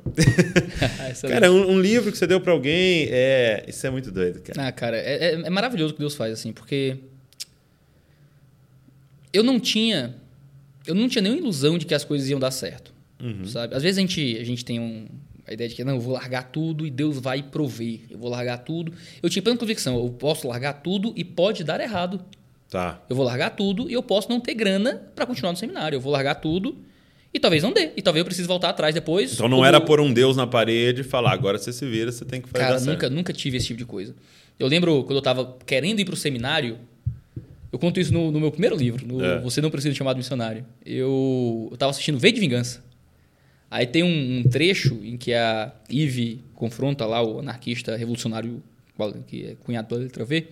cara, 1.29 1.51
um, 1.51 1.73
um, 1.73 1.79
livro 1.79 2.11
que 2.11 2.17
você 2.17 2.25
deu 2.25 2.41
para 2.41 2.51
alguém, 2.51 3.09
é, 3.11 3.63
isso 3.67 3.85
é 3.85 3.91
muito 3.91 4.11
doido, 4.11 4.41
cara. 4.41 4.67
Ah, 4.67 4.71
cara, 4.71 4.97
é, 4.97 5.25
é, 5.25 5.31
é 5.33 5.49
maravilhoso 5.49 5.91
o 5.91 5.95
que 5.95 5.99
Deus 5.99 6.15
faz 6.15 6.33
assim, 6.33 6.51
porque 6.51 6.97
eu 9.31 9.43
não 9.43 9.59
tinha, 9.59 10.15
eu 10.87 10.95
não 10.95 11.07
tinha 11.07 11.21
nenhuma 11.21 11.41
ilusão 11.41 11.77
de 11.77 11.85
que 11.85 11.93
as 11.93 12.03
coisas 12.03 12.27
iam 12.27 12.39
dar 12.39 12.49
certo, 12.49 12.91
uhum. 13.21 13.45
sabe? 13.45 13.75
Às 13.75 13.83
vezes 13.83 13.99
a 13.99 14.01
gente, 14.01 14.37
a 14.39 14.43
gente 14.43 14.65
tem 14.65 14.79
um 14.79 15.07
a 15.47 15.53
ideia 15.53 15.69
de 15.69 15.75
que 15.75 15.83
não, 15.83 15.95
eu 15.95 16.01
vou 16.01 16.13
largar 16.13 16.43
tudo 16.43 16.85
e 16.85 16.91
Deus 16.91 17.19
vai 17.19 17.41
prover. 17.41 18.01
Eu 18.09 18.17
vou 18.17 18.29
largar 18.29 18.57
tudo. 18.57 18.91
Eu 19.23 19.29
tinha 19.29 19.41
plena 19.41 19.57
convicção, 19.57 19.97
eu 19.97 20.09
posso 20.09 20.47
largar 20.47 20.73
tudo 20.73 21.13
e 21.15 21.23
pode 21.23 21.63
dar 21.63 21.79
errado. 21.79 22.19
Tá. 22.69 23.01
Eu 23.09 23.15
vou 23.15 23.25
largar 23.25 23.51
tudo 23.51 23.89
e 23.89 23.93
eu 23.93 24.03
posso 24.03 24.29
não 24.29 24.41
ter 24.41 24.53
grana 24.53 25.01
para 25.15 25.25
continuar 25.25 25.53
no 25.53 25.57
seminário. 25.57 25.95
Eu 25.95 26.01
vou 26.01 26.11
largar 26.11 26.35
tudo 26.35 26.77
e 27.33 27.39
talvez 27.39 27.63
não 27.63 27.71
dê. 27.71 27.91
E 27.95 28.01
talvez 28.01 28.19
eu 28.19 28.25
precise 28.25 28.45
voltar 28.45 28.69
atrás 28.69 28.93
depois. 28.93 29.33
Então 29.33 29.47
não 29.47 29.65
era 29.65 29.79
pôr 29.79 30.01
um 30.01 30.11
Deus 30.11 30.35
na 30.35 30.45
parede 30.45 31.01
e 31.01 31.03
falar, 31.05 31.31
agora 31.31 31.57
você 31.57 31.71
se 31.71 31.85
vira, 31.85 32.11
você 32.11 32.25
tem 32.25 32.41
que 32.41 32.49
fazer 32.49 32.65
Cara, 32.65 32.79
nunca, 32.81 33.09
nunca 33.09 33.31
tive 33.31 33.55
esse 33.55 33.67
tipo 33.67 33.79
de 33.79 33.85
coisa. 33.85 34.13
Eu 34.59 34.67
lembro 34.67 35.03
quando 35.03 35.15
eu 35.15 35.19
estava 35.19 35.55
querendo 35.65 36.01
ir 36.01 36.05
para 36.05 36.13
o 36.13 36.17
seminário, 36.17 36.77
eu 37.71 37.79
conto 37.79 38.01
isso 38.01 38.11
no, 38.11 38.31
no 38.31 38.39
meu 38.39 38.51
primeiro 38.51 38.75
livro, 38.75 39.07
no 39.07 39.23
é. 39.23 39.39
Você 39.39 39.61
Não 39.61 39.69
Precisa 39.69 39.93
de 39.93 39.97
Chamado 39.97 40.17
Missionário. 40.17 40.65
Eu 40.85 41.69
estava 41.71 41.91
assistindo 41.91 42.17
V 42.19 42.31
de 42.33 42.39
Vingança. 42.41 42.83
Aí 43.69 43.85
tem 43.85 44.03
um, 44.03 44.39
um, 44.39 44.43
trecho 44.43 44.99
em 45.03 45.17
que 45.17 45.33
a 45.33 45.73
Eve 45.89 46.41
confronta 46.55 47.05
lá 47.05 47.21
o 47.21 47.39
anarquista 47.39 47.95
revolucionário 47.95 48.63
que 49.27 49.45
é 49.45 49.55
cunhado 49.55 49.87
pela 49.87 50.01
letra 50.01 50.25
V. 50.25 50.47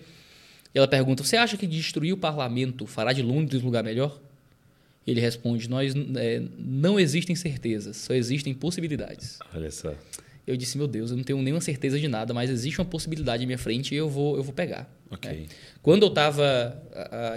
E 0.74 0.78
ela 0.78 0.86
pergunta: 0.86 1.24
Você 1.24 1.36
acha 1.36 1.56
que 1.56 1.66
destruir 1.66 2.12
o 2.12 2.16
parlamento 2.16 2.86
fará 2.86 3.12
de 3.12 3.22
Londres 3.22 3.62
um 3.62 3.66
lugar 3.66 3.82
melhor? 3.82 4.20
Ele 5.06 5.20
responde: 5.20 5.68
Nós 5.68 5.94
é, 6.16 6.42
não 6.58 7.00
existem 7.00 7.34
certezas, 7.34 7.96
só 7.96 8.12
existem 8.12 8.52
possibilidades. 8.52 9.38
Olha 9.54 9.70
só. 9.70 9.94
Eu 10.46 10.56
disse: 10.56 10.76
Meu 10.76 10.86
Deus, 10.86 11.10
eu 11.10 11.16
não 11.16 11.24
tenho 11.24 11.40
nenhuma 11.40 11.62
certeza 11.62 11.98
de 11.98 12.06
nada, 12.06 12.34
mas 12.34 12.50
existe 12.50 12.78
uma 12.78 12.84
possibilidade 12.84 13.42
à 13.42 13.46
minha 13.46 13.58
frente 13.58 13.94
e 13.94 13.96
eu 13.96 14.10
vou, 14.10 14.36
eu 14.36 14.42
vou 14.42 14.52
pegar. 14.52 14.88
Okay. 15.10 15.30
É. 15.30 15.46
Quando 15.82 16.02
eu 16.02 16.08
estava 16.08 16.82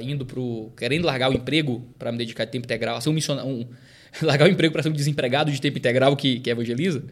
indo 0.02 0.26
para 0.26 0.42
querendo 0.76 1.06
largar 1.06 1.32
o 1.32 1.34
emprego 1.34 1.88
para 1.98 2.12
me 2.12 2.18
dedicar 2.18 2.44
a 2.44 2.48
tempo 2.48 2.66
integral, 2.66 2.98
a 2.98 3.02
ser 3.02 3.10
um 3.10 3.14
missionário. 3.14 3.50
Um, 3.50 3.66
largar 4.22 4.48
o 4.48 4.52
emprego 4.52 4.72
para 4.72 4.84
ser 4.84 4.90
um 4.90 4.94
desempregado 4.94 5.52
de 5.52 5.60
tempo 5.60 5.78
integral 5.78 6.16
que, 6.16 6.40
que 6.40 6.50
evangeliza. 6.50 7.04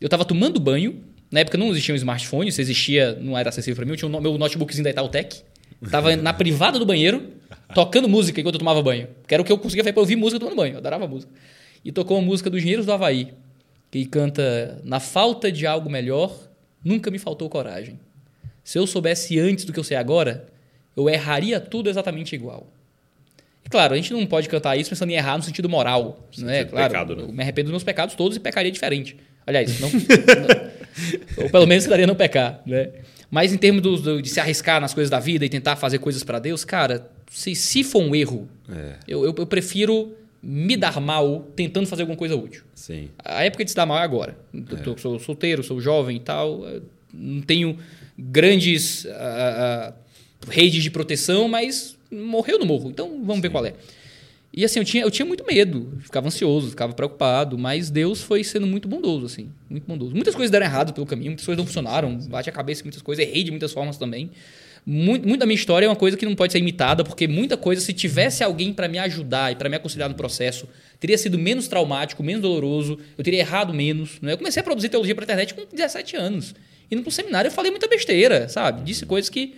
Eu 0.00 0.06
estava 0.06 0.24
tomando 0.24 0.58
banho. 0.60 1.00
Na 1.30 1.40
época 1.40 1.56
não 1.56 1.70
existia 1.70 1.94
um 1.94 1.96
smartphone, 1.96 2.52
se 2.52 2.60
existia, 2.60 3.14
não 3.20 3.38
era 3.38 3.48
acessível 3.48 3.76
para 3.76 3.84
mim. 3.86 3.92
Eu 3.92 3.96
tinha 3.96 4.08
o 4.08 4.20
meu 4.20 4.36
notebookzinho 4.36 4.84
da 4.84 4.90
Itautec. 4.90 5.42
Tava 5.90 6.14
na 6.14 6.32
privada 6.32 6.78
do 6.78 6.84
banheiro, 6.84 7.30
tocando 7.74 8.08
música 8.08 8.40
enquanto 8.40 8.56
eu 8.56 8.58
tomava 8.58 8.82
banho. 8.82 9.08
Que 9.26 9.34
era 9.34 9.42
o 9.42 9.46
que 9.46 9.50
eu 9.50 9.58
conseguia 9.58 9.82
fazer 9.82 9.92
para 9.92 10.00
ouvir 10.00 10.16
música 10.16 10.38
tomando 10.38 10.56
banho. 10.56 10.74
Eu 10.74 10.78
adorava 10.78 11.06
música. 11.06 11.32
E 11.84 11.90
tocou 11.90 12.18
uma 12.18 12.26
música 12.26 12.50
dos 12.50 12.58
Engenheiros 12.58 12.86
do 12.86 12.92
Havaí, 12.92 13.32
que 13.90 14.04
canta: 14.06 14.80
Na 14.84 15.00
falta 15.00 15.50
de 15.50 15.66
algo 15.66 15.90
melhor, 15.90 16.36
nunca 16.84 17.10
me 17.10 17.18
faltou 17.18 17.48
coragem. 17.48 17.98
Se 18.62 18.78
eu 18.78 18.86
soubesse 18.86 19.38
antes 19.40 19.64
do 19.64 19.72
que 19.72 19.80
eu 19.80 19.84
sei 19.84 19.96
agora, 19.96 20.46
eu 20.96 21.08
erraria 21.08 21.58
tudo 21.58 21.90
exatamente 21.90 22.34
igual. 22.34 22.70
E 23.64 23.68
claro, 23.68 23.94
a 23.94 23.96
gente 23.96 24.12
não 24.12 24.26
pode 24.26 24.48
cantar 24.48 24.76
isso 24.76 24.90
pensando 24.90 25.10
em 25.10 25.14
errar 25.14 25.36
no 25.36 25.42
sentido 25.42 25.68
moral. 25.68 26.28
Sentido 26.30 26.46
né? 26.46 26.64
Claro, 26.64 26.92
pecado, 26.92 27.16
né? 27.16 27.22
eu 27.22 27.32
me 27.32 27.42
arrependo 27.42 27.66
dos 27.66 27.72
meus 27.72 27.84
pecados 27.84 28.14
todos 28.14 28.36
e 28.36 28.40
pecaria 28.40 28.70
diferente. 28.70 29.16
Aliás, 29.46 29.80
não, 29.80 29.90
não 29.92 30.72
ou 31.44 31.50
pelo 31.50 31.66
menos 31.66 31.84
daria 31.86 32.06
não 32.06 32.14
pecar. 32.14 32.60
Né? 32.66 32.90
Mas 33.30 33.52
em 33.52 33.56
termos 33.56 33.82
do, 33.82 33.96
do, 33.96 34.22
de 34.22 34.28
se 34.28 34.40
arriscar 34.40 34.80
nas 34.80 34.92
coisas 34.92 35.10
da 35.10 35.18
vida 35.18 35.44
e 35.44 35.48
tentar 35.48 35.76
fazer 35.76 35.98
coisas 35.98 36.22
para 36.22 36.38
Deus, 36.38 36.64
cara, 36.64 37.10
se, 37.30 37.54
se 37.54 37.82
for 37.82 38.02
um 38.02 38.14
erro, 38.14 38.48
é. 38.68 38.96
eu, 39.08 39.24
eu, 39.24 39.34
eu, 39.36 39.46
prefiro 39.46 40.14
me 40.42 40.76
dar 40.76 41.00
mal 41.00 41.48
tentando 41.56 41.86
fazer 41.86 42.02
alguma 42.02 42.18
coisa 42.18 42.36
útil. 42.36 42.62
Sim. 42.74 43.08
A 43.24 43.44
época 43.44 43.64
de 43.64 43.70
se 43.70 43.76
dar 43.76 43.86
mal 43.86 43.98
é 43.98 44.02
agora. 44.02 44.36
É. 44.54 44.88
Eu 44.88 44.98
sou 44.98 45.18
solteiro, 45.18 45.62
sou 45.62 45.80
jovem 45.80 46.16
e 46.16 46.20
tal, 46.20 46.62
não 47.12 47.40
tenho 47.40 47.78
grandes 48.18 49.04
uh, 49.04 49.08
uh, 49.08 49.94
redes 50.48 50.82
de 50.82 50.90
proteção, 50.90 51.48
mas 51.48 51.96
morreu 52.12 52.58
no 52.58 52.66
morro. 52.66 52.90
Então 52.90 53.08
vamos 53.18 53.36
Sim. 53.36 53.40
ver 53.42 53.50
qual 53.50 53.66
é. 53.66 53.74
E 54.54 54.66
assim, 54.66 54.80
eu 54.80 54.84
tinha, 54.84 55.02
eu 55.02 55.10
tinha 55.10 55.24
muito 55.24 55.46
medo, 55.46 55.98
ficava 56.00 56.26
ansioso, 56.26 56.68
ficava 56.70 56.92
preocupado, 56.92 57.56
mas 57.56 57.88
Deus 57.88 58.20
foi 58.20 58.44
sendo 58.44 58.66
muito 58.66 58.86
bondoso, 58.86 59.24
assim, 59.24 59.50
muito 59.68 59.86
bondoso. 59.86 60.14
Muitas 60.14 60.34
coisas 60.34 60.50
deram 60.50 60.66
errado 60.66 60.92
pelo 60.92 61.06
caminho, 61.06 61.30
muitas 61.30 61.46
coisas 61.46 61.56
não 61.56 61.66
funcionaram, 61.66 62.18
bate 62.28 62.50
a 62.50 62.52
cabeça 62.52 62.82
em 62.82 62.84
muitas 62.84 63.00
coisas, 63.00 63.26
errei 63.26 63.44
de 63.44 63.50
muitas 63.50 63.72
formas 63.72 63.96
também. 63.96 64.30
Muito, 64.84 65.26
muito 65.26 65.40
da 65.40 65.46
minha 65.46 65.54
história 65.54 65.86
é 65.86 65.88
uma 65.88 65.96
coisa 65.96 66.18
que 66.18 66.26
não 66.26 66.34
pode 66.34 66.52
ser 66.52 66.58
imitada, 66.58 67.02
porque 67.02 67.26
muita 67.26 67.56
coisa, 67.56 67.80
se 67.80 67.94
tivesse 67.94 68.44
alguém 68.44 68.74
para 68.74 68.88
me 68.88 68.98
ajudar 68.98 69.52
e 69.52 69.56
para 69.56 69.70
me 69.70 69.76
aconselhar 69.76 70.08
no 70.08 70.14
processo, 70.14 70.68
teria 71.00 71.16
sido 71.16 71.38
menos 71.38 71.66
traumático, 71.66 72.22
menos 72.22 72.42
doloroso, 72.42 72.98
eu 73.16 73.24
teria 73.24 73.40
errado 73.40 73.72
menos. 73.72 74.20
Né? 74.20 74.32
Eu 74.32 74.38
comecei 74.38 74.60
a 74.60 74.64
produzir 74.64 74.90
teologia 74.90 75.14
para 75.14 75.24
internet 75.24 75.54
com 75.54 75.64
17 75.64 76.16
anos. 76.16 76.54
Indo 76.90 77.00
para 77.00 77.08
um 77.08 77.12
seminário, 77.12 77.48
eu 77.48 77.52
falei 77.52 77.70
muita 77.70 77.88
besteira, 77.88 78.48
sabe? 78.50 78.82
Disse 78.82 79.06
coisas 79.06 79.30
que 79.30 79.54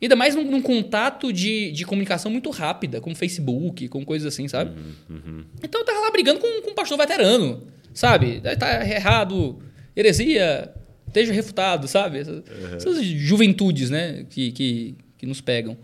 Ainda 0.00 0.14
mais 0.14 0.34
num, 0.34 0.44
num, 0.44 0.62
contato 0.62 1.32
de, 1.32 1.72
de 1.72 1.84
comunicação 1.84 2.30
muito 2.30 2.50
rápida, 2.50 3.00
como 3.00 3.16
Facebook, 3.16 3.88
com 3.88 4.04
coisas 4.04 4.32
assim, 4.32 4.46
sabe? 4.46 4.70
Uhum, 4.70 5.16
uhum. 5.16 5.44
Então 5.62 5.80
eu 5.80 5.84
tava 5.84 5.98
lá 6.00 6.10
brigando 6.10 6.38
com, 6.38 6.62
com 6.62 6.70
um 6.70 6.74
pastor 6.74 6.96
veterano, 6.96 7.66
sabe? 7.92 8.40
Tá 8.58 8.86
errado, 8.86 9.58
heresia, 9.96 10.72
esteja 11.08 11.32
refutado, 11.32 11.88
sabe? 11.88 12.18
Essas, 12.18 12.36
uhum. 12.36 12.76
essas 12.76 13.04
juventudes, 13.04 13.90
né? 13.90 14.24
Que, 14.30 14.52
que, 14.52 14.94
que 15.18 15.26
nos 15.26 15.40
pegam. 15.40 15.76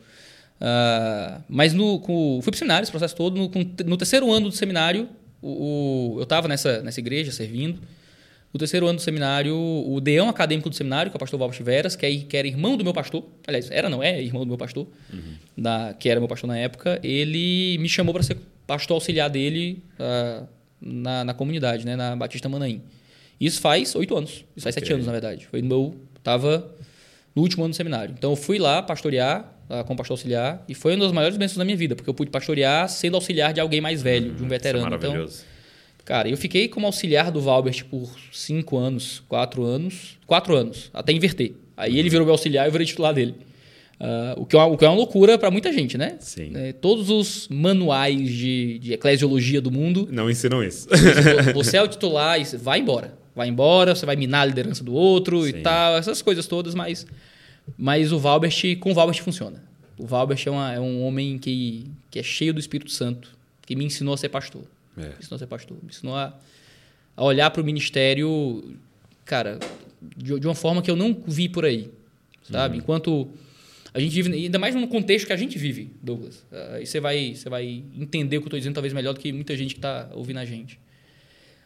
Uh, 0.60 1.42
mas 1.48 1.72
no, 1.72 1.98
com, 1.98 2.40
fui 2.40 2.52
para 2.52 2.56
o 2.56 2.58
seminário, 2.58 2.84
esse 2.84 2.92
processo 2.92 3.16
todo. 3.16 3.36
No, 3.36 3.50
no 3.84 3.96
terceiro 3.96 4.30
ano 4.32 4.48
do 4.48 4.54
seminário, 4.54 5.08
o, 5.42 6.14
o 6.14 6.18
eu 6.18 6.22
estava 6.22 6.46
nessa, 6.46 6.82
nessa 6.82 7.00
igreja 7.00 7.32
servindo. 7.32 7.80
No 8.54 8.58
terceiro 8.58 8.86
ano 8.86 8.98
do 8.98 9.02
seminário, 9.02 9.56
o 9.56 10.00
deão 10.00 10.28
acadêmico 10.28 10.70
do 10.70 10.76
seminário, 10.76 11.10
que 11.10 11.16
é 11.16 11.18
o 11.18 11.18
pastor 11.18 11.40
Valber 11.40 11.60
Veras, 11.60 11.96
que, 11.96 12.06
é, 12.06 12.16
que 12.16 12.36
era 12.36 12.46
irmão 12.46 12.76
do 12.76 12.84
meu 12.84 12.94
pastor, 12.94 13.24
aliás, 13.48 13.68
era 13.68 13.88
não, 13.88 14.00
é 14.00 14.22
irmão 14.22 14.44
do 14.44 14.48
meu 14.48 14.56
pastor, 14.56 14.86
uhum. 15.12 15.34
da, 15.58 15.92
que 15.92 16.08
era 16.08 16.20
meu 16.20 16.28
pastor 16.28 16.46
na 16.46 16.56
época, 16.56 17.00
ele 17.02 17.76
me 17.78 17.88
chamou 17.88 18.14
para 18.14 18.22
ser 18.22 18.38
pastor 18.64 18.94
auxiliar 18.94 19.28
dele 19.28 19.82
uh, 19.98 20.46
na, 20.80 21.24
na 21.24 21.34
comunidade, 21.34 21.84
né, 21.84 21.96
na 21.96 22.14
Batista 22.14 22.48
Manaim. 22.48 22.80
Isso 23.40 23.60
faz 23.60 23.92
oito 23.96 24.16
anos, 24.16 24.44
isso 24.56 24.62
faz 24.62 24.76
okay. 24.76 24.84
sete 24.84 24.92
anos, 24.92 25.06
na 25.06 25.10
verdade. 25.10 25.48
Foi 25.50 25.60
no 25.60 25.66
meu, 25.66 25.96
tava 26.22 26.70
no 27.34 27.42
último 27.42 27.64
ano 27.64 27.72
do 27.72 27.76
seminário. 27.76 28.14
Então 28.16 28.30
eu 28.30 28.36
fui 28.36 28.60
lá 28.60 28.80
pastorear 28.80 29.52
uh, 29.68 29.82
como 29.82 29.96
pastor 29.96 30.14
auxiliar 30.14 30.64
e 30.68 30.74
foi 30.76 30.94
uma 30.94 31.06
das 31.06 31.12
maiores 31.12 31.36
bênçãos 31.36 31.58
da 31.58 31.64
minha 31.64 31.76
vida, 31.76 31.96
porque 31.96 32.08
eu 32.08 32.14
pude 32.14 32.30
pastorear 32.30 32.88
sendo 32.88 33.16
auxiliar 33.16 33.52
de 33.52 33.60
alguém 33.60 33.80
mais 33.80 34.00
velho, 34.00 34.30
uhum. 34.30 34.36
de 34.36 34.44
um 34.44 34.48
veterano. 34.48 34.86
Isso 34.86 34.94
é 34.94 34.96
então, 34.96 35.10
maravilhoso. 35.10 35.38
Então, 35.40 35.53
Cara, 36.04 36.28
eu 36.28 36.36
fiquei 36.36 36.68
como 36.68 36.86
auxiliar 36.86 37.30
do 37.30 37.40
Valbert 37.40 37.84
por 37.86 38.10
cinco 38.30 38.76
anos, 38.76 39.22
quatro 39.28 39.64
anos, 39.64 40.18
quatro 40.26 40.54
anos, 40.54 40.90
até 40.92 41.12
inverter. 41.12 41.52
Aí 41.76 41.98
ele 41.98 42.10
virou 42.10 42.26
meu 42.26 42.34
auxiliar 42.34 42.66
e 42.66 42.68
eu 42.68 42.72
virei 42.72 42.86
titular 42.86 43.14
dele. 43.14 43.34
Uh, 43.98 44.42
o, 44.42 44.46
que 44.46 44.56
é 44.56 44.58
uma, 44.58 44.76
que 44.76 44.84
é 44.84 44.88
uma 44.88 44.96
loucura 44.96 45.38
para 45.38 45.50
muita 45.50 45.72
gente, 45.72 45.96
né? 45.96 46.16
Sim. 46.20 46.52
É, 46.54 46.72
todos 46.72 47.08
os 47.08 47.48
manuais 47.48 48.28
de, 48.28 48.78
de 48.80 48.92
eclesiologia 48.92 49.60
do 49.60 49.70
mundo. 49.70 50.08
Não 50.10 50.28
ensinam 50.28 50.62
isso. 50.62 50.88
Você 51.54 51.76
é 51.76 51.82
o 51.82 51.88
titular 51.88 52.38
e 52.38 52.44
vai 52.56 52.80
embora. 52.80 53.16
Vai 53.34 53.48
embora, 53.48 53.94
você 53.94 54.04
vai 54.04 54.16
minar 54.16 54.42
a 54.42 54.44
liderança 54.44 54.84
do 54.84 54.92
outro 54.92 55.42
Sim. 55.44 55.50
e 55.50 55.52
tal, 55.62 55.96
essas 55.96 56.22
coisas 56.22 56.46
todas, 56.46 56.74
mas, 56.74 57.06
mas 57.76 58.12
o 58.12 58.18
Valbert, 58.18 58.54
com 58.78 58.90
o 58.90 58.94
Valbert 58.94 59.22
funciona. 59.22 59.62
O 59.98 60.06
Valbert 60.06 60.42
é, 60.46 60.50
uma, 60.50 60.72
é 60.72 60.80
um 60.80 61.02
homem 61.02 61.38
que, 61.38 61.86
que 62.10 62.18
é 62.18 62.22
cheio 62.22 62.52
do 62.52 62.60
Espírito 62.60 62.90
Santo, 62.90 63.30
que 63.64 63.74
me 63.74 63.84
ensinou 63.84 64.14
a 64.14 64.16
ser 64.16 64.28
pastor. 64.28 64.62
É. 64.96 65.08
Me 65.08 65.14
ensinou 65.18 65.36
a 65.36 65.38
ser 65.38 65.46
pastor. 65.46 65.76
Me 65.82 65.88
ensinou 65.88 66.16
a, 66.16 66.38
a 67.16 67.24
olhar 67.24 67.50
para 67.50 67.62
o 67.62 67.64
ministério, 67.64 68.76
cara, 69.24 69.58
de, 70.16 70.38
de, 70.38 70.46
uma 70.46 70.54
forma 70.54 70.82
que 70.82 70.90
eu 70.90 70.96
não 70.96 71.22
vi 71.26 71.48
por 71.48 71.64
aí. 71.64 71.90
Sabe? 72.42 72.76
Uhum. 72.76 72.82
Enquanto 72.82 73.28
a 73.92 74.00
gente 74.00 74.10
vive, 74.20 74.32
ainda 74.32 74.58
mais 74.58 74.74
no 74.74 74.88
contexto 74.88 75.26
que 75.26 75.32
a 75.32 75.36
gente 75.36 75.56
vive, 75.56 75.90
Douglas. 76.02 76.44
Aí 76.74 76.86
você 76.86 77.00
vai, 77.00 77.34
você 77.34 77.48
vai 77.48 77.84
entender 77.96 78.38
o 78.38 78.40
que 78.40 78.46
eu 78.46 78.48
estou 78.48 78.58
dizendo 78.58 78.74
talvez 78.74 78.92
melhor 78.92 79.14
do 79.14 79.20
que 79.20 79.32
muita 79.32 79.56
gente 79.56 79.74
que 79.74 79.78
está 79.78 80.10
ouvindo 80.12 80.38
a 80.38 80.44
gente. 80.44 80.78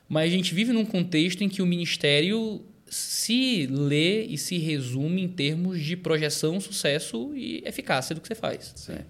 Mas 0.08 0.32
a 0.32 0.36
gente 0.36 0.54
vive 0.54 0.72
num 0.72 0.84
contexto 0.84 1.42
em 1.42 1.48
que 1.48 1.60
o 1.60 1.66
ministério 1.66 2.62
se 2.86 3.66
lê 3.66 4.24
e 4.24 4.38
se 4.38 4.58
resume 4.58 5.22
em 5.22 5.28
termos 5.28 5.80
de 5.80 5.96
projeção, 5.96 6.60
sucesso 6.60 7.32
e 7.34 7.62
eficácia 7.64 8.14
do 8.14 8.20
que 8.20 8.28
você 8.28 8.34
faz. 8.34 8.74
Né? 8.88 9.04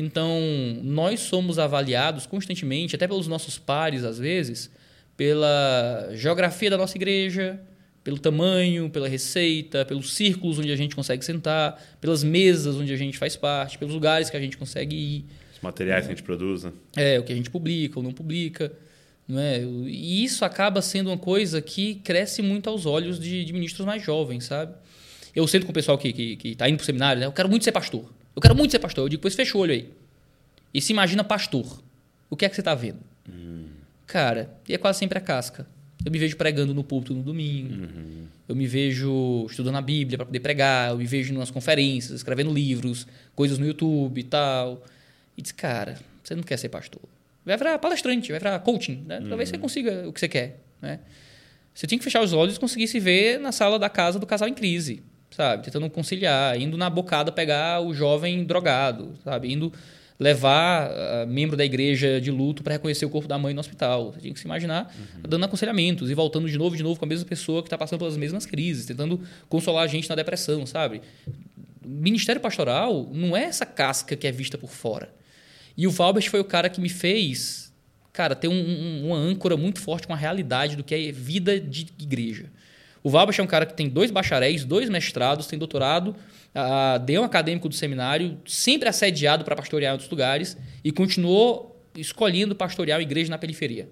Então, 0.00 0.40
nós 0.80 1.18
somos 1.18 1.58
avaliados 1.58 2.24
constantemente, 2.24 2.94
até 2.94 3.08
pelos 3.08 3.26
nossos 3.26 3.58
pares, 3.58 4.04
às 4.04 4.16
vezes, 4.16 4.70
pela 5.16 6.10
geografia 6.12 6.70
da 6.70 6.78
nossa 6.78 6.96
igreja, 6.96 7.60
pelo 8.04 8.16
tamanho, 8.16 8.88
pela 8.90 9.08
receita, 9.08 9.84
pelos 9.84 10.14
círculos 10.14 10.56
onde 10.56 10.70
a 10.70 10.76
gente 10.76 10.94
consegue 10.94 11.24
sentar, 11.24 11.82
pelas 12.00 12.22
mesas 12.22 12.76
onde 12.76 12.92
a 12.92 12.96
gente 12.96 13.18
faz 13.18 13.34
parte, 13.34 13.76
pelos 13.76 13.92
lugares 13.92 14.30
que 14.30 14.36
a 14.36 14.40
gente 14.40 14.56
consegue 14.56 14.94
ir. 14.94 15.24
Os 15.56 15.60
materiais 15.60 16.04
é, 16.04 16.06
que 16.06 16.12
a 16.12 16.14
gente 16.14 16.24
produz. 16.24 16.62
Né? 16.62 16.72
É, 16.94 17.18
o 17.18 17.24
que 17.24 17.32
a 17.32 17.36
gente 17.36 17.50
publica 17.50 17.98
ou 17.98 18.02
não 18.04 18.12
publica. 18.12 18.70
Não 19.26 19.40
é? 19.40 19.60
E 19.64 20.22
isso 20.22 20.44
acaba 20.44 20.80
sendo 20.80 21.10
uma 21.10 21.18
coisa 21.18 21.60
que 21.60 21.96
cresce 21.96 22.40
muito 22.40 22.70
aos 22.70 22.86
olhos 22.86 23.18
de, 23.18 23.44
de 23.44 23.52
ministros 23.52 23.84
mais 23.84 24.00
jovens, 24.00 24.44
sabe? 24.44 24.76
Eu 25.34 25.44
sento 25.48 25.66
com 25.66 25.72
o 25.72 25.74
pessoal 25.74 25.98
que, 25.98 26.12
que, 26.12 26.36
que 26.36 26.54
tá 26.54 26.68
indo 26.68 26.76
pro 26.76 26.86
seminário, 26.86 27.18
né? 27.18 27.26
Eu 27.26 27.32
quero 27.32 27.48
muito 27.48 27.64
ser 27.64 27.72
pastor. 27.72 28.04
Eu 28.38 28.40
quero 28.40 28.54
muito 28.54 28.70
ser 28.70 28.78
pastor. 28.78 29.04
Eu 29.04 29.08
digo, 29.08 29.20
pois 29.20 29.34
fecha 29.34 29.58
o 29.58 29.60
olho 29.60 29.72
aí. 29.72 29.90
E 30.72 30.80
se 30.80 30.92
imagina 30.92 31.24
pastor. 31.24 31.82
O 32.30 32.36
que 32.36 32.44
é 32.44 32.48
que 32.48 32.54
você 32.54 32.60
está 32.60 32.72
vendo? 32.72 33.00
Cara, 34.06 34.48
e 34.68 34.72
é 34.72 34.78
quase 34.78 35.00
sempre 35.00 35.18
a 35.18 35.20
casca. 35.20 35.66
Eu 36.06 36.12
me 36.12 36.20
vejo 36.20 36.36
pregando 36.36 36.72
no 36.72 36.84
púlpito 36.84 37.12
no 37.12 37.22
domingo. 37.24 37.74
Uhum. 37.74 38.26
Eu 38.48 38.54
me 38.54 38.64
vejo 38.64 39.44
estudando 39.50 39.74
a 39.74 39.80
Bíblia 39.80 40.16
para 40.16 40.24
poder 40.24 40.38
pregar. 40.38 40.90
Eu 40.90 40.98
me 40.98 41.04
vejo 41.04 41.34
umas 41.34 41.50
conferências, 41.50 42.12
escrevendo 42.18 42.54
livros, 42.54 43.08
coisas 43.34 43.58
no 43.58 43.66
YouTube 43.66 44.20
e 44.20 44.22
tal. 44.22 44.84
E 45.36 45.42
diz, 45.42 45.50
cara, 45.50 45.98
você 46.22 46.36
não 46.36 46.44
quer 46.44 46.58
ser 46.58 46.68
pastor. 46.68 47.02
Vai 47.44 47.56
virar 47.56 47.76
palestrante, 47.80 48.30
vai 48.30 48.38
virar 48.38 48.56
coaching. 48.60 49.02
Né? 49.04 49.18
Uhum. 49.18 49.30
Talvez 49.30 49.48
você 49.48 49.58
consiga 49.58 50.08
o 50.08 50.12
que 50.12 50.20
você 50.20 50.28
quer. 50.28 50.60
Né? 50.80 51.00
Você 51.74 51.88
tinha 51.88 51.98
que 51.98 52.04
fechar 52.04 52.22
os 52.22 52.32
olhos 52.32 52.54
e 52.54 52.60
conseguir 52.60 52.86
se 52.86 53.00
ver 53.00 53.40
na 53.40 53.50
sala 53.50 53.80
da 53.80 53.90
casa 53.90 54.16
do 54.16 54.26
casal 54.26 54.46
em 54.46 54.54
crise, 54.54 55.02
sabe? 55.30 55.64
Tentando 55.64 55.88
conciliar, 55.90 56.60
indo 56.60 56.76
na 56.76 56.90
bocada 56.90 57.30
pegar 57.30 57.80
o 57.80 57.94
jovem 57.94 58.44
drogado, 58.44 59.14
sabe? 59.24 59.52
Indo 59.52 59.72
levar 60.18 60.90
uh, 60.90 61.26
membro 61.28 61.56
da 61.56 61.64
igreja 61.64 62.20
de 62.20 62.30
luto 62.30 62.62
para 62.62 62.72
reconhecer 62.72 63.06
o 63.06 63.10
corpo 63.10 63.28
da 63.28 63.38
mãe 63.38 63.54
no 63.54 63.60
hospital. 63.60 64.12
Você 64.12 64.20
tinha 64.20 64.34
que 64.34 64.40
se 64.40 64.46
imaginar 64.46 64.92
uhum. 64.98 65.22
dando 65.28 65.44
aconselhamentos 65.44 66.10
e 66.10 66.14
voltando 66.14 66.48
de 66.48 66.58
novo, 66.58 66.76
de 66.76 66.82
novo 66.82 66.98
com 66.98 67.04
a 67.04 67.08
mesma 67.08 67.24
pessoa 67.24 67.62
que 67.62 67.68
está 67.68 67.78
passando 67.78 68.00
pelas 68.00 68.16
mesmas 68.16 68.44
crises, 68.44 68.84
tentando 68.84 69.20
consolar 69.48 69.84
a 69.84 69.86
gente 69.86 70.08
na 70.08 70.16
depressão, 70.16 70.66
sabe? 70.66 71.02
O 71.84 71.88
ministério 71.88 72.40
pastoral 72.40 73.08
não 73.12 73.36
é 73.36 73.44
essa 73.44 73.64
casca 73.64 74.16
que 74.16 74.26
é 74.26 74.32
vista 74.32 74.58
por 74.58 74.70
fora. 74.70 75.08
E 75.76 75.86
o 75.86 75.90
Valbert 75.90 76.28
foi 76.28 76.40
o 76.40 76.44
cara 76.44 76.68
que 76.68 76.80
me 76.80 76.88
fez, 76.88 77.72
cara, 78.12 78.34
ter 78.34 78.48
um, 78.48 78.52
um, 78.52 79.06
uma 79.06 79.16
âncora 79.16 79.56
muito 79.56 79.80
forte 79.80 80.08
com 80.08 80.12
a 80.12 80.16
realidade 80.16 80.74
do 80.74 80.82
que 80.82 80.92
é 80.92 81.12
vida 81.12 81.60
de 81.60 81.86
igreja. 82.00 82.46
O 83.08 83.10
Valbert 83.10 83.40
é 83.40 83.42
um 83.42 83.46
cara 83.46 83.64
que 83.64 83.72
tem 83.72 83.88
dois 83.88 84.10
bacharéis, 84.10 84.66
dois 84.66 84.90
mestrados, 84.90 85.46
tem 85.46 85.58
doutorado, 85.58 86.08
uh, 86.54 86.98
deu 87.06 87.22
um 87.22 87.24
acadêmico 87.24 87.66
do 87.66 87.74
seminário, 87.74 88.36
sempre 88.44 88.86
assediado 88.86 89.46
para 89.46 89.56
pastorear 89.56 89.92
em 89.92 89.94
outros 89.94 90.10
lugares 90.10 90.58
e 90.84 90.92
continuou 90.92 91.82
escolhendo 91.96 92.54
pastorear 92.54 92.98
uma 92.98 93.02
igreja 93.02 93.30
na 93.30 93.38
periferia, 93.38 93.88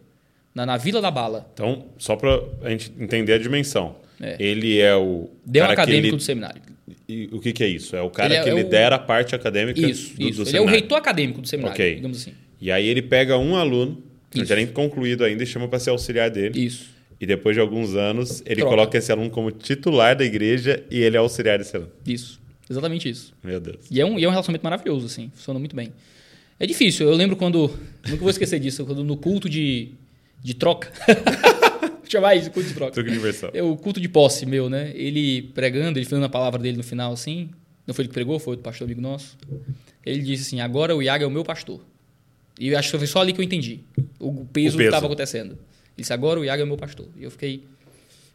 na, 0.55 0.67
na 0.67 0.77
Vila 0.77 1.01
da 1.01 1.11
Bala. 1.11 1.51
Então, 1.55 1.87
só 1.97 2.15
para 2.15 2.43
a 2.63 2.69
gente 2.69 2.93
entender 3.01 3.33
a 3.33 3.39
dimensão. 3.39 3.97
É. 4.21 4.37
Ele 4.39 4.79
é 4.79 4.95
o. 4.95 5.31
Deu 5.47 5.65
um 5.65 5.69
acadêmico 5.69 6.09
ele... 6.09 6.17
do 6.19 6.23
seminário. 6.23 6.61
E 7.09 7.31
o 7.33 7.41
que, 7.41 7.55
que, 7.55 7.65
é 7.65 7.69
isso? 7.69 7.97
É 7.97 8.03
o 8.03 8.11
cara 8.11 8.35
ele 8.35 8.37
é, 8.37 8.43
que 8.43 8.51
é 8.51 8.55
lidera 8.55 8.97
o... 8.97 8.99
a 8.99 9.03
parte 9.03 9.35
acadêmica 9.35 9.81
isso, 9.81 10.15
do, 10.15 10.29
isso. 10.29 10.45
do 10.45 10.51
ele 10.51 10.59
é 10.59 10.61
o 10.61 10.67
reitor 10.67 10.99
acadêmico 10.99 11.41
do 11.41 11.49
seminário, 11.49 11.75
okay. 11.75 11.95
digamos 11.95 12.19
assim. 12.19 12.35
E 12.61 12.71
aí 12.71 12.87
ele 12.87 13.01
pega 13.01 13.39
um 13.39 13.57
aluno, 13.57 14.03
não 14.35 14.45
tinha 14.45 14.57
nem 14.57 14.67
concluído 14.67 15.25
ainda, 15.25 15.43
e 15.43 15.47
chama 15.47 15.69
para 15.69 15.79
ser 15.79 15.89
auxiliar 15.89 16.29
dele. 16.29 16.61
Isso. 16.67 16.96
E 17.21 17.27
depois 17.27 17.57
de 17.57 17.61
alguns 17.61 17.95
anos, 17.95 18.43
ele 18.45 18.57
Troca. 18.57 18.71
coloca 18.71 18.99
esse 18.99 19.11
aluno 19.11 19.31
como 19.31 19.51
titular 19.51 20.17
da 20.17 20.25
igreja 20.25 20.85
e 20.91 21.01
ele 21.01 21.17
é 21.17 21.19
auxiliar 21.19 21.59
desse 21.59 21.75
aluno. 21.77 21.91
Isso. 22.07 22.41
Exatamente 22.69 23.09
isso. 23.09 23.33
Meu 23.43 23.59
Deus. 23.61 23.87
E 23.91 24.01
é 24.01 24.05
um, 24.05 24.19
e 24.19 24.25
é 24.25 24.29
um 24.29 24.31
relacionamento 24.31 24.65
maravilhoso, 24.65 25.07
assim. 25.07 25.31
Funciona 25.35 25.59
muito 25.59 25.75
bem. 25.75 25.93
É 26.59 26.67
difícil. 26.67 27.09
Eu 27.09 27.15
lembro 27.15 27.37
quando... 27.37 27.71
Nunca 28.07 28.21
vou 28.21 28.31
esquecer 28.31 28.59
disso. 28.59 28.85
Quando 28.85 29.03
no 29.03 29.17
culto 29.17 29.49
de, 29.49 29.93
de 30.43 30.55
troca... 30.55 30.93
chamar 32.09 32.35
isso, 32.37 32.51
culto 32.51 32.69
de 32.69 32.75
troca. 32.75 32.93
Troca 32.93 33.11
versão. 33.19 33.51
É 33.53 33.63
o 33.63 33.77
culto 33.77 34.01
de 34.01 34.09
posse 34.09 34.47
meu, 34.47 34.71
né? 34.71 34.93
Ele 34.95 35.43
pregando, 35.55 35.99
ele 35.99 36.07
falando 36.07 36.25
a 36.25 36.29
palavra 36.29 36.61
dele 36.61 36.77
no 36.77 36.85
final, 36.85 37.13
assim. 37.13 37.51
Não 37.87 37.95
foi 37.95 38.03
ele 38.03 38.09
que 38.09 38.15
pregou, 38.15 38.39
foi 38.39 38.57
o 38.57 38.59
pastor 38.59 38.87
amigo 38.87 39.01
nosso. 39.01 39.37
Ele 40.05 40.23
disse 40.23 40.43
assim, 40.43 40.61
agora 40.61 40.95
o 40.95 41.03
Iago 41.03 41.25
é 41.25 41.27
o 41.27 41.31
meu 41.31 41.45
pastor. 41.45 41.81
E 42.59 42.69
eu 42.69 42.79
acho 42.79 42.91
que 42.91 42.99
foi 42.99 43.07
só 43.07 43.21
ali 43.21 43.33
que 43.33 43.41
eu 43.41 43.45
entendi 43.45 43.81
o 44.19 44.33
peso, 44.33 44.45
o 44.45 44.47
peso. 44.47 44.77
que 44.79 44.85
estava 44.85 45.07
acontecendo. 45.07 45.59
Ele 45.97 46.03
disse, 46.03 46.13
agora 46.13 46.39
o 46.39 46.45
Iago 46.45 46.63
é 46.63 46.67
meu 46.67 46.77
pastor. 46.77 47.07
E 47.17 47.25
eu 47.25 47.31
fiquei... 47.31 47.65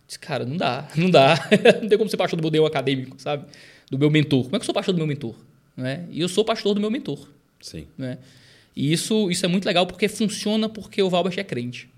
Disse, 0.08 0.20
cara, 0.20 0.46
não 0.46 0.58
dá, 0.58 0.90
não 0.98 1.10
dá. 1.10 1.36
não 1.82 1.88
tem 1.88 1.98
como 1.98 2.10
ser 2.10 2.18
pastor 2.18 2.38
do 2.38 2.44
modelo 2.44 2.66
acadêmico, 2.66 3.16
sabe? 3.20 3.46
do 3.92 4.00
meu 4.00 4.10
mentor. 4.10 4.46
Como 4.46 4.56
é 4.56 4.60
que 4.60 4.64
eu 4.64 4.66
sou 4.66 4.74
pastor 4.74 4.94
do 4.94 4.98
meu 4.98 5.06
mentor? 5.06 5.36
Né? 5.76 6.06
E 6.10 6.22
eu 6.22 6.30
sou 6.30 6.46
pastor 6.46 6.74
do 6.74 6.80
meu 6.80 6.90
mentor. 6.90 7.28
Sim. 7.60 7.86
Né? 7.98 8.18
E 8.74 8.94
isso, 8.94 9.30
isso 9.30 9.46
é 9.46 9.50
muito 9.50 9.66
legal 9.66 9.86
porque 9.86 10.08
funciona 10.08 10.70
porque 10.70 11.04
o 11.04 11.10
Valbert 11.10 11.38
é 11.38 11.44
crente. 11.44 11.90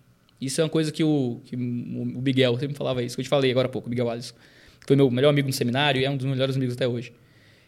Isso 0.41 0.59
é 0.59 0.63
uma 0.63 0.69
coisa 0.69 0.91
que 0.91 1.03
o, 1.03 1.39
que 1.45 1.55
o 1.55 1.59
Miguel 1.59 2.57
sempre 2.59 2.75
falava 2.75 3.03
isso, 3.03 3.15
que 3.15 3.21
eu 3.21 3.23
te 3.23 3.29
falei 3.29 3.51
agora 3.51 3.67
há 3.67 3.69
pouco, 3.69 3.87
o 3.87 3.89
Miguel 3.89 4.09
Alisson, 4.09 4.33
que 4.81 4.87
foi 4.87 4.95
meu 4.95 5.09
melhor 5.09 5.29
amigo 5.29 5.47
no 5.47 5.53
seminário 5.53 6.01
e 6.01 6.05
é 6.05 6.09
um 6.09 6.17
dos 6.17 6.25
melhores 6.25 6.55
amigos 6.55 6.75
até 6.75 6.87
hoje. 6.87 7.13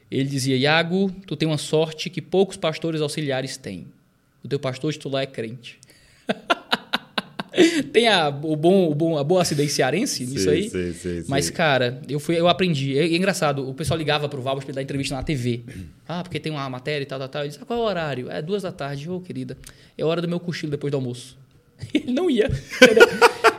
Ele 0.10 0.28
dizia: 0.28 0.58
Iago, 0.58 1.12
tu 1.26 1.36
tem 1.36 1.48
uma 1.48 1.58
sorte 1.58 2.10
que 2.10 2.22
poucos 2.22 2.58
pastores 2.58 3.02
auxiliares 3.02 3.56
têm. 3.58 3.88
O 4.44 4.48
teu 4.48 4.60
pastor 4.60 4.92
titular 4.92 5.24
é 5.24 5.28
crente. 5.28 5.80
tem 7.92 8.08
a, 8.08 8.30
o 8.30 8.56
bom, 8.56 8.90
o 8.90 8.96
bom, 8.96 9.18
a 9.18 9.24
boa 9.24 9.42
acidez 9.42 9.72
cearense 9.72 10.26
nisso 10.26 10.50
aí. 10.50 10.70
Sim, 10.70 10.94
sim, 10.94 11.24
Mas, 11.28 11.50
cara, 11.50 12.02
eu, 12.08 12.20
fui, 12.20 12.38
eu 12.38 12.48
aprendi. 12.48 12.98
É, 12.98 13.04
é 13.04 13.16
engraçado, 13.16 13.68
o 13.68 13.74
pessoal 13.74 13.98
ligava 13.98 14.28
pro 14.28 14.42
Valbas 14.42 14.64
para 14.66 14.76
dar 14.76 14.82
entrevista 14.82 15.16
na 15.16 15.24
TV. 15.24 15.64
Ah, 16.08 16.22
porque 16.22 16.40
tem 16.40 16.52
uma 16.52 16.70
matéria 16.70 17.02
e 17.02 17.08
tal, 17.08 17.18
tal, 17.18 17.28
tal. 17.28 17.42
Ele 17.42 17.50
disse, 17.50 17.60
ah, 17.60 17.66
qual 17.66 17.80
é 17.80 17.82
o 17.82 17.86
horário? 17.86 18.30
É 18.30 18.40
duas 18.40 18.62
da 18.62 18.72
tarde. 18.72 19.10
Ô, 19.10 19.16
oh, 19.16 19.22
querida, 19.22 19.58
é 19.98 20.06
hora 20.06 20.22
do 20.22 20.28
meu 20.28 20.40
cochilo 20.40 20.70
depois 20.70 20.92
do 20.92 20.98
almoço. 20.98 21.36
Ele 21.92 22.12
não 22.12 22.30
ia. 22.30 22.48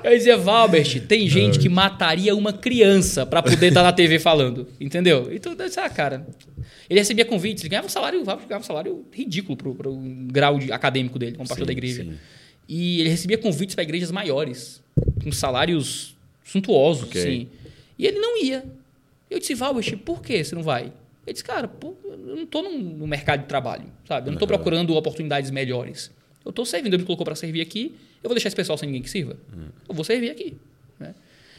Eu 0.05 0.17
dizia, 0.17 0.37
Valbert, 0.37 1.01
tem 1.09 1.29
gente 1.29 1.59
que 1.59 1.69
mataria 1.69 2.37
uma 2.37 2.53
criança 2.53 3.27
para 3.27 3.43
poder 3.43 3.67
estar 3.67 3.81
tá 3.81 3.87
na 3.87 3.93
TV 3.93 4.21
falando. 4.21 4.69
Entendeu? 4.81 5.29
Então, 5.33 5.57
disse, 5.57 5.81
ah, 5.81 5.91
cara. 5.91 6.25
Ele 6.89 7.01
recebia 7.01 7.25
convites, 7.25 7.65
ele 7.65 7.71
ganhava 7.71 7.89
um 7.89 7.91
salário, 7.91 8.25
ganhava 8.25 8.59
um 8.59 8.63
salário 8.63 9.05
ridículo 9.13 9.57
pro, 9.57 9.75
pro 9.75 9.93
grau 10.31 10.57
de, 10.57 10.71
acadêmico 10.71 11.19
dele, 11.19 11.37
como 11.37 11.49
pastor 11.49 11.67
da 11.67 11.73
igreja. 11.73 12.05
Sim. 12.05 12.15
E 12.69 13.01
ele 13.01 13.09
recebia 13.09 13.39
convites 13.39 13.75
para 13.75 13.85
igrejas 13.85 14.11
maiores, 14.11 14.83
com 15.23 15.31
salários 15.31 16.17
suntuosos, 16.45 17.09
okay. 17.09 17.21
assim. 17.21 17.49
E 17.99 18.07
ele 18.07 18.19
não 18.19 18.43
ia. 18.43 18.65
Eu 19.31 19.39
disse, 19.39 19.55
Valbert, 19.55 19.97
por 19.99 20.23
que 20.23 20.43
você 20.43 20.55
não 20.55 20.63
vai? 20.63 20.93
Ele 21.27 21.33
disse, 21.33 21.45
cara, 21.45 21.67
pô, 21.67 21.95
eu 22.05 22.17
não 22.17 22.43
estou 22.45 22.63
no 22.63 23.07
mercado 23.07 23.41
de 23.41 23.47
trabalho, 23.47 23.85
sabe? 24.07 24.29
Eu 24.29 24.33
não 24.33 24.37
estou 24.37 24.47
procurando 24.47 24.95
oportunidades 24.95 25.51
melhores. 25.51 26.11
Eu 26.45 26.51
estou 26.51 26.65
servindo, 26.65 26.95
ele 26.95 27.03
me 27.03 27.07
colocou 27.07 27.25
para 27.25 27.35
servir 27.35 27.61
aqui, 27.61 27.95
eu 28.23 28.29
vou 28.29 28.35
deixar 28.35 28.49
esse 28.49 28.57
pessoal 28.57 28.79
sem 28.79 28.87
ninguém 28.87 29.03
que 29.03 29.11
sirva? 29.11 29.37
Hum. 29.53 29.67
Eu 29.89 29.95
vou 29.95 30.05
servir 30.05 30.31
aqui. 30.31 30.57
Né? 30.99 31.15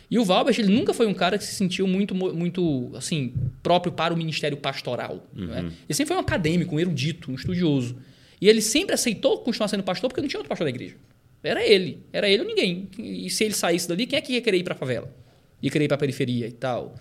E 0.10 0.18
o 0.18 0.24
Valbert, 0.24 0.58
ele 0.58 0.74
nunca 0.74 0.94
foi 0.94 1.06
um 1.06 1.14
cara 1.14 1.38
que 1.38 1.44
se 1.44 1.56
sentiu 1.56 1.86
muito, 1.86 2.16
muito 2.16 2.90
assim, 2.96 3.34
próprio 3.62 3.92
para 3.92 4.14
o 4.14 4.18
ministério 4.18 4.58
pastoral. 4.58 5.26
Uhum. 5.36 5.48
Né? 5.48 5.60
Ele 5.60 5.94
sempre 5.94 6.08
foi 6.08 6.18
um 6.18 6.22
acadêmico, 6.22 6.76
um 6.76 6.80
erudito, 6.80 7.30
um 7.30 7.36
estudioso. 7.36 7.98
E 8.40 8.48
ele 8.48 8.62
sempre 8.62 8.94
aceitou 8.94 9.40
continuar 9.40 9.68
sendo 9.68 9.84
pastor 9.84 10.10
porque 10.10 10.22
não 10.22 10.28
tinha 10.28 10.40
outro 10.40 10.50
pastor 10.50 10.66
da 10.66 10.70
igreja. 10.70 10.96
Era 11.44 11.66
ele. 11.66 12.04
Era 12.12 12.30
ele 12.30 12.44
ou 12.44 12.48
ninguém. 12.48 12.90
E 12.98 13.30
se 13.30 13.44
ele 13.44 13.54
saísse 13.54 13.88
dali, 13.88 14.06
quem 14.06 14.18
é 14.18 14.22
que 14.22 14.34
ia 14.34 14.42
querer 14.42 14.58
ir 14.58 14.64
para 14.64 14.74
a 14.74 14.78
favela? 14.78 15.14
Ia 15.62 15.72
querer 15.72 15.86
ir 15.86 15.88
para 15.88 15.96
a 15.96 16.00
periferia 16.00 16.48
e 16.48 16.52
tal. 16.52 16.96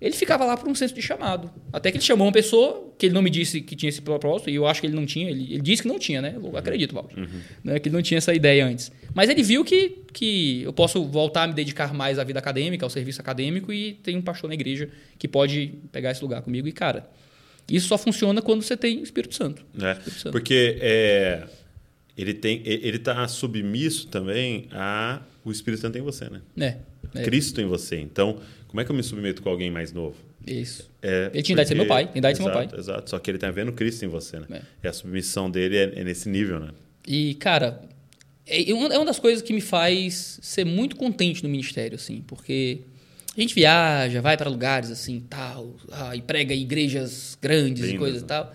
Ele 0.00 0.14
ficava 0.14 0.44
lá 0.44 0.56
por 0.56 0.68
um 0.68 0.74
senso 0.74 0.94
de 0.94 1.02
chamado. 1.02 1.50
Até 1.72 1.90
que 1.90 1.96
ele 1.96 2.04
chamou 2.04 2.26
uma 2.26 2.32
pessoa 2.32 2.92
que 2.96 3.06
ele 3.06 3.14
não 3.14 3.22
me 3.22 3.30
disse 3.30 3.60
que 3.60 3.74
tinha 3.74 3.88
esse 3.88 4.00
propósito, 4.00 4.48
e 4.48 4.54
eu 4.54 4.66
acho 4.66 4.80
que 4.80 4.86
ele 4.86 4.94
não 4.94 5.04
tinha. 5.04 5.28
Ele, 5.28 5.54
ele 5.54 5.60
disse 5.60 5.82
que 5.82 5.88
não 5.88 5.98
tinha, 5.98 6.22
né? 6.22 6.36
Eu 6.36 6.56
acredito, 6.56 6.94
Walter. 6.94 7.18
Uhum. 7.18 7.40
Né? 7.64 7.78
Que 7.80 7.88
ele 7.88 7.96
não 7.96 8.02
tinha 8.02 8.18
essa 8.18 8.32
ideia 8.32 8.64
antes. 8.64 8.92
Mas 9.12 9.28
ele 9.28 9.42
viu 9.42 9.64
que, 9.64 10.02
que 10.12 10.62
eu 10.62 10.72
posso 10.72 11.04
voltar 11.04 11.44
a 11.44 11.46
me 11.48 11.54
dedicar 11.54 11.92
mais 11.92 12.18
à 12.18 12.24
vida 12.24 12.38
acadêmica, 12.38 12.86
ao 12.86 12.90
serviço 12.90 13.20
acadêmico, 13.20 13.72
e 13.72 13.94
tem 13.94 14.16
um 14.16 14.22
pastor 14.22 14.46
na 14.46 14.54
igreja 14.54 14.88
que 15.18 15.26
pode 15.26 15.74
pegar 15.90 16.12
esse 16.12 16.22
lugar 16.22 16.42
comigo. 16.42 16.68
E, 16.68 16.72
cara, 16.72 17.08
isso 17.70 17.88
só 17.88 17.98
funciona 17.98 18.40
quando 18.40 18.62
você 18.62 18.76
tem 18.76 19.02
Espírito 19.02 19.34
Santo. 19.34 19.64
É, 19.80 19.92
Espírito 19.92 20.20
Santo. 20.20 20.32
Porque 20.32 20.78
é, 20.80 21.46
ele 22.16 22.34
tem, 22.34 22.62
ele 22.64 22.96
está 22.96 23.26
submisso 23.28 24.06
também 24.08 24.68
a 24.72 25.20
o 25.44 25.50
Espírito 25.50 25.80
Santo 25.80 25.96
em 25.96 26.02
você, 26.02 26.28
né? 26.28 26.42
É, 26.58 26.76
é. 27.14 27.22
Cristo 27.24 27.60
em 27.60 27.66
você. 27.66 27.96
Então, 27.98 28.38
como 28.66 28.80
é 28.80 28.84
que 28.84 28.90
eu 28.90 28.96
me 28.96 29.02
submeto 29.02 29.42
com 29.42 29.48
alguém 29.48 29.70
mais 29.70 29.92
novo? 29.92 30.16
Isso. 30.46 30.90
É, 31.02 31.30
ele 31.32 31.42
tinha 31.42 31.54
idade 31.54 31.66
de 31.66 31.68
ser 31.68 31.74
meu 31.74 31.86
pai. 31.86 32.06
Tem 32.06 32.18
idade 32.18 32.38
de 32.38 32.44
ser 32.44 32.50
meu 32.50 32.52
pai. 32.52 32.78
Exato. 32.78 33.10
Só 33.10 33.18
que 33.18 33.30
ele 33.30 33.36
está 33.36 33.50
vendo 33.50 33.72
Cristo 33.72 34.04
em 34.04 34.08
você, 34.08 34.38
né? 34.40 34.46
É. 34.50 34.62
E 34.84 34.88
a 34.88 34.92
submissão 34.92 35.50
dele 35.50 35.76
é, 35.76 36.00
é 36.00 36.04
nesse 36.04 36.28
nível, 36.28 36.60
né? 36.60 36.70
E, 37.06 37.34
cara, 37.34 37.80
é, 38.46 38.70
é 38.70 38.74
uma 38.74 39.04
das 39.04 39.18
coisas 39.18 39.42
que 39.42 39.52
me 39.52 39.60
faz 39.60 40.38
ser 40.42 40.64
muito 40.64 40.96
contente 40.96 41.42
no 41.42 41.48
ministério, 41.48 41.96
assim, 41.96 42.22
porque 42.26 42.80
a 43.40 43.42
gente 43.42 43.54
viaja, 43.54 44.20
vai 44.20 44.36
para 44.36 44.50
lugares 44.50 44.90
assim, 44.90 45.20
tal, 45.20 45.74
ah, 45.92 46.14
e 46.14 46.22
prega 46.22 46.54
em 46.54 46.62
igrejas 46.62 47.38
grandes 47.40 47.84
Lindo. 47.84 47.96
e 47.96 47.98
coisas 47.98 48.22
e 48.22 48.24
tal. 48.24 48.52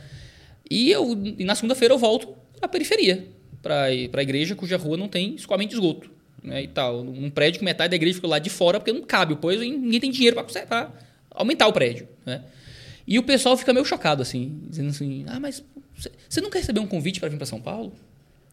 E 0.69 0.91
eu 0.91 1.13
e 1.37 1.43
na 1.43 1.55
segunda-feira 1.55 1.93
eu 1.93 1.97
volto 1.97 2.35
à 2.61 2.67
periferia, 2.67 3.27
para 3.61 3.85
a 3.85 4.23
igreja 4.23 4.55
cuja 4.55 4.77
rua 4.77 4.97
não 4.97 5.07
tem 5.07 5.35
escoamento 5.35 5.69
de 5.69 5.75
esgoto, 5.75 6.11
né, 6.41 6.63
e 6.63 6.67
tal, 6.67 7.01
um 7.01 7.29
prédio 7.29 7.59
que 7.59 7.65
metade 7.65 7.91
da 7.91 7.95
igreja 7.95 8.15
fica 8.15 8.27
lá 8.27 8.39
de 8.39 8.49
fora 8.49 8.79
porque 8.79 8.91
não 8.91 9.03
cabe, 9.03 9.37
pois 9.37 9.59
ninguém 9.59 9.99
tem 9.99 10.11
dinheiro 10.11 10.35
para 10.35 10.91
aumentar 11.31 11.67
o 11.67 11.73
prédio, 11.73 12.07
né? 12.25 12.43
E 13.05 13.19
o 13.19 13.23
pessoal 13.23 13.57
fica 13.57 13.73
meio 13.73 13.85
chocado 13.85 14.21
assim, 14.21 14.61
dizendo 14.69 14.89
assim: 14.89 15.25
"Ah, 15.27 15.39
mas 15.39 15.63
você 16.29 16.39
nunca 16.39 16.57
recebeu 16.57 16.81
um 16.81 16.87
convite 16.87 17.19
para 17.19 17.27
vir 17.27 17.37
para 17.37 17.45
São 17.45 17.59
Paulo?" 17.61 17.93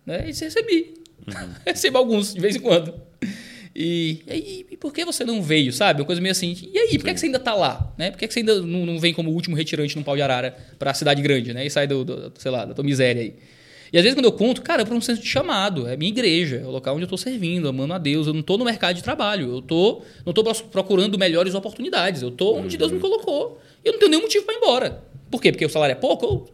Né? 0.04 0.24
E 0.24 0.32
recebi. 0.32 0.94
Uhum. 1.26 1.54
Recebo 1.64 1.98
alguns 1.98 2.34
de 2.34 2.40
vez 2.40 2.56
em 2.56 2.60
quando. 2.60 3.00
E, 3.74 4.22
e, 4.28 4.66
e, 4.72 4.76
por 4.76 4.92
que 4.92 5.04
você 5.04 5.24
não 5.24 5.42
veio, 5.42 5.72
sabe? 5.72 6.00
Uma 6.00 6.06
coisa 6.06 6.20
meio 6.20 6.32
assim. 6.32 6.56
E 6.72 6.76
aí, 6.76 6.98
por 6.98 7.04
que, 7.04 7.14
que 7.14 7.20
você 7.20 7.26
ainda 7.26 7.38
está 7.38 7.54
lá? 7.54 7.92
Né? 7.96 8.10
Por 8.10 8.18
que, 8.18 8.26
que 8.26 8.34
você 8.34 8.40
ainda 8.40 8.60
não, 8.62 8.84
não 8.84 8.98
vem 8.98 9.14
como 9.14 9.30
último 9.30 9.54
retirante 9.56 9.96
no 9.96 10.02
pau 10.02 10.16
de 10.16 10.22
arara 10.22 10.56
para 10.78 10.90
a 10.90 10.94
cidade 10.94 11.22
grande, 11.22 11.54
né? 11.54 11.64
E 11.64 11.70
sai 11.70 11.86
do, 11.86 12.04
do, 12.04 12.32
sei 12.36 12.50
lá, 12.50 12.64
da 12.64 12.74
tua 12.74 12.84
miséria 12.84 13.22
aí. 13.22 13.34
E 13.92 13.98
às 13.98 14.04
vezes 14.04 14.14
quando 14.14 14.26
eu 14.26 14.32
conto, 14.32 14.62
cara, 14.62 14.82
é 14.82 14.84
por 14.84 14.96
um 14.96 15.00
senso 15.00 15.20
de 15.20 15.28
chamado. 15.28 15.86
É 15.86 15.96
minha 15.96 16.10
igreja, 16.10 16.60
é 16.64 16.66
o 16.66 16.70
local 16.70 16.94
onde 16.94 17.02
eu 17.02 17.06
estou 17.06 17.18
servindo, 17.18 17.68
amando 17.68 17.92
a 17.92 17.98
Deus. 17.98 18.26
Eu 18.26 18.32
não 18.32 18.40
estou 18.40 18.56
no 18.56 18.64
mercado 18.64 18.96
de 18.96 19.02
trabalho. 19.02 19.52
Eu 19.52 19.62
tô, 19.62 20.02
não 20.24 20.30
estou 20.30 20.44
procurando 20.70 21.18
melhores 21.18 21.54
oportunidades. 21.54 22.22
Eu 22.22 22.28
estou 22.28 22.58
onde 22.58 22.76
Deus 22.76 22.90
me 22.90 22.96
uhum. 22.96 23.02
colocou. 23.02 23.60
E 23.84 23.88
eu 23.88 23.92
não 23.92 23.98
tenho 23.98 24.10
nenhum 24.10 24.22
motivo 24.22 24.44
para 24.44 24.54
ir 24.54 24.58
embora. 24.58 25.02
Por 25.30 25.40
quê? 25.40 25.50
Porque 25.50 25.64
o 25.64 25.70
salário 25.70 25.92
é 25.92 25.96
pouco? 25.96 26.24
Eu, 26.24 26.48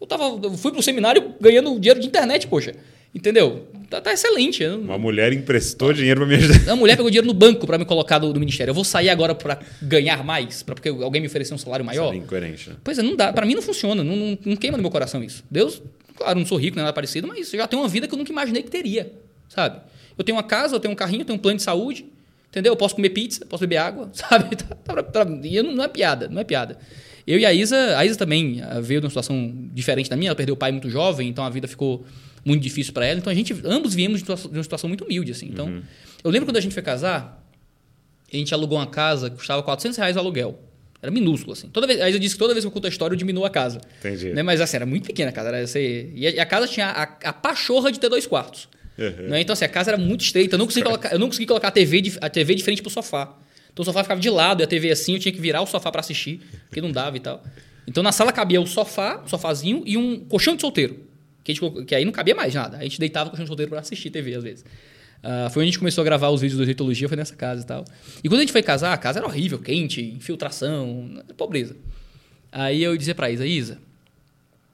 eu, 0.00 0.06
tava, 0.06 0.24
eu 0.42 0.52
fui 0.54 0.72
para 0.72 0.80
o 0.80 0.82
seminário 0.82 1.34
ganhando 1.40 1.78
dinheiro 1.78 2.00
de 2.00 2.06
internet, 2.06 2.46
poxa. 2.48 2.74
Entendeu? 3.14 3.66
Tá, 3.92 4.00
tá 4.00 4.10
excelente. 4.10 4.64
Uma 4.64 4.96
mulher 4.96 5.34
emprestou 5.34 5.92
dinheiro 5.92 6.20
para 6.20 6.28
me 6.30 6.34
ajudar. 6.36 6.72
Uma 6.72 6.76
mulher 6.76 6.96
pegou 6.96 7.10
dinheiro 7.10 7.26
no 7.26 7.34
banco 7.34 7.66
para 7.66 7.76
me 7.76 7.84
colocar 7.84 8.18
do, 8.18 8.32
do, 8.32 8.40
ministério. 8.40 8.70
Eu 8.70 8.74
vou 8.74 8.84
sair 8.84 9.10
agora 9.10 9.34
para 9.34 9.58
ganhar 9.82 10.24
mais? 10.24 10.62
Pra, 10.62 10.74
porque 10.74 10.88
alguém 10.88 11.20
me 11.20 11.26
ofereceu 11.26 11.54
um 11.54 11.58
salário 11.58 11.84
maior? 11.84 12.06
Isso 12.06 12.14
é 12.14 12.24
incoerente. 12.24 12.70
Né? 12.70 12.76
Pois 12.82 12.98
é, 12.98 13.02
não 13.02 13.14
dá. 13.14 13.30
Para 13.34 13.44
mim 13.44 13.54
não 13.54 13.60
funciona. 13.60 14.02
Não, 14.02 14.16
não, 14.16 14.38
não, 14.46 14.56
queima 14.56 14.78
no 14.78 14.82
meu 14.82 14.90
coração 14.90 15.22
isso. 15.22 15.44
Deus, 15.50 15.82
claro, 16.16 16.38
não 16.38 16.46
sou 16.46 16.56
rico, 16.56 16.74
nem 16.74 16.82
nada 16.82 16.94
parecido, 16.94 17.28
mas 17.28 17.52
eu 17.52 17.58
já 17.58 17.68
tenho 17.68 17.82
uma 17.82 17.88
vida 17.88 18.08
que 18.08 18.14
eu 18.14 18.18
nunca 18.18 18.32
imaginei 18.32 18.62
que 18.62 18.70
teria. 18.70 19.12
Sabe? 19.46 19.78
Eu 20.16 20.24
tenho 20.24 20.36
uma 20.36 20.42
casa, 20.42 20.74
eu 20.74 20.80
tenho 20.80 20.92
um 20.92 20.96
carrinho, 20.96 21.20
eu 21.20 21.26
tenho 21.26 21.38
um 21.38 21.42
plano 21.42 21.58
de 21.58 21.62
saúde. 21.62 22.06
Entendeu? 22.48 22.72
Eu 22.72 22.76
posso 22.76 22.94
comer 22.94 23.10
pizza, 23.10 23.44
posso 23.44 23.60
beber 23.60 23.76
água, 23.76 24.08
sabe? 24.14 24.56
Tá, 24.56 24.74
tá, 24.74 25.02
tá, 25.02 25.26
e 25.42 25.62
não, 25.62 25.72
não 25.72 25.84
é 25.84 25.88
piada, 25.88 26.28
não 26.28 26.40
é 26.40 26.44
piada. 26.44 26.78
Eu 27.26 27.38
e 27.38 27.44
a 27.44 27.52
Isa, 27.52 27.98
a 27.98 28.06
Isa 28.06 28.16
também 28.16 28.62
ah, 28.62 28.80
veio 28.80 29.00
de 29.00 29.04
uma 29.04 29.10
situação 29.10 29.52
diferente 29.74 30.08
da 30.08 30.16
minha, 30.16 30.30
ela 30.30 30.34
perdeu 30.34 30.54
o 30.54 30.58
pai 30.58 30.72
muito 30.72 30.88
jovem, 30.88 31.28
então 31.28 31.44
a 31.44 31.50
vida 31.50 31.68
ficou 31.68 32.04
muito 32.44 32.62
difícil 32.62 32.92
para 32.92 33.06
ela. 33.06 33.18
Então 33.18 33.30
a 33.30 33.34
gente, 33.34 33.54
ambos 33.64 33.94
viemos 33.94 34.22
de 34.22 34.30
uma 34.30 34.62
situação 34.62 34.88
muito 34.88 35.04
humilde, 35.04 35.32
assim. 35.32 35.46
Então, 35.46 35.66
uhum. 35.66 35.82
eu 36.22 36.30
lembro 36.30 36.46
quando 36.46 36.56
a 36.56 36.60
gente 36.60 36.72
foi 36.72 36.82
casar, 36.82 37.44
a 38.32 38.36
gente 38.36 38.52
alugou 38.52 38.78
uma 38.78 38.86
casa 38.86 39.30
que 39.30 39.36
custava 39.36 39.62
400 39.62 39.96
reais 39.98 40.16
o 40.16 40.18
aluguel. 40.18 40.58
Era 41.00 41.10
minúsculo, 41.10 41.52
assim. 41.52 41.68
Toda 41.68 41.86
vez, 41.86 42.00
aí 42.00 42.12
eu 42.12 42.18
disse 42.18 42.36
que 42.36 42.38
toda 42.38 42.54
vez 42.54 42.64
que 42.64 42.68
eu 42.68 42.72
conto 42.72 42.86
a 42.86 42.88
história, 42.88 43.14
eu 43.14 43.18
diminuo 43.18 43.44
a 43.44 43.50
casa. 43.50 43.80
Entendi. 43.98 44.30
Né? 44.30 44.42
Mas 44.42 44.60
assim, 44.60 44.76
era 44.76 44.86
muito 44.86 45.04
pequena 45.04 45.30
a 45.30 45.32
casa. 45.32 45.48
Era, 45.48 45.58
assim, 45.58 46.12
e 46.14 46.26
a, 46.38 46.46
casa 46.46 46.68
tinha 46.68 46.86
a, 46.86 47.02
a 47.02 47.32
pachorra 47.32 47.90
de 47.90 47.98
ter 47.98 48.08
dois 48.08 48.24
quartos. 48.24 48.68
Uhum. 48.96 49.28
Né? 49.28 49.40
Então, 49.40 49.52
assim, 49.52 49.64
a 49.64 49.68
casa 49.68 49.90
era 49.90 49.98
muito 49.98 50.20
estreita. 50.20 50.54
Eu 50.54 50.58
não 50.58 50.66
consegui 50.66 50.84
colocar, 50.84 51.12
eu 51.12 51.18
não 51.18 51.26
consegui 51.26 51.46
colocar 51.46 51.68
a 51.68 51.72
TV, 51.72 52.00
de, 52.00 52.18
a 52.20 52.30
TV 52.30 52.54
de 52.54 52.62
frente 52.62 52.80
pro 52.82 52.90
sofá. 52.90 53.36
Então 53.72 53.82
o 53.82 53.86
sofá 53.86 54.02
ficava 54.02 54.20
de 54.20 54.30
lado 54.30 54.62
e 54.62 54.64
a 54.64 54.66
TV 54.66 54.90
assim, 54.90 55.14
eu 55.14 55.18
tinha 55.18 55.32
que 55.32 55.40
virar 55.40 55.62
o 55.62 55.66
sofá 55.66 55.90
para 55.90 56.00
assistir, 56.00 56.40
porque 56.68 56.80
não 56.80 56.92
dava 56.92 57.16
e 57.16 57.20
tal. 57.20 57.42
Então 57.86 58.02
na 58.02 58.12
sala 58.12 58.32
cabia 58.32 58.60
o 58.60 58.66
sofá, 58.66 59.22
o 59.24 59.28
sofazinho 59.28 59.82
e 59.86 59.96
um 59.96 60.20
colchão 60.20 60.54
de 60.54 60.60
solteiro. 60.60 61.00
Que, 61.44 61.54
gente, 61.54 61.84
que 61.84 61.94
aí 61.94 62.04
não 62.04 62.12
cabia 62.12 62.34
mais 62.34 62.54
nada. 62.54 62.78
A 62.78 62.82
gente 62.82 62.98
deitava 62.98 63.30
com 63.30 63.42
o 63.42 63.46
solteiro 63.46 63.70
para 63.70 63.80
assistir 63.80 64.10
TV 64.10 64.34
às 64.34 64.42
vezes. 64.42 64.64
Uh, 65.22 65.48
foi 65.50 65.62
onde 65.62 65.68
a 65.68 65.70
gente 65.70 65.78
começou 65.78 66.02
a 66.02 66.04
gravar 66.04 66.30
os 66.30 66.40
vídeos 66.40 66.58
do 66.58 66.64
Reitologia, 66.64 67.08
foi 67.08 67.16
nessa 67.16 67.36
casa 67.36 67.62
e 67.62 67.66
tal. 67.66 67.84
E 68.24 68.28
quando 68.28 68.40
a 68.40 68.42
gente 68.42 68.52
foi 68.52 68.62
casar, 68.62 68.92
a 68.92 68.98
casa 68.98 69.20
era 69.20 69.26
horrível, 69.26 69.58
quente, 69.58 70.02
infiltração, 70.02 71.22
pobreza. 71.36 71.76
Aí 72.50 72.82
eu 72.82 72.96
dizia 72.96 73.14
pra 73.14 73.30
Isa, 73.30 73.46
Isa, 73.46 73.78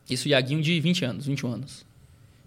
isso 0.09 0.27
Iaguinho 0.29 0.62
de 0.62 0.81
20 0.81 1.05
anos, 1.05 1.27
21 1.27 1.53
anos. 1.53 1.87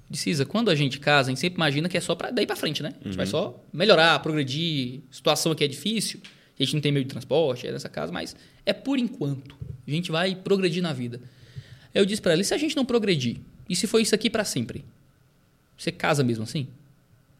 Disse, 0.10 0.30
Isa, 0.30 0.46
quando 0.46 0.70
a 0.70 0.76
gente 0.76 1.00
casa, 1.00 1.30
a 1.30 1.32
gente 1.32 1.40
sempre 1.40 1.58
imagina 1.58 1.88
que 1.88 1.96
é 1.96 2.02
só 2.02 2.16
para 2.16 2.32
daí 2.32 2.46
para 2.46 2.56
frente, 2.56 2.84
né? 2.84 2.90
A 2.90 3.04
gente 3.04 3.12
uhum. 3.12 3.18
vai 3.18 3.26
só 3.26 3.64
melhorar, 3.72 4.20
progredir, 4.20 5.00
situação 5.10 5.52
aqui 5.52 5.64
é 5.64 5.68
difícil, 5.68 6.20
a 6.60 6.64
gente 6.64 6.74
não 6.74 6.82
tem 6.82 6.92
meio 6.92 7.06
de 7.06 7.12
transporte, 7.12 7.66
é 7.66 7.72
nessa 7.72 7.88
casa, 7.88 8.12
mas 8.12 8.36
é 8.66 8.74
por 8.74 9.00
enquanto. 9.00 9.56
A 9.88 9.92
gente 9.92 10.12
vai 10.12 10.36
progredir 10.36 10.84
na 10.84 10.92
vida. 10.92 11.22
Eu 11.94 12.06
disse 12.06 12.22
para 12.22 12.34
ela, 12.34 12.42
e 12.42 12.46
se 12.46 12.54
a 12.54 12.58
gente 12.58 12.76
não 12.76 12.84
progredir? 12.84 13.38
E 13.72 13.76
se 13.78 13.88
for 13.88 14.02
isso 14.02 14.14
aqui 14.14 14.30
para 14.30 14.44
sempre? 14.44 14.84
Você 15.78 15.94
casa 15.94 16.26
mesmo 16.26 16.44
assim? 16.44 16.68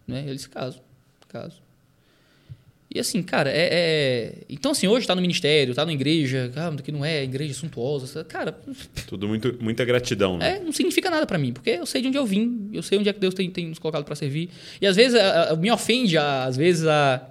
Né? 0.08 0.22
Ele 0.22 0.36
disse, 0.36 0.48
caso, 0.48 0.80
caso. 1.28 1.62
E 2.90 2.98
assim, 2.98 3.22
cara, 3.22 3.52
é, 3.52 3.68
é... 3.70 4.34
Então, 4.50 4.72
assim, 4.72 4.88
hoje 4.88 5.06
tá 5.06 5.14
no 5.14 5.20
ministério, 5.20 5.76
tá 5.76 5.86
na 5.86 5.92
igreja, 5.92 6.50
ah, 6.56 6.82
que 6.82 6.90
não 6.90 7.04
é 7.04 7.26
igreja 7.26 7.54
suntuosa, 7.54 8.24
cara... 8.24 8.58
Tudo 9.08 9.28
muito, 9.28 9.58
muita 9.62 9.84
gratidão, 9.84 10.38
né? 10.38 10.56
É, 10.56 10.60
não 10.62 10.72
significa 10.72 11.10
nada 11.10 11.28
para 11.28 11.38
mim, 11.38 11.52
porque 11.52 11.72
eu 11.72 11.86
sei 11.86 12.02
de 12.02 12.08
onde 12.08 12.18
eu 12.18 12.26
vim, 12.26 12.70
eu 12.72 12.82
sei 12.82 12.98
onde 12.98 13.10
é 13.10 13.14
que 13.14 13.20
Deus 13.20 13.34
tem, 13.34 13.52
tem 13.52 13.68
nos 13.68 13.78
colocado 13.78 14.06
para 14.06 14.16
servir. 14.16 14.50
E 14.80 14.88
às 14.88 14.96
vezes 14.96 15.20
a, 15.20 15.52
a, 15.52 15.56
me 15.58 15.70
ofende, 15.70 16.18
às 16.18 16.56
vezes, 16.56 16.88
a, 16.88 17.30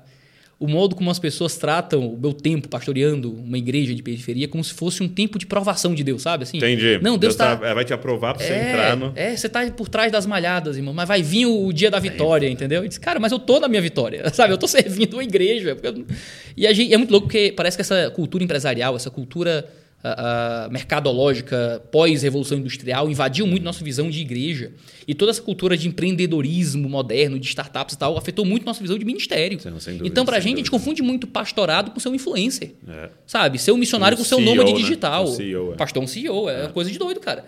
o 0.60 0.68
modo 0.68 0.94
como 0.94 1.10
as 1.10 1.18
pessoas 1.18 1.56
tratam 1.56 2.06
o 2.06 2.18
meu 2.18 2.34
tempo 2.34 2.68
pastoreando 2.68 3.32
uma 3.32 3.56
igreja 3.56 3.94
de 3.94 4.02
periferia 4.02 4.46
como 4.46 4.62
se 4.62 4.74
fosse 4.74 5.02
um 5.02 5.08
tempo 5.08 5.38
de 5.38 5.46
provação 5.46 5.94
de 5.94 6.04
Deus, 6.04 6.20
sabe? 6.20 6.42
Assim, 6.42 6.58
Entendi. 6.58 6.98
Não, 7.00 7.16
Deus, 7.16 7.34
Deus 7.34 7.36
tá, 7.36 7.56
tá, 7.56 7.72
vai 7.72 7.82
te 7.82 7.94
aprovar 7.94 8.34
para 8.34 8.44
você 8.44 8.52
é, 8.52 8.68
entrar 8.68 8.94
no. 8.94 9.10
É, 9.16 9.34
você 9.34 9.48
tá 9.48 9.68
por 9.70 9.88
trás 9.88 10.12
das 10.12 10.26
malhadas, 10.26 10.76
irmão, 10.76 10.92
mas 10.92 11.08
vai 11.08 11.22
vir 11.22 11.46
o 11.46 11.72
dia 11.72 11.90
da 11.90 11.98
vitória, 11.98 12.46
é 12.46 12.50
entendeu? 12.50 12.84
E 12.84 12.88
diz, 12.88 12.98
cara, 12.98 13.18
mas 13.18 13.32
eu 13.32 13.38
tô 13.38 13.58
na 13.58 13.68
minha 13.68 13.80
vitória, 13.80 14.28
sabe? 14.34 14.52
Eu 14.52 14.58
tô 14.58 14.68
servindo 14.68 15.14
uma 15.14 15.24
igreja. 15.24 15.74
Eu... 15.82 16.04
E 16.54 16.66
a 16.66 16.74
gente, 16.74 16.92
é 16.92 16.96
muito 16.98 17.10
louco 17.10 17.26
porque 17.26 17.54
parece 17.56 17.78
que 17.78 17.80
essa 17.80 18.10
cultura 18.10 18.44
empresarial, 18.44 18.94
essa 18.94 19.10
cultura 19.10 19.66
a, 20.02 20.68
mercadológica 20.70 21.82
pós-revolução 21.90 22.58
industrial 22.58 23.10
invadiu 23.10 23.46
muito 23.46 23.62
nossa 23.62 23.84
visão 23.84 24.08
de 24.10 24.20
igreja. 24.20 24.72
E 25.06 25.14
toda 25.14 25.30
essa 25.30 25.42
cultura 25.42 25.76
de 25.76 25.88
empreendedorismo 25.88 26.88
moderno, 26.88 27.38
de 27.38 27.46
startups 27.46 27.94
e 27.94 27.98
tal, 27.98 28.16
afetou 28.16 28.44
muito 28.44 28.64
nossa 28.64 28.80
visão 28.80 28.98
de 28.98 29.04
ministério. 29.04 29.58
Dúvida, 29.58 30.06
então, 30.06 30.24
para 30.24 30.36
a 30.36 30.40
gente, 30.40 30.54
a 30.54 30.58
gente 30.58 30.70
confunde 30.70 31.02
muito 31.02 31.26
pastorado 31.26 31.90
com 31.90 32.00
ser 32.00 32.08
um 32.08 32.14
influencer. 32.14 32.72
É. 32.88 33.10
Sabe? 33.26 33.58
Ser 33.58 33.72
um 33.72 33.76
missionário 33.76 34.16
um 34.16 34.18
com 34.18 34.24
seu 34.24 34.38
CEO, 34.38 34.50
nômade 34.50 34.72
né? 34.72 34.78
digital. 34.78 35.24
Um 35.24 35.34
CEO, 35.34 35.72
é. 35.72 35.76
Pastor 35.76 36.02
um 36.02 36.06
CEO, 36.06 36.48
é, 36.48 36.64
é 36.64 36.68
coisa 36.68 36.90
de 36.90 36.98
doido, 36.98 37.20
cara. 37.20 37.44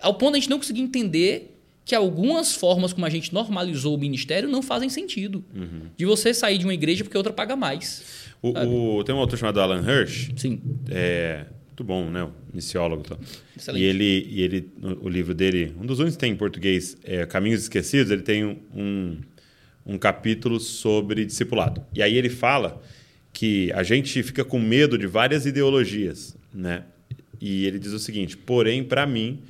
Ao 0.00 0.14
ponto 0.14 0.32
de 0.32 0.38
a 0.38 0.40
gente 0.40 0.50
não 0.50 0.58
conseguir 0.58 0.80
entender 0.80 1.56
que 1.84 1.94
algumas 1.94 2.54
formas 2.54 2.92
como 2.92 3.04
a 3.04 3.10
gente 3.10 3.34
normalizou 3.34 3.96
o 3.96 3.98
ministério 3.98 4.48
não 4.48 4.62
fazem 4.62 4.88
sentido. 4.88 5.44
Uhum. 5.54 5.88
De 5.96 6.06
você 6.06 6.32
sair 6.32 6.56
de 6.56 6.64
uma 6.64 6.74
igreja 6.74 7.02
porque 7.02 7.16
outra 7.16 7.32
paga 7.32 7.56
mais. 7.56 8.30
O, 8.42 8.98
o, 8.98 9.04
tem 9.04 9.14
um 9.14 9.18
autor 9.18 9.38
chamado 9.38 9.60
Alan 9.60 9.82
Hirsch. 9.82 10.30
Sim. 10.36 10.60
É, 10.88 11.46
muito 11.80 11.84
bom, 11.84 12.10
né? 12.10 12.28
Missiólogo. 12.52 13.02
Tá? 13.02 13.16
E 13.74 13.82
ele, 13.82 14.26
e 14.28 14.42
ele, 14.42 14.70
o 15.00 15.08
livro 15.08 15.34
dele, 15.34 15.74
um 15.80 15.86
dos 15.86 15.98
únicos 15.98 16.16
que 16.16 16.20
tem 16.20 16.32
em 16.32 16.36
português, 16.36 16.96
é 17.02 17.24
Caminhos 17.24 17.62
Esquecidos, 17.62 18.12
ele 18.12 18.22
tem 18.22 18.44
um, 18.44 19.16
um 19.84 19.96
capítulo 19.96 20.60
sobre 20.60 21.24
discipulado. 21.24 21.82
E 21.94 22.02
aí 22.02 22.16
ele 22.16 22.28
fala 22.28 22.82
que 23.32 23.72
a 23.72 23.82
gente 23.82 24.22
fica 24.22 24.44
com 24.44 24.58
medo 24.58 24.98
de 24.98 25.06
várias 25.06 25.46
ideologias, 25.46 26.36
né? 26.52 26.84
E 27.40 27.64
ele 27.64 27.78
diz 27.78 27.92
o 27.92 27.98
seguinte: 27.98 28.36
porém, 28.36 28.84
para 28.84 29.06
mim, 29.06 29.42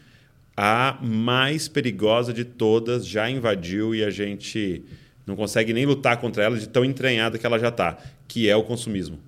a 0.57 0.99
mais 1.03 1.66
perigosa 1.66 2.33
de 2.33 2.45
todas 2.45 3.07
já 3.07 3.28
invadiu 3.28 3.95
e 3.95 4.05
a 4.05 4.11
gente 4.11 4.85
não 5.26 5.35
consegue 5.35 5.72
nem 5.72 5.85
lutar 5.85 6.18
contra 6.18 6.45
ela 6.45 6.59
de 6.59 6.68
tão 6.68 6.85
entranhada 6.85 7.39
que 7.39 7.47
ela 7.47 7.59
já 7.59 7.68
está, 7.68 7.99
que 8.28 8.49
é 8.49 8.55
o 8.55 8.62
consumismo. 8.62 9.18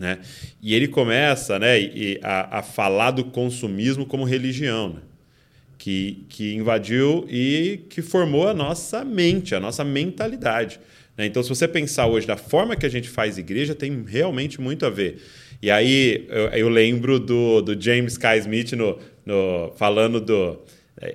Né? 0.00 0.18
E 0.62 0.74
ele 0.74 0.88
começa 0.88 1.58
né, 1.58 1.76
a, 2.22 2.60
a 2.60 2.62
falar 2.62 3.10
do 3.10 3.22
consumismo 3.22 4.06
como 4.06 4.24
religião, 4.24 4.94
né? 4.94 5.00
que, 5.76 6.24
que 6.30 6.54
invadiu 6.54 7.26
e 7.28 7.80
que 7.90 8.00
formou 8.00 8.48
a 8.48 8.54
nossa 8.54 9.04
mente, 9.04 9.54
a 9.54 9.60
nossa 9.60 9.84
mentalidade. 9.84 10.80
Né? 11.18 11.26
Então, 11.26 11.42
se 11.42 11.50
você 11.50 11.68
pensar 11.68 12.06
hoje 12.06 12.26
da 12.26 12.38
forma 12.38 12.76
que 12.76 12.86
a 12.86 12.88
gente 12.88 13.10
faz 13.10 13.36
igreja, 13.36 13.74
tem 13.74 14.02
realmente 14.06 14.58
muito 14.58 14.86
a 14.86 14.90
ver. 14.90 15.20
E 15.60 15.70
aí 15.70 16.26
eu, 16.30 16.46
eu 16.48 16.68
lembro 16.70 17.20
do, 17.20 17.60
do 17.60 17.78
James 17.78 18.16
K. 18.16 18.38
Smith 18.38 18.72
no, 18.72 18.98
no, 19.26 19.70
falando 19.76 20.18
do 20.18 20.58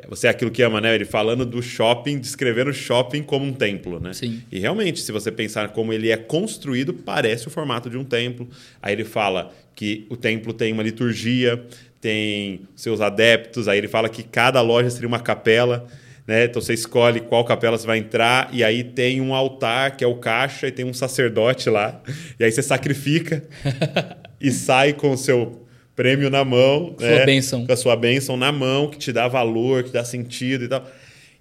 você 0.09 0.25
é 0.25 0.29
aquilo 0.31 0.49
que 0.49 0.63
ama, 0.63 0.81
né? 0.81 0.95
Ele 0.95 1.05
falando 1.05 1.45
do 1.45 1.61
shopping, 1.61 2.17
descrevendo 2.17 2.71
o 2.71 2.73
shopping 2.73 3.21
como 3.21 3.45
um 3.45 3.53
templo, 3.53 3.99
né? 3.99 4.13
Sim. 4.13 4.41
E 4.51 4.59
realmente, 4.59 4.99
se 4.99 5.11
você 5.11 5.31
pensar 5.31 5.69
como 5.69 5.93
ele 5.93 6.09
é 6.09 6.17
construído, 6.17 6.93
parece 6.93 7.47
o 7.47 7.51
formato 7.51 7.87
de 7.89 7.97
um 7.97 8.03
templo. 8.03 8.49
Aí 8.81 8.93
ele 8.93 9.03
fala 9.03 9.53
que 9.75 10.07
o 10.09 10.17
templo 10.17 10.53
tem 10.53 10.73
uma 10.73 10.81
liturgia, 10.81 11.63
tem 12.01 12.61
seus 12.75 12.99
adeptos. 12.99 13.67
Aí 13.67 13.77
ele 13.77 13.87
fala 13.87 14.09
que 14.09 14.23
cada 14.23 14.59
loja 14.61 14.89
seria 14.89 15.07
uma 15.07 15.19
capela. 15.19 15.87
Né? 16.25 16.45
Então 16.45 16.59
você 16.59 16.73
escolhe 16.73 17.19
qual 17.19 17.45
capela 17.45 17.77
você 17.77 17.85
vai 17.85 17.99
entrar 17.99 18.49
e 18.51 18.63
aí 18.63 18.83
tem 18.83 19.21
um 19.21 19.35
altar 19.35 19.95
que 19.95 20.03
é 20.03 20.07
o 20.07 20.15
caixa 20.15 20.67
e 20.67 20.71
tem 20.71 20.83
um 20.83 20.93
sacerdote 20.93 21.69
lá 21.69 22.01
e 22.39 22.43
aí 22.43 22.51
você 22.51 22.63
sacrifica 22.63 23.43
e 24.41 24.51
sai 24.51 24.91
com 24.93 25.11
o 25.11 25.17
seu 25.17 25.64
prêmio 25.95 26.29
na 26.29 26.43
mão. 26.43 26.93
Com 26.93 27.03
né? 27.03 27.15
sua 27.15 27.25
bênção. 27.25 27.65
Com 27.65 27.73
a 27.73 27.77
sua 27.77 27.95
bênção 27.95 28.37
na 28.37 28.51
mão, 28.51 28.89
que 28.89 28.97
te 28.97 29.11
dá 29.11 29.27
valor, 29.27 29.83
que 29.83 29.91
dá 29.91 30.03
sentido 30.03 30.65
e 30.65 30.67
tal. 30.67 30.85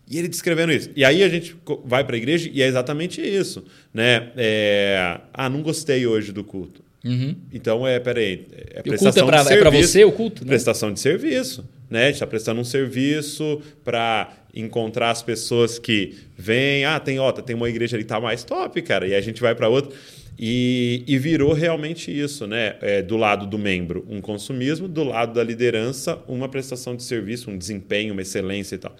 E 0.09 0.19
ele 0.19 0.29
descrevendo 0.29 0.73
isso. 0.73 0.91
E 0.95 1.05
aí 1.05 1.23
a 1.23 1.29
gente 1.29 1.57
vai 1.85 2.05
para 2.05 2.15
a 2.15 2.19
igreja 2.19 2.51
e 2.53 2.63
é 2.63 2.67
exatamente 2.67 3.21
isso. 3.21 3.65
Né? 3.93 4.29
É... 4.37 5.19
Ah, 5.33 5.49
não 5.49 5.63
gostei 5.63 6.07
hoje 6.07 6.31
do 6.31 6.45
culto. 6.45 6.83
Uhum. 7.05 7.37
Então, 7.53 7.87
é, 7.87 8.01
peraí, 8.01 8.47
é 8.71 8.83
prestação 8.83 9.27
o 9.27 9.31
culto 9.31 9.53
é 9.53 9.57
para 9.59 9.69
é 9.69 9.83
você 9.83 10.05
o 10.05 10.13
culto? 10.13 10.43
Né? 10.43 10.49
Prestação 10.49 10.93
de 10.93 11.01
serviço. 11.01 11.69
Né? 11.91 12.05
A 12.05 12.07
gente 12.07 12.15
está 12.15 12.27
prestando 12.27 12.61
um 12.61 12.65
serviço 12.65 13.61
para 13.85 14.33
encontrar 14.55 15.11
as 15.11 15.23
pessoas 15.23 15.79
que 15.79 16.15
vêm. 16.37 16.85
Ah, 16.85 16.99
tem, 16.99 17.19
ó, 17.19 17.31
tem 17.33 17.55
uma 17.55 17.69
igreja 17.69 17.97
ali 17.97 18.05
que 18.05 18.09
tá 18.09 18.21
mais 18.21 18.43
top, 18.43 18.81
cara. 18.83 19.07
E 19.07 19.15
a 19.15 19.21
gente 19.21 19.41
vai 19.41 19.55
para 19.55 19.69
outra. 19.69 19.95
E, 20.39 21.05
e, 21.07 21.17
virou 21.17 21.53
realmente 21.53 22.11
isso, 22.11 22.47
né? 22.47 22.77
É, 22.81 23.03
do 23.03 23.17
lado 23.17 23.47
do 23.47 23.57
membro, 23.57 24.05
um 24.09 24.21
consumismo, 24.21 24.89
do 24.89 25.05
lado 25.05 25.33
da 25.33 25.45
liderança, 25.45 26.19
uma 26.27 26.49
prestação 26.49 26.97
de 26.97 27.05
serviço, 27.05 27.51
um 27.51 27.57
desempenho, 27.57 28.13
uma 28.13 28.23
excelência 28.23 28.75
e 28.75 28.79
tal. 28.79 28.97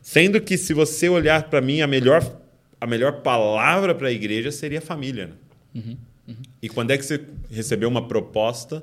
Sendo 0.00 0.40
que, 0.40 0.58
se 0.58 0.74
você 0.74 1.08
olhar 1.08 1.44
para 1.44 1.60
mim, 1.60 1.80
a 1.80 1.86
melhor, 1.86 2.24
a 2.80 2.86
melhor 2.86 3.22
palavra 3.22 3.94
para 3.94 4.08
a 4.08 4.12
igreja 4.12 4.50
seria 4.50 4.80
família. 4.80 5.26
Né? 5.26 5.32
Uhum, 5.76 5.96
uhum. 6.28 6.36
E 6.60 6.68
quando 6.68 6.90
é 6.90 6.98
que 6.98 7.04
você 7.04 7.20
recebeu 7.48 7.88
uma 7.88 8.08
proposta 8.08 8.82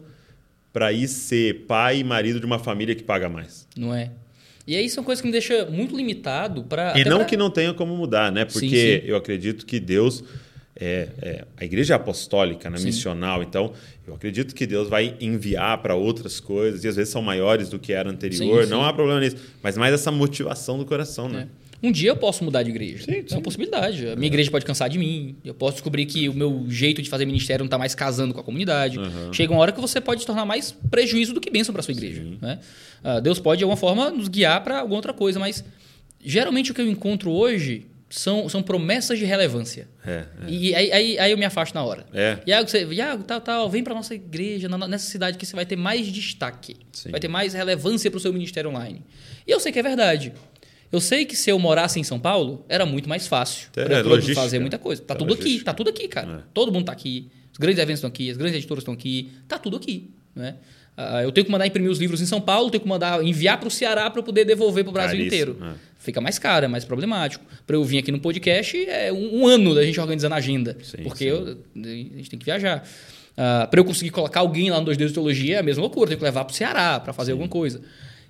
para 0.71 0.93
ir 0.93 1.07
ser 1.09 1.65
pai 1.65 1.99
e 1.99 2.03
marido 2.03 2.39
de 2.39 2.45
uma 2.45 2.59
família 2.59 2.95
que 2.95 3.03
paga 3.03 3.27
mais? 3.27 3.67
Não 3.75 3.93
é? 3.93 4.11
E 4.65 4.75
aí 4.75 4.87
são 4.87 5.03
coisas 5.03 5.19
que 5.19 5.27
me 5.27 5.31
deixam 5.31 5.69
muito 5.71 5.97
limitado 5.97 6.63
para. 6.63 6.93
E 6.97 7.03
não 7.03 7.17
pra... 7.17 7.25
que 7.25 7.35
não 7.35 7.49
tenha 7.49 7.73
como 7.73 7.97
mudar, 7.97 8.31
né? 8.31 8.45
Porque 8.45 8.59
sim, 8.59 9.01
sim. 9.01 9.01
eu 9.03 9.17
acredito 9.17 9.65
que 9.65 9.79
Deus. 9.79 10.23
É, 10.81 11.09
é, 11.21 11.45
a 11.57 11.65
igreja 11.65 11.93
é 11.93 11.95
apostólica, 11.95 12.69
né? 12.69 12.79
missional, 12.79 13.43
então 13.43 13.73
eu 14.07 14.15
acredito 14.15 14.55
que 14.55 14.65
Deus 14.65 14.87
vai 14.87 15.13
enviar 15.19 15.77
para 15.81 15.93
outras 15.93 16.39
coisas, 16.39 16.85
e 16.85 16.87
às 16.87 16.95
vezes 16.95 17.11
são 17.11 17.21
maiores 17.21 17.67
do 17.67 17.77
que 17.77 17.91
era 17.91 18.09
anterior, 18.09 18.63
sim, 18.63 18.69
não 18.69 18.83
há 18.83 18.93
problema 18.93 19.19
nisso, 19.19 19.35
mas 19.61 19.77
mais 19.77 19.93
essa 19.93 20.09
motivação 20.09 20.77
do 20.77 20.85
coração, 20.85 21.27
né? 21.27 21.49
É. 21.65 21.69
Um 21.81 21.91
dia 21.91 22.09
eu 22.09 22.15
posso 22.15 22.43
mudar 22.43 22.61
de 22.63 22.69
igreja. 22.69 23.05
Sim, 23.05 23.23
é 23.29 23.33
uma 23.33 23.41
possibilidade. 23.41 24.07
A 24.09 24.15
minha 24.15 24.27
é. 24.27 24.31
igreja 24.31 24.51
pode 24.51 24.65
cansar 24.65 24.89
de 24.89 24.97
mim. 24.97 25.37
Eu 25.45 25.53
posso 25.53 25.75
descobrir 25.75 26.05
que 26.05 26.27
o 26.27 26.33
meu 26.33 26.65
jeito 26.67 27.01
de 27.01 27.09
fazer 27.09 27.25
ministério 27.25 27.63
não 27.63 27.67
está 27.67 27.77
mais 27.77 27.95
casando 27.95 28.33
com 28.33 28.41
a 28.41 28.43
comunidade. 28.43 28.99
Uhum. 28.99 29.31
Chega 29.31 29.53
uma 29.53 29.61
hora 29.61 29.71
que 29.71 29.79
você 29.79 30.01
pode 30.01 30.21
se 30.21 30.27
tornar 30.27 30.45
mais 30.45 30.71
prejuízo 30.91 31.33
do 31.33 31.39
que 31.39 31.49
bênção 31.49 31.71
para 31.71 31.81
sua 31.81 31.93
igreja. 31.93 32.21
Né? 32.41 32.59
Uh, 33.01 33.21
Deus 33.21 33.39
pode, 33.39 33.59
de 33.59 33.63
alguma 33.63 33.77
forma, 33.77 34.11
nos 34.11 34.27
guiar 34.27 34.61
para 34.61 34.79
alguma 34.79 34.97
outra 34.97 35.13
coisa, 35.13 35.39
mas 35.39 35.63
geralmente 36.21 36.69
o 36.71 36.75
que 36.75 36.81
eu 36.81 36.87
encontro 36.87 37.31
hoje 37.31 37.85
são, 38.09 38.49
são 38.49 38.63
promessas 38.63 39.19
de 39.19 39.25
relevância. 39.25 39.87
É, 40.05 40.11
é. 40.11 40.25
E 40.47 40.75
aí, 40.75 40.91
aí, 40.91 41.19
aí, 41.19 41.31
eu 41.31 41.37
me 41.37 41.45
afasto 41.45 41.75
na 41.75 41.83
hora. 41.83 42.05
É. 42.11 42.39
Iago, 42.47 42.67
você, 42.67 42.83
Iago 42.85 43.23
tal, 43.23 43.39
tal, 43.39 43.69
vem 43.69 43.83
para 43.83 43.93
nossa 43.93 44.15
igreja, 44.15 44.67
nessa 44.67 45.05
cidade 45.05 45.37
que 45.37 45.45
você 45.45 45.55
vai 45.55 45.65
ter 45.65 45.75
mais 45.75 46.07
destaque. 46.07 46.77
Sim. 46.91 47.11
Vai 47.11 47.19
ter 47.19 47.27
mais 47.27 47.53
relevância 47.53 48.09
para 48.09 48.17
o 48.17 48.19
seu 48.19 48.33
ministério 48.33 48.71
online. 48.71 49.03
E 49.45 49.51
eu 49.51 49.59
sei 49.59 49.71
que 49.71 49.79
é 49.79 49.83
verdade. 49.83 50.33
Eu 50.91 50.99
sei 50.99 51.23
que 51.23 51.35
se 51.35 51.51
eu 51.51 51.59
morasse 51.59 51.99
em 51.99 52.03
São 52.03 52.19
Paulo, 52.19 52.65
era 52.67 52.83
muito 52.83 53.07
mais 53.07 53.27
fácil 53.27 53.69
é, 53.75 53.85
para 53.85 53.99
eu 53.99 54.35
fazer 54.35 54.57
muita 54.57 54.79
coisa. 54.79 55.03
Tá 55.03 55.13
é 55.13 55.17
tudo 55.17 55.29
logística. 55.29 55.55
aqui, 55.55 55.63
tá 55.63 55.73
tudo 55.73 55.89
aqui, 55.91 56.07
cara. 56.07 56.39
É. 56.39 56.49
Todo 56.51 56.71
mundo 56.71 56.85
tá 56.85 56.91
aqui. 56.91 57.29
Os 57.51 57.59
grandes 57.59 57.79
eventos 57.79 57.99
estão 57.99 58.07
aqui, 58.07 58.31
as 58.31 58.37
grandes 58.37 58.57
editoras 58.57 58.81
estão 58.81 58.93
aqui. 58.93 59.31
Tá 59.47 59.59
tudo 59.59 59.77
aqui, 59.77 60.09
né? 60.35 60.55
Uh, 60.97 61.21
eu 61.23 61.31
tenho 61.31 61.45
que 61.45 61.51
mandar 61.51 61.65
imprimir 61.65 61.89
os 61.89 61.97
livros 61.97 62.21
em 62.21 62.25
São 62.25 62.41
Paulo, 62.41 62.69
tenho 62.69 62.81
que 62.81 62.89
mandar 62.89 63.23
enviar 63.23 63.57
para 63.57 63.67
o 63.67 63.71
Ceará 63.71 64.09
para 64.09 64.19
eu 64.19 64.23
poder 64.23 64.43
devolver 64.43 64.83
para 64.83 64.89
o 64.89 64.93
Brasil 64.93 65.25
inteiro. 65.25 65.57
É. 65.61 65.73
Fica 65.99 66.21
mais 66.21 66.39
caro, 66.39 66.63
é 66.63 66.67
mais 66.67 66.85
problemático. 66.85 67.43
Para 67.67 67.75
eu 67.75 67.83
vir 67.83 67.97
aqui 67.97 68.09
no 68.09 68.21
podcast, 68.21 68.77
é 68.89 69.11
um, 69.11 69.41
um, 69.41 69.47
ano 69.47 69.75
da 69.75 69.83
gente 69.83 69.99
organizando 69.99 70.33
a 70.33 70.37
agenda. 70.37 70.77
Sim, 70.81 71.03
porque 71.03 71.25
sim. 71.25 71.29
Eu, 71.29 71.57
a 71.75 72.17
gente 72.17 72.29
tem 72.29 72.39
que 72.39 72.45
viajar. 72.45 72.79
Uh, 72.79 73.41
ah, 73.41 73.67
para 73.69 73.81
eu 73.81 73.85
conseguir 73.85 74.09
colocar 74.09 74.39
alguém 74.39 74.71
lá 74.71 74.79
no 74.79 74.85
2 74.85 74.97
d 74.97 75.07
de 75.07 75.13
Teologia 75.13 75.57
é 75.57 75.59
a 75.59 75.63
mesma 75.63 75.81
loucura, 75.81 76.07
tenho 76.07 76.17
que 76.17 76.23
levar 76.23 76.45
para 76.45 76.53
o 76.53 76.55
Ceará 76.55 76.99
para 77.01 77.11
fazer 77.11 77.27
sim. 77.27 77.33
alguma 77.33 77.49
coisa. 77.49 77.81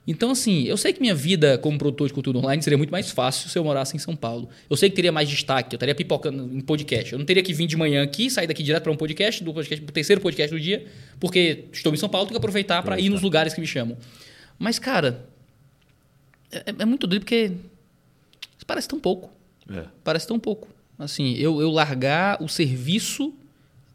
Então, 0.08 0.32
assim, 0.32 0.64
eu 0.64 0.76
sei 0.76 0.92
que 0.92 1.00
minha 1.00 1.14
vida 1.14 1.60
como 1.60 1.78
produtor 1.78 2.08
de 2.08 2.14
conteúdo 2.16 2.40
online 2.40 2.64
seria 2.64 2.78
muito 2.78 2.90
mais 2.90 3.12
fácil 3.12 3.48
se 3.48 3.56
eu 3.56 3.64
morasse 3.64 3.96
em 3.96 4.00
São 4.00 4.16
Paulo. 4.16 4.50
Eu 4.68 4.76
sei 4.76 4.90
que 4.90 4.96
teria 4.96 5.12
mais 5.12 5.30
destaque, 5.30 5.76
eu 5.76 5.78
estaria 5.78 5.94
pipocando 5.94 6.50
em 6.52 6.60
podcast. 6.62 7.14
Eu 7.14 7.20
não 7.20 7.26
teria 7.28 7.44
que 7.44 7.54
vir 7.54 7.68
de 7.68 7.78
manhã 7.78 8.02
aqui, 8.02 8.32
sair 8.32 8.48
daqui 8.48 8.64
direto 8.64 8.82
para 8.82 8.92
um 8.92 8.98
podcast, 8.98 9.44
do 9.44 9.54
podcast 9.54 9.86
pro 9.86 9.94
terceiro 9.94 10.20
podcast 10.20 10.52
do 10.52 10.60
dia, 10.60 10.84
porque 11.20 11.66
estou 11.72 11.94
em 11.94 11.98
São 11.98 12.10
Paulo, 12.10 12.26
tenho 12.26 12.34
que 12.34 12.44
aproveitar 12.44 12.82
para 12.82 13.00
ir 13.00 13.10
nos 13.10 13.22
lugares 13.22 13.54
que 13.54 13.62
me 13.62 13.68
chamam. 13.68 13.96
Mas, 14.58 14.80
cara, 14.80 15.30
é, 16.52 16.64
é 16.80 16.86
muito 16.86 17.06
doido 17.08 17.22
porque 17.22 17.52
parece 18.66 18.88
tão 18.88 19.00
pouco. 19.00 19.32
É. 19.70 19.86
Parece 20.04 20.28
tão 20.28 20.40
pouco. 20.40 20.68
Assim, 20.98 21.34
eu, 21.36 21.62
eu 21.62 21.72
largar 21.72 22.42
o 22.42 22.48
serviço 22.48 23.34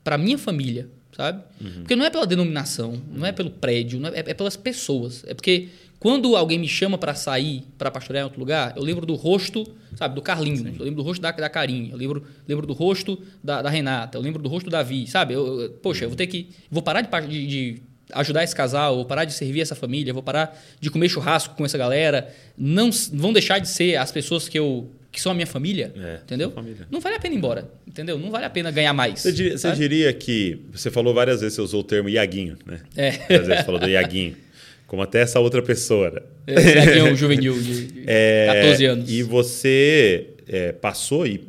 para 0.02 0.16
minha 0.16 0.38
família, 0.38 0.88
sabe? 1.16 1.42
Uhum. 1.60 1.72
Porque 1.80 1.94
não 1.94 2.04
é 2.04 2.10
pela 2.10 2.26
denominação, 2.26 3.00
não 3.10 3.26
é 3.26 3.32
pelo 3.32 3.50
prédio, 3.50 4.04
é, 4.06 4.30
é, 4.30 4.34
pelas 4.34 4.56
pessoas. 4.56 5.22
É 5.26 5.34
porque 5.34 5.68
quando 6.00 6.36
alguém 6.36 6.58
me 6.58 6.68
chama 6.68 6.98
para 6.98 7.14
sair, 7.14 7.64
para 7.78 7.90
pastorear 7.90 8.22
em 8.22 8.24
outro 8.24 8.40
lugar, 8.40 8.74
eu 8.76 8.82
lembro 8.82 9.06
do 9.06 9.14
rosto, 9.14 9.64
sabe, 9.96 10.14
do 10.14 10.22
Carlinhos. 10.22 10.60
Sim. 10.60 10.76
Eu 10.78 10.84
lembro 10.84 11.02
do 11.02 11.06
rosto 11.06 11.20
da, 11.20 11.30
da 11.30 11.48
Carinha. 11.48 11.92
Eu 11.92 11.96
lembro, 11.96 12.26
lembro 12.46 12.66
do 12.66 12.72
rosto 12.72 13.22
da, 13.42 13.62
da 13.62 13.70
Renata. 13.70 14.18
Eu 14.18 14.22
lembro 14.22 14.42
do 14.42 14.48
rosto 14.48 14.66
do 14.66 14.70
Davi, 14.70 15.06
sabe? 15.06 15.34
Eu, 15.34 15.60
eu, 15.62 15.70
poxa, 15.70 16.04
eu 16.04 16.08
vou 16.08 16.16
ter 16.16 16.26
que... 16.26 16.48
Vou 16.70 16.82
parar 16.82 17.00
de, 17.00 17.28
de, 17.28 17.46
de 17.46 17.82
ajudar 18.12 18.44
esse 18.44 18.54
casal, 18.54 18.96
vou 18.96 19.04
parar 19.04 19.24
de 19.24 19.32
servir 19.32 19.60
essa 19.60 19.74
família, 19.74 20.12
vou 20.12 20.22
parar 20.22 20.60
de 20.80 20.90
comer 20.90 21.08
churrasco 21.08 21.54
com 21.54 21.64
essa 21.64 21.78
galera. 21.78 22.32
Não 22.56 22.90
vão 23.12 23.32
deixar 23.32 23.58
de 23.58 23.68
ser 23.68 23.96
as 23.96 24.12
pessoas 24.12 24.48
que 24.48 24.58
eu 24.58 24.90
que 25.10 25.20
são 25.20 25.30
a 25.30 25.34
minha 25.34 25.46
família, 25.46 25.92
é, 25.96 26.18
entendeu? 26.24 26.50
Família. 26.50 26.88
Não 26.90 26.98
vale 26.98 27.14
a 27.14 27.20
pena 27.20 27.34
ir 27.34 27.38
embora, 27.38 27.70
entendeu? 27.86 28.18
Não 28.18 28.32
vale 28.32 28.46
a 28.46 28.50
pena 28.50 28.72
ganhar 28.72 28.92
mais. 28.92 29.20
Você 29.20 29.30
diria, 29.30 29.56
você 29.56 29.70
diria 29.70 30.12
que 30.12 30.60
você 30.72 30.90
falou 30.90 31.14
várias 31.14 31.40
vezes, 31.40 31.54
você 31.54 31.62
usou 31.62 31.82
o 31.82 31.84
termo 31.84 32.08
Iaguinho, 32.08 32.58
né? 32.66 32.80
É. 32.96 33.12
Várias 33.12 33.46
vezes 33.46 33.58
você 33.58 33.64
falou 33.64 33.80
do 33.80 33.88
Iaguinho. 33.88 34.36
Como 34.88 35.00
até 35.02 35.20
essa 35.20 35.38
outra 35.38 35.62
pessoa. 35.62 36.10
Né? 36.10 36.20
É, 36.46 37.02
um 37.04 37.14
juvenil 37.14 37.60
de 37.60 38.02
é, 38.06 38.60
14 38.62 38.84
anos. 38.86 39.10
E 39.10 39.22
você 39.22 40.30
é, 40.48 40.72
passou 40.72 41.26
e 41.26 41.48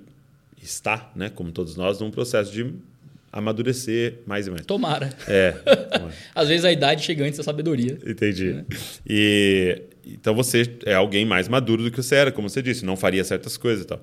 está, 0.61 1.11
né, 1.15 1.29
como 1.33 1.51
todos 1.51 1.75
nós, 1.75 1.99
num 1.99 2.09
processo 2.09 2.51
de 2.51 2.65
amadurecer 3.35 4.21
mais 4.25 4.47
e 4.47 4.49
mais. 4.49 4.65
Tomara. 4.65 5.09
É. 5.27 5.51
Tomara. 5.91 6.13
Às 6.33 6.47
vezes 6.47 6.63
a 6.63 6.71
idade 6.71 7.03
chega 7.03 7.25
antes 7.25 7.37
da 7.37 7.43
sabedoria. 7.43 7.99
Entendi. 8.07 8.53
Né? 8.53 8.65
E 9.05 9.81
então 10.07 10.33
você 10.33 10.77
é 10.85 10.93
alguém 10.93 11.25
mais 11.25 11.49
maduro 11.49 11.83
do 11.83 11.91
que 11.91 11.97
você 11.97 12.15
era, 12.15 12.31
como 12.31 12.49
você 12.49 12.61
disse, 12.61 12.85
não 12.85 12.95
faria 12.95 13.23
certas 13.25 13.57
coisas 13.57 13.83
e 13.83 13.87
tal. 13.87 14.01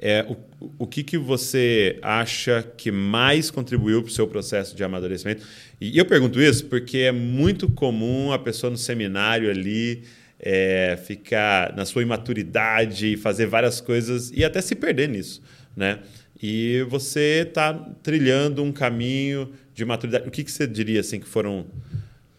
É, 0.00 0.24
o, 0.28 0.36
o 0.78 0.86
que, 0.86 1.02
que 1.02 1.18
você 1.18 1.98
acha 2.00 2.62
que 2.76 2.92
mais 2.92 3.50
contribuiu 3.50 4.00
para 4.00 4.10
o 4.10 4.12
seu 4.12 4.28
processo 4.28 4.76
de 4.76 4.84
amadurecimento? 4.84 5.44
E 5.80 5.98
eu 5.98 6.04
pergunto 6.04 6.40
isso 6.40 6.66
porque 6.66 6.98
é 6.98 7.10
muito 7.10 7.68
comum 7.68 8.30
a 8.30 8.38
pessoa 8.38 8.70
no 8.70 8.76
seminário 8.76 9.50
ali 9.50 10.04
é, 10.38 10.96
ficar 11.04 11.74
na 11.74 11.84
sua 11.84 12.02
imaturidade, 12.02 13.16
fazer 13.16 13.46
várias 13.46 13.80
coisas 13.80 14.30
e 14.32 14.44
até 14.44 14.60
se 14.60 14.76
perder 14.76 15.08
nisso, 15.08 15.42
né? 15.76 15.98
E 16.40 16.86
você 16.88 17.44
está 17.46 17.74
trilhando 18.02 18.62
um 18.62 18.72
caminho 18.72 19.50
de 19.74 19.84
maturidade. 19.84 20.28
O 20.28 20.30
que, 20.30 20.44
que 20.44 20.52
você 20.52 20.66
diria 20.66 21.00
assim 21.00 21.18
que 21.18 21.26
foram 21.26 21.66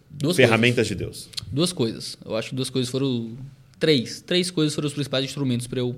duas 0.09 0.35
ferramentas 0.35 0.87
coisas. 0.87 0.87
de 0.87 0.95
Deus? 0.95 1.29
Duas 1.51 1.73
coisas. 1.73 2.17
Eu 2.25 2.35
acho 2.35 2.49
que 2.49 2.55
duas 2.55 2.69
coisas 2.69 2.89
foram 2.89 3.37
três. 3.79 4.21
Três 4.21 4.49
coisas 4.49 4.73
foram 4.73 4.87
os 4.87 4.93
principais 4.93 5.25
instrumentos 5.25 5.67
para 5.67 5.79
eu 5.79 5.95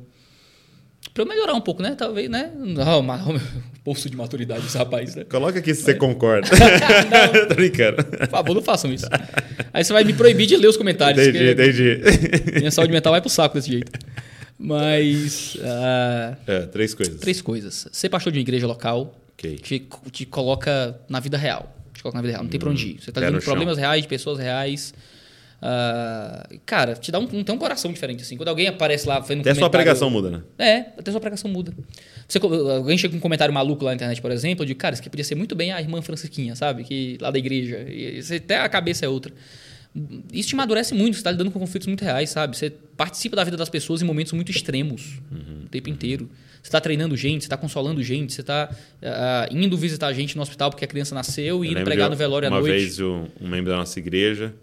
para 1.13 1.23
eu 1.23 1.27
melhorar 1.27 1.53
um 1.55 1.61
pouco, 1.61 1.81
né? 1.81 1.95
Talvez, 1.97 2.29
né? 2.29 2.51
Não, 2.55 3.01
mas, 3.01 3.21
poço 3.83 4.09
de 4.09 4.15
maturidade 4.15 4.61
desse 4.61 4.77
rapaz, 4.77 5.15
né? 5.15 5.25
Coloca 5.25 5.59
aqui 5.59 5.73
se 5.73 5.81
mas... 5.81 5.85
você 5.85 5.93
concorda. 5.95 6.47
não. 6.53 7.47
Tô 7.49 7.55
brincando. 7.55 8.03
Por 8.03 8.27
favor, 8.29 8.53
não 8.53 8.61
façam 8.61 8.93
isso. 8.93 9.07
Aí 9.73 9.83
você 9.83 9.91
vai 9.91 10.03
me 10.03 10.13
proibir 10.13 10.45
de 10.45 10.55
ler 10.55 10.67
os 10.67 10.77
comentários. 10.77 11.27
Entendi, 11.27 11.51
entendi. 11.51 12.01
Minha 12.59 12.71
saúde 12.71 12.93
mental 12.93 13.11
vai 13.11 13.19
pro 13.19 13.29
saco 13.29 13.55
desse 13.55 13.71
jeito. 13.71 13.91
Mas. 14.61 15.55
Uh, 15.55 16.37
é, 16.45 16.65
três 16.67 16.93
coisas. 16.93 17.19
Três 17.19 17.41
coisas. 17.41 17.87
Ser 17.91 18.09
pastor 18.09 18.31
de 18.31 18.37
uma 18.37 18.43
igreja 18.43 18.67
local 18.67 19.15
okay. 19.33 19.57
te, 19.57 19.87
te 20.11 20.25
coloca 20.25 20.99
na 21.09 21.19
vida 21.19 21.37
real. 21.37 21.75
Te 21.93 22.03
coloca 22.03 22.17
na 22.17 22.21
vida 22.21 22.33
real. 22.33 22.43
Não 22.43 22.49
tem 22.49 22.57
hum, 22.57 22.61
pra 22.61 22.69
onde 22.69 22.87
ir. 22.89 23.01
Você 23.01 23.11
lidando 23.11 23.39
com 23.39 23.45
problemas 23.45 23.77
reais, 23.77 24.03
de 24.03 24.07
pessoas 24.07 24.39
reais. 24.39 24.93
Uh, 25.61 26.59
cara, 26.65 26.95
te 26.95 27.11
dá 27.11 27.19
um, 27.19 27.27
tem 27.27 27.55
um 27.55 27.57
coração 27.57 27.91
diferente, 27.91 28.23
assim. 28.23 28.37
Quando 28.37 28.49
alguém 28.49 28.67
aparece 28.67 29.07
lá 29.07 29.21
fazendo 29.21 29.39
um 29.39 29.41
Até 29.41 29.51
a 29.51 29.55
sua 29.55 29.69
pregação 29.69 30.09
muda, 30.09 30.29
né? 30.31 30.41
É, 30.57 30.77
até 30.97 31.09
a 31.09 31.11
sua 31.11 31.21
pregação 31.21 31.51
muda. 31.51 31.73
Você, 32.27 32.39
alguém 32.39 32.97
chega 32.97 33.11
com 33.11 33.17
um 33.17 33.21
comentário 33.21 33.53
maluco 33.53 33.83
lá 33.83 33.91
na 33.91 33.95
internet, 33.95 34.21
por 34.21 34.31
exemplo, 34.31 34.65
digo, 34.65 34.79
cara, 34.79 34.93
isso 34.93 35.01
aqui 35.01 35.09
podia 35.09 35.25
ser 35.25 35.35
muito 35.35 35.55
bem 35.55 35.71
a 35.71 35.79
irmã 35.79 36.01
Francisquinha, 36.01 36.55
sabe? 36.55 36.83
Que, 36.83 37.17
lá 37.21 37.29
da 37.29 37.37
igreja. 37.37 37.85
E, 37.87 38.19
até 38.35 38.59
a 38.59 38.69
cabeça 38.69 39.05
é 39.05 39.09
outra. 39.09 39.31
Isso 40.31 40.49
te 40.49 40.55
amadurece 40.55 40.93
muito, 40.93 41.15
você 41.15 41.19
está 41.19 41.31
lidando 41.31 41.51
com 41.51 41.59
conflitos 41.59 41.87
muito 41.87 42.03
reais, 42.03 42.29
sabe? 42.29 42.57
Você 42.57 42.69
participa 42.95 43.35
da 43.35 43.43
vida 43.43 43.57
das 43.57 43.69
pessoas 43.69 44.01
em 44.01 44.05
momentos 44.05 44.31
muito 44.31 44.49
extremos, 44.49 45.19
uhum. 45.29 45.65
o 45.65 45.67
tempo 45.67 45.89
inteiro. 45.89 46.29
Você 46.61 46.67
está 46.69 46.79
treinando 46.79 47.17
gente, 47.17 47.41
você 47.41 47.47
está 47.47 47.57
consolando 47.57 48.01
gente, 48.01 48.31
você 48.31 48.41
está 48.41 48.69
uh, 48.71 48.77
ah, 49.03 49.49
indo 49.51 49.75
visitar 49.75 50.13
gente 50.13 50.35
no 50.35 50.43
hospital 50.43 50.69
porque 50.69 50.85
a 50.85 50.87
criança 50.87 51.13
nasceu 51.15 51.65
e 51.65 51.71
indo 51.71 51.83
pregar 51.83 52.09
no 52.09 52.15
velório 52.15 52.47
à 52.47 52.51
noite. 52.51 52.63
Uma 52.63 52.71
vez 52.71 52.99
um, 52.99 53.27
um, 53.41 53.47
membro 53.49 53.71
da 53.71 53.77
nossa 53.77 53.99
igreja, 53.99 54.53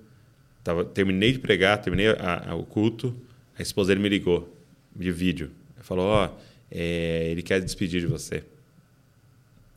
tava, 0.65 0.85
terminei 0.85 1.33
de 1.33 1.41
pregar, 1.41 1.79
terminei 1.79 2.09
a, 2.09 2.51
a, 2.51 2.55
o 2.55 2.65
culto, 2.65 3.15
a 3.59 3.61
esposa 3.61 3.89
dele 3.89 4.01
me 4.01 4.09
ligou 4.09 4.57
de 4.95 5.11
vídeo. 5.11 5.51
Falou, 5.81 6.07
ó, 6.07 6.27
oh, 6.27 6.31
é, 6.71 7.29
ele 7.31 7.43
quer 7.43 7.61
despedir 7.61 8.01
de 8.01 8.07
você. 8.07 8.45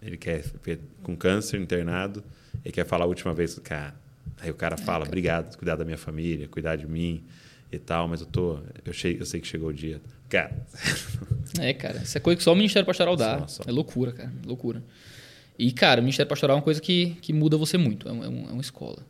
Ele 0.01 0.17
quer, 0.17 0.43
com 1.03 1.15
câncer, 1.15 1.59
internado, 1.59 2.23
ele 2.63 2.71
quer 2.71 2.85
falar 2.85 3.05
a 3.05 3.07
última 3.07 3.33
vez 3.33 3.57
cara. 3.59 4.00
Aí 4.41 4.49
o 4.49 4.55
cara 4.55 4.75
fala, 4.75 5.05
obrigado, 5.05 5.55
cuidar 5.55 5.75
da 5.75 5.85
minha 5.85 5.97
família, 5.97 6.47
cuidar 6.47 6.75
de 6.75 6.87
mim 6.87 7.23
e 7.71 7.77
tal, 7.77 8.07
mas 8.07 8.21
eu 8.21 8.27
tô, 8.27 8.59
eu, 8.83 8.91
che, 8.91 9.15
eu 9.19 9.25
sei 9.25 9.39
que 9.39 9.47
chegou 9.47 9.69
o 9.69 9.73
dia. 9.73 10.01
Cara. 10.27 10.65
É, 11.59 11.73
cara, 11.73 11.97
isso 11.97 12.17
é 12.17 12.21
coisa 12.21 12.37
que 12.37 12.43
só 12.43 12.53
o 12.53 12.55
Ministério 12.55 12.85
Pastoral 12.85 13.15
dá. 13.15 13.39
Só, 13.39 13.61
só. 13.61 13.69
É 13.69 13.71
loucura, 13.71 14.13
cara, 14.13 14.31
loucura. 14.45 14.81
E, 15.59 15.71
cara, 15.71 15.99
o 15.99 16.03
Ministério 16.03 16.29
Pastoral 16.29 16.55
é 16.55 16.57
uma 16.57 16.63
coisa 16.63 16.81
que, 16.81 17.17
que 17.21 17.33
muda 17.33 17.57
você 17.57 17.77
muito, 17.77 18.07
é, 18.07 18.11
um, 18.11 18.23
é 18.23 18.51
uma 18.51 18.61
escola. 18.61 19.05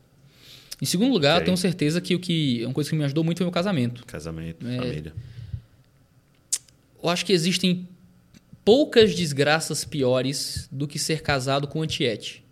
Em 0.82 0.86
segundo 0.86 1.14
lugar, 1.14 1.40
eu 1.40 1.46
tenho 1.46 1.56
certeza 1.56 2.02
que 2.02 2.16
o 2.16 2.20
que 2.20 2.66
uma 2.66 2.74
coisa 2.74 2.90
que 2.90 2.96
me 2.96 3.04
ajudou 3.04 3.24
muito 3.24 3.38
foi 3.38 3.46
o 3.46 3.48
meu 3.48 3.54
casamento. 3.54 4.04
Casamento, 4.06 4.68
é, 4.68 4.78
família. 4.78 5.14
Eu 7.02 7.10
acho 7.10 7.24
que 7.24 7.32
existem 7.32 7.88
poucas 8.66 9.14
desgraças 9.14 9.86
piores 9.86 10.68
do 10.72 10.88
que 10.88 10.98
ser 10.98 11.22
casado 11.22 11.68
com 11.68 11.82
antiete. 11.84 12.44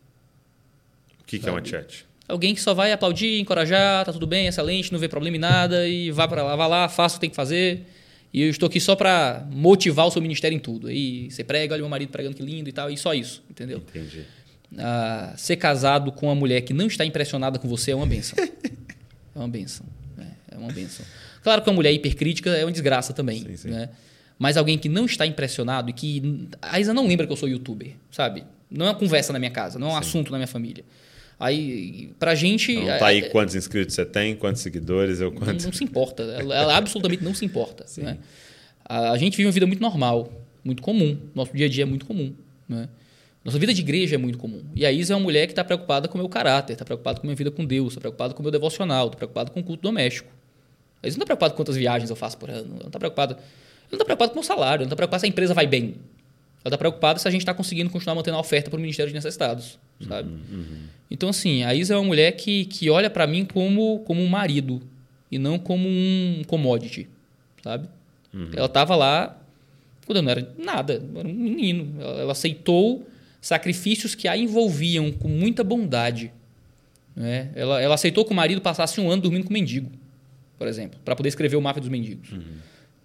O 1.20 1.24
que, 1.26 1.40
que 1.40 1.49
é 1.49 1.52
um 1.52 1.58
antiete? 1.58 2.06
Alguém 2.30 2.54
que 2.54 2.62
só 2.62 2.76
vai 2.76 2.92
aplaudir, 2.92 3.40
encorajar, 3.40 4.06
tá 4.06 4.14
tudo 4.14 4.28
bem, 4.28 4.46
excelente, 4.46 4.92
não 4.92 5.00
vê 5.00 5.10
problema 5.10 5.36
em 5.36 5.40
nada 5.40 5.88
e 5.88 6.12
vá 6.12 6.28
para 6.28 6.44
lá, 6.44 6.56
vá 6.56 6.68
lá, 6.68 6.88
faça 6.88 7.16
o 7.16 7.18
que 7.18 7.22
tem 7.22 7.30
que 7.32 7.36
fazer. 7.36 7.88
E 8.32 8.44
eu 8.44 8.50
estou 8.50 8.68
aqui 8.68 8.80
só 8.80 8.96
para 8.96 9.48
motivar 9.52 10.06
o 10.06 10.12
seu 10.12 10.22
ministério 10.22 10.56
em 10.56 10.60
tudo. 10.60 10.88
Aí 10.88 11.32
você 11.32 11.44
prega, 11.44 11.74
olha 11.74 11.82
meu 11.82 11.90
marido 11.90 12.10
pregando 12.10 12.36
que 12.36 12.44
lindo 12.44 12.70
e 12.70 12.72
tal, 12.72 12.92
e 12.92 12.96
só 12.98 13.16
isso, 13.16 13.44
entendeu? 13.50 13.80
Entendi. 13.80 14.24
Ah, 14.78 15.34
ser 15.36 15.56
casado 15.56 16.12
com 16.12 16.28
uma 16.28 16.36
mulher 16.36 16.62
que 16.62 16.72
não 16.72 16.86
está 16.86 17.04
impressionada 17.04 17.58
com 17.58 17.68
você 17.68 17.92
é 17.92 17.96
uma 17.96 18.06
benção. 18.06 18.38
é 19.36 19.40
uma 19.40 19.48
benção. 19.48 19.88
É, 20.20 20.56
é 20.56 20.58
uma 20.58 20.72
benção. 20.72 21.04
Claro 21.42 21.64
que 21.64 21.70
uma 21.70 21.76
mulher 21.76 21.92
hipercrítica 21.92 22.52
é 22.52 22.64
uma 22.64 22.72
desgraça 22.72 23.12
também, 23.12 23.42
sim, 23.42 23.58
sim. 23.58 23.70
né? 23.70 23.90
Mas 24.38 24.56
alguém 24.56 24.78
que 24.78 24.88
não 24.88 25.06
está 25.06 25.26
impressionado 25.26 25.90
e 25.90 25.94
que 25.94 26.48
a 26.62 26.80
Isa 26.80 26.94
não 26.94 27.08
lembra 27.08 27.26
que 27.26 27.34
eu 27.34 27.38
sou 27.38 27.50
youtuber, 27.50 27.94
sabe? 28.12 28.44
Não 28.70 28.86
é 28.86 28.90
uma 28.90 28.96
conversa 28.96 29.34
na 29.34 29.40
minha 29.40 29.52
casa, 29.52 29.80
não 29.80 29.88
é 29.88 29.90
um 29.90 29.94
sim. 29.94 30.00
assunto 30.00 30.32
na 30.32 30.38
minha 30.38 30.48
família. 30.48 30.86
Aí, 31.40 32.11
pra 32.20 32.36
gente. 32.36 32.76
Não 32.76 32.86
tá 32.99 33.07
aí 33.07 33.20
é, 33.20 33.30
quantos 33.30 33.56
inscritos 33.56 33.95
você 33.95 34.06
tem, 34.06 34.36
quantos 34.36 34.61
seguidores, 34.61 35.22
eu 35.22 35.32
quantos. 35.32 35.64
Não, 35.64 35.72
não 35.72 35.78
se 35.78 35.84
importa. 35.84 36.24
Ela, 36.24 36.56
ela, 36.56 36.78
absolutamente 36.78 37.24
não 37.24 37.34
se 37.34 37.45
importa. 37.45 37.86
Né? 37.98 38.18
A, 38.84 39.11
a, 39.11 39.18
gente 39.18 39.38
vive 39.38 39.48
uma 39.48 39.53
vida 39.53 39.66
muito 39.66 39.80
normal, 39.80 40.30
muito 40.64 40.82
comum. 40.82 41.18
Nosso 41.34 41.56
dia 41.56 41.68
a 41.68 41.70
dia 41.70 41.84
é 41.84 41.86
muito 41.86 42.06
comum. 42.06 42.36
Né? 42.68 42.90
Nossa 43.44 43.57
vida 43.57 43.74
de 43.74 43.80
igreja 43.80 44.16
é 44.16 44.18
muito 44.18 44.38
comum. 44.38 44.61
E 44.76 44.86
a 44.86 44.91
Isa 44.91 45.14
é 45.14 45.16
uma 45.16 45.24
mulher 45.24 45.45
que 45.45 45.53
está 45.53 45.64
preocupada 45.64 46.10
com 46.10 46.18
o 46.18 46.22
meu 46.22 46.28
caráter, 46.28 46.74
está 46.74 46.84
preocupada 46.84 47.22
com 47.22 47.26
a 47.26 47.28
minha 47.28 47.36
vida 47.38 47.49
com 47.49 47.64
Deus, 47.64 47.94
está 47.94 48.02
preocupada 48.02 48.34
com 48.34 48.41
o 48.41 48.44
meu 48.44 48.52
devocional, 48.52 49.06
está 49.06 49.18
preocupada 49.18 49.49
com 49.49 49.61
o 49.61 49.64
culto 49.64 49.82
doméstico. 49.82 50.30
A 51.02 51.07
Isa 51.07 51.16
não 51.16 51.24
está 51.24 51.26
preocupada 51.26 51.53
com 51.53 51.57
quantas 51.57 51.78
viagens 51.78 52.10
eu 52.10 52.18
faço 52.18 52.38
por 52.38 52.49
ano. 52.49 52.68
Ela 52.68 52.80
não 52.80 52.88
está 52.88 52.99
preocupada. 52.99 53.36
Ela 53.36 53.41
não 53.91 53.95
está 53.95 54.03
preocupada 54.03 54.30
com 54.32 54.36
o 54.36 54.40
meu 54.40 54.44
salário, 54.44 54.74
ela 54.74 54.80
não 54.80 54.88
está 54.88 54.95
preocupada 54.98 55.22
se 55.22 55.26
a 55.26 55.30
empresa 55.30 55.53
vai 55.53 55.66
bem. 55.66 55.95
Ela 56.64 56.69
está 56.69 56.77
preocupada 56.77 57.19
se 57.19 57.27
a 57.27 57.31
gente 57.31 57.41
está 57.41 57.53
conseguindo 57.53 57.90
continuar 57.90 58.15
mantendo 58.15 58.38
a 58.38 58.40
oferta 58.40 58.69
para 58.69 58.77
o 58.77 58.81
Ministério 58.81 59.10
de 59.10 59.15
Necessitados, 59.15 59.80
sabe? 60.07 60.30
Uhum, 60.30 60.40
uhum. 60.52 60.84
Então, 61.10 61.30
assim, 61.30 61.64
a 61.64 61.73
Isa 61.73 61.94
é 61.94 61.98
uma 61.98 62.06
mulher 62.06 62.34
que, 62.34 62.65
que 62.65 62.90
olha 62.90 63.10
para 63.10 63.26
mim 63.26 63.45
como, 63.45 63.99
como 63.99 64.22
um 64.22 64.27
marido 64.27 64.81
e 65.31 65.40
não 65.40 65.57
como 65.57 65.88
um 65.88 66.41
commodity, 66.48 67.07
sabe? 67.64 67.88
Uhum. 68.34 68.49
Ela 68.53 68.65
estava 68.65 68.95
lá 68.95 69.40
quando 70.10 70.18
eu 70.18 70.23
não 70.23 70.31
era 70.31 70.53
nada, 70.57 71.03
era 71.15 71.27
um 71.27 71.31
menino. 71.31 71.94
Ela, 72.02 72.22
ela, 72.22 72.31
aceitou 72.31 73.07
sacrifícios 73.40 74.15
que 74.15 74.27
a 74.27 74.36
envolviam 74.36 75.11
com 75.11 75.27
muita 75.27 75.64
bondade. 75.64 76.31
Né? 77.15 77.52
Ela, 77.53 77.80
ela 77.80 77.94
aceitou 77.94 78.26
que 78.26 78.31
o 78.31 78.36
marido 78.36 78.60
passasse 78.60 78.99
um 78.99 79.11
ano 79.11 79.22
dormindo 79.22 79.45
com 79.45 79.53
mendigo, 79.53 79.91
por 80.57 80.68
exemplo, 80.68 80.99
para 81.06 81.15
poder 81.15 81.30
escrever 81.30 81.57
o 81.57 81.61
mapa 81.61 81.80
dos 81.80 81.90
mendigos. 81.90 82.31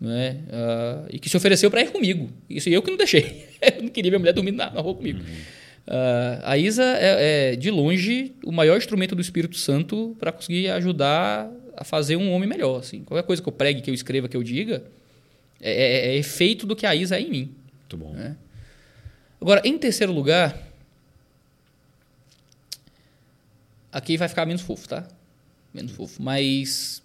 Né? 0.05 0.41
Uh, 0.49 1.09
e 1.11 1.19
que 1.19 1.31
se 1.31 1.37
ofereceu 1.37 1.71
para 1.71 1.81
ir 1.81 1.91
comigo. 1.91 2.29
Isso 2.49 2.69
eu 2.69 2.83
que 2.83 2.91
não 2.91 2.99
deixei. 2.99 3.49
eu 3.77 3.85
não 3.85 3.89
queria 3.89 4.11
minha 4.11 4.19
mulher 4.19 4.33
dormindo 4.35 4.57
na, 4.57 4.71
na 4.71 4.81
rua 4.83 4.95
comigo. 4.95 5.21
Uhum. 5.21 5.65
Uh, 5.87 6.41
a 6.43 6.59
Isa 6.59 6.83
é, 6.83 7.53
é, 7.53 7.57
de 7.57 7.71
longe, 7.71 8.35
o 8.45 8.53
maior 8.53 8.77
instrumento 8.77 9.15
do 9.15 9.23
Espírito 9.23 9.57
Santo 9.57 10.15
para 10.21 10.31
conseguir 10.31 10.69
ajudar 10.71 11.51
a 11.75 11.85
fazer 11.85 12.17
um 12.17 12.31
homem 12.33 12.47
melhor. 12.47 12.81
Assim. 12.81 13.03
Qualquer 13.03 13.27
coisa 13.27 13.41
que 13.41 13.49
eu 13.49 13.53
pregue, 13.53 13.81
que 13.81 13.91
eu 13.91 13.95
escreva, 13.95 14.29
que 14.29 14.37
eu 14.37 14.43
diga, 14.43 14.85
é, 15.59 15.71
é, 15.71 16.09
é 16.09 16.17
efeito 16.17 16.67
do 16.67 16.77
que 16.77 16.85
a 16.85 16.95
Isa 16.95 17.17
é 17.17 17.23
em 17.23 17.31
mim. 17.31 17.55
Muito 17.81 17.97
bom. 17.97 18.13
Né? 18.13 18.37
Agora, 19.41 19.63
em 19.65 19.79
terceiro 19.79 20.13
lugar, 20.13 20.59
aqui 23.91 24.19
vai 24.19 24.29
ficar 24.29 24.45
menos 24.45 24.61
fofo, 24.61 24.87
tá? 24.87 25.09
Menos 25.73 25.93
fofo. 25.93 26.23
Mas 26.23 27.03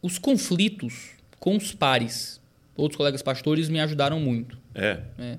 os 0.00 0.18
conflitos 0.18 1.19
com 1.40 1.56
os 1.56 1.72
pares, 1.72 2.40
outros 2.76 2.96
colegas 2.96 3.22
pastores, 3.22 3.68
me 3.68 3.80
ajudaram 3.80 4.20
muito. 4.20 4.56
É. 4.74 5.00
é. 5.18 5.38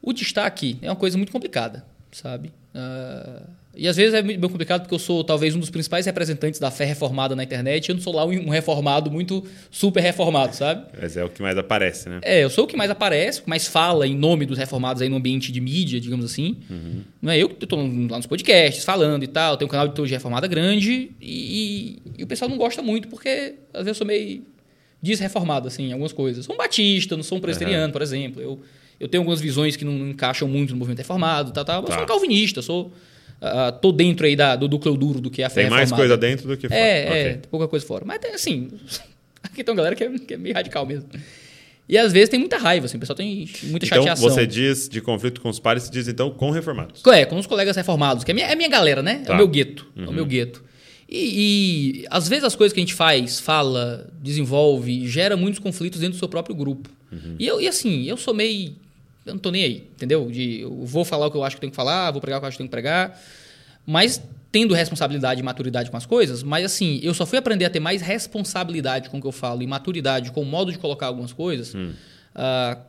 O 0.00 0.12
destaque 0.12 0.78
é 0.80 0.88
uma 0.88 0.96
coisa 0.96 1.18
muito 1.18 1.32
complicada, 1.32 1.84
sabe? 2.12 2.52
Uh, 2.74 3.46
e 3.76 3.88
às 3.88 3.96
vezes 3.96 4.14
é 4.14 4.22
bem 4.22 4.38
complicado 4.38 4.82
porque 4.82 4.94
eu 4.94 4.98
sou 4.98 5.24
talvez 5.24 5.54
um 5.54 5.58
dos 5.58 5.70
principais 5.70 6.06
representantes 6.06 6.60
da 6.60 6.70
fé 6.70 6.84
reformada 6.84 7.34
na 7.34 7.42
internet. 7.42 7.88
Eu 7.88 7.96
não 7.96 8.02
sou 8.02 8.14
lá 8.14 8.24
um 8.24 8.48
reformado 8.48 9.10
muito 9.10 9.44
super 9.70 10.00
reformado, 10.00 10.54
sabe? 10.54 10.86
Mas 11.00 11.16
é 11.16 11.24
o 11.24 11.28
que 11.28 11.42
mais 11.42 11.58
aparece, 11.58 12.08
né? 12.08 12.20
É, 12.22 12.44
eu 12.44 12.50
sou 12.50 12.64
o 12.64 12.66
que 12.66 12.76
mais 12.76 12.90
aparece, 12.90 13.40
o 13.40 13.44
que 13.44 13.48
mais 13.48 13.66
fala 13.66 14.06
em 14.06 14.14
nome 14.14 14.46
dos 14.46 14.58
reformados 14.58 15.02
aí 15.02 15.08
no 15.08 15.16
ambiente 15.16 15.50
de 15.50 15.60
mídia, 15.60 16.00
digamos 16.00 16.24
assim. 16.24 16.58
Uhum. 16.70 17.02
Não 17.20 17.32
é 17.32 17.38
eu 17.38 17.48
que 17.48 17.64
estou 17.64 17.78
lá 17.78 18.16
nos 18.16 18.26
podcasts 18.26 18.84
falando 18.84 19.24
e 19.24 19.28
tal. 19.28 19.56
Tenho 19.56 19.68
um 19.68 19.70
canal 19.70 19.88
de 19.88 19.94
teologia 19.94 20.18
reformada 20.18 20.46
grande 20.46 21.10
e, 21.20 22.00
e, 22.16 22.22
o 22.22 22.26
pessoal 22.26 22.48
não 22.48 22.56
gosta 22.56 22.80
muito 22.80 23.08
porque 23.08 23.54
às 23.72 23.84
vezes 23.84 23.88
eu 23.88 23.94
sou 23.94 24.06
meio 24.06 24.42
desreformado, 25.04 25.68
assim, 25.68 25.88
em 25.88 25.92
algumas 25.92 26.12
coisas. 26.12 26.44
Sou 26.44 26.54
um 26.54 26.58
batista, 26.58 27.16
não 27.16 27.22
sou 27.22 27.38
um 27.38 27.40
presbiteriano, 27.40 27.86
uhum. 27.86 27.92
por 27.92 28.02
exemplo. 28.02 28.42
Eu, 28.42 28.60
eu 28.98 29.06
tenho 29.06 29.20
algumas 29.20 29.40
visões 29.40 29.76
que 29.76 29.84
não 29.84 30.08
encaixam 30.08 30.48
muito 30.48 30.70
no 30.70 30.76
movimento 30.78 30.98
reformado, 30.98 31.52
tá, 31.52 31.64
tá. 31.64 31.74
Eu 31.74 31.86
sou 31.86 31.94
um 31.94 31.98
tá. 31.98 32.06
calvinista, 32.06 32.62
sou 32.62 32.90
Uh, 33.44 33.70
tô 33.78 33.92
dentro 33.92 34.24
aí 34.24 34.34
da, 34.34 34.56
do 34.56 34.66
núcleo 34.68 34.96
duro 34.96 35.20
do 35.20 35.30
que 35.30 35.42
é 35.42 35.44
a 35.44 35.50
fé 35.50 35.62
Tem 35.62 35.70
mais 35.70 35.92
coisa 35.92 36.16
dentro 36.16 36.48
do 36.48 36.56
que 36.56 36.66
fora. 36.66 36.80
É, 36.80 37.06
okay. 37.06 37.20
é, 37.20 37.40
pouca 37.50 37.68
coisa 37.68 37.84
fora. 37.84 38.02
Mas 38.06 38.18
tem 38.18 38.32
assim, 38.32 38.70
aqui 39.42 39.62
tem 39.62 39.70
uma 39.70 39.76
galera 39.76 39.94
que 39.94 40.02
é, 40.02 40.18
que 40.18 40.32
é, 40.32 40.36
meio 40.38 40.54
radical 40.54 40.86
mesmo. 40.86 41.10
E 41.86 41.98
às 41.98 42.10
vezes 42.10 42.30
tem 42.30 42.40
muita 42.40 42.56
raiva, 42.56 42.86
assim, 42.86 42.96
o 42.96 43.00
pessoal 43.00 43.16
tem 43.16 43.46
muita 43.64 43.84
então, 43.84 43.98
chateação. 43.98 44.30
Você 44.30 44.46
diz 44.46 44.88
de 44.88 45.02
conflito 45.02 45.42
com 45.42 45.50
os 45.50 45.60
pares, 45.60 45.82
você 45.82 45.90
diz 45.90 46.08
então 46.08 46.30
com 46.30 46.50
reformados. 46.50 47.02
É, 47.06 47.26
com 47.26 47.36
os 47.36 47.46
colegas 47.46 47.76
reformados, 47.76 48.24
que 48.24 48.30
é 48.30 48.34
minha, 48.34 48.46
é 48.46 48.56
minha 48.56 48.70
galera, 48.70 49.02
né? 49.02 49.16
Tá. 49.26 49.32
É 49.32 49.34
o 49.34 49.36
meu 49.36 49.48
gueto. 49.48 49.86
Uhum. 49.94 50.04
É 50.04 50.08
o 50.08 50.12
meu 50.12 50.22
uhum. 50.22 50.30
gueto. 50.30 50.63
E, 51.08 52.02
e, 52.02 52.06
às 52.10 52.28
vezes 52.28 52.44
as 52.44 52.56
coisas 52.56 52.72
que 52.72 52.80
a 52.80 52.82
gente 52.82 52.94
faz, 52.94 53.38
fala, 53.38 54.08
desenvolve, 54.20 55.06
gera 55.06 55.36
muitos 55.36 55.60
conflitos 55.60 56.00
dentro 56.00 56.16
do 56.16 56.18
seu 56.18 56.28
próprio 56.28 56.54
grupo. 56.54 56.88
Uhum. 57.12 57.36
E, 57.38 57.46
eu, 57.46 57.60
e 57.60 57.68
assim, 57.68 58.04
eu 58.04 58.16
sou 58.16 58.34
meio. 58.34 58.74
Eu 59.24 59.34
não 59.34 59.40
tô 59.40 59.50
nem 59.50 59.64
aí, 59.64 59.76
entendeu? 59.94 60.30
De, 60.30 60.60
eu 60.60 60.84
vou 60.84 61.04
falar 61.04 61.26
o 61.26 61.30
que 61.30 61.36
eu 61.36 61.44
acho 61.44 61.56
que 61.56 61.60
tenho 61.60 61.70
que 61.70 61.76
falar, 61.76 62.10
vou 62.10 62.20
pregar 62.20 62.38
o 62.38 62.40
que 62.40 62.44
eu 62.44 62.48
acho 62.48 62.56
que 62.56 62.58
tenho 62.58 62.68
que 62.68 62.72
pregar 62.72 63.18
mas 63.86 64.22
tendo 64.50 64.72
responsabilidade 64.72 65.40
e 65.40 65.42
maturidade 65.42 65.90
com 65.90 65.96
as 65.96 66.06
coisas, 66.06 66.42
mas 66.42 66.64
assim, 66.64 67.00
eu 67.02 67.12
só 67.12 67.26
fui 67.26 67.38
aprender 67.38 67.64
a 67.64 67.70
ter 67.70 67.80
mais 67.80 68.00
responsabilidade 68.00 69.10
com 69.10 69.18
o 69.18 69.20
que 69.20 69.26
eu 69.26 69.32
falo 69.32 69.62
e 69.62 69.66
maturidade 69.66 70.30
com 70.30 70.42
o 70.42 70.44
modo 70.44 70.70
de 70.70 70.78
colocar 70.78 71.06
algumas 71.06 71.32
coisas 71.32 71.74
hum. 71.74 71.92
uh, 72.36 72.80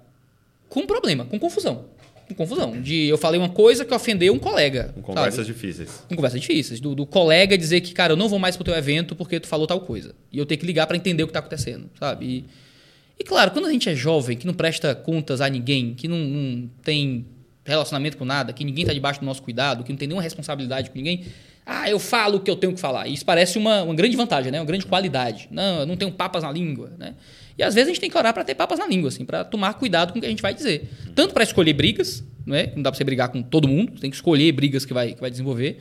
com 0.69 0.85
problema, 0.85 1.25
com 1.25 1.39
confusão. 1.39 1.85
Com 2.27 2.33
confusão. 2.33 2.81
De 2.81 3.07
eu 3.07 3.17
falei 3.17 3.39
uma 3.39 3.49
coisa 3.49 3.85
que 3.85 3.93
ofendeu 3.93 4.33
um 4.33 4.39
colega. 4.39 4.91
Com 4.95 5.01
conversas 5.01 5.45
sabe? 5.45 5.53
difíceis. 5.53 6.03
Com 6.09 6.15
conversas 6.15 6.41
difíceis. 6.41 6.79
Do, 6.79 6.95
do, 6.95 7.05
colega 7.05 7.57
dizer 7.57 7.81
que, 7.81 7.93
cara, 7.93 8.13
eu 8.13 8.17
não 8.17 8.27
vou 8.27 8.39
mais 8.39 8.55
pro 8.55 8.63
teu 8.63 8.75
evento 8.75 9.15
porque 9.15 9.39
tu 9.39 9.47
falou 9.47 9.67
tal 9.67 9.81
coisa. 9.81 10.15
E 10.31 10.37
eu 10.37 10.45
ter 10.45 10.57
que 10.57 10.65
ligar 10.65 10.87
para 10.87 10.97
entender 10.97 11.23
o 11.23 11.27
que 11.27 11.33
tá 11.33 11.39
acontecendo, 11.39 11.89
sabe? 11.99 12.25
E, 12.25 12.45
e, 13.19 13.23
claro, 13.23 13.51
quando 13.51 13.65
a 13.65 13.71
gente 13.71 13.87
é 13.89 13.95
jovem, 13.95 14.35
que 14.35 14.47
não 14.47 14.53
presta 14.53 14.95
contas 14.95 15.39
a 15.39 15.47
ninguém, 15.47 15.93
que 15.93 16.07
não, 16.07 16.17
não 16.17 16.69
tem 16.83 17.25
relacionamento 17.63 18.17
com 18.17 18.25
nada, 18.25 18.53
que 18.53 18.63
ninguém 18.63 18.83
está 18.83 18.93
debaixo 18.93 19.19
do 19.19 19.25
nosso 19.25 19.41
cuidado, 19.41 19.83
que 19.83 19.91
não 19.91 19.97
tem 19.97 20.07
nenhuma 20.07 20.23
responsabilidade 20.23 20.89
com 20.89 20.97
ninguém. 20.97 21.25
Ah, 21.65 21.89
eu 21.89 21.97
falo 21.97 22.37
o 22.37 22.39
que 22.39 22.49
eu 22.49 22.55
tenho 22.55 22.73
que 22.73 22.79
falar. 22.79 23.07
Isso 23.07 23.25
parece 23.25 23.57
uma, 23.57 23.81
uma 23.81 23.95
grande 23.95 24.15
vantagem, 24.15 24.51
né? 24.51 24.59
uma 24.59 24.65
grande 24.65 24.85
qualidade. 24.85 25.47
Não, 25.49 25.79
eu 25.79 25.85
não 25.85 25.97
tenho 25.97 26.11
papas 26.11 26.43
na 26.43 26.51
língua. 26.51 26.91
Né? 26.97 27.15
E 27.57 27.63
às 27.63 27.73
vezes 27.73 27.87
a 27.87 27.91
gente 27.93 28.01
tem 28.01 28.09
que 28.09 28.17
orar 28.17 28.33
para 28.33 28.43
ter 28.43 28.55
papas 28.55 28.79
na 28.79 28.87
língua, 28.87 29.09
assim, 29.09 29.25
para 29.25 29.43
tomar 29.43 29.73
cuidado 29.75 30.11
com 30.11 30.19
o 30.19 30.21
que 30.21 30.25
a 30.25 30.29
gente 30.29 30.41
vai 30.41 30.53
dizer. 30.53 30.89
Tanto 31.13 31.33
para 31.33 31.43
escolher 31.43 31.73
brigas, 31.73 32.23
não, 32.45 32.55
é? 32.55 32.71
não 32.75 32.83
dá 32.83 32.91
para 32.91 32.97
você 32.97 33.03
brigar 33.03 33.29
com 33.29 33.41
todo 33.41 33.67
mundo, 33.67 33.99
tem 33.99 34.09
que 34.09 34.15
escolher 34.15 34.51
brigas 34.51 34.85
que 34.85 34.93
vai, 34.93 35.13
que 35.13 35.21
vai 35.21 35.29
desenvolver. 35.29 35.77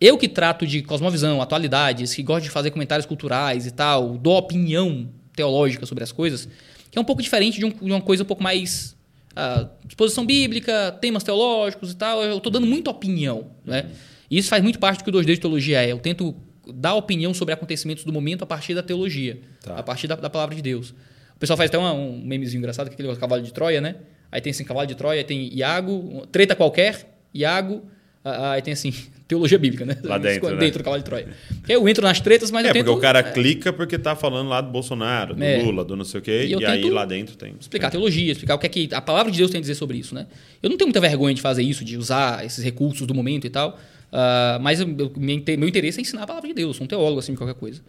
Eu 0.00 0.16
que 0.16 0.28
trato 0.28 0.66
de 0.66 0.82
cosmovisão, 0.82 1.42
atualidades, 1.42 2.14
que 2.14 2.22
gosto 2.22 2.44
de 2.44 2.50
fazer 2.50 2.70
comentários 2.70 3.04
culturais 3.04 3.66
e 3.66 3.70
tal, 3.70 4.16
dou 4.16 4.36
opinião 4.36 5.08
teológica 5.34 5.84
sobre 5.86 6.04
as 6.04 6.12
coisas, 6.12 6.48
que 6.90 6.98
é 6.98 7.00
um 7.00 7.04
pouco 7.04 7.20
diferente 7.20 7.58
de, 7.58 7.64
um, 7.64 7.70
de 7.70 7.90
uma 7.90 8.00
coisa 8.00 8.22
um 8.22 8.26
pouco 8.26 8.42
mais 8.42 8.96
a 9.38 9.68
exposição 9.88 10.26
bíblica, 10.26 10.90
temas 11.00 11.22
teológicos 11.22 11.92
e 11.92 11.96
tal. 11.96 12.22
Eu 12.22 12.38
estou 12.38 12.50
dando 12.50 12.66
muita 12.66 12.90
opinião. 12.90 13.52
Né? 13.64 13.86
E 14.28 14.36
isso 14.36 14.48
faz 14.48 14.62
muito 14.62 14.80
parte 14.80 14.98
do 14.98 15.04
que 15.04 15.10
o 15.10 15.12
2D 15.12 15.34
de 15.34 15.40
teologia 15.40 15.80
é. 15.80 15.92
Eu 15.92 15.98
tento 15.98 16.34
dar 16.74 16.94
opinião 16.94 17.32
sobre 17.32 17.54
acontecimentos 17.54 18.04
do 18.04 18.12
momento 18.12 18.42
a 18.42 18.46
partir 18.46 18.74
da 18.74 18.82
teologia, 18.82 19.40
tá. 19.62 19.78
a 19.78 19.82
partir 19.82 20.06
da, 20.06 20.16
da, 20.16 20.28
palavra 20.28 20.56
de 20.56 20.62
Deus. 20.62 20.92
O 21.38 21.40
pessoal 21.40 21.56
faz 21.56 21.70
até 21.70 21.78
uma, 21.78 21.92
um 21.92 22.20
memezinho 22.20 22.58
engraçado, 22.58 22.86
que 22.88 22.92
é 22.92 22.94
aquele 22.94 23.16
cavalo 23.16 23.40
de 23.40 23.52
Troia, 23.52 23.80
né? 23.80 23.94
Aí 24.30 24.40
tem 24.40 24.50
assim, 24.50 24.64
cavalo 24.64 24.88
de 24.88 24.96
Troia, 24.96 25.20
aí 25.20 25.24
tem 25.24 25.48
Iago, 25.54 26.26
treta 26.32 26.56
qualquer, 26.56 27.16
Iago, 27.32 27.80
aí 28.24 28.60
tem 28.60 28.72
assim, 28.72 28.92
teologia 29.28 29.56
bíblica, 29.56 29.86
né? 29.86 29.96
Lá 30.02 30.18
dentro, 30.18 30.48
dentro 30.48 30.64
né? 30.64 30.70
do 30.70 30.82
cavalo 30.82 31.00
de 31.00 31.04
Troia. 31.04 31.28
Eu 31.68 31.88
entro 31.88 32.02
nas 32.02 32.20
tretas, 32.20 32.50
mas 32.50 32.66
é, 32.66 32.70
eu 32.70 32.72
tento... 32.72 32.86
porque 32.86 32.98
o 32.98 33.00
cara 33.00 33.20
é. 33.20 33.22
clica 33.22 33.72
porque 33.72 33.96
tá 33.96 34.16
falando 34.16 34.48
lá 34.48 34.60
do 34.60 34.72
Bolsonaro, 34.72 35.36
do 35.36 35.44
é. 35.44 35.62
Lula, 35.62 35.84
do 35.84 35.94
não 35.94 36.04
sei 36.04 36.18
o 36.18 36.22
quê, 36.24 36.46
e, 36.46 36.60
e 36.60 36.66
aí 36.66 36.90
lá 36.90 37.04
dentro 37.04 37.36
tem... 37.36 37.54
Explicar 37.60 37.88
teologia, 37.88 38.32
explicar 38.32 38.56
o 38.56 38.58
que 38.58 38.66
é 38.66 38.68
que 38.68 38.88
a 38.92 39.00
palavra 39.00 39.30
de 39.30 39.38
Deus 39.38 39.52
tem 39.52 39.58
a 39.58 39.60
dizer 39.60 39.76
sobre 39.76 39.96
isso, 39.96 40.16
né? 40.16 40.26
Eu 40.60 40.68
não 40.68 40.76
tenho 40.76 40.88
muita 40.88 41.00
vergonha 41.00 41.36
de 41.36 41.40
fazer 41.40 41.62
isso, 41.62 41.84
de 41.84 41.96
usar 41.96 42.44
esses 42.44 42.64
recursos 42.64 43.06
do 43.06 43.14
momento 43.14 43.46
e 43.46 43.50
tal, 43.50 43.78
uh, 44.10 44.60
mas 44.60 44.80
eu, 44.80 44.88
meu 45.16 45.68
interesse 45.68 45.98
é 45.98 46.02
ensinar 46.02 46.24
a 46.24 46.26
palavra 46.26 46.48
de 46.48 46.54
Deus, 46.54 46.76
sou 46.76 46.84
um 46.84 46.88
teólogo, 46.88 47.20
assim, 47.20 47.30
de 47.30 47.38
qualquer 47.38 47.54
coisa. 47.54 47.80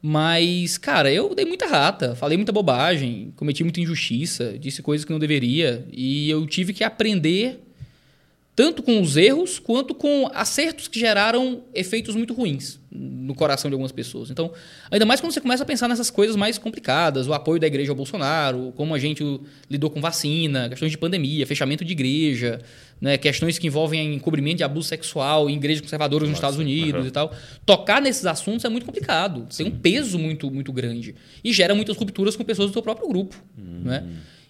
Mas, 0.00 0.78
cara, 0.78 1.12
eu 1.12 1.34
dei 1.34 1.44
muita 1.44 1.66
rata, 1.66 2.14
falei 2.14 2.36
muita 2.36 2.52
bobagem, 2.52 3.32
cometi 3.34 3.64
muita 3.64 3.80
injustiça, 3.80 4.56
disse 4.58 4.82
coisas 4.82 5.04
que 5.04 5.12
não 5.12 5.18
deveria, 5.18 5.86
e 5.92 6.30
eu 6.30 6.46
tive 6.46 6.72
que 6.72 6.84
aprender 6.84 7.65
tanto 8.56 8.82
com 8.82 9.02
os 9.02 9.18
erros 9.18 9.58
quanto 9.58 9.94
com 9.94 10.30
acertos 10.32 10.88
que 10.88 10.98
geraram 10.98 11.62
efeitos 11.74 12.16
muito 12.16 12.32
ruins 12.32 12.80
no 12.90 13.34
coração 13.34 13.70
de 13.70 13.74
algumas 13.74 13.92
pessoas. 13.92 14.30
Então, 14.30 14.50
ainda 14.90 15.04
mais 15.04 15.20
quando 15.20 15.32
você 15.32 15.42
começa 15.42 15.62
a 15.62 15.66
pensar 15.66 15.86
nessas 15.86 16.08
coisas 16.08 16.34
mais 16.34 16.56
complicadas, 16.56 17.28
o 17.28 17.34
apoio 17.34 17.60
da 17.60 17.66
igreja 17.66 17.92
ao 17.92 17.94
Bolsonaro, 17.96 18.72
como 18.74 18.94
a 18.94 18.98
gente 18.98 19.22
lidou 19.68 19.90
com 19.90 20.00
vacina, 20.00 20.70
questões 20.70 20.90
de 20.90 20.96
pandemia, 20.96 21.46
fechamento 21.46 21.84
de 21.84 21.92
igreja, 21.92 22.58
né, 22.98 23.18
questões 23.18 23.58
que 23.58 23.66
envolvem 23.66 24.14
encobrimento 24.14 24.56
de 24.56 24.64
abuso 24.64 24.88
sexual 24.88 25.50
em 25.50 25.56
igrejas 25.56 25.82
conservadoras 25.82 26.26
nos 26.26 26.38
Estados 26.38 26.58
Unidos 26.58 27.02
uhum. 27.02 27.08
e 27.08 27.10
tal. 27.10 27.34
Tocar 27.66 28.00
nesses 28.00 28.24
assuntos 28.24 28.64
é 28.64 28.70
muito 28.70 28.86
complicado, 28.86 29.46
Sim. 29.50 29.64
tem 29.64 29.72
um 29.74 29.76
peso 29.78 30.18
muito, 30.18 30.50
muito 30.50 30.72
grande 30.72 31.14
e 31.44 31.52
gera 31.52 31.74
muitas 31.74 31.94
rupturas 31.94 32.34
com 32.34 32.42
pessoas 32.42 32.70
do 32.70 32.72
seu 32.72 32.82
próprio 32.82 33.06
grupo. 33.06 33.36
Uhum. 33.58 33.82
Né? 33.84 34.02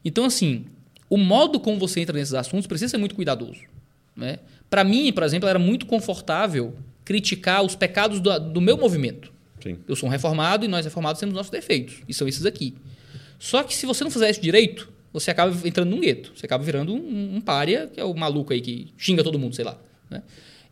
Então, 0.04 0.24
assim, 0.24 0.64
o 1.10 1.16
modo 1.16 1.58
como 1.58 1.76
você 1.76 1.98
entra 1.98 2.16
nesses 2.16 2.34
assuntos 2.34 2.68
precisa 2.68 2.90
ser 2.90 2.98
muito 2.98 3.16
cuidadoso. 3.16 3.58
Né? 4.16 4.38
Para 4.70 4.82
mim, 4.82 5.12
por 5.12 5.22
exemplo, 5.22 5.48
era 5.48 5.58
muito 5.58 5.86
confortável 5.86 6.74
criticar 7.04 7.62
os 7.64 7.76
pecados 7.76 8.20
do, 8.20 8.38
do 8.38 8.60
meu 8.60 8.76
movimento. 8.76 9.32
Sim. 9.62 9.78
Eu 9.86 9.94
sou 9.94 10.08
um 10.08 10.12
reformado 10.12 10.64
e 10.64 10.68
nós 10.68 10.84
reformados 10.84 11.20
temos 11.20 11.34
nossos 11.34 11.50
defeitos. 11.50 11.96
E 12.08 12.14
são 12.14 12.26
esses 12.26 12.46
aqui. 12.46 12.74
Só 13.38 13.62
que 13.62 13.74
se 13.74 13.86
você 13.86 14.02
não 14.02 14.10
fizer 14.10 14.30
isso 14.30 14.40
direito, 14.40 14.88
você 15.12 15.30
acaba 15.30 15.54
entrando 15.66 15.90
num 15.90 16.00
gueto. 16.00 16.32
Você 16.34 16.46
acaba 16.46 16.64
virando 16.64 16.94
um, 16.94 17.36
um 17.36 17.40
pária, 17.40 17.90
que 17.92 18.00
é 18.00 18.04
o 18.04 18.14
maluco 18.14 18.52
aí 18.52 18.60
que 18.60 18.88
xinga 18.96 19.22
todo 19.22 19.38
mundo, 19.38 19.54
sei 19.54 19.64
lá. 19.64 19.78
Né? 20.10 20.22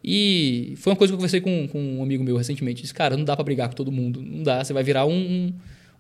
E 0.03 0.75
foi 0.77 0.93
uma 0.93 0.97
coisa 0.97 1.13
que 1.13 1.15
eu 1.15 1.19
conversei 1.19 1.41
com, 1.41 1.67
com 1.69 1.99
um 1.99 2.03
amigo 2.03 2.23
meu 2.23 2.37
recentemente. 2.37 2.83
Disse, 2.83 2.93
cara, 2.93 3.17
não 3.17 3.25
dá 3.25 3.35
para 3.35 3.45
brigar 3.45 3.69
com 3.69 3.75
todo 3.75 3.91
mundo. 3.91 4.21
Não 4.21 4.43
dá. 4.43 4.63
Você 4.63 4.73
vai 4.73 4.83
virar 4.83 5.07
um, 5.07 5.15
um, 5.15 5.55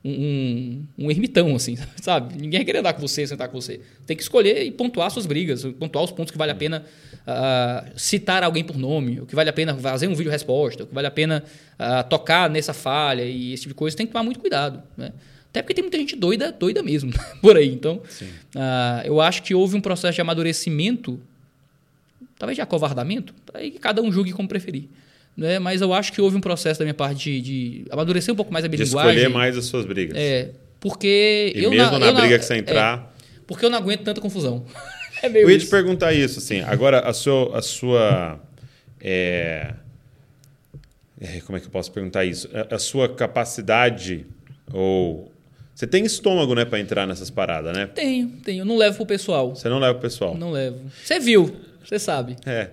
um, 0.04 0.84
um, 0.98 1.10
ermitão, 1.10 1.56
assim, 1.56 1.78
sabe? 2.02 2.34
Ninguém 2.34 2.60
vai 2.60 2.64
querer 2.64 2.78
andar 2.78 2.92
com 2.92 3.00
você, 3.00 3.26
sentar 3.26 3.48
com 3.48 3.60
você. 3.60 3.80
Tem 4.06 4.16
que 4.16 4.22
escolher 4.22 4.62
e 4.62 4.70
pontuar 4.70 5.10
suas 5.10 5.24
brigas, 5.24 5.64
pontuar 5.78 6.04
os 6.04 6.10
pontos 6.10 6.30
que 6.30 6.36
vale 6.36 6.52
a 6.52 6.54
pena 6.54 6.84
uh, 7.26 7.98
citar 7.98 8.42
alguém 8.42 8.62
por 8.62 8.76
nome, 8.76 9.20
o 9.20 9.26
que 9.26 9.34
vale 9.34 9.48
a 9.48 9.52
pena 9.52 9.74
fazer 9.74 10.06
um 10.06 10.14
vídeo 10.14 10.30
resposta, 10.30 10.84
o 10.84 10.86
que 10.86 10.94
vale 10.94 11.06
a 11.06 11.10
pena 11.10 11.42
uh, 11.78 12.08
tocar 12.08 12.50
nessa 12.50 12.74
falha 12.74 13.24
e 13.24 13.54
esse 13.54 13.62
tipo 13.62 13.72
de 13.72 13.78
coisa. 13.78 13.96
Tem 13.96 14.06
que 14.06 14.12
tomar 14.12 14.24
muito 14.24 14.40
cuidado, 14.40 14.82
né? 14.96 15.12
Até 15.48 15.62
porque 15.62 15.72
tem 15.74 15.84
muita 15.84 15.96
gente 15.96 16.16
doida, 16.16 16.50
doida 16.50 16.82
mesmo, 16.82 17.12
por 17.40 17.56
aí. 17.56 17.72
Então, 17.72 17.96
uh, 17.96 19.06
eu 19.06 19.20
acho 19.20 19.42
que 19.42 19.54
houve 19.54 19.76
um 19.76 19.80
processo 19.80 20.16
de 20.16 20.20
amadurecimento, 20.20 21.18
talvez 22.38 22.56
de 22.56 22.60
acovardamento, 22.60 23.32
aí 23.54 23.70
que 23.70 23.78
cada 23.78 24.02
um 24.02 24.12
julgue 24.12 24.32
como 24.32 24.48
preferir. 24.48 24.88
Né? 25.36 25.58
Mas 25.58 25.80
eu 25.80 25.92
acho 25.92 26.12
que 26.12 26.20
houve 26.20 26.36
um 26.36 26.40
processo 26.40 26.78
da 26.78 26.84
minha 26.84 26.94
parte 26.94 27.40
de, 27.40 27.40
de 27.40 27.84
amadurecer 27.90 28.32
um 28.32 28.36
pouco 28.36 28.52
mais 28.52 28.64
a 28.64 28.68
minha 28.68 28.78
de 28.78 28.84
linguagem. 28.84 29.16
escolher 29.16 29.32
mais 29.32 29.56
as 29.56 29.64
suas 29.64 29.84
brigas. 29.84 30.16
É, 30.16 30.50
porque... 30.80 31.52
E 31.54 31.64
eu 31.64 31.70
mesmo 31.70 31.98
na, 31.98 31.98
na 31.98 32.12
briga 32.12 32.34
na, 32.34 32.38
que 32.38 32.44
você 32.44 32.56
entrar... 32.56 33.12
É, 33.12 33.24
porque 33.46 33.64
eu 33.64 33.70
não 33.70 33.78
aguento 33.78 34.02
tanta 34.02 34.20
confusão. 34.20 34.64
é 35.22 35.28
meio 35.28 35.44
eu 35.44 35.50
ia 35.50 35.56
isso. 35.56 35.66
te 35.66 35.70
perguntar 35.70 36.12
isso, 36.12 36.38
assim. 36.38 36.60
Agora, 36.60 37.00
a 37.00 37.12
sua... 37.12 37.58
A 37.58 37.62
sua 37.62 38.40
é... 39.00 39.74
É, 41.20 41.40
como 41.40 41.56
é 41.56 41.60
que 41.60 41.66
eu 41.66 41.70
posso 41.70 41.90
perguntar 41.90 42.24
isso? 42.24 42.48
A, 42.52 42.74
a 42.74 42.78
sua 42.78 43.08
capacidade 43.08 44.26
ou 44.72 45.32
você 45.74 45.88
tem 45.88 46.04
estômago, 46.04 46.54
né, 46.54 46.64
para 46.64 46.78
entrar 46.78 47.06
nessas 47.06 47.30
paradas, 47.30 47.76
né? 47.76 47.86
Tenho, 47.88 48.28
tenho. 48.44 48.60
Eu 48.60 48.64
não 48.64 48.76
levo 48.76 48.98
pro 48.98 49.06
pessoal. 49.06 49.56
Você 49.56 49.68
não 49.68 49.80
leva 49.80 49.94
pro 49.94 50.02
pessoal? 50.02 50.36
Não 50.36 50.52
levo. 50.52 50.78
Você 51.02 51.18
viu, 51.18 51.56
você 51.84 51.98
sabe. 51.98 52.36
É. 52.46 52.70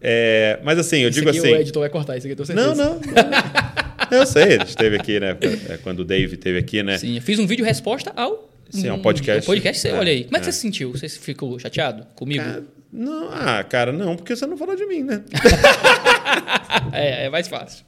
é. 0.00 0.58
Mas 0.62 0.78
assim, 0.78 0.98
eu 0.98 1.10
digo 1.10 1.28
aqui 1.28 1.38
assim. 1.38 1.52
O 1.52 1.56
editor 1.56 1.80
vai 1.80 1.90
cortar 1.90 2.16
isso 2.16 2.26
aqui, 2.26 2.36
tô 2.36 2.44
certeza. 2.44 2.74
Não, 2.74 2.94
não. 2.94 3.00
não. 3.00 4.18
eu 4.18 4.26
sei, 4.26 4.44
a 4.44 4.58
gente 4.58 4.68
esteve 4.68 4.96
aqui, 4.96 5.20
né? 5.20 5.36
É, 5.68 5.76
quando 5.78 6.00
o 6.00 6.04
Dave 6.04 6.34
esteve 6.34 6.58
aqui, 6.58 6.82
né? 6.82 6.98
Sim, 6.98 7.16
eu 7.16 7.22
fiz 7.22 7.38
um 7.38 7.46
vídeo 7.46 7.64
resposta 7.64 8.12
ao. 8.16 8.50
Sim, 8.70 8.88
é 8.88 8.92
um 8.92 9.02
podcast. 9.02 9.42
Um 9.42 9.46
podcast, 9.46 9.82
você 9.82 9.88
é, 9.88 9.94
olha 9.94 10.12
aí. 10.12 10.24
Como 10.24 10.36
é 10.36 10.40
que 10.40 10.48
é. 10.48 10.52
você 10.52 10.56
se 10.56 10.62
sentiu? 10.62 10.92
Você 10.92 11.08
ficou 11.08 11.58
chateado 11.58 12.06
comigo? 12.14 12.42
Cara, 12.42 12.64
não, 12.92 13.28
ah, 13.30 13.62
cara, 13.62 13.92
não, 13.92 14.16
porque 14.16 14.34
você 14.34 14.46
não 14.46 14.56
falou 14.56 14.74
de 14.74 14.84
mim, 14.86 15.04
né? 15.04 15.22
é, 16.92 17.26
é 17.26 17.30
mais 17.30 17.46
fácil. 17.46 17.84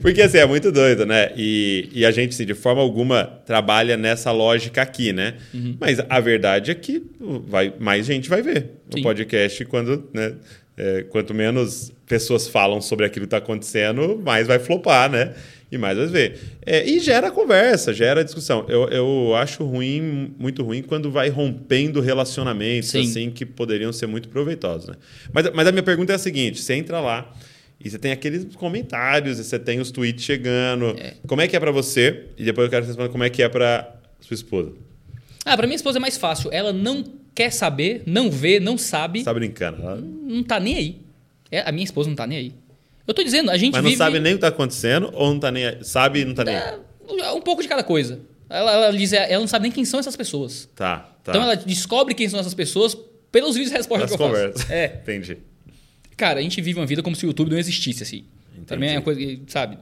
Porque 0.00 0.20
assim, 0.20 0.38
é 0.38 0.46
muito 0.46 0.70
doido, 0.70 1.06
né? 1.06 1.32
E, 1.36 1.88
e 1.92 2.04
a 2.04 2.10
gente, 2.10 2.30
assim, 2.30 2.44
de 2.44 2.54
forma 2.54 2.80
alguma, 2.82 3.24
trabalha 3.46 3.96
nessa 3.96 4.30
lógica 4.30 4.82
aqui, 4.82 5.12
né? 5.12 5.34
Uhum. 5.52 5.76
Mas 5.80 5.98
a 6.08 6.20
verdade 6.20 6.70
é 6.70 6.74
que 6.74 7.02
vai, 7.46 7.72
mais 7.78 8.06
gente 8.06 8.28
vai 8.28 8.42
ver 8.42 8.70
Sim. 8.92 9.00
o 9.00 9.02
podcast 9.02 9.64
quando, 9.64 10.08
né? 10.12 10.34
É, 10.76 11.02
quanto 11.02 11.34
menos 11.34 11.92
pessoas 12.06 12.48
falam 12.48 12.80
sobre 12.80 13.04
aquilo 13.04 13.26
que 13.26 13.34
está 13.34 13.36
acontecendo, 13.38 14.20
mais 14.24 14.46
vai 14.46 14.58
flopar, 14.58 15.10
né? 15.10 15.34
E 15.70 15.78
mais 15.78 15.96
vai 15.96 16.06
ver. 16.06 16.40
É, 16.64 16.86
e 16.86 16.98
gera 16.98 17.30
conversa, 17.30 17.92
gera 17.92 18.24
discussão. 18.24 18.64
Eu, 18.68 18.88
eu 18.88 19.34
acho 19.34 19.64
ruim, 19.64 20.34
muito 20.38 20.62
ruim, 20.62 20.82
quando 20.82 21.10
vai 21.10 21.28
rompendo 21.28 22.00
relacionamentos 22.00 22.90
Sim. 22.90 23.02
assim 23.02 23.30
que 23.30 23.44
poderiam 23.44 23.92
ser 23.92 24.06
muito 24.06 24.28
proveitosos. 24.28 24.88
Né? 24.88 24.94
Mas, 25.32 25.50
mas 25.54 25.66
a 25.66 25.72
minha 25.72 25.82
pergunta 25.82 26.12
é 26.12 26.16
a 26.16 26.18
seguinte: 26.18 26.60
você 26.60 26.74
entra 26.74 27.00
lá 27.00 27.32
e 27.84 27.90
você 27.90 27.98
tem 27.98 28.12
aqueles 28.12 28.54
comentários, 28.54 29.38
e 29.38 29.44
você 29.44 29.58
tem 29.58 29.80
os 29.80 29.90
tweets 29.90 30.24
chegando. 30.24 30.94
É. 30.98 31.14
Como 31.26 31.40
é 31.40 31.48
que 31.48 31.56
é 31.56 31.60
para 31.60 31.70
você? 31.70 32.26
E 32.38 32.44
depois 32.44 32.66
eu 32.66 32.70
quero 32.70 32.86
responder 32.86 33.08
como 33.08 33.24
é 33.24 33.30
que 33.30 33.42
é 33.42 33.48
para 33.48 33.94
sua 34.20 34.34
esposa. 34.34 34.72
Ah, 35.44 35.56
para 35.56 35.66
minha 35.66 35.76
esposa 35.76 35.98
é 35.98 36.00
mais 36.00 36.16
fácil. 36.16 36.50
Ela 36.52 36.72
não 36.72 37.02
quer 37.34 37.50
saber, 37.50 38.02
não 38.06 38.30
vê, 38.30 38.60
não 38.60 38.76
sabe. 38.78 39.20
Está 39.20 39.32
brincando. 39.34 39.82
Não, 39.82 39.96
não 39.96 40.42
tá 40.42 40.58
nem 40.60 40.76
aí. 40.76 41.00
É, 41.50 41.68
a 41.68 41.72
minha 41.72 41.84
esposa 41.84 42.08
não 42.08 42.16
tá 42.16 42.26
nem 42.26 42.38
aí. 42.38 42.54
Eu 43.06 43.14
tô 43.14 43.22
dizendo, 43.22 43.50
a 43.50 43.56
gente 43.56 43.72
Mas 43.72 43.82
não 43.82 43.90
vive... 43.90 43.98
sabe 43.98 44.20
nem 44.20 44.32
o 44.32 44.36
que 44.36 44.40
tá 44.40 44.48
acontecendo 44.48 45.10
ou 45.14 45.32
não 45.32 45.40
tá 45.40 45.50
nem 45.50 45.66
aí? 45.66 45.78
Sabe 45.84 46.20
e 46.20 46.24
não 46.24 46.34
tá 46.34 46.44
nem 46.44 46.56
aí? 46.56 46.78
É, 47.20 47.32
um 47.32 47.40
pouco 47.40 47.62
de 47.62 47.68
cada 47.68 47.82
coisa. 47.82 48.20
Ela, 48.48 48.72
ela, 48.72 48.96
diz, 48.96 49.12
ela 49.12 49.40
não 49.40 49.48
sabe 49.48 49.64
nem 49.64 49.72
quem 49.72 49.84
são 49.84 49.98
essas 49.98 50.14
pessoas. 50.14 50.68
Tá, 50.74 51.10
tá. 51.24 51.32
Então 51.32 51.42
ela 51.42 51.56
descobre 51.56 52.14
quem 52.14 52.28
são 52.28 52.38
essas 52.38 52.54
pessoas 52.54 52.96
pelos 53.30 53.54
vídeos 53.54 53.70
de 53.70 53.76
resposta 53.76 54.06
que 54.06 54.12
eu 54.12 54.18
conversas. 54.18 54.62
faço. 54.62 54.72
É. 54.72 55.00
Entendi. 55.02 55.38
Cara, 56.16 56.38
a 56.38 56.42
gente 56.42 56.60
vive 56.60 56.78
uma 56.78 56.86
vida 56.86 57.02
como 57.02 57.16
se 57.16 57.24
o 57.24 57.28
YouTube 57.28 57.50
não 57.50 57.58
existisse, 57.58 58.02
assim. 58.02 58.24
Entendi. 58.52 58.66
Também 58.66 58.90
é 58.90 58.92
uma 58.98 59.02
coisa 59.02 59.18
que, 59.18 59.40
sabe? 59.48 59.78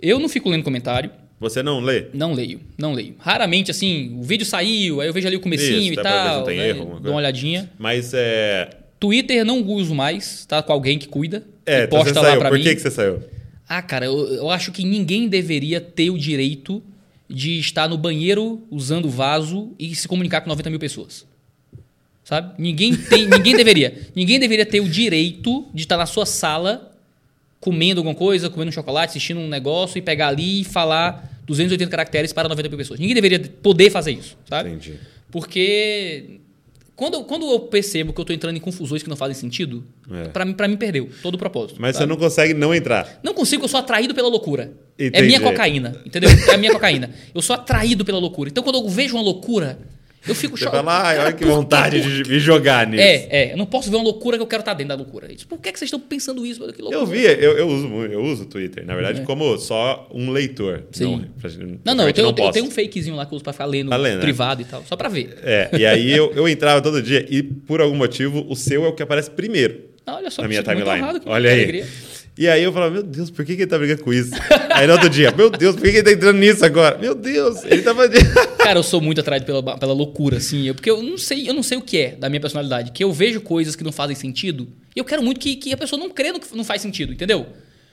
Eu 0.00 0.18
não 0.18 0.28
fico 0.28 0.48
lendo 0.48 0.62
comentário. 0.62 1.10
Você 1.42 1.60
não 1.60 1.80
lê? 1.80 2.06
Não 2.14 2.34
leio, 2.34 2.60
não 2.78 2.92
leio. 2.92 3.16
Raramente, 3.18 3.68
assim, 3.68 4.16
o 4.16 4.22
vídeo 4.22 4.46
saiu, 4.46 5.00
aí 5.00 5.08
eu 5.08 5.12
vejo 5.12 5.26
ali 5.26 5.34
o 5.34 5.40
comecinho 5.40 5.92
Isso, 5.92 6.00
e 6.00 6.02
tal. 6.02 6.38
Não 6.38 6.46
tem 6.46 6.56
né? 6.56 6.68
erro, 6.68 7.00
dou 7.00 7.12
uma 7.12 7.18
olhadinha. 7.18 7.68
Mas 7.76 8.12
é. 8.14 8.70
Twitter 9.00 9.44
não 9.44 9.60
uso 9.60 9.92
mais, 9.92 10.46
tá 10.46 10.62
com 10.62 10.72
alguém 10.72 11.00
que 11.00 11.08
cuida. 11.08 11.44
É, 11.66 11.82
então 11.82 11.98
posta 11.98 12.20
lá 12.20 12.36
pra 12.36 12.48
Por 12.48 12.58
mim. 12.58 12.62
Por 12.62 12.70
que, 12.70 12.76
que 12.76 12.80
você 12.80 12.92
saiu? 12.92 13.24
Ah, 13.68 13.82
cara, 13.82 14.06
eu, 14.06 14.28
eu 14.28 14.50
acho 14.50 14.70
que 14.70 14.84
ninguém 14.84 15.26
deveria 15.26 15.80
ter 15.80 16.10
o 16.10 16.16
direito 16.16 16.80
de 17.28 17.58
estar 17.58 17.88
no 17.88 17.98
banheiro 17.98 18.62
usando 18.70 19.10
vaso 19.10 19.72
e 19.80 19.96
se 19.96 20.06
comunicar 20.06 20.42
com 20.42 20.48
90 20.48 20.70
mil 20.70 20.78
pessoas. 20.78 21.26
Sabe? 22.22 22.54
Ninguém 22.56 22.94
tem, 22.94 23.26
ninguém 23.26 23.56
deveria. 23.56 24.00
Ninguém 24.14 24.38
deveria 24.38 24.64
ter 24.64 24.78
o 24.78 24.88
direito 24.88 25.66
de 25.74 25.82
estar 25.82 25.96
na 25.96 26.06
sua 26.06 26.24
sala 26.24 26.92
comendo 27.58 28.00
alguma 28.00 28.14
coisa, 28.14 28.48
comendo 28.48 28.68
um 28.68 28.72
chocolate, 28.72 29.10
assistindo 29.10 29.40
um 29.40 29.48
negócio 29.48 29.98
e 29.98 30.02
pegar 30.02 30.28
ali 30.28 30.60
e 30.60 30.64
falar 30.64 31.31
280 31.46 31.90
caracteres 31.90 32.32
para 32.32 32.48
90 32.48 32.68
mil 32.68 32.78
pessoas. 32.78 33.00
Ninguém 33.00 33.14
deveria 33.14 33.40
poder 33.62 33.90
fazer 33.90 34.12
isso, 34.12 34.36
sabe? 34.48 34.70
Entendi. 34.70 34.98
Porque 35.30 36.40
quando, 36.94 37.24
quando 37.24 37.50
eu 37.50 37.60
percebo 37.60 38.12
que 38.12 38.20
eu 38.20 38.22
estou 38.22 38.36
entrando 38.36 38.56
em 38.56 38.60
confusões 38.60 39.02
que 39.02 39.08
não 39.08 39.16
fazem 39.16 39.34
sentido, 39.34 39.82
é. 40.10 40.28
para 40.28 40.44
mim, 40.44 40.54
mim 40.68 40.76
perdeu 40.76 41.08
todo 41.22 41.34
o 41.34 41.38
propósito. 41.38 41.80
Mas 41.80 41.96
sabe? 41.96 42.04
você 42.04 42.08
não 42.08 42.16
consegue 42.16 42.54
não 42.54 42.74
entrar. 42.74 43.18
Não 43.22 43.34
consigo, 43.34 43.64
eu 43.64 43.68
sou 43.68 43.80
atraído 43.80 44.14
pela 44.14 44.28
loucura. 44.28 44.72
Entendi. 44.98 45.18
É 45.18 45.22
minha 45.22 45.40
cocaína, 45.40 46.00
entendeu? 46.04 46.30
É 46.48 46.54
a 46.54 46.58
minha 46.58 46.72
cocaína. 46.72 47.10
Eu 47.34 47.42
sou 47.42 47.56
atraído 47.56 48.04
pela 48.04 48.18
loucura. 48.18 48.50
Então 48.50 48.62
quando 48.62 48.76
eu 48.76 48.88
vejo 48.88 49.16
uma 49.16 49.22
loucura, 49.22 49.78
eu 50.26 50.34
fico 50.34 50.56
chocado. 50.56 50.86
olha 50.88 51.32
que 51.32 51.44
vontade 51.44 52.00
de 52.00 52.30
me 52.30 52.38
jogar 52.38 52.86
nisso. 52.86 53.02
É, 53.02 53.26
é. 53.30 53.52
Eu 53.52 53.56
não 53.56 53.66
posso 53.66 53.90
ver 53.90 53.96
uma 53.96 54.04
loucura 54.04 54.36
que 54.36 54.42
eu 54.42 54.46
quero 54.46 54.60
estar 54.60 54.74
dentro 54.74 54.88
da 54.88 54.94
loucura. 54.94 55.28
Por 55.48 55.58
que, 55.58 55.68
é 55.68 55.72
que 55.72 55.78
vocês 55.78 55.88
estão 55.88 56.00
pensando 56.00 56.44
isso? 56.46 56.60
Que 56.72 56.82
eu 56.82 57.06
vi, 57.06 57.24
eu, 57.24 57.58
eu, 57.58 57.68
uso, 57.68 57.88
eu 57.88 58.22
uso 58.22 58.42
o 58.44 58.46
Twitter, 58.46 58.86
na 58.86 58.94
verdade, 58.94 59.20
é. 59.20 59.24
como 59.24 59.58
só 59.58 60.08
um 60.12 60.30
leitor. 60.30 60.84
Sim. 60.92 61.04
Não, 61.84 61.94
não, 61.94 61.94
não 61.94 62.06
eu, 62.06 62.12
tenho, 62.12 62.32
não 62.32 62.44
eu 62.44 62.52
tenho 62.52 62.66
um 62.66 62.70
fakezinho 62.70 63.16
lá 63.16 63.26
que 63.26 63.32
eu 63.32 63.36
uso 63.36 63.44
pra 63.44 63.52
ficar 63.52 63.66
lendo 63.66 63.90
ler, 63.96 64.16
né? 64.16 64.20
privado 64.20 64.62
e 64.62 64.64
tal, 64.64 64.84
só 64.86 64.96
pra 64.96 65.08
ver. 65.08 65.38
É, 65.42 65.70
e 65.76 65.86
aí 65.86 66.12
eu, 66.12 66.32
eu 66.34 66.48
entrava 66.48 66.80
todo 66.80 67.02
dia 67.02 67.26
e, 67.28 67.42
por 67.42 67.80
algum 67.80 67.96
motivo, 67.96 68.46
o 68.48 68.54
seu 68.54 68.84
é 68.84 68.88
o 68.88 68.92
que 68.92 69.02
aparece 69.02 69.30
primeiro. 69.30 69.92
Olha 70.06 70.30
só, 70.30 70.42
na 70.42 70.48
minha 70.48 70.62
timeline. 70.62 71.20
Olha 71.26 71.50
aí. 71.50 71.62
Alegria. 71.62 71.86
E 72.36 72.48
aí 72.48 72.62
eu 72.62 72.72
falava, 72.72 72.90
meu 72.92 73.02
Deus, 73.02 73.30
por 73.30 73.44
que, 73.44 73.54
que 73.54 73.62
ele 73.62 73.70
tá 73.70 73.76
brigando 73.76 74.02
com 74.02 74.12
isso? 74.12 74.30
aí 74.70 74.86
no 74.86 74.94
outro 74.94 75.10
dia, 75.10 75.30
meu 75.32 75.50
Deus, 75.50 75.76
por 75.76 75.82
que, 75.82 75.90
que 75.90 75.96
ele 75.98 76.02
tá 76.02 76.12
entrando 76.12 76.38
nisso 76.38 76.64
agora? 76.64 76.96
Meu 76.96 77.14
Deus, 77.14 77.62
ele 77.64 77.82
tava. 77.82 78.08
Cara, 78.56 78.78
eu 78.78 78.82
sou 78.82 79.02
muito 79.02 79.20
atraído 79.20 79.44
pela, 79.44 79.78
pela 79.78 79.92
loucura, 79.92 80.38
assim. 80.38 80.66
Eu, 80.66 80.74
porque 80.74 80.90
eu 80.90 81.02
não 81.02 81.18
sei, 81.18 81.48
eu 81.48 81.52
não 81.52 81.62
sei 81.62 81.76
o 81.76 81.82
que 81.82 81.98
é 81.98 82.16
da 82.16 82.30
minha 82.30 82.40
personalidade. 82.40 82.90
Que 82.92 83.04
eu 83.04 83.12
vejo 83.12 83.42
coisas 83.42 83.76
que 83.76 83.84
não 83.84 83.92
fazem 83.92 84.16
sentido. 84.16 84.66
E 84.96 84.98
eu 84.98 85.04
quero 85.04 85.22
muito 85.22 85.38
que, 85.38 85.56
que 85.56 85.74
a 85.74 85.76
pessoa 85.76 86.00
não 86.00 86.08
crê 86.08 86.32
no 86.32 86.40
que 86.40 86.56
não 86.56 86.64
faz 86.64 86.80
sentido, 86.80 87.12
entendeu? 87.12 87.46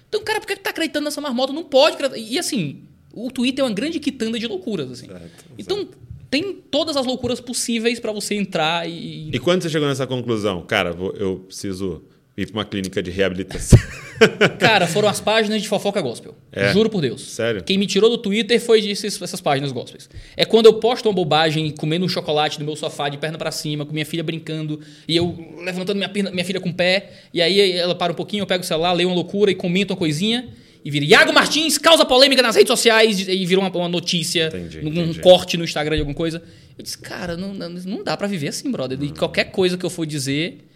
Então, 0.07 0.23
cara, 0.23 0.39
por 0.39 0.47
que 0.47 0.55
tá 0.55 0.69
acreditando 0.69 1.05
nessa 1.05 1.19
marmota? 1.19 1.51
Não 1.51 1.65
pode. 1.65 1.97
E 2.17 2.39
assim, 2.39 2.83
o 3.13 3.29
Twitter 3.29 3.63
é 3.63 3.67
uma 3.67 3.73
grande 3.73 3.99
quitanda 3.99 4.39
de 4.39 4.47
loucuras, 4.47 4.89
assim. 4.89 5.07
Certo, 5.07 5.45
então, 5.57 5.77
certo. 5.79 5.97
tem 6.31 6.53
todas 6.71 6.95
as 6.95 7.05
loucuras 7.05 7.41
possíveis 7.41 7.99
para 7.99 8.13
você 8.13 8.35
entrar 8.35 8.89
e. 8.89 9.29
E 9.33 9.39
quando 9.39 9.63
você 9.63 9.69
chegou 9.69 9.87
nessa 9.87 10.07
conclusão? 10.07 10.61
Cara, 10.61 10.95
eu 11.17 11.43
preciso 11.45 12.03
ir 12.41 12.47
para 12.47 12.59
uma 12.59 12.65
clínica 12.65 13.03
de 13.03 13.11
reabilitação. 13.11 13.79
Cara, 14.59 14.87
foram 14.87 15.07
as 15.09 15.19
páginas 15.19 15.61
de 15.61 15.67
fofoca 15.67 16.01
gospel. 16.01 16.35
É. 16.51 16.71
Juro 16.71 16.89
por 16.89 17.01
Deus. 17.01 17.21
Sério? 17.21 17.63
Quem 17.63 17.77
me 17.77 17.85
tirou 17.85 18.09
do 18.09 18.17
Twitter 18.17 18.59
foi 18.59 18.79
esses, 18.89 19.21
essas 19.21 19.41
páginas 19.41 19.71
gospels. 19.71 20.09
É 20.37 20.45
quando 20.45 20.65
eu 20.65 20.75
posto 20.75 21.07
uma 21.07 21.13
bobagem 21.13 21.69
comendo 21.71 22.05
um 22.05 22.09
chocolate 22.09 22.59
no 22.59 22.65
meu 22.65 22.75
sofá 22.75 23.09
de 23.09 23.17
perna 23.17 23.37
para 23.37 23.51
cima, 23.51 23.85
com 23.85 23.93
minha 23.93 24.05
filha 24.05 24.23
brincando, 24.23 24.79
e 25.07 25.15
eu 25.15 25.35
levantando 25.63 25.97
minha, 25.97 26.31
minha 26.31 26.45
filha 26.45 26.59
com 26.59 26.69
o 26.69 26.73
pé, 26.73 27.11
e 27.33 27.41
aí 27.41 27.71
ela 27.73 27.95
para 27.95 28.13
um 28.13 28.15
pouquinho, 28.15 28.41
eu 28.41 28.47
pego 28.47 28.63
o 28.63 28.67
celular, 28.67 28.93
leio 28.93 29.09
uma 29.09 29.15
loucura 29.15 29.51
e 29.51 29.55
comento 29.55 29.93
uma 29.93 29.97
coisinha. 29.97 30.47
E 30.83 30.89
vira 30.89 31.03
Iago 31.03 31.33
Martins 31.33 31.77
causa 31.77 32.05
polêmica 32.05 32.41
nas 32.41 32.55
redes 32.55 32.69
sociais 32.69 33.27
e 33.27 33.45
vira 33.45 33.59
uma, 33.59 33.69
uma 33.69 33.89
notícia, 33.89 34.47
entendi, 34.47 34.79
um 34.79 34.87
entendi. 34.87 35.19
corte 35.19 35.57
no 35.57 35.65
Instagram 35.65 35.97
de 35.97 36.01
alguma 36.01 36.15
coisa. 36.15 36.41
Eu 36.77 36.83
disse, 36.83 36.97
cara, 36.97 37.35
não, 37.35 37.53
não 37.53 38.01
dá 38.01 38.15
para 38.15 38.27
viver 38.27 38.47
assim, 38.47 38.71
brother. 38.71 38.97
E 39.01 39.09
qualquer 39.11 39.51
coisa 39.51 39.77
que 39.77 39.85
eu 39.85 39.89
for 39.89 40.05
dizer 40.05 40.68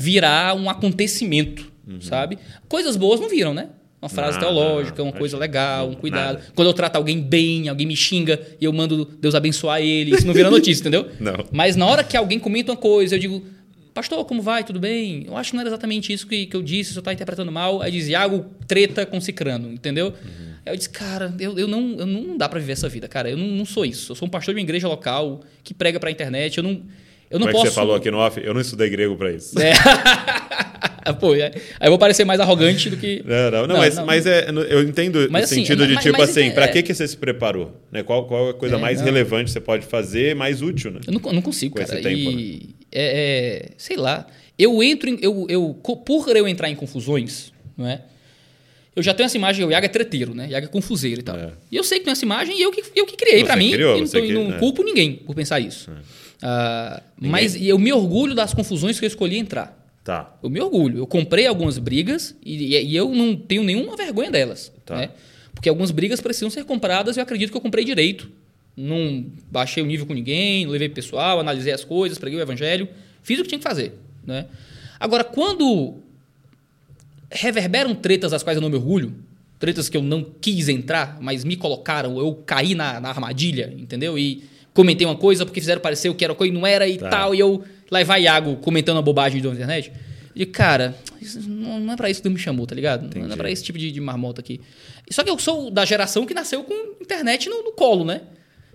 virar 0.00 0.56
um 0.56 0.70
acontecimento, 0.70 1.70
uhum. 1.86 2.00
sabe? 2.00 2.38
Coisas 2.66 2.96
boas 2.96 3.20
não 3.20 3.28
viram, 3.28 3.52
né? 3.52 3.68
Uma 4.00 4.08
frase 4.08 4.38
nada, 4.38 4.46
teológica, 4.46 5.02
uma 5.02 5.12
coisa 5.12 5.36
legal, 5.36 5.90
um 5.90 5.94
cuidado. 5.94 6.38
Nada. 6.38 6.52
Quando 6.54 6.68
eu 6.68 6.72
trato 6.72 6.96
alguém 6.96 7.20
bem, 7.20 7.68
alguém 7.68 7.86
me 7.86 7.94
xinga 7.94 8.40
e 8.58 8.64
eu 8.64 8.72
mando 8.72 9.04
Deus 9.04 9.34
abençoar 9.34 9.82
ele, 9.82 10.14
isso 10.14 10.26
não 10.26 10.32
vira 10.32 10.48
notícia, 10.48 10.80
entendeu? 10.80 11.06
Não. 11.20 11.44
Mas 11.52 11.76
na 11.76 11.84
hora 11.84 12.02
que 12.02 12.16
alguém 12.16 12.38
comenta 12.38 12.72
uma 12.72 12.78
coisa, 12.78 13.16
eu 13.16 13.18
digo, 13.18 13.44
pastor, 13.92 14.24
como 14.24 14.40
vai? 14.40 14.64
Tudo 14.64 14.80
bem? 14.80 15.24
Eu 15.26 15.36
acho 15.36 15.50
que 15.50 15.56
não 15.56 15.60
era 15.60 15.68
exatamente 15.68 16.10
isso 16.10 16.26
que, 16.26 16.46
que 16.46 16.56
eu 16.56 16.62
disse, 16.62 16.94
você 16.94 16.98
está 16.98 17.12
interpretando 17.12 17.52
mal. 17.52 17.82
Aí 17.82 17.92
diz, 17.92 18.08
Iago, 18.08 18.46
treta 18.66 19.04
com 19.04 19.20
Cicrano, 19.20 19.70
entendeu? 19.70 20.06
Uhum. 20.06 20.50
Aí 20.64 20.72
eu 20.72 20.76
disse, 20.76 20.88
cara, 20.88 21.34
eu, 21.38 21.58
eu, 21.58 21.68
não, 21.68 21.96
eu 21.98 22.06
não 22.06 22.38
dá 22.38 22.48
para 22.48 22.58
viver 22.58 22.72
essa 22.72 22.88
vida, 22.88 23.06
cara. 23.06 23.28
Eu 23.28 23.36
não, 23.36 23.48
não, 23.48 23.66
sou 23.66 23.84
isso. 23.84 24.12
Eu 24.12 24.16
sou 24.16 24.26
um 24.26 24.30
pastor 24.30 24.54
de 24.54 24.60
uma 24.60 24.64
igreja 24.64 24.88
local 24.88 25.42
que 25.62 25.74
prega 25.74 26.00
pra 26.00 26.10
internet. 26.10 26.56
Eu 26.56 26.64
não, 26.64 26.82
eu 27.30 27.38
não 27.38 27.46
Como 27.46 27.52
posso. 27.52 27.66
É 27.66 27.68
que 27.68 27.74
você 27.74 27.74
falou 27.74 27.94
aqui 27.94 28.10
no 28.10 28.18
off? 28.18 28.40
Eu 28.42 28.52
não 28.52 28.60
estudei 28.60 28.90
grego 28.90 29.16
para 29.16 29.30
isso. 29.32 29.56
É. 29.58 29.72
Pô, 31.18 31.34
é. 31.34 31.46
aí 31.80 31.86
eu 31.86 31.90
vou 31.90 31.98
parecer 31.98 32.24
mais 32.24 32.40
arrogante 32.40 32.90
do 32.90 32.96
que. 32.96 33.22
Não, 33.24 33.50
não, 33.50 33.60
não, 33.62 33.66
não 33.68 33.76
mas, 33.78 33.96
não. 33.96 34.06
mas 34.06 34.26
é, 34.26 34.48
eu 34.68 34.82
entendo 34.82 35.28
mas, 35.30 35.42
o 35.42 35.44
assim, 35.44 35.54
sentido 35.56 35.86
de 35.86 35.94
mas, 35.94 36.02
tipo 36.04 36.18
mas, 36.18 36.30
assim, 36.30 36.48
é, 36.48 36.50
para 36.50 36.68
que, 36.68 36.82
que 36.82 36.92
você 36.92 37.06
se 37.06 37.16
preparou? 37.16 37.80
Né? 37.90 38.02
Qual, 38.02 38.26
qual 38.26 38.50
a 38.50 38.54
coisa 38.54 38.76
É, 38.76 38.78
mais 38.78 39.00
relevante 39.00 39.50
você 39.50 39.60
pode 39.60 39.86
fazer, 39.86 40.34
mais 40.34 40.60
útil, 40.60 40.90
né? 40.90 41.00
Eu 41.06 41.12
não, 41.14 41.20
eu 41.24 41.32
não 41.32 41.42
consigo, 41.42 41.76
Com 41.76 41.84
cara. 41.84 41.94
esse 41.98 42.02
tempo, 42.02 42.30
e 42.30 42.74
é, 42.92 43.66
é, 43.66 43.70
sei 43.76 43.96
lá. 43.96 44.26
Eu 44.58 44.82
entro 44.82 45.08
em, 45.08 45.18
eu, 45.22 45.46
eu 45.48 45.72
por 45.74 46.36
eu 46.36 46.46
entrar 46.46 46.68
em 46.68 46.74
confusões, 46.74 47.52
não 47.76 47.86
é? 47.86 48.02
Eu 48.94 49.02
já 49.02 49.14
tenho 49.14 49.24
essa 49.26 49.36
imagem, 49.36 49.64
o 49.64 49.70
Iago 49.70 49.86
é 49.86 49.88
treteiro, 49.88 50.34
né? 50.34 50.48
Iago 50.50 50.66
é 50.66 50.68
confuseiro 50.68 51.20
e 51.20 51.22
tal. 51.22 51.36
É. 51.36 51.52
E 51.70 51.76
eu 51.76 51.84
sei 51.84 51.98
que 51.98 52.04
tem 52.04 52.12
essa 52.12 52.24
imagem 52.24 52.58
e 52.58 52.62
eu 52.62 52.70
que, 52.70 52.82
eu 52.94 53.06
que 53.06 53.16
criei 53.16 53.44
pra 53.44 53.56
mim. 53.56 53.70
criou, 53.70 53.96
e 53.96 54.00
não, 54.00 54.08
que- 54.08 54.32
não 54.32 54.54
é. 54.54 54.58
culpo 54.58 54.82
ninguém 54.82 55.14
por 55.14 55.34
pensar 55.34 55.60
isso. 55.60 55.90
Ah, 56.42 57.02
mas 57.18 57.54
eu 57.60 57.78
me 57.78 57.92
orgulho 57.92 58.34
das 58.34 58.54
confusões 58.54 58.98
que 58.98 59.04
eu 59.04 59.08
escolhi 59.08 59.38
entrar. 59.38 59.76
Tá. 60.02 60.34
Eu 60.42 60.48
me 60.48 60.60
orgulho. 60.60 60.98
Eu 60.98 61.06
comprei 61.06 61.46
algumas 61.46 61.78
brigas 61.78 62.34
e, 62.44 62.76
e 62.76 62.96
eu 62.96 63.10
não 63.10 63.36
tenho 63.36 63.62
nenhuma 63.62 63.96
vergonha 63.96 64.30
delas. 64.30 64.72
Tá. 64.84 64.96
Né? 64.96 65.10
Porque 65.54 65.68
algumas 65.68 65.90
brigas 65.90 66.20
precisam 66.20 66.48
ser 66.50 66.64
compradas 66.64 67.16
e 67.16 67.20
eu 67.20 67.22
acredito 67.22 67.50
que 67.50 67.56
eu 67.56 67.60
comprei 67.60 67.84
direito. 67.84 68.30
Não 68.76 69.26
baixei 69.50 69.82
o 69.82 69.86
nível 69.86 70.06
com 70.06 70.14
ninguém, 70.14 70.66
levei 70.66 70.88
pessoal, 70.88 71.38
analisei 71.38 71.72
as 71.72 71.84
coisas, 71.84 72.18
preguei 72.18 72.38
o 72.38 72.42
evangelho, 72.42 72.88
fiz 73.22 73.38
o 73.38 73.42
que 73.42 73.48
tinha 73.48 73.58
que 73.58 73.64
fazer. 73.64 73.92
Né? 74.26 74.46
Agora, 74.98 75.22
quando 75.22 75.96
reverberam 77.30 77.94
tretas 77.94 78.30
das 78.30 78.42
quais 78.42 78.56
eu 78.56 78.62
não 78.62 78.70
me 78.70 78.76
orgulho, 78.76 79.14
tretas 79.58 79.88
que 79.90 79.96
eu 79.96 80.02
não 80.02 80.24
quis 80.40 80.68
entrar, 80.68 81.18
mas 81.20 81.44
me 81.44 81.56
colocaram, 81.56 82.18
eu 82.18 82.34
caí 82.46 82.74
na, 82.74 82.98
na 82.98 83.10
armadilha, 83.10 83.72
entendeu? 83.76 84.18
E 84.18 84.44
comentei 84.74 85.06
uma 85.06 85.16
coisa 85.16 85.44
porque 85.44 85.60
fizeram 85.60 85.80
parecer 85.80 86.08
o 86.08 86.14
que 86.14 86.24
era 86.24 86.34
coisa 86.34 86.52
e 86.52 86.56
não 86.56 86.66
era 86.66 86.86
e 86.88 86.96
Tá. 86.98 87.08
tal, 87.08 87.34
e 87.34 87.38
eu 87.40 87.62
lá 87.90 88.02
vai 88.04 88.22
Iago 88.22 88.56
comentando 88.56 88.98
a 88.98 89.02
bobagem 89.02 89.40
da 89.42 89.48
internet. 89.50 89.92
E, 90.34 90.46
cara, 90.46 90.94
não, 91.46 91.80
não 91.80 91.92
é 91.94 91.96
pra 91.96 92.08
isso 92.08 92.20
que 92.22 92.28
Deus 92.28 92.34
me 92.38 92.40
chamou, 92.40 92.64
tá 92.66 92.74
ligado? 92.74 93.02
Não 93.02 93.08
Entendi. 93.08 93.32
é 93.32 93.36
pra 93.36 93.50
esse 93.50 93.64
tipo 93.64 93.76
de, 93.78 93.90
de 93.90 94.00
marmota 94.00 94.40
aqui. 94.40 94.60
Só 95.10 95.24
que 95.24 95.30
eu 95.30 95.38
sou 95.38 95.70
da 95.70 95.84
geração 95.84 96.24
que 96.24 96.32
nasceu 96.32 96.62
com 96.62 96.72
internet 97.02 97.48
no, 97.48 97.62
no 97.64 97.72
colo, 97.72 98.04
né? 98.04 98.20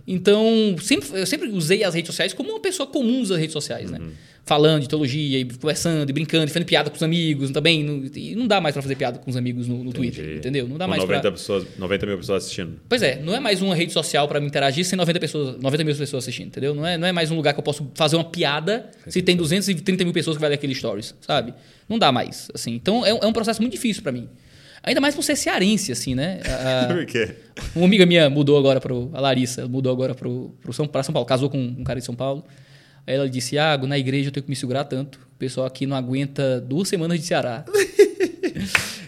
Então, 0.07 0.75
sempre, 0.81 1.09
eu 1.19 1.25
sempre 1.25 1.49
usei 1.49 1.83
as 1.83 1.95
redes 1.95 2.07
sociais 2.07 2.33
como 2.33 2.49
uma 2.51 2.59
pessoa 2.59 2.85
comum 2.85 3.23
das 3.23 3.37
redes 3.39 3.53
sociais, 3.53 3.89
Uhum. 3.89 3.97
né? 3.97 4.11
Falando 4.47 4.83
de 4.83 4.87
teologia, 4.87 5.39
e 5.39 5.45
conversando, 5.45 6.07
e 6.07 6.13
brincando, 6.13 6.43
e 6.45 6.47
fazendo 6.47 6.65
piada 6.67 6.91
com 6.91 6.95
os 6.95 7.01
amigos 7.01 7.49
também. 7.49 7.83
Não, 7.83 8.03
e 8.15 8.35
não 8.35 8.45
dá 8.45 8.61
mais 8.61 8.73
pra 8.73 8.81
fazer 8.83 8.95
piada 8.95 9.17
com 9.17 9.27
os 9.27 9.35
amigos 9.35 9.67
no, 9.67 9.83
no 9.83 9.91
Twitter, 9.91 10.37
entendeu? 10.37 10.67
Não 10.67 10.77
dá 10.77 10.85
Com 10.85 10.91
mais 10.91 11.01
90, 11.01 11.21
pra... 11.21 11.31
pessoas, 11.31 11.65
90 11.79 12.05
mil 12.05 12.17
pessoas 12.19 12.43
assistindo. 12.43 12.79
Pois 12.87 13.01
é, 13.01 13.19
não 13.23 13.33
é 13.35 13.39
mais 13.39 13.59
uma 13.63 13.73
rede 13.73 13.91
social 13.91 14.27
pra 14.27 14.39
me 14.39 14.45
interagir 14.45 14.85
sem 14.85 14.95
90, 14.97 15.19
pessoas, 15.19 15.59
90 15.59 15.83
mil 15.83 15.95
pessoas 15.95 16.23
assistindo, 16.23 16.47
entendeu? 16.49 16.75
Não 16.75 16.85
é, 16.85 16.95
não 16.95 17.07
é 17.07 17.11
mais 17.11 17.31
um 17.31 17.35
lugar 17.35 17.55
que 17.55 17.59
eu 17.59 17.63
posso 17.63 17.89
fazer 17.95 18.17
uma 18.17 18.23
piada 18.25 18.91
se 19.07 19.19
tem 19.23 19.35
230 19.35 20.03
mil 20.03 20.13
pessoas 20.13 20.37
que 20.37 20.41
vai 20.41 20.49
ler 20.51 20.55
aquele 20.57 20.75
stories, 20.75 21.15
sabe? 21.21 21.51
Não 21.89 21.97
dá 21.97 22.11
mais, 22.11 22.47
assim. 22.53 22.75
Então 22.75 23.03
é, 23.03 23.11
um- 23.15 23.19
é 23.23 23.25
um 23.25 23.33
processo 23.33 23.59
muito 23.61 23.73
difícil 23.73 24.03
pra 24.03 24.11
mim. 24.11 24.29
Ainda 24.83 25.01
mais 25.01 25.15
por 25.15 25.23
ser 25.23 25.35
cearense, 25.35 25.91
assim, 25.91 26.13
né? 26.13 26.41
A- 26.45 26.85
Por 26.93 27.03
quê? 27.07 27.33
uma 27.75 27.85
amiga 27.85 28.05
minha 28.05 28.29
mudou 28.29 28.59
agora 28.59 28.79
para 28.79 28.93
a 28.93 29.19
Larissa, 29.19 29.67
mudou 29.67 29.91
agora 29.91 30.13
para 30.13 30.29
São, 30.71 30.87
São 31.01 31.13
Paulo, 31.13 31.25
casou 31.25 31.49
com 31.49 31.57
um 31.57 31.83
cara 31.83 31.97
de 31.99 32.05
São 32.05 32.13
Paulo. 32.13 32.45
Aí 33.07 33.15
ela 33.15 33.29
disse: 33.29 33.55
Iago, 33.55 33.85
na 33.87 33.97
igreja 33.97 34.29
eu 34.29 34.31
tenho 34.31 34.43
que 34.43 34.49
me 34.49 34.55
segurar 34.55 34.83
tanto. 34.85 35.19
O 35.35 35.37
pessoal 35.37 35.67
aqui 35.67 35.85
não 35.85 35.95
aguenta 35.95 36.59
duas 36.61 36.87
semanas 36.87 37.19
de 37.19 37.25
Ceará. 37.25 37.65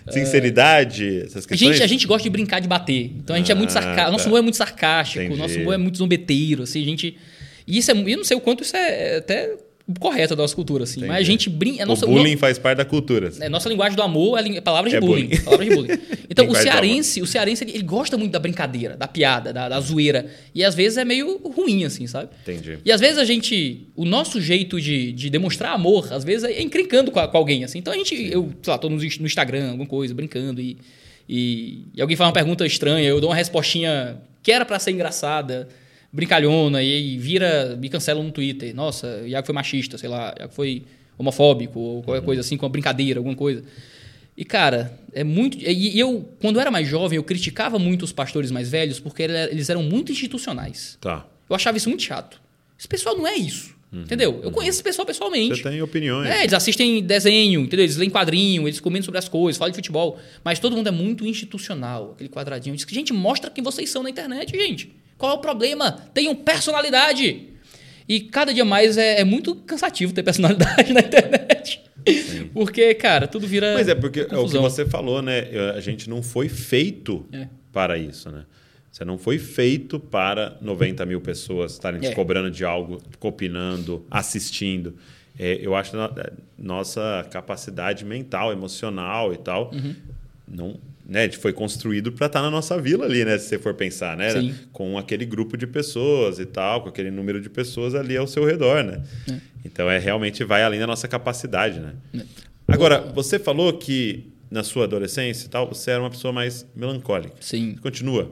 Sinceridade, 0.09 1.21
essas 1.25 1.45
A 1.45 1.49
questões? 1.49 1.59
gente, 1.73 1.83
a 1.83 1.87
gente 1.87 2.07
gosta 2.07 2.23
de 2.23 2.29
brincar 2.29 2.59
de 2.61 2.67
bater. 2.67 3.11
Então 3.17 3.35
a 3.35 3.39
gente 3.39 3.51
é 3.51 3.55
muito 3.55 3.69
Ah, 3.71 3.73
sarcástico. 3.73 4.11
Nosso 4.11 4.23
tá. 4.23 4.29
humor 4.29 4.39
é 4.39 4.41
muito 4.41 4.57
sarcástico, 4.57 5.23
Entendi. 5.25 5.39
nosso 5.39 5.59
humor 5.59 5.73
é 5.73 5.77
muito 5.77 5.97
zombeteiro, 5.97 6.63
assim, 6.63 6.81
a 6.81 6.85
gente. 6.85 7.17
E 7.65 7.77
isso 7.77 7.91
é. 7.91 7.93
Eu 7.93 8.17
não 8.17 8.23
sei 8.23 8.37
o 8.37 8.39
quanto 8.41 8.63
isso 8.63 8.75
é 8.77 9.17
até 9.17 9.53
correto 9.99 10.35
da 10.35 10.43
nossa 10.43 10.55
cultura, 10.55 10.83
assim. 10.83 10.99
Mas 11.01 11.09
a 11.09 11.13
Entendi. 11.15 11.25
gente 11.31 11.49
brinca. 11.49 11.83
O 11.83 11.87
Nossa, 11.87 12.05
bullying 12.05 12.35
faz 12.37 12.57
parte 12.59 12.77
da 12.79 12.85
cultura. 12.85 13.31
É, 13.39 13.47
nossa 13.47 13.69
linguagem 13.69 13.95
do 13.95 14.01
amor 14.01 14.37
é, 14.37 14.41
lin- 14.41 14.57
é 14.57 14.61
palavras 14.61 14.91
de 14.91 14.97
É 14.97 14.99
bullying. 14.99 15.27
bullying. 15.27 15.41
Palavras 15.43 15.69
de 15.69 15.75
bullying. 15.75 15.99
Então, 16.29 16.49
o 16.49 16.53
cearense, 16.55 17.21
o 17.21 17.25
cearense 17.25 17.63
ele, 17.63 17.71
ele 17.71 17.83
gosta 17.83 18.15
muito 18.17 18.31
da 18.33 18.37
brincadeira, 18.37 18.95
da 18.97 19.07
piada, 19.07 19.51
da, 19.53 19.69
da 19.69 19.79
zoeira. 19.79 20.27
E 20.53 20.63
às 20.63 20.75
vezes 20.75 20.97
é 20.97 21.05
meio 21.05 21.37
ruim, 21.37 21.83
assim, 21.85 22.05
sabe? 22.05 22.29
Entendi. 22.43 22.77
E 22.85 22.91
às 22.91 22.99
vezes 22.99 23.17
a 23.17 23.23
gente. 23.25 23.87
O 23.95 24.05
nosso 24.05 24.39
jeito 24.41 24.79
de, 24.79 25.13
de 25.13 25.29
demonstrar 25.29 25.71
amor, 25.73 26.11
às 26.13 26.23
vezes, 26.23 26.43
é 26.43 26.61
encrencando 26.61 27.09
com, 27.09 27.19
a- 27.19 27.27
com 27.27 27.37
alguém, 27.37 27.63
assim. 27.63 27.79
Então 27.79 27.91
a 27.93 27.95
gente. 27.97 28.13
Eu, 28.13 28.51
sei 28.61 28.71
lá, 28.71 28.77
tô 28.77 28.89
no, 28.89 28.97
no 28.97 29.03
Instagram, 29.25 29.69
alguma 29.69 29.87
coisa, 29.87 30.13
brincando, 30.13 30.61
e, 30.61 30.77
e, 31.27 31.83
e 31.95 32.01
alguém 32.01 32.15
faz 32.17 32.27
uma 32.27 32.33
pergunta 32.33 32.65
estranha, 32.65 33.07
eu 33.07 33.19
dou 33.19 33.29
uma 33.29 33.35
respostinha 33.35 34.17
que 34.43 34.51
era 34.51 34.63
pra 34.65 34.77
ser 34.79 34.91
engraçada, 34.91 35.67
brincalhona, 36.17 36.83
e 36.83 37.17
vira. 37.17 37.77
Me 37.79 37.87
cancelam 37.87 38.23
no 38.23 38.31
Twitter. 38.31 38.75
Nossa, 38.75 39.21
o 39.23 39.27
Iago 39.27 39.45
foi 39.45 39.55
machista, 39.55 39.97
sei 39.97 40.09
lá, 40.09 40.33
Iago 40.37 40.53
foi 40.53 40.83
homofóbico, 41.17 41.79
ou 41.79 42.03
qualquer 42.03 42.23
coisa 42.25 42.41
assim, 42.41 42.57
com 42.57 42.65
uma 42.65 42.71
brincadeira, 42.71 43.19
alguma 43.19 43.35
coisa. 43.35 43.63
E, 44.35 44.43
cara, 44.45 44.99
é 45.13 45.23
muito. 45.23 45.57
E 45.57 45.97
eu, 45.99 46.29
quando 46.41 46.57
eu 46.57 46.61
era 46.61 46.69
mais 46.69 46.87
jovem, 46.87 47.15
eu 47.15 47.23
criticava 47.23 47.79
muito 47.79 48.03
os 48.03 48.11
pastores 48.11 48.51
mais 48.51 48.69
velhos 48.69 48.99
porque 48.99 49.23
ele- 49.23 49.33
eles 49.51 49.69
eram 49.69 49.81
muito 49.83 50.11
institucionais. 50.11 50.97
Tá. 51.01 51.25
Eu 51.49 51.55
achava 51.55 51.77
isso 51.77 51.89
muito 51.89 52.03
chato. 52.03 52.39
Esse 52.77 52.87
pessoal 52.87 53.17
não 53.17 53.25
é 53.25 53.35
isso. 53.35 53.75
Entendeu? 53.91 54.41
Eu 54.43 54.51
conheço 54.51 54.75
esse 54.75 54.83
pessoal 54.83 55.05
pessoalmente. 55.05 55.55
Você 55.55 55.63
tem 55.63 55.81
opiniões. 55.81 56.27
É, 56.29 56.41
eles 56.41 56.53
assistem 56.53 57.01
desenho, 57.01 57.61
entendeu? 57.61 57.85
Eles 57.85 57.95
leem 57.95 58.09
quadrinho, 58.11 58.67
eles 58.67 58.81
comentam 58.81 59.05
sobre 59.05 59.17
as 59.17 59.29
coisas, 59.29 59.57
falam 59.57 59.71
de 59.71 59.77
futebol. 59.77 60.19
Mas 60.43 60.59
todo 60.59 60.75
mundo 60.75 60.87
é 60.87 60.91
muito 60.91 61.25
institucional, 61.25 62.11
aquele 62.13 62.27
quadradinho. 62.29 62.75
Diz 62.75 62.83
que, 62.83 62.93
gente, 62.93 63.13
mostra 63.13 63.49
quem 63.49 63.63
vocês 63.63 63.89
são 63.89 64.03
na 64.03 64.09
internet, 64.09 64.51
gente. 64.55 64.91
Qual 65.17 65.31
é 65.31 65.35
o 65.35 65.39
problema? 65.39 65.91
Tenham 66.13 66.35
personalidade. 66.35 67.49
E 68.07 68.21
cada 68.21 68.53
dia 68.53 68.63
mais 68.63 68.97
é, 68.97 69.19
é 69.21 69.23
muito 69.23 69.55
cansativo 69.55 70.13
ter 70.13 70.23
personalidade 70.23 70.91
na 70.93 71.01
internet. 71.01 71.81
Porque, 72.53 72.93
cara, 72.93 73.27
tudo 73.27 73.45
vira. 73.47 73.73
Mas 73.73 73.87
é 73.89 73.95
porque 73.95 74.21
é 74.21 74.37
o 74.37 74.45
que 74.47 74.57
você 74.57 74.85
falou, 74.85 75.21
né? 75.21 75.47
A 75.75 75.79
gente 75.81 76.09
não 76.09 76.23
foi 76.23 76.47
feito 76.47 77.25
É. 77.33 77.47
para 77.73 77.97
isso, 77.97 78.29
né? 78.31 78.45
Você 78.91 79.03
não 79.03 79.17
foi 79.17 79.37
feito 79.37 79.99
para 79.99 80.57
90 80.61 81.05
mil 81.05 81.19
pessoas 81.21 81.73
estarem 81.73 82.03
É. 82.05 82.13
cobrando 82.13 82.49
de 82.49 82.63
algo, 82.63 83.01
opinando, 83.19 84.05
assistindo. 84.09 84.95
É, 85.37 85.59
eu 85.61 85.75
acho 85.75 85.91
que 85.91 85.97
no- 85.97 86.09
nossa 86.57 87.27
capacidade 87.29 88.03
mental, 88.05 88.51
emocional 88.51 89.33
e 89.33 89.37
tal, 89.37 89.71
Uhum. 89.73 89.95
não, 90.47 90.79
né, 91.09 91.29
foi 91.31 91.53
construído 91.53 92.11
para 92.11 92.27
estar 92.27 92.41
na 92.41 92.51
nossa 92.51 92.79
vila 92.81 93.05
ali, 93.05 93.23
né? 93.23 93.37
Se 93.37 93.47
você 93.47 93.57
for 93.57 93.73
pensar, 93.73 94.17
né? 94.17 94.31
Sim. 94.31 94.53
Com 94.73 94.97
aquele 94.97 95.25
grupo 95.25 95.55
de 95.55 95.65
pessoas 95.65 96.37
e 96.37 96.45
tal, 96.45 96.81
com 96.83 96.89
aquele 96.89 97.09
número 97.09 97.39
de 97.39 97.49
pessoas 97.49 97.95
ali 97.95 98.17
ao 98.17 98.27
seu 98.27 98.43
redor, 98.45 98.83
né? 98.83 99.01
Então 99.63 99.89
é 99.89 99.97
realmente 99.97 100.43
vai 100.43 100.63
além 100.63 100.79
da 100.79 100.85
nossa 100.87 101.07
capacidade, 101.07 101.79
né? 101.79 101.93
É. 102.13 102.21
Agora, 102.67 102.99
você 103.15 103.39
falou 103.39 103.71
que 103.77 104.33
na 104.51 104.63
sua 104.63 104.83
adolescência 104.83 105.45
e 105.45 105.49
tal, 105.49 105.67
você 105.67 105.91
era 105.91 106.01
uma 106.01 106.09
pessoa 106.09 106.33
mais 106.33 106.65
melancólica. 106.75 107.35
Sim. 107.39 107.75
Continua. 107.81 108.29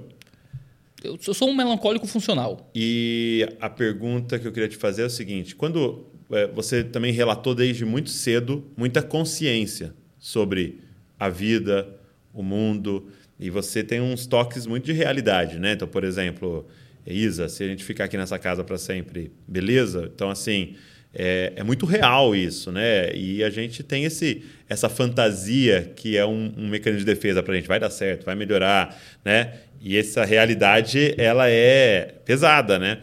Eu 1.04 1.18
sou- 1.22 1.34
sou 1.34 1.50
um 1.50 1.56
melancólico 1.56 2.08
funcional. 2.08 2.70
E 2.76 3.48
a 3.62 3.70
pergunta 3.70 4.38
que 4.40 4.48
eu 4.48 4.52
queria 4.52 4.68
te 4.68 4.76
fazer 4.78 5.04
é 5.04 5.06
o 5.06 5.10
seguinte: 5.10 5.56
quando 5.56 6.08
é, 6.32 6.48
você 6.48 6.84
também 6.84 7.14
relatou 7.14 7.54
desde 7.56 7.86
muito 7.86 8.10
cedo 8.10 8.66
muita 8.76 9.02
consciência 9.04 9.94
sobre 10.20 10.82
a 11.20 11.30
vida, 11.30 11.88
o 12.36 12.44
mundo, 12.44 13.10
e 13.40 13.50
você 13.50 13.84
tem 13.84 14.00
uns 14.02 14.28
toques 14.28 14.68
muito 14.68 14.86
de 14.86 14.92
realidade, 14.92 15.58
né? 15.58 15.74
Então, 15.74 15.88
por 15.88 16.04
exemplo, 16.04 16.68
Isa, 17.08 17.50
se 17.50 17.64
a 17.64 17.68
gente 17.68 17.84
ficar 17.84 18.06
aqui 18.06 18.18
nessa 18.18 18.38
casa 18.38 18.64
para 18.64 18.78
sempre, 18.78 19.32
beleza? 19.48 20.12
Então, 20.14 20.30
assim, 20.30 20.76
é, 21.14 21.54
é 21.56 21.64
muito 21.64 21.86
real 21.86 22.36
isso, 22.36 22.72
né? 22.72 23.14
E 23.16 23.44
a 23.44 23.50
gente 23.50 23.82
tem 23.82 24.04
esse, 24.04 24.44
essa 24.68 24.90
fantasia 24.90 25.94
que 25.96 26.18
é 26.18 26.26
um, 26.26 26.54
um 26.58 26.68
mecanismo 26.68 27.00
de 27.00 27.06
defesa 27.06 27.42
para 27.42 27.54
a 27.54 27.56
gente, 27.56 27.68
vai 27.68 27.80
dar 27.80 27.90
certo, 27.90 28.26
vai 28.26 28.36
melhorar, 28.36 29.02
né? 29.24 29.54
E 29.82 29.98
essa 29.98 30.26
realidade, 30.26 31.16
ela 31.18 31.50
é 31.50 32.16
pesada, 32.26 32.78
né? 32.78 33.02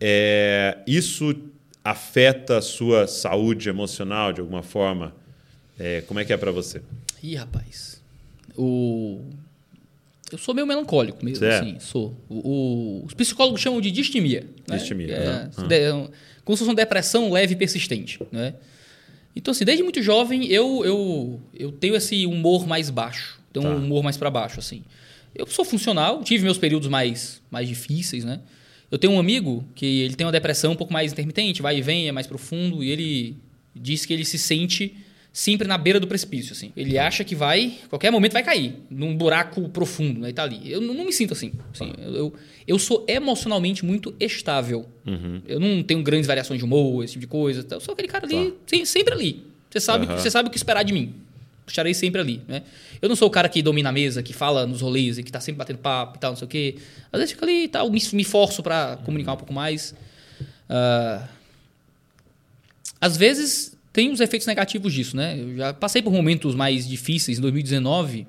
É, 0.00 0.78
isso 0.86 1.34
afeta 1.84 2.58
a 2.58 2.62
sua 2.62 3.06
saúde 3.06 3.68
emocional 3.68 4.32
de 4.32 4.40
alguma 4.40 4.62
forma? 4.62 5.14
É, 5.78 6.02
como 6.02 6.18
é 6.18 6.24
que 6.24 6.32
é 6.32 6.36
para 6.36 6.50
você? 6.50 6.82
Ih, 7.22 7.36
rapaz. 7.36 7.95
O... 8.56 9.20
Eu 10.32 10.38
sou 10.38 10.54
meio 10.54 10.66
melancólico 10.66 11.24
mesmo, 11.24 11.38
Você 11.38 11.46
é? 11.46 11.58
assim, 11.58 11.78
sou. 11.78 12.16
O, 12.28 12.34
o- 13.00 13.04
Os 13.06 13.14
psicólogos 13.14 13.60
chamam 13.60 13.80
de 13.80 13.90
distimia. 13.90 14.44
né? 14.68 14.76
Distimia, 14.76 15.12
É, 15.12 15.28
aham. 15.56 15.68
de- 15.68 16.10
como 16.44 16.56
se 16.56 16.60
fosse 16.60 16.70
uma 16.70 16.74
depressão 16.74 17.30
leve 17.30 17.52
e 17.54 17.56
persistente, 17.56 18.18
né? 18.32 18.54
Então, 19.34 19.52
assim, 19.52 19.64
desde 19.64 19.82
muito 19.84 20.02
jovem, 20.02 20.46
eu, 20.46 20.84
eu, 20.84 21.40
eu 21.54 21.70
tenho 21.70 21.94
esse 21.94 22.24
humor 22.26 22.66
mais 22.66 22.88
baixo. 22.90 23.38
Tenho 23.52 23.64
Tá. 23.66 23.70
um 23.72 23.76
humor 23.84 24.02
mais 24.02 24.16
para 24.16 24.30
baixo, 24.30 24.58
assim. 24.58 24.82
Eu 25.34 25.46
sou 25.46 25.64
funcional, 25.64 26.22
tive 26.24 26.42
meus 26.44 26.56
períodos 26.58 26.88
mais, 26.88 27.40
mais 27.50 27.68
difíceis, 27.68 28.24
né? 28.24 28.40
Eu 28.90 28.98
tenho 28.98 29.12
um 29.12 29.18
amigo 29.20 29.64
que 29.74 29.84
ele 30.02 30.14
tem 30.14 30.24
uma 30.26 30.32
depressão 30.32 30.72
um 30.72 30.76
pouco 30.76 30.92
mais 30.92 31.12
intermitente, 31.12 31.60
vai 31.60 31.76
e 31.78 31.82
vem, 31.82 32.08
é 32.08 32.12
mais 32.12 32.26
profundo, 32.26 32.82
e 32.82 32.90
ele 32.90 33.36
diz 33.74 34.06
que 34.06 34.12
ele 34.14 34.24
se 34.24 34.38
sente 34.38 34.96
sempre 35.36 35.68
na 35.68 35.76
beira 35.76 36.00
do 36.00 36.06
precipício, 36.06 36.52
assim. 36.52 36.72
Ele 36.74 36.98
acha 36.98 37.22
que 37.22 37.34
vai, 37.34 37.74
qualquer 37.90 38.10
momento 38.10 38.32
vai 38.32 38.42
cair, 38.42 38.74
num 38.88 39.14
buraco 39.14 39.68
profundo, 39.68 40.20
né? 40.20 40.30
E 40.30 40.32
tá 40.32 40.42
ali. 40.42 40.72
Eu 40.72 40.80
não, 40.80 40.94
não 40.94 41.04
me 41.04 41.12
sinto 41.12 41.34
assim. 41.34 41.52
assim 41.74 41.92
eu, 41.98 42.14
eu, 42.14 42.34
eu, 42.66 42.78
sou 42.78 43.04
emocionalmente 43.06 43.84
muito 43.84 44.14
estável. 44.18 44.88
Uhum. 45.06 45.42
Eu 45.46 45.60
não 45.60 45.82
tenho 45.82 46.02
grandes 46.02 46.26
variações 46.26 46.58
de 46.58 46.64
humor, 46.64 47.04
esse 47.04 47.12
tipo 47.12 47.20
de 47.20 47.26
coisa. 47.26 47.66
Eu 47.70 47.80
sou 47.80 47.92
aquele 47.92 48.08
cara 48.08 48.24
ali, 48.24 48.50
tá. 48.50 48.86
sempre 48.86 49.12
ali. 49.12 49.44
Você 49.68 49.78
sabe, 49.78 50.06
uhum. 50.06 50.16
você 50.16 50.30
sabe 50.30 50.48
o 50.48 50.50
que 50.50 50.56
esperar 50.56 50.82
de 50.84 50.94
mim. 50.94 51.14
Estarei 51.66 51.92
sempre 51.92 52.18
ali, 52.18 52.40
né? 52.48 52.62
Eu 53.02 53.06
não 53.10 53.14
sou 53.14 53.28
o 53.28 53.30
cara 53.30 53.46
que 53.46 53.60
domina 53.60 53.90
a 53.90 53.92
mesa, 53.92 54.22
que 54.22 54.32
fala 54.32 54.66
nos 54.66 54.80
rolês 54.80 55.18
e 55.18 55.22
que 55.22 55.30
tá 55.30 55.40
sempre 55.40 55.58
batendo 55.58 55.80
papo 55.80 56.16
e 56.16 56.18
tal, 56.18 56.30
não 56.30 56.36
sei 56.38 56.46
o 56.46 56.48
quê. 56.48 56.76
Às 57.12 57.18
vezes 57.18 57.32
fico 57.32 57.44
ali 57.44 57.64
e 57.64 57.68
tal, 57.68 57.90
me, 57.90 58.00
me 58.14 58.24
forço 58.24 58.62
para 58.62 58.96
comunicar 59.04 59.34
um 59.34 59.36
pouco 59.36 59.52
mais. 59.52 59.94
Uh, 60.70 61.28
às 62.98 63.18
vezes 63.18 63.75
tem 63.96 64.12
os 64.12 64.20
efeitos 64.20 64.46
negativos 64.46 64.92
disso, 64.92 65.16
né? 65.16 65.40
Eu 65.40 65.56
já 65.56 65.72
passei 65.72 66.02
por 66.02 66.12
momentos 66.12 66.54
mais 66.54 66.86
difíceis. 66.86 67.38
Em 67.38 67.40
2019, 67.40 68.26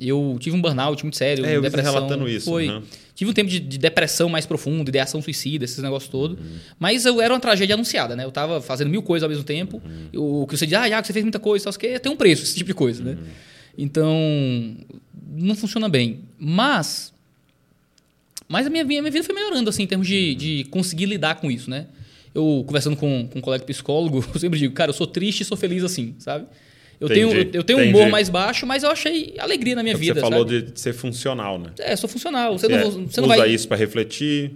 eu 0.00 0.36
tive 0.40 0.56
um 0.56 0.60
burnout 0.60 1.00
muito 1.04 1.16
sério, 1.16 1.46
é, 1.46 1.54
eu 1.56 1.62
depressão. 1.62 1.94
relatando 1.94 2.28
isso. 2.28 2.50
Foi. 2.50 2.68
Uhum. 2.68 2.82
Tive 3.14 3.30
um 3.30 3.32
tempo 3.32 3.48
de, 3.48 3.60
de, 3.60 3.78
depressão 3.78 4.28
mais 4.28 4.44
profundo, 4.46 4.88
ideação 4.88 5.22
suicida, 5.22 5.64
esses 5.64 5.78
negócios 5.78 6.10
todos. 6.10 6.36
Uhum. 6.36 6.56
Mas 6.76 7.06
eu 7.06 7.20
era 7.20 7.32
uma 7.32 7.38
tragédia 7.38 7.74
anunciada, 7.76 8.16
né? 8.16 8.24
Eu 8.24 8.32
tava 8.32 8.60
fazendo 8.60 8.90
mil 8.90 9.00
coisas 9.00 9.22
ao 9.22 9.28
mesmo 9.30 9.44
tempo. 9.44 9.80
Uhum. 10.12 10.40
O 10.42 10.46
que 10.48 10.56
você 10.56 10.66
diz, 10.66 10.74
ah, 10.76 11.00
que 11.00 11.06
você 11.06 11.12
fez 11.12 11.24
muita 11.24 11.38
coisa, 11.38 11.70
só 11.70 11.78
que 11.78 12.00
tem 12.00 12.10
um 12.10 12.16
preço, 12.16 12.42
esse 12.42 12.56
tipo 12.56 12.66
de 12.66 12.74
coisa, 12.74 13.04
né? 13.04 13.12
Uhum. 13.12 13.26
Então, 13.78 14.76
não 15.36 15.54
funciona 15.54 15.88
bem. 15.88 16.22
Mas, 16.36 17.14
mas 18.48 18.66
a 18.66 18.70
minha, 18.70 18.82
minha 18.82 19.02
vida 19.04 19.22
foi 19.22 19.36
melhorando, 19.36 19.70
assim, 19.70 19.84
em 19.84 19.86
termos 19.86 20.08
de, 20.08 20.34
de 20.34 20.64
conseguir 20.64 21.06
lidar 21.06 21.36
com 21.36 21.48
isso, 21.48 21.70
né? 21.70 21.86
Eu 22.36 22.64
conversando 22.66 22.96
com, 22.96 23.26
com 23.26 23.38
um 23.38 23.42
colega 23.42 23.64
psicólogo, 23.64 24.24
eu 24.32 24.40
sempre 24.40 24.58
digo, 24.58 24.74
cara, 24.74 24.90
eu 24.90 24.94
sou 24.94 25.06
triste 25.06 25.40
e 25.40 25.44
sou 25.44 25.56
feliz 25.56 25.82
assim, 25.82 26.14
sabe? 26.18 26.46
Eu 27.00 27.08
entendi, 27.08 27.44
tenho, 27.44 27.50
eu 27.52 27.64
tenho 27.64 27.78
um 27.78 27.88
humor 27.88 28.08
mais 28.08 28.28
baixo, 28.28 28.66
mas 28.66 28.82
eu 28.82 28.90
achei 28.90 29.34
alegria 29.38 29.74
na 29.74 29.82
minha 29.82 29.94
é 29.94 29.98
vida. 29.98 30.14
Você 30.14 30.20
falou 30.20 30.48
sabe? 30.48 30.62
de 30.62 30.80
ser 30.80 30.94
funcional, 30.94 31.58
né? 31.58 31.70
É, 31.78 31.94
sou 31.94 32.08
funcional. 32.08 32.56
Você, 32.58 32.68
você, 32.68 32.76
não, 32.76 32.90
você 32.90 33.20
não 33.20 33.28
usa 33.28 33.36
vai... 33.36 33.50
isso 33.50 33.68
para 33.68 33.76
refletir, 33.76 34.52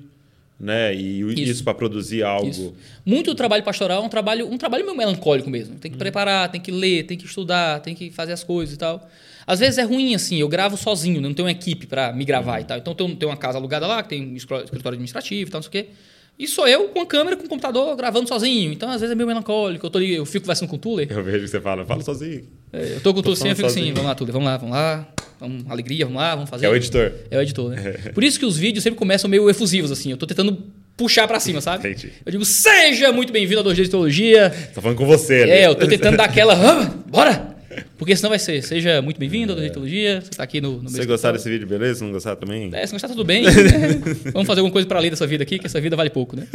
né? 0.59 0.95
E 0.95 1.21
isso, 1.21 1.41
isso 1.41 1.65
para 1.65 1.75
produzir 1.75 2.23
algo. 2.23 2.49
Isso. 2.49 2.75
Muito 3.05 3.35
trabalho 3.35 3.63
pastoral 3.63 4.03
é 4.03 4.07
um 4.07 4.09
trabalho, 4.09 4.51
um 4.51 4.57
trabalho 4.57 4.85
meio 4.85 4.97
melancólico 4.97 5.51
mesmo. 5.51 5.77
Tem 5.77 5.91
que 5.91 5.97
hum. 5.97 5.99
preparar, 5.99 6.51
tem 6.51 6.61
que 6.61 6.71
ler, 6.71 7.05
tem 7.05 7.19
que 7.19 7.27
estudar, 7.27 7.81
tem 7.81 7.95
que 7.95 8.11
fazer 8.11 8.33
as 8.33 8.43
coisas 8.43 8.75
e 8.75 8.79
tal. 8.79 9.07
Às 9.47 9.59
vezes 9.59 9.77
é 9.77 9.83
ruim 9.83 10.15
assim, 10.15 10.37
eu 10.37 10.49
gravo 10.49 10.79
sozinho, 10.79 11.21
não 11.21 11.35
tenho 11.35 11.47
uma 11.47 11.53
equipe 11.53 11.87
para 11.87 12.11
me 12.11 12.25
gravar 12.25 12.59
hum. 12.59 12.63
e 12.63 12.65
tal. 12.65 12.79
Então 12.79 12.95
tem 12.95 13.29
uma 13.29 13.37
casa 13.37 13.59
alugada 13.59 13.87
lá, 13.87 14.03
que 14.03 14.09
tem 14.09 14.27
um 14.27 14.37
escritório 14.37 14.95
administrativo 14.95 15.49
e 15.49 15.53
tal, 15.53 15.59
não 15.59 15.71
sei 15.71 15.81
o 15.81 15.85
quê. 15.85 15.91
E 16.41 16.49
sou 16.49 16.67
eu 16.67 16.85
com 16.85 17.03
a 17.03 17.07
câmera, 17.07 17.37
com 17.37 17.45
o 17.45 17.49
computador, 17.51 17.95
gravando 17.95 18.27
sozinho. 18.27 18.73
Então, 18.73 18.89
às 18.89 18.99
vezes 18.99 19.13
é 19.13 19.15
meio 19.15 19.27
melancólico. 19.27 19.85
Eu, 19.85 19.91
tô, 19.91 20.01
eu 20.01 20.25
fico 20.25 20.47
conversando 20.47 20.71
com 20.71 20.77
o 20.77 20.79
Tuller. 20.79 21.07
Eu 21.11 21.23
vejo 21.23 21.41
que 21.41 21.49
você 21.49 21.61
fala, 21.61 21.85
fala 21.85 22.03
sozinho. 22.03 22.45
É, 22.73 22.95
eu 22.95 23.01
tô 23.03 23.13
com 23.13 23.21
o 23.21 23.23
Tuller 23.23 23.39
assim, 23.39 23.51
eu 23.51 23.57
fico 23.57 23.69
assim, 23.69 23.93
vamos 23.93 24.09
lá, 24.09 24.15
Tuller, 24.15 24.33
vamos 24.33 24.49
lá, 24.49 24.57
vamos 24.57 24.75
lá. 24.75 25.09
Vamos, 25.39 25.71
alegria, 25.71 26.07
vamos 26.07 26.19
lá, 26.19 26.35
vamos 26.35 26.49
fazer. 26.49 26.65
É 26.65 26.71
o 26.71 26.75
editor. 26.75 27.13
É 27.31 27.37
o 27.37 27.43
editor, 27.43 27.69
né? 27.69 27.93
Por 28.15 28.25
isso 28.25 28.39
que 28.39 28.47
os 28.47 28.57
vídeos 28.57 28.83
sempre 28.83 28.99
começam 28.99 29.29
meio 29.29 29.51
efusivos, 29.51 29.93
assim. 29.93 30.11
Eu 30.11 30.17
tô 30.17 30.27
tentando 30.27 30.57
puxar 30.97 31.29
para 31.29 31.39
cima, 31.39 31.61
sabe? 31.61 31.87
Entendi. 31.87 32.11
Eu 32.25 32.33
digo, 32.33 32.45
seja 32.47 33.13
muito 33.13 33.35
bem-vindo 33.35 33.63
Dois 33.63 33.77
Dias 33.77 33.89
de 33.89 33.91
Teologia. 33.91 34.51
Tô 34.75 34.81
falando 34.81 34.97
com 34.97 35.05
você, 35.05 35.45
né? 35.45 35.61
É, 35.61 35.67
eu 35.67 35.75
tô 35.75 35.87
tentando 35.87 36.17
dar 36.17 36.25
aquela, 36.25 36.55
ah, 36.55 36.91
bora! 37.07 37.55
Porque 37.99 38.17
senão 38.17 38.31
vai 38.31 38.39
ser, 38.39 38.63
seja 38.63 39.03
muito 39.03 39.19
bem-vindo 39.19 39.53
ao 39.53 39.59
é. 39.59 39.69
Teologia, 39.69 40.21
você 40.21 40.31
está 40.31 40.43
aqui 40.43 40.61
no, 40.61 40.83
no 40.83 40.89
Você 40.89 41.05
gostar 41.07 41.33
desse 41.33 41.49
vídeo, 41.49 41.67
beleza? 41.67 42.01
Se 42.01 42.05
não 42.05 42.13
gostar 42.13 42.37
também? 42.37 42.71
É, 42.73 42.87
se 42.87 42.93
gostar, 42.93 43.09
tudo 43.09 43.25
bem. 43.25 43.45
Vamos 44.33 44.47
fazer 44.47 44.61
alguma 44.61 44.73
coisa 44.73 44.87
para 44.87 44.99
além 44.99 45.11
dessa 45.11 45.27
vida 45.27 45.43
aqui, 45.43 45.59
que 45.59 45.67
essa 45.67 45.81
vida 45.81 45.97
vale 45.97 46.11
pouco, 46.11 46.37
né? 46.37 46.47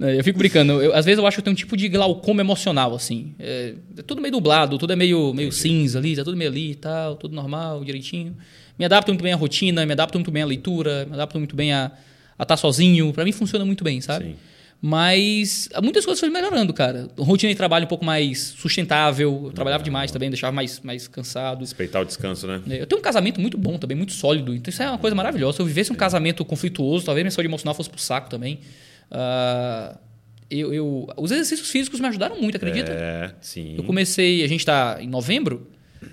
É, 0.00 0.18
eu 0.18 0.24
fico 0.24 0.38
brincando. 0.38 0.80
Eu, 0.80 0.94
às 0.94 1.04
vezes 1.04 1.18
eu 1.18 1.26
acho 1.26 1.36
que 1.36 1.40
eu 1.40 1.44
tenho 1.44 1.52
um 1.52 1.56
tipo 1.56 1.76
de 1.76 1.88
glaucoma 1.88 2.40
emocional, 2.40 2.94
assim. 2.94 3.34
É, 3.38 3.74
é 3.98 4.02
tudo 4.02 4.22
meio 4.22 4.32
dublado, 4.32 4.78
tudo 4.78 4.92
é 4.92 4.96
meio, 4.96 5.34
meio 5.34 5.52
cinza 5.52 5.98
ali, 5.98 6.16
tá 6.16 6.24
tudo 6.24 6.36
meio 6.36 6.50
ali 6.50 6.70
e 6.70 6.74
tal, 6.74 7.16
tudo 7.16 7.34
normal, 7.34 7.84
direitinho. 7.84 8.34
Me 8.78 8.84
adapto 8.86 9.10
muito 9.10 9.22
bem 9.22 9.32
à 9.32 9.36
rotina, 9.36 9.84
me 9.84 9.92
adapto 9.92 10.18
muito 10.18 10.30
bem 10.30 10.42
à 10.42 10.46
leitura, 10.46 11.04
me 11.06 11.12
adapto 11.12 11.38
muito 11.38 11.54
bem 11.54 11.72
a 11.72 11.92
estar 12.32 12.46
tá 12.46 12.56
sozinho. 12.56 13.12
Para 13.12 13.24
mim 13.24 13.32
funciona 13.32 13.64
muito 13.64 13.84
bem, 13.84 14.00
sabe? 14.00 14.24
Sim. 14.24 14.36
Mas 14.82 15.68
muitas 15.82 16.06
coisas 16.06 16.18
foram 16.18 16.32
melhorando, 16.32 16.72
cara. 16.72 17.08
Rotina 17.18 17.52
de 17.52 17.56
trabalho 17.56 17.84
um 17.84 17.88
pouco 17.88 18.04
mais 18.04 18.54
sustentável. 18.58 19.42
Eu 19.44 19.52
trabalhava 19.52 19.84
demais 19.84 20.10
também, 20.10 20.30
deixava 20.30 20.52
mais, 20.52 20.80
mais 20.80 21.06
cansado. 21.06 21.60
Respeitar 21.60 22.00
o 22.00 22.04
descanso, 22.04 22.46
né? 22.46 22.62
É, 22.70 22.80
eu 22.80 22.86
tenho 22.86 22.98
um 22.98 23.02
casamento 23.02 23.38
muito 23.40 23.58
bom 23.58 23.76
também, 23.76 23.94
muito 23.94 24.12
sólido. 24.12 24.54
Então 24.54 24.70
isso 24.70 24.82
é 24.82 24.88
uma 24.88 24.96
coisa 24.96 25.14
maravilhosa. 25.14 25.56
Se 25.56 25.62
eu 25.62 25.66
vivesse 25.66 25.92
um 25.92 25.96
casamento 25.96 26.42
conflituoso, 26.46 27.04
talvez 27.04 27.22
minha 27.22 27.30
saúde 27.30 27.48
emocional 27.48 27.74
fosse 27.74 27.90
pro 27.90 28.00
saco 28.00 28.30
também. 28.30 28.60
Uh, 29.10 29.98
eu, 30.50 30.72
eu, 30.72 31.08
os 31.16 31.30
exercícios 31.30 31.70
físicos 31.70 32.00
me 32.00 32.08
ajudaram 32.08 32.40
muito, 32.40 32.56
acredita? 32.56 32.90
É, 32.90 33.32
sim. 33.40 33.76
Eu 33.76 33.84
comecei, 33.84 34.42
a 34.42 34.48
gente 34.48 34.60
está 34.60 34.96
em 34.98 35.06
novembro, 35.06 35.68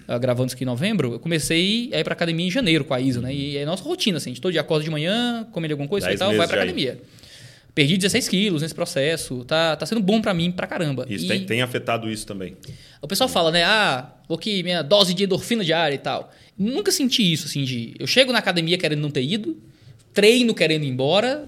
uh, 0.07 0.19
gravando 0.19 0.47
isso 0.47 0.55
aqui 0.55 0.63
em 0.63 0.67
novembro, 0.67 1.13
eu 1.13 1.19
comecei 1.19 1.89
a 1.93 1.99
ir 1.99 2.03
para 2.03 2.13
academia 2.13 2.45
em 2.45 2.51
janeiro 2.51 2.83
com 2.83 2.93
a 2.93 2.99
Isa, 2.99 3.21
né? 3.21 3.33
E 3.33 3.57
é 3.57 3.65
nossa 3.65 3.83
rotina, 3.83 4.17
assim, 4.17 4.29
a 4.29 4.33
gente 4.33 4.41
todo 4.41 4.51
dia 4.51 4.61
acorda 4.61 4.83
de 4.83 4.91
manhã, 4.91 5.47
come 5.51 5.71
alguma 5.71 5.87
coisa 5.87 6.11
e 6.11 6.17
tal, 6.17 6.35
vai 6.35 6.47
para 6.47 6.57
academia. 6.57 6.99
Perdi 7.77 7.95
16 7.95 8.27
quilos 8.27 8.63
nesse 8.63 8.73
processo, 8.73 9.45
tá, 9.45 9.75
tá 9.75 9.85
sendo 9.85 10.01
bom 10.01 10.19
para 10.19 10.33
mim 10.33 10.51
pra 10.51 10.65
caramba. 10.65 11.05
Isso 11.07 11.25
e 11.25 11.27
tem, 11.27 11.45
tem 11.45 11.61
afetado 11.61 12.09
isso 12.09 12.25
também. 12.25 12.57
O 12.99 13.07
pessoal 13.07 13.29
fala, 13.29 13.51
né? 13.51 13.63
Ah, 13.63 14.15
vou 14.27 14.35
que 14.35 14.63
minha 14.63 14.81
dose 14.81 15.13
de 15.13 15.25
endorfina 15.25 15.63
diária 15.63 15.93
e 15.93 15.99
tal. 15.99 16.33
Nunca 16.57 16.91
senti 16.91 17.31
isso, 17.31 17.45
assim, 17.45 17.63
de. 17.63 17.93
Eu 17.99 18.07
chego 18.07 18.31
na 18.31 18.39
academia 18.39 18.79
querendo 18.79 19.01
não 19.01 19.11
ter 19.11 19.21
ido, 19.21 19.55
treino 20.11 20.55
querendo 20.55 20.85
ir 20.85 20.87
embora, 20.87 21.47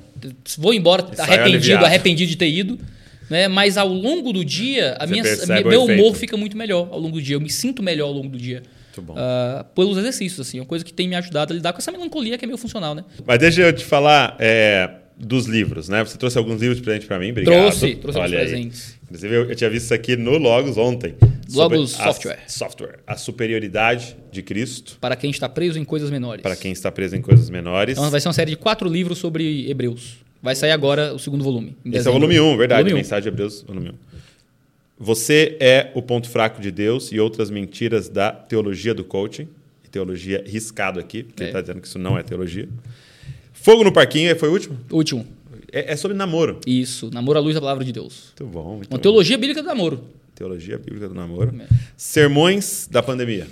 vou 0.56 0.72
embora 0.72 1.10
arrependido, 1.18 1.84
arrependido 1.84 2.30
de 2.30 2.38
ter 2.38 2.48
ido. 2.48 2.80
Né? 3.28 3.48
Mas 3.48 3.76
ao 3.76 3.88
longo 3.88 4.32
do 4.32 4.46
dia, 4.46 4.98
a 5.00 5.08
minha, 5.08 5.24
meu 5.66 5.86
humor 5.86 6.16
fica 6.16 6.38
muito 6.38 6.56
melhor 6.56 6.90
ao 6.92 7.00
longo 7.00 7.16
do 7.16 7.24
dia. 7.24 7.38
Eu 7.38 7.42
me 7.42 7.50
sinto 7.50 7.82
melhor 7.82 8.06
ao 8.06 8.14
longo 8.14 8.30
do 8.30 8.38
dia. 8.38 8.62
Uh, 9.00 9.64
pelos 9.74 9.98
exercícios, 9.98 10.48
assim. 10.48 10.60
É 10.60 10.62
uma 10.62 10.68
coisa 10.68 10.86
que 10.86 10.94
tem 10.94 11.08
me 11.08 11.16
ajudado 11.16 11.54
a 11.54 11.56
lidar 11.56 11.74
com 11.74 11.80
essa 11.80 11.92
melancolia 11.92 12.38
que 12.38 12.46
é 12.46 12.48
meio 12.48 12.58
funcional, 12.60 12.94
né? 12.94 13.04
Mas 13.26 13.40
deixa 13.40 13.62
eu 13.62 13.74
te 13.74 13.84
falar 13.84 14.36
é, 14.40 14.92
dos 15.20 15.46
livros, 15.46 15.90
né? 15.90 16.04
Você 16.04 16.18
trouxe 16.18 16.38
alguns 16.38 16.62
livros 16.62 16.78
de 16.78 16.84
presente 16.84 17.06
para 17.06 17.20
mim, 17.20 17.32
obrigado. 17.32 17.54
Trouxe, 17.54 17.96
trouxe 17.96 18.18
alguns 18.18 18.36
presentes. 18.36 19.00
Inclusive, 19.04 19.36
eu, 19.36 19.50
eu, 19.50 19.56
tinha 19.56 19.70
visto 19.70 19.86
isso 19.86 19.94
aqui 19.94 20.16
no 20.16 20.38
Logos 20.38 20.78
ontem. 20.78 21.16
Logos 21.52 21.92
Software. 21.92 22.40
A, 22.46 22.50
software. 22.50 23.00
A 23.06 23.18
superioridade 23.18 24.16
de 24.32 24.42
Cristo. 24.42 24.98
Para 25.02 25.16
quem 25.16 25.30
está 25.30 25.50
preso 25.50 25.78
em 25.78 25.84
coisas 25.84 26.10
menores. 26.10 26.42
Para 26.42 26.56
quem 26.56 26.72
está 26.72 26.92
preso 26.92 27.16
em 27.16 27.22
coisas 27.22 27.50
menores. 27.50 27.98
Então 27.98 28.10
vai 28.10 28.22
ser 28.22 28.30
uma 28.30 28.34
série 28.34 28.52
de 28.52 28.58
quatro 28.58 28.88
livros 28.88 29.18
sobre 29.18 29.70
Hebreus. 29.70 30.18
Vai 30.42 30.56
sair 30.56 30.72
agora 30.72 31.14
o 31.14 31.20
segundo 31.20 31.44
volume. 31.44 31.76
Esse 31.86 32.08
é 32.08 32.10
o 32.10 32.14
volume 32.14 32.40
1, 32.40 32.46
um, 32.46 32.56
verdade. 32.56 32.84
Volume 32.84 33.02
Mensagem 33.02 33.24
de 33.24 33.28
Hebreus, 33.28 33.62
volume 33.64 33.90
1. 33.90 33.92
Um. 33.92 33.96
Você 35.00 35.58
é 35.60 35.92
o 35.96 36.02
ponto 36.02 36.30
fraco 36.30 36.62
de 36.62 36.72
Deus 36.72 37.12
e 37.12 37.20
outras 37.20 37.50
mentiras 37.50 38.08
da 38.08 38.32
teologia 38.32 38.94
do 38.94 39.04
coaching. 39.04 39.48
Teologia 39.92 40.44
riscado 40.46 41.00
aqui, 41.00 41.24
porque 41.24 41.42
é. 41.42 41.46
ele 41.46 41.50
está 41.50 41.62
dizendo 41.62 41.82
que 41.82 41.88
isso 41.88 41.98
não 41.98 42.16
é 42.16 42.22
teologia. 42.22 42.70
Fogo 43.62 43.84
no 43.84 43.92
Parquinho, 43.92 44.34
foi 44.38 44.50
o 44.50 44.54
último? 44.54 44.80
O 44.90 44.96
último. 44.96 45.28
É, 45.72 45.94
é, 45.94 45.96
sobre 45.96 46.16
namoro. 46.16 46.60
Isso, 46.66 47.12
namoro 47.14 47.38
à 47.38 47.42
luz 47.42 47.54
da 47.54 47.62
palavra 47.62 47.84
de 47.84 47.92
Deus. 47.92 48.34
Muito 48.40 48.52
bom. 48.52 48.76
Muito 48.78 48.88
Uma 48.90 48.98
bom. 48.98 49.02
teologia 49.02 49.38
bíblica 49.38 49.62
do 49.62 49.68
namoro. 49.68 50.04
Teologia 50.34 50.78
bíblica 50.78 51.10
do 51.10 51.14
namoro. 51.14 51.54
É. 51.60 51.68
Sermões 51.98 52.88
da 52.90 53.04
pandemia. 53.04 53.48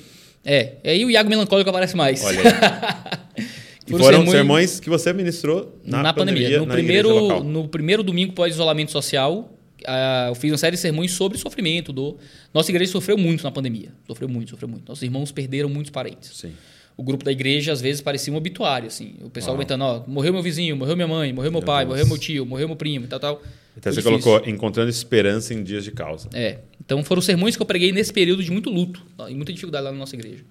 É, 0.46 0.76
e 0.84 0.90
aí 0.90 1.06
o 1.06 1.12
Iago 1.12 1.30
Melancólico 1.30 1.70
aparece 1.70 1.96
mais. 1.96 2.24
Olha 2.24 2.40
aí. 2.40 3.46
e 3.86 3.92
foram, 3.92 4.06
sermões... 4.06 4.32
sermões 4.32 4.80
que 4.80 4.90
você 4.90 5.12
ministrou 5.12 5.78
na, 5.86 6.02
na 6.02 6.14
pandemia. 6.14 6.44
pandemia. 6.44 6.60
No, 6.60 6.66
na 6.66 6.74
primeiro, 6.74 7.44
no 7.44 7.68
primeiro 7.68 8.04
domingo 8.04 8.32
pós-isolamento 8.32 8.92
social, 8.92 9.54
uh, 9.82 10.30
eu 10.30 10.36
fiz 10.36 10.52
uma 10.52 10.58
série 10.58 10.78
de 10.78 10.82
sermões 10.82 11.12
sobre 11.12 11.38
sofrimento. 11.38 11.92
Do... 11.92 12.18
Nossa 12.54 12.72
igreja 12.72 12.94
sofreu 12.94 13.18
muito 13.18 13.44
na 13.44 13.52
pandemia. 13.52 13.90
Sofreu 14.08 14.30
muito, 14.30 14.52
sofreu 14.52 14.70
muito. 14.70 14.88
Nossos 14.88 15.04
irmãos 15.04 15.34
perderam 15.34 15.68
muitos 15.68 15.92
parentes. 15.92 16.32
Sim 16.34 16.54
o 16.98 17.04
grupo 17.04 17.24
da 17.24 17.32
igreja 17.32 17.72
às 17.72 17.80
vezes 17.80 18.02
parecia 18.02 18.34
um 18.34 18.36
obituário, 18.36 18.88
assim. 18.88 19.14
O 19.22 19.30
pessoal 19.30 19.56
comentando, 19.56 19.84
ó, 19.84 20.04
morreu 20.08 20.34
meu 20.34 20.42
vizinho, 20.42 20.76
morreu 20.76 20.96
minha 20.96 21.08
mãe, 21.08 21.32
morreu 21.32 21.52
meu, 21.52 21.62
meu 21.62 21.66
pai, 21.66 21.86
Deus. 21.86 21.96
morreu 21.96 22.08
meu 22.08 22.18
tio, 22.18 22.46
morreu 22.46 22.68
meu 22.68 22.76
primo 22.76 23.06
e 23.06 23.08
tal, 23.08 23.20
tal. 23.20 23.42
Então 23.78 23.94
você 23.94 24.02
difícil. 24.02 24.20
colocou 24.20 24.50
encontrando 24.50 24.90
esperança 24.90 25.54
em 25.54 25.64
dias 25.64 25.84
de 25.84 25.92
causa. 25.92 26.28
É. 26.34 26.58
Então 26.84 27.04
foram 27.04 27.22
sermões 27.22 27.56
que 27.56 27.62
eu 27.62 27.66
preguei 27.68 27.92
nesse 27.92 28.12
período 28.12 28.44
de 28.44 28.52
muito 28.52 28.72
luto 28.72 29.06
e 29.30 29.36
muita 29.36 29.54
dificuldade 29.54 29.86
lá 29.86 29.92
na 29.92 29.98
nossa 29.98 30.16
igreja. 30.16 30.44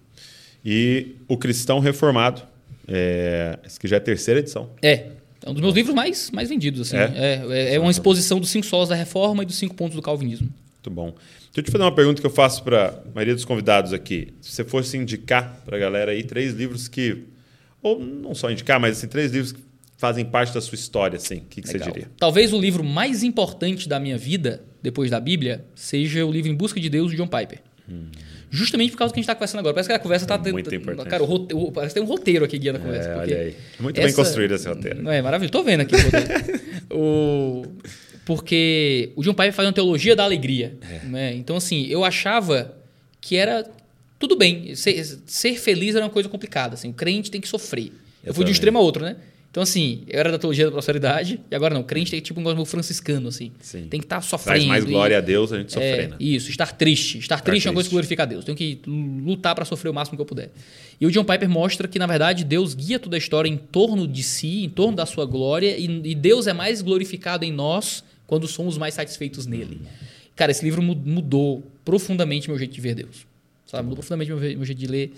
E 0.64 1.16
o 1.26 1.36
Cristão 1.36 1.80
Reformado, 1.80 2.42
é... 2.86 3.58
esse 3.66 3.80
que 3.80 3.88
já 3.88 3.96
é 3.96 3.98
a 3.98 4.02
terceira 4.02 4.38
edição. 4.38 4.70
É. 4.80 5.08
É 5.44 5.50
um 5.50 5.52
dos 5.52 5.62
meus 5.62 5.74
livros 5.74 5.94
mais, 5.94 6.30
mais 6.30 6.48
vendidos, 6.48 6.80
assim. 6.80 6.96
É, 6.96 7.44
é, 7.50 7.74
é 7.74 7.78
uma 7.78 7.90
exposição 7.90 8.40
dos 8.40 8.50
cinco 8.50 8.66
solos 8.66 8.88
da 8.88 8.96
reforma 8.96 9.42
e 9.42 9.46
dos 9.46 9.56
cinco 9.56 9.74
pontos 9.74 9.94
do 9.94 10.02
calvinismo. 10.02 10.48
Muito 10.86 10.90
bom. 10.90 11.10
Deixa 11.10 11.58
eu 11.58 11.62
te 11.64 11.70
fazer 11.70 11.84
uma 11.84 11.94
pergunta 11.94 12.20
que 12.20 12.26
eu 12.26 12.30
faço 12.30 12.62
para 12.62 13.02
a 13.04 13.14
maioria 13.14 13.34
dos 13.34 13.44
convidados 13.44 13.92
aqui. 13.92 14.34
Se 14.40 14.52
você 14.52 14.64
fosse 14.64 14.96
indicar 14.96 15.60
para 15.64 15.76
a 15.76 15.80
galera 15.80 16.12
aí 16.12 16.22
três 16.22 16.54
livros 16.54 16.86
que. 16.88 17.24
Ou 17.82 17.98
não 17.98 18.34
só 18.34 18.50
indicar, 18.50 18.80
mas 18.80 18.98
assim, 18.98 19.08
três 19.08 19.32
livros 19.32 19.52
que 19.52 19.60
fazem 19.96 20.24
parte 20.24 20.52
da 20.52 20.60
sua 20.60 20.74
história, 20.74 21.16
assim, 21.16 21.38
o 21.38 21.44
que, 21.48 21.62
que 21.62 21.68
você 21.68 21.78
diria? 21.78 22.08
Talvez 22.18 22.52
o 22.52 22.60
livro 22.60 22.84
mais 22.84 23.22
importante 23.22 23.88
da 23.88 23.98
minha 23.98 24.18
vida, 24.18 24.62
depois 24.82 25.10
da 25.10 25.20
Bíblia, 25.20 25.64
seja 25.74 26.24
o 26.24 26.30
livro 26.30 26.50
Em 26.50 26.54
Busca 26.54 26.80
de 26.80 26.88
Deus, 26.88 27.10
de 27.10 27.16
John 27.16 27.28
Piper. 27.28 27.60
Hum. 27.88 28.06
Justamente 28.50 28.92
por 28.92 28.98
causa 28.98 29.12
do 29.12 29.14
que 29.14 29.20
a 29.20 29.22
gente 29.22 29.24
está 29.24 29.34
conversando 29.34 29.60
agora. 29.60 29.74
Parece 29.74 29.88
que 29.88 29.94
a 29.94 29.98
conversa 29.98 30.24
está... 30.24 30.34
É 30.34 30.52
muito 30.52 30.74
importante. 30.74 31.08
Cara, 31.08 31.22
o 31.22 31.26
roteiro, 31.26 31.72
parece 31.72 31.94
que 31.94 32.00
tem 32.00 32.08
um 32.08 32.10
roteiro 32.10 32.44
aqui 32.44 32.58
guiando 32.58 32.78
a 32.78 32.82
conversa. 32.82 33.08
É, 33.08 33.16
olha 33.16 33.38
aí. 33.38 33.56
Muito 33.80 33.98
essa... 33.98 34.06
bem 34.06 34.14
construído 34.14 34.54
esse 34.54 34.68
roteiro. 34.68 35.08
É 35.08 35.22
maravilhoso. 35.22 35.46
Estou 35.46 35.64
vendo 35.64 35.80
aqui 35.80 35.94
o 35.94 35.98
roteiro. 35.98 36.60
o... 36.90 37.62
Porque 38.26 39.12
o 39.14 39.22
John 39.22 39.32
Piper 39.32 39.52
faz 39.52 39.66
uma 39.66 39.72
teologia 39.72 40.14
da 40.14 40.24
alegria. 40.24 40.76
É. 40.82 41.06
Né? 41.06 41.34
Então, 41.36 41.56
assim, 41.56 41.86
eu 41.86 42.04
achava 42.04 42.76
que 43.20 43.36
era 43.36 43.64
tudo 44.18 44.36
bem, 44.36 44.74
ser, 44.74 45.04
ser 45.26 45.58
feliz 45.58 45.94
era 45.94 46.04
uma 46.04 46.10
coisa 46.10 46.28
complicada, 46.28 46.74
assim, 46.74 46.90
o 46.90 46.92
crente 46.92 47.30
tem 47.30 47.40
que 47.40 47.48
sofrer. 47.48 47.92
Eu, 48.22 48.28
eu 48.30 48.34
fui 48.34 48.44
de 48.44 48.50
um 48.50 48.52
extremo 48.52 48.78
a 48.78 48.80
outro, 48.80 49.04
né? 49.04 49.16
Então, 49.50 49.62
assim, 49.62 50.02
eu 50.08 50.20
era 50.20 50.30
da 50.30 50.38
teologia 50.38 50.66
da 50.66 50.70
prosperidade, 50.72 51.40
e 51.50 51.54
agora 51.54 51.72
não. 51.72 51.82
Crente 51.82 52.10
tem 52.10 52.20
tipo 52.20 52.38
um 52.38 52.42
negócio 52.42 52.66
franciscano, 52.66 53.28
assim. 53.28 53.52
Sim. 53.60 53.86
Tem 53.88 54.00
que 54.00 54.04
estar 54.04 54.16
tá 54.16 54.22
sofrendo. 54.22 54.66
Traz 54.66 54.66
mais 54.66 54.84
glória 54.84 55.14
e, 55.14 55.16
a 55.16 55.20
Deus 55.22 55.50
a 55.50 55.58
gente 55.58 55.72
sofrer, 55.72 56.00
é, 56.00 56.08
né? 56.08 56.16
Isso, 56.20 56.50
estar 56.50 56.72
triste. 56.72 57.18
Estar, 57.18 57.36
estar 57.36 57.36
triste, 57.36 57.52
triste 57.52 57.66
é 57.68 57.70
uma 57.70 57.74
coisa 57.74 57.88
que 57.88 57.94
glorifica 57.94 58.24
a 58.24 58.26
Deus. 58.26 58.44
Tenho 58.44 58.56
que 58.56 58.80
lutar 58.86 59.54
para 59.54 59.64
sofrer 59.64 59.88
o 59.88 59.94
máximo 59.94 60.16
que 60.16 60.20
eu 60.20 60.26
puder. 60.26 60.50
E 61.00 61.06
o 61.06 61.10
John 61.10 61.24
Piper 61.24 61.48
mostra 61.48 61.88
que, 61.88 61.98
na 61.98 62.06
verdade, 62.06 62.44
Deus 62.44 62.74
guia 62.74 62.98
toda 62.98 63.16
a 63.16 63.18
história 63.18 63.48
em 63.48 63.56
torno 63.56 64.06
de 64.06 64.22
si, 64.22 64.64
em 64.64 64.68
torno 64.68 64.94
da 64.94 65.06
sua 65.06 65.24
glória, 65.24 65.74
e, 65.78 65.86
e 65.86 66.14
Deus 66.14 66.46
é 66.46 66.52
mais 66.52 66.82
glorificado 66.82 67.42
em 67.42 67.52
nós 67.52 68.04
quando 68.26 68.46
somos 68.46 68.76
mais 68.76 68.94
satisfeitos 68.94 69.46
nele. 69.46 69.80
Cara, 70.34 70.50
esse 70.50 70.64
livro 70.64 70.82
mudou 70.82 71.62
profundamente 71.84 72.48
meu 72.48 72.58
jeito 72.58 72.74
de 72.74 72.80
ver 72.80 72.94
Deus. 72.94 73.26
Sabe? 73.66 73.84
Mudou 73.84 73.96
profundamente 73.96 74.30
meu, 74.30 74.40
meu 74.40 74.64
jeito 74.64 74.78
de 74.78 74.86
ler. 74.86 75.12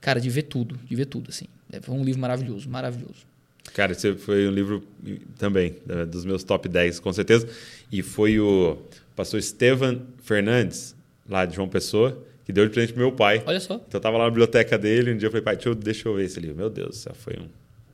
Cara, 0.00 0.20
de 0.20 0.30
ver 0.30 0.42
tudo, 0.42 0.78
de 0.88 0.96
ver 0.96 1.06
tudo, 1.06 1.28
assim. 1.28 1.46
É, 1.72 1.80
foi 1.80 1.94
um 1.94 2.04
livro 2.04 2.20
maravilhoso, 2.20 2.68
maravilhoso. 2.68 3.26
Cara, 3.74 3.92
esse 3.92 4.14
foi 4.14 4.48
um 4.48 4.50
livro 4.50 4.82
também, 5.38 5.74
dos 6.10 6.24
meus 6.24 6.42
top 6.42 6.68
10, 6.68 7.00
com 7.00 7.12
certeza. 7.12 7.46
E 7.92 8.02
foi 8.02 8.40
o 8.40 8.78
pastor 9.14 9.38
Estevan 9.38 10.00
Fernandes, 10.22 10.94
lá 11.28 11.44
de 11.44 11.54
João 11.54 11.68
Pessoa, 11.68 12.24
que 12.46 12.52
deu 12.52 12.64
de 12.64 12.72
presente 12.72 12.94
pro 12.94 13.02
meu 13.02 13.12
pai. 13.12 13.42
Olha 13.44 13.60
só. 13.60 13.74
Então 13.74 13.98
eu 13.98 14.00
tava 14.00 14.16
lá 14.16 14.24
na 14.24 14.30
biblioteca 14.30 14.78
dele, 14.78 15.12
um 15.12 15.16
dia 15.18 15.26
eu 15.26 15.30
falei, 15.30 15.44
pai, 15.44 15.56
deixa 15.56 15.68
eu, 15.68 15.74
deixa 15.74 16.08
eu 16.08 16.14
ver 16.14 16.24
esse 16.24 16.40
livro. 16.40 16.56
Meu 16.56 16.70
Deus, 16.70 17.06
foi 17.14 17.34
um. 17.34 17.48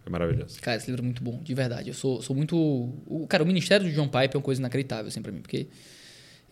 Foi 0.04 0.12
maravilhoso. 0.12 0.60
Cara, 0.60 0.76
esse 0.76 0.86
livro 0.86 1.02
é 1.02 1.04
muito 1.04 1.24
bom, 1.24 1.40
de 1.42 1.54
verdade. 1.54 1.88
Eu 1.88 1.94
sou, 1.94 2.20
sou 2.20 2.36
muito. 2.36 2.54
O, 2.56 3.26
cara, 3.26 3.42
o 3.42 3.46
ministério 3.46 3.88
de 3.88 3.94
John 3.94 4.06
Pipe 4.06 4.34
é 4.34 4.36
uma 4.36 4.42
coisa 4.42 4.60
inacreditável, 4.60 5.08
assim, 5.08 5.22
pra 5.22 5.32
mim, 5.32 5.40
porque 5.40 5.66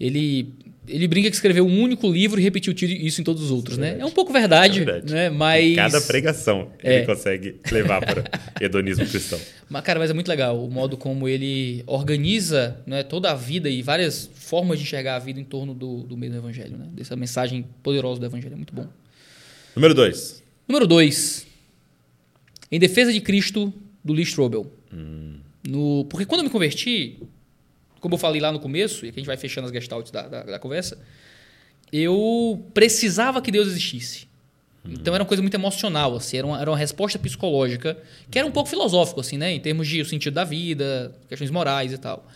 ele, 0.01 0.55
ele 0.89 1.07
brinca 1.07 1.29
que 1.29 1.37
escreveu 1.37 1.67
um 1.67 1.81
único 1.81 2.11
livro 2.11 2.41
e 2.41 2.43
repetiu 2.43 2.75
isso 2.75 3.21
em 3.21 3.25
todos 3.25 3.43
os 3.43 3.51
outros, 3.51 3.77
né? 3.77 3.99
É 4.01 4.07
um 4.07 4.11
pouco 4.11 4.33
verdade, 4.33 4.81
é 4.81 4.85
verdade. 4.85 5.13
né? 5.13 5.29
Mas 5.29 5.77
cada 5.77 6.01
pregação 6.01 6.71
é. 6.83 6.97
ele 6.97 7.07
consegue 7.07 7.61
levar 7.71 8.01
para 8.01 8.25
hedonismo 8.59 9.07
cristão. 9.07 9.39
Mas 9.69 9.83
cara, 9.83 10.01
mas 10.01 10.11
é 10.11 10.15
muito 10.15 10.29
legal 10.29 10.65
o 10.65 10.71
modo 10.71 10.97
como 10.97 11.29
ele 11.29 11.85
organiza, 11.87 12.79
né, 12.87 13.03
toda 13.03 13.31
a 13.31 13.35
vida 13.35 13.69
e 13.69 13.83
várias 13.83 14.31
formas 14.35 14.79
de 14.79 14.85
enxergar 14.85 15.17
a 15.17 15.19
vida 15.19 15.39
em 15.39 15.45
torno 15.45 15.75
do, 15.75 16.03
do 16.05 16.17
meio 16.17 16.33
do 16.33 16.39
evangelho, 16.39 16.77
né? 16.77 16.87
Dessa 16.91 17.15
mensagem 17.15 17.67
poderosa 17.83 18.19
do 18.19 18.27
evangelho, 18.27 18.55
é 18.55 18.57
muito 18.57 18.75
bom. 18.75 18.89
Número 19.77 19.95
dois. 19.95 20.43
Número 20.67 20.87
dois. 20.87 21.47
Em 22.73 22.79
defesa 22.79 23.13
de 23.13 23.21
Cristo 23.21 23.71
do 24.03 24.15
Lee 24.15 24.25
Strobel. 24.25 24.73
Hum. 24.93 25.37
No, 25.69 26.07
porque 26.09 26.25
quando 26.25 26.41
eu 26.41 26.45
me 26.45 26.51
converti, 26.51 27.19
como 28.01 28.15
eu 28.15 28.19
falei 28.19 28.41
lá 28.41 28.51
no 28.51 28.59
começo, 28.59 29.05
e 29.05 29.11
aqui 29.11 29.19
a 29.19 29.21
gente 29.21 29.27
vai 29.27 29.37
fechando 29.37 29.67
as 29.67 29.73
gestaltes 29.73 30.11
da, 30.11 30.27
da, 30.27 30.43
da 30.43 30.59
conversa, 30.59 30.99
eu 31.93 32.67
precisava 32.73 33.43
que 33.43 33.53
Deus 33.53 33.69
existisse. 33.69 34.27
Uhum. 34.85 34.95
Então 34.95 35.15
era 35.15 35.23
uma 35.23 35.29
coisa 35.29 35.43
muito 35.43 35.55
emocional, 35.55 36.17
assim, 36.17 36.39
era 36.39 36.47
uma, 36.47 36.61
era 36.61 36.71
uma 36.71 36.77
resposta 36.77 37.19
psicológica, 37.19 37.97
que 38.31 38.39
era 38.39 38.49
um 38.49 38.51
pouco 38.51 38.69
filosófico, 38.69 39.21
assim, 39.21 39.37
né? 39.37 39.53
Em 39.53 39.61
termos 39.61 39.87
de 39.87 40.01
o 40.01 40.05
sentido 40.05 40.35
da 40.35 40.43
vida, 40.43 41.15
questões 41.29 41.51
morais 41.51 41.93
e 41.93 41.99
tal. 41.99 42.27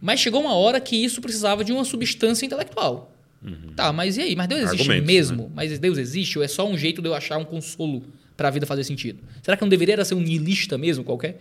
Mas 0.00 0.20
chegou 0.20 0.40
uma 0.40 0.54
hora 0.54 0.80
que 0.80 0.96
isso 0.96 1.20
precisava 1.20 1.62
de 1.62 1.72
uma 1.72 1.84
substância 1.84 2.44
intelectual. 2.44 3.12
Uhum. 3.44 3.74
Tá, 3.76 3.92
mas 3.92 4.16
e 4.16 4.22
aí? 4.22 4.34
Mas 4.34 4.48
Deus 4.48 4.62
existe 4.62 4.80
Argumentos, 4.80 5.06
mesmo? 5.06 5.42
Né? 5.44 5.50
Mas 5.54 5.78
Deus 5.78 5.98
existe 5.98 6.38
ou 6.38 6.44
é 6.44 6.48
só 6.48 6.66
um 6.68 6.76
jeito 6.76 7.00
de 7.00 7.08
eu 7.08 7.14
achar 7.14 7.36
um 7.38 7.44
consolo 7.44 8.02
para 8.36 8.48
a 8.48 8.50
vida 8.50 8.66
fazer 8.66 8.84
sentido? 8.84 9.20
Será 9.42 9.56
que 9.56 9.62
não 9.62 9.68
deveria 9.68 10.04
ser 10.04 10.14
um 10.14 10.20
niilista 10.20 10.76
mesmo 10.76 11.02
qualquer? 11.04 11.38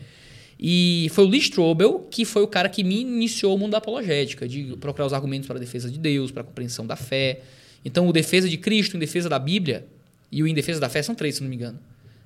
E 0.59 1.09
foi 1.11 1.25
o 1.25 1.27
Lee 1.27 1.39
Strobel 1.41 2.07
que 2.09 2.23
foi 2.23 2.41
o 2.43 2.47
cara 2.47 2.69
que 2.69 2.83
me 2.83 3.01
iniciou 3.01 3.55
o 3.55 3.57
mundo 3.59 3.71
da 3.71 3.79
apologética, 3.79 4.47
de 4.47 4.75
procurar 4.77 5.05
os 5.05 5.13
argumentos 5.13 5.47
para 5.47 5.57
a 5.57 5.59
defesa 5.59 5.89
de 5.89 5.99
Deus, 5.99 6.31
para 6.31 6.41
a 6.41 6.45
compreensão 6.45 6.87
da 6.87 6.95
fé. 6.95 7.41
Então, 7.83 8.07
o 8.07 8.13
defesa 8.13 8.47
de 8.49 8.57
Cristo, 8.57 8.95
em 8.95 8.99
defesa 8.99 9.27
da 9.29 9.37
Bíblia, 9.37 9.85
e 10.31 10.41
o 10.41 10.47
em 10.47 10.53
defesa 10.53 10.79
da 10.79 10.89
fé 10.89 11.01
são 11.01 11.13
três, 11.13 11.35
se 11.35 11.41
não 11.41 11.49
me 11.49 11.55
engano. 11.55 11.79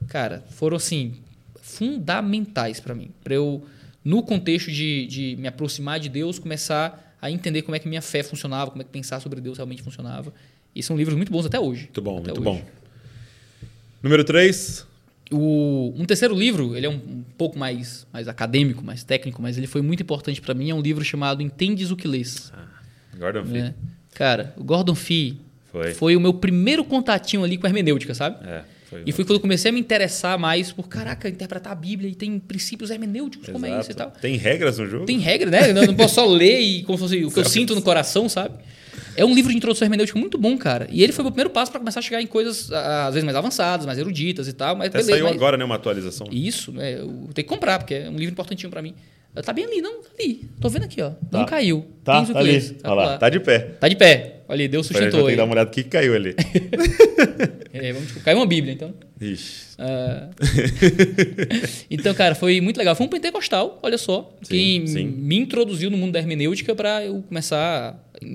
Cara, 0.07 0.43
foram 0.49 0.77
assim 0.77 1.13
fundamentais 1.61 2.79
para 2.79 2.95
mim, 2.95 3.09
para 3.23 3.35
eu 3.35 3.63
no 4.03 4.23
contexto 4.23 4.71
de, 4.71 5.05
de 5.07 5.35
me 5.37 5.47
aproximar 5.47 5.99
de 5.99 6.09
Deus, 6.09 6.39
começar 6.39 7.15
a 7.21 7.29
entender 7.29 7.63
como 7.63 7.75
é 7.75 7.79
que 7.79 7.87
minha 7.87 8.01
fé 8.01 8.23
funcionava, 8.23 8.71
como 8.71 8.81
é 8.81 8.85
que 8.85 8.91
pensar 8.91 9.19
sobre 9.19 9.41
Deus 9.41 9.57
realmente 9.57 9.83
funcionava. 9.83 10.33
E 10.73 10.81
são 10.81 10.95
livros 10.95 11.17
muito 11.17 11.31
bons 11.31 11.45
até 11.45 11.59
hoje. 11.59 11.83
Muito 11.83 12.01
bom, 12.01 12.15
muito 12.15 12.31
hoje. 12.31 12.41
bom. 12.41 12.61
Número 14.01 14.23
3. 14.23 14.87
O, 15.31 15.93
um 15.95 16.05
terceiro 16.05 16.33
livro, 16.33 16.75
ele 16.75 16.87
é 16.87 16.89
um, 16.89 16.95
um, 16.95 17.23
pouco 17.37 17.57
mais, 17.57 18.07
mais 18.11 18.27
acadêmico, 18.27 18.83
mais 18.83 19.03
técnico, 19.03 19.41
mas 19.41 19.57
ele 19.57 19.67
foi 19.67 19.81
muito 19.81 20.01
importante 20.01 20.41
para 20.41 20.53
mim. 20.53 20.71
É 20.71 20.73
um 20.73 20.81
livro 20.81 21.03
chamado 21.03 21.41
Entendes 21.41 21.91
o 21.91 21.95
que 21.95 22.07
Lês. 22.07 22.51
Ah, 22.55 22.65
Gordon 23.17 23.45
Fee. 23.45 23.59
É. 23.59 23.73
Cara, 24.15 24.53
o 24.57 24.63
Gordon 24.63 24.95
Fee 24.95 25.39
foi. 25.71 25.93
foi 25.93 26.15
o 26.15 26.19
meu 26.19 26.33
primeiro 26.33 26.83
contatinho 26.83 27.43
ali 27.43 27.57
com 27.57 27.67
a 27.67 27.69
hermenêutica, 27.69 28.13
sabe? 28.15 28.43
É. 28.47 28.63
Foi 28.89 29.03
e 29.05 29.11
foi 29.11 29.23
quando 29.23 29.35
eu 29.35 29.39
comecei 29.39 29.69
a 29.69 29.71
me 29.71 29.79
interessar 29.79 30.39
mais 30.39 30.71
por, 30.71 30.87
caraca, 30.87 31.29
interpretar 31.29 31.73
a 31.73 31.75
Bíblia 31.75 32.09
e 32.09 32.15
tem 32.15 32.39
princípios 32.39 32.89
hermenêuticos, 32.89 33.47
Exato. 33.47 33.61
como 33.61 33.71
é 33.71 33.79
isso 33.79 33.91
e 33.91 33.93
tal. 33.93 34.09
Tem 34.09 34.35
regras 34.35 34.79
no 34.79 34.87
jogo? 34.87 35.05
Tem 35.05 35.19
regras, 35.19 35.51
né? 35.51 35.69
Eu 35.69 35.85
não 35.85 35.93
posso 35.93 36.15
só 36.15 36.25
ler 36.25 36.59
e 36.59 36.83
como 36.83 36.97
se 36.97 37.03
fosse 37.03 37.23
o 37.23 37.31
que 37.31 37.39
eu 37.39 37.45
sinto 37.45 37.75
no 37.75 37.83
coração, 37.83 38.27
sabe? 38.27 38.55
É 39.15 39.25
um 39.25 39.33
livro 39.33 39.51
de 39.51 39.57
introdução 39.57 39.85
hermenêutica 39.85 40.17
muito 40.17 40.37
bom, 40.37 40.57
cara. 40.57 40.87
E 40.91 41.03
ele 41.03 41.11
foi 41.11 41.23
o 41.23 41.25
meu 41.25 41.31
primeiro 41.31 41.49
passo 41.49 41.71
para 41.71 41.79
começar 41.79 41.99
a 41.99 42.03
chegar 42.03 42.21
em 42.21 42.27
coisas, 42.27 42.71
às 42.71 43.13
vezes, 43.13 43.23
mais 43.23 43.35
avançadas, 43.35 43.85
mais 43.85 43.97
eruditas 43.97 44.47
e 44.47 44.53
tal. 44.53 44.75
Mas 44.75 44.89
beleza, 44.89 45.11
saiu 45.11 45.25
mas... 45.25 45.35
agora, 45.35 45.57
né? 45.57 45.65
Uma 45.65 45.75
atualização. 45.75 46.27
Isso, 46.31 46.71
né? 46.71 46.93
Eu 46.93 47.29
tenho 47.33 47.33
que 47.33 47.43
comprar, 47.43 47.79
porque 47.79 47.95
é 47.95 48.09
um 48.09 48.15
livro 48.15 48.31
importantinho 48.31 48.69
para 48.69 48.81
mim. 48.81 48.93
Tá 49.43 49.53
bem 49.53 49.65
ali, 49.65 49.81
não? 49.81 50.01
Tá 50.01 50.09
ali. 50.19 50.49
Tô 50.59 50.69
vendo 50.69 50.83
aqui, 50.83 51.01
ó. 51.01 51.11
Tá. 51.11 51.37
Não 51.39 51.45
caiu. 51.45 51.85
Tá, 52.03 52.25
tá 52.25 52.39
ali. 52.39 52.77
Olha 52.83 52.93
lá. 52.93 53.17
tá 53.17 53.29
de 53.29 53.39
pé. 53.39 53.59
Tá 53.59 53.87
de 53.87 53.95
pé. 53.95 54.41
Olha 54.47 54.55
ali, 54.55 54.67
Deus 54.67 54.87
sustentou. 54.87 55.21
Tem 55.21 55.29
que 55.29 55.35
dar 55.35 55.43
uma 55.43 55.53
olhada 55.53 55.69
o 55.69 55.73
que 55.73 55.83
caiu 55.83 56.15
ali. 56.15 56.35
é, 57.71 57.93
vamos, 57.93 58.07
tipo, 58.07 58.19
caiu 58.21 58.37
uma 58.37 58.47
Bíblia, 58.47 58.73
então. 58.73 58.93
Ixi. 59.21 59.77
Uh... 59.77 60.33
então, 61.91 62.13
cara, 62.15 62.33
foi 62.33 62.59
muito 62.59 62.77
legal. 62.77 62.95
Foi 62.95 63.05
um 63.05 63.09
pentecostal, 63.09 63.79
olha 63.83 63.97
só, 63.97 64.35
sim, 64.41 64.81
que 64.81 64.87
sim. 64.87 65.05
me 65.05 65.37
introduziu 65.37 65.91
no 65.91 65.97
mundo 65.97 66.13
da 66.13 66.19
hermenêutica 66.19 66.73
para 66.73 67.05
eu 67.05 67.21
começar 67.21 67.95
a 67.95 68.25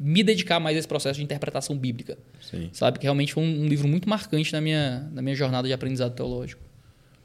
me 0.00 0.22
dedicar 0.22 0.58
mais 0.58 0.76
a 0.76 0.78
esse 0.78 0.88
processo 0.88 1.18
de 1.18 1.24
interpretação 1.24 1.76
bíblica. 1.76 2.16
Sim. 2.40 2.70
Sabe? 2.72 2.98
Que 2.98 3.04
realmente 3.04 3.34
foi 3.34 3.42
um, 3.42 3.64
um 3.64 3.66
livro 3.66 3.86
muito 3.86 4.08
marcante 4.08 4.52
na 4.52 4.60
minha, 4.60 5.08
na 5.12 5.20
minha 5.20 5.34
jornada 5.34 5.68
de 5.68 5.74
aprendizado 5.74 6.14
teológico. 6.14 6.62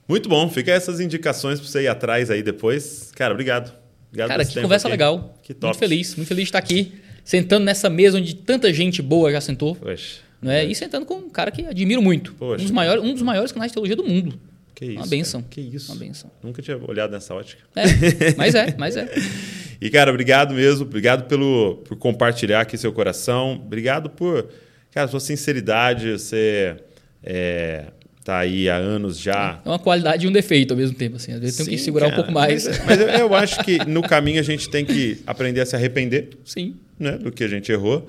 Muito 0.07 0.27
bom. 0.29 0.49
Fica 0.49 0.71
essas 0.71 0.99
indicações 0.99 1.59
para 1.59 1.69
você 1.69 1.83
ir 1.83 1.87
atrás 1.87 2.29
aí 2.29 2.43
depois. 2.43 3.11
Cara, 3.15 3.33
obrigado. 3.33 3.73
Obrigado 4.09 4.29
Cara, 4.29 4.45
que 4.45 4.61
conversa 4.61 4.87
aqui. 4.87 4.93
legal. 4.93 5.37
Que 5.43 5.53
top. 5.53 5.67
Muito 5.67 5.79
feliz. 5.79 6.15
Muito 6.15 6.27
feliz 6.27 6.43
de 6.43 6.49
estar 6.49 6.59
aqui, 6.59 6.93
sentando 7.23 7.65
nessa 7.65 7.89
mesa 7.89 8.17
onde 8.17 8.35
tanta 8.35 8.71
gente 8.73 9.01
boa 9.01 9.31
já 9.31 9.41
sentou. 9.41 9.75
Poxa. 9.75 10.21
Não 10.41 10.51
é? 10.51 10.63
é. 10.63 10.65
E 10.65 10.75
sentando 10.75 11.05
com 11.05 11.15
um 11.15 11.29
cara 11.29 11.51
que 11.51 11.65
admiro 11.65 12.01
muito. 12.01 12.33
Poxa. 12.33 12.61
Um 12.61 12.63
dos 12.63 12.71
maiores, 12.71 13.03
um 13.03 13.13
dos 13.13 13.21
maiores 13.21 13.51
canais 13.51 13.71
de 13.71 13.73
teologia 13.73 13.95
do 13.95 14.03
mundo. 14.03 14.39
Que 14.77 14.85
isso. 14.85 14.95
Uma 14.97 15.07
benção. 15.07 15.41
Cara. 15.41 15.49
Que 15.49 15.61
isso. 15.61 15.91
Uma 15.91 15.97
benção. 15.97 16.31
Nunca 16.43 16.61
tinha 16.61 16.77
olhado 16.87 17.09
nessa 17.09 17.33
ótica. 17.33 17.63
É, 17.75 18.35
mas 18.37 18.53
é, 18.53 18.75
mas 18.77 18.95
é. 18.95 19.11
e, 19.81 19.89
cara, 19.89 20.11
obrigado 20.11 20.53
mesmo. 20.53 20.85
Obrigado 20.85 21.27
pelo, 21.27 21.77
por 21.77 21.97
compartilhar 21.97 22.61
aqui 22.61 22.77
seu 22.77 22.93
coração. 22.93 23.53
Obrigado 23.53 24.07
por, 24.07 24.47
cara, 24.91 25.07
sua 25.07 25.19
sinceridade. 25.19 26.11
Você 26.11 26.75
é, 27.23 27.85
tá 28.23 28.37
aí 28.37 28.69
há 28.69 28.75
anos 28.75 29.17
já. 29.17 29.59
É 29.65 29.67
uma 29.67 29.79
qualidade 29.79 30.27
e 30.27 30.29
um 30.29 30.31
defeito 30.31 30.75
ao 30.75 30.77
mesmo 30.77 30.95
tempo. 30.95 31.15
Assim. 31.15 31.33
Às 31.33 31.39
vezes 31.39 31.57
tem 31.57 31.65
que 31.65 31.79
segurar 31.79 32.11
cara, 32.11 32.13
um 32.13 32.23
pouco 32.23 32.31
mais. 32.31 32.67
Mas, 32.67 32.85
mas 32.85 33.01
eu, 33.01 33.07
eu 33.07 33.33
acho 33.33 33.63
que 33.63 33.83
no 33.83 34.03
caminho 34.03 34.39
a 34.39 34.43
gente 34.43 34.69
tem 34.69 34.85
que 34.85 35.23
aprender 35.25 35.61
a 35.61 35.65
se 35.65 35.75
arrepender 35.75 36.37
Sim. 36.45 36.75
Né, 36.99 37.17
do 37.17 37.31
que 37.31 37.43
a 37.43 37.47
gente 37.47 37.71
errou 37.71 38.07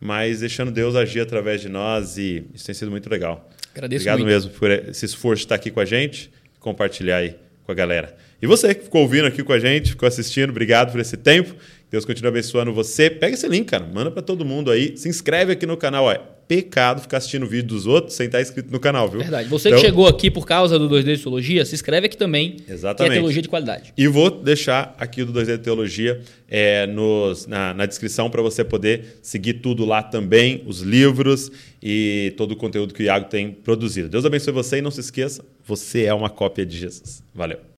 mas 0.00 0.40
deixando 0.40 0.70
Deus 0.70 0.96
agir 0.96 1.20
através 1.20 1.60
de 1.60 1.68
nós 1.68 2.16
e 2.16 2.42
isso 2.54 2.64
tem 2.64 2.74
sido 2.74 2.90
muito 2.90 3.10
legal. 3.10 3.50
Agradeço 3.74 4.02
Obrigado 4.02 4.18
muito. 4.18 4.28
mesmo 4.28 4.50
por 4.52 4.70
esse 4.70 5.04
esforço 5.04 5.40
de 5.40 5.46
estar 5.46 5.54
aqui 5.54 5.70
com 5.70 5.80
a 5.80 5.84
gente, 5.84 6.30
compartilhar 6.58 7.18
aí 7.18 7.36
com 7.64 7.72
a 7.72 7.74
galera. 7.74 8.16
E 8.42 8.46
você 8.46 8.74
que 8.74 8.84
ficou 8.84 9.02
ouvindo 9.02 9.26
aqui 9.26 9.42
com 9.42 9.52
a 9.52 9.58
gente, 9.58 9.90
ficou 9.90 10.06
assistindo, 10.06 10.50
obrigado 10.50 10.90
por 10.90 11.00
esse 11.00 11.16
tempo. 11.16 11.54
Deus 11.90 12.04
continue 12.04 12.28
abençoando 12.28 12.72
você. 12.72 13.10
Pega 13.10 13.34
esse 13.34 13.48
link, 13.48 13.66
cara, 13.68 13.86
manda 13.92 14.10
para 14.10 14.22
todo 14.22 14.44
mundo 14.44 14.70
aí. 14.70 14.96
Se 14.96 15.08
inscreve 15.08 15.52
aqui 15.52 15.66
no 15.66 15.76
canal, 15.76 16.04
ó 16.04 16.40
pecado 16.50 17.00
ficar 17.00 17.18
assistindo 17.18 17.46
vídeo 17.46 17.68
dos 17.68 17.86
outros 17.86 18.16
sem 18.16 18.26
estar 18.26 18.42
inscrito 18.42 18.72
no 18.72 18.80
canal, 18.80 19.08
viu? 19.08 19.20
Verdade. 19.20 19.48
Você 19.48 19.68
então, 19.68 19.80
que 19.80 19.86
chegou 19.86 20.08
aqui 20.08 20.28
por 20.28 20.44
causa 20.44 20.80
do 20.80 20.90
2D 20.90 21.14
de 21.14 21.22
Teologia, 21.22 21.64
se 21.64 21.76
inscreve 21.76 22.06
aqui 22.06 22.16
também. 22.16 22.56
Exatamente. 22.68 23.12
Que 23.12 23.18
é 23.18 23.20
teologia 23.20 23.42
de 23.42 23.48
qualidade. 23.48 23.94
E 23.96 24.08
vou 24.08 24.28
deixar 24.28 24.92
aqui 24.98 25.22
do 25.22 25.32
2D 25.32 25.58
de 25.58 25.58
Teologia 25.58 26.20
é, 26.48 26.88
nos, 26.88 27.46
na, 27.46 27.72
na 27.72 27.86
descrição 27.86 28.28
para 28.28 28.42
você 28.42 28.64
poder 28.64 29.20
seguir 29.22 29.54
tudo 29.54 29.84
lá 29.84 30.02
também, 30.02 30.64
os 30.66 30.80
livros 30.80 31.52
e 31.80 32.34
todo 32.36 32.50
o 32.50 32.56
conteúdo 32.56 32.92
que 32.92 33.04
o 33.04 33.06
Iago 33.06 33.26
tem 33.28 33.52
produzido. 33.52 34.08
Deus 34.08 34.24
abençoe 34.24 34.52
você 34.52 34.78
e 34.78 34.82
não 34.82 34.90
se 34.90 34.98
esqueça, 34.98 35.44
você 35.64 36.02
é 36.02 36.12
uma 36.12 36.28
cópia 36.28 36.66
de 36.66 36.76
Jesus. 36.76 37.22
Valeu. 37.32 37.60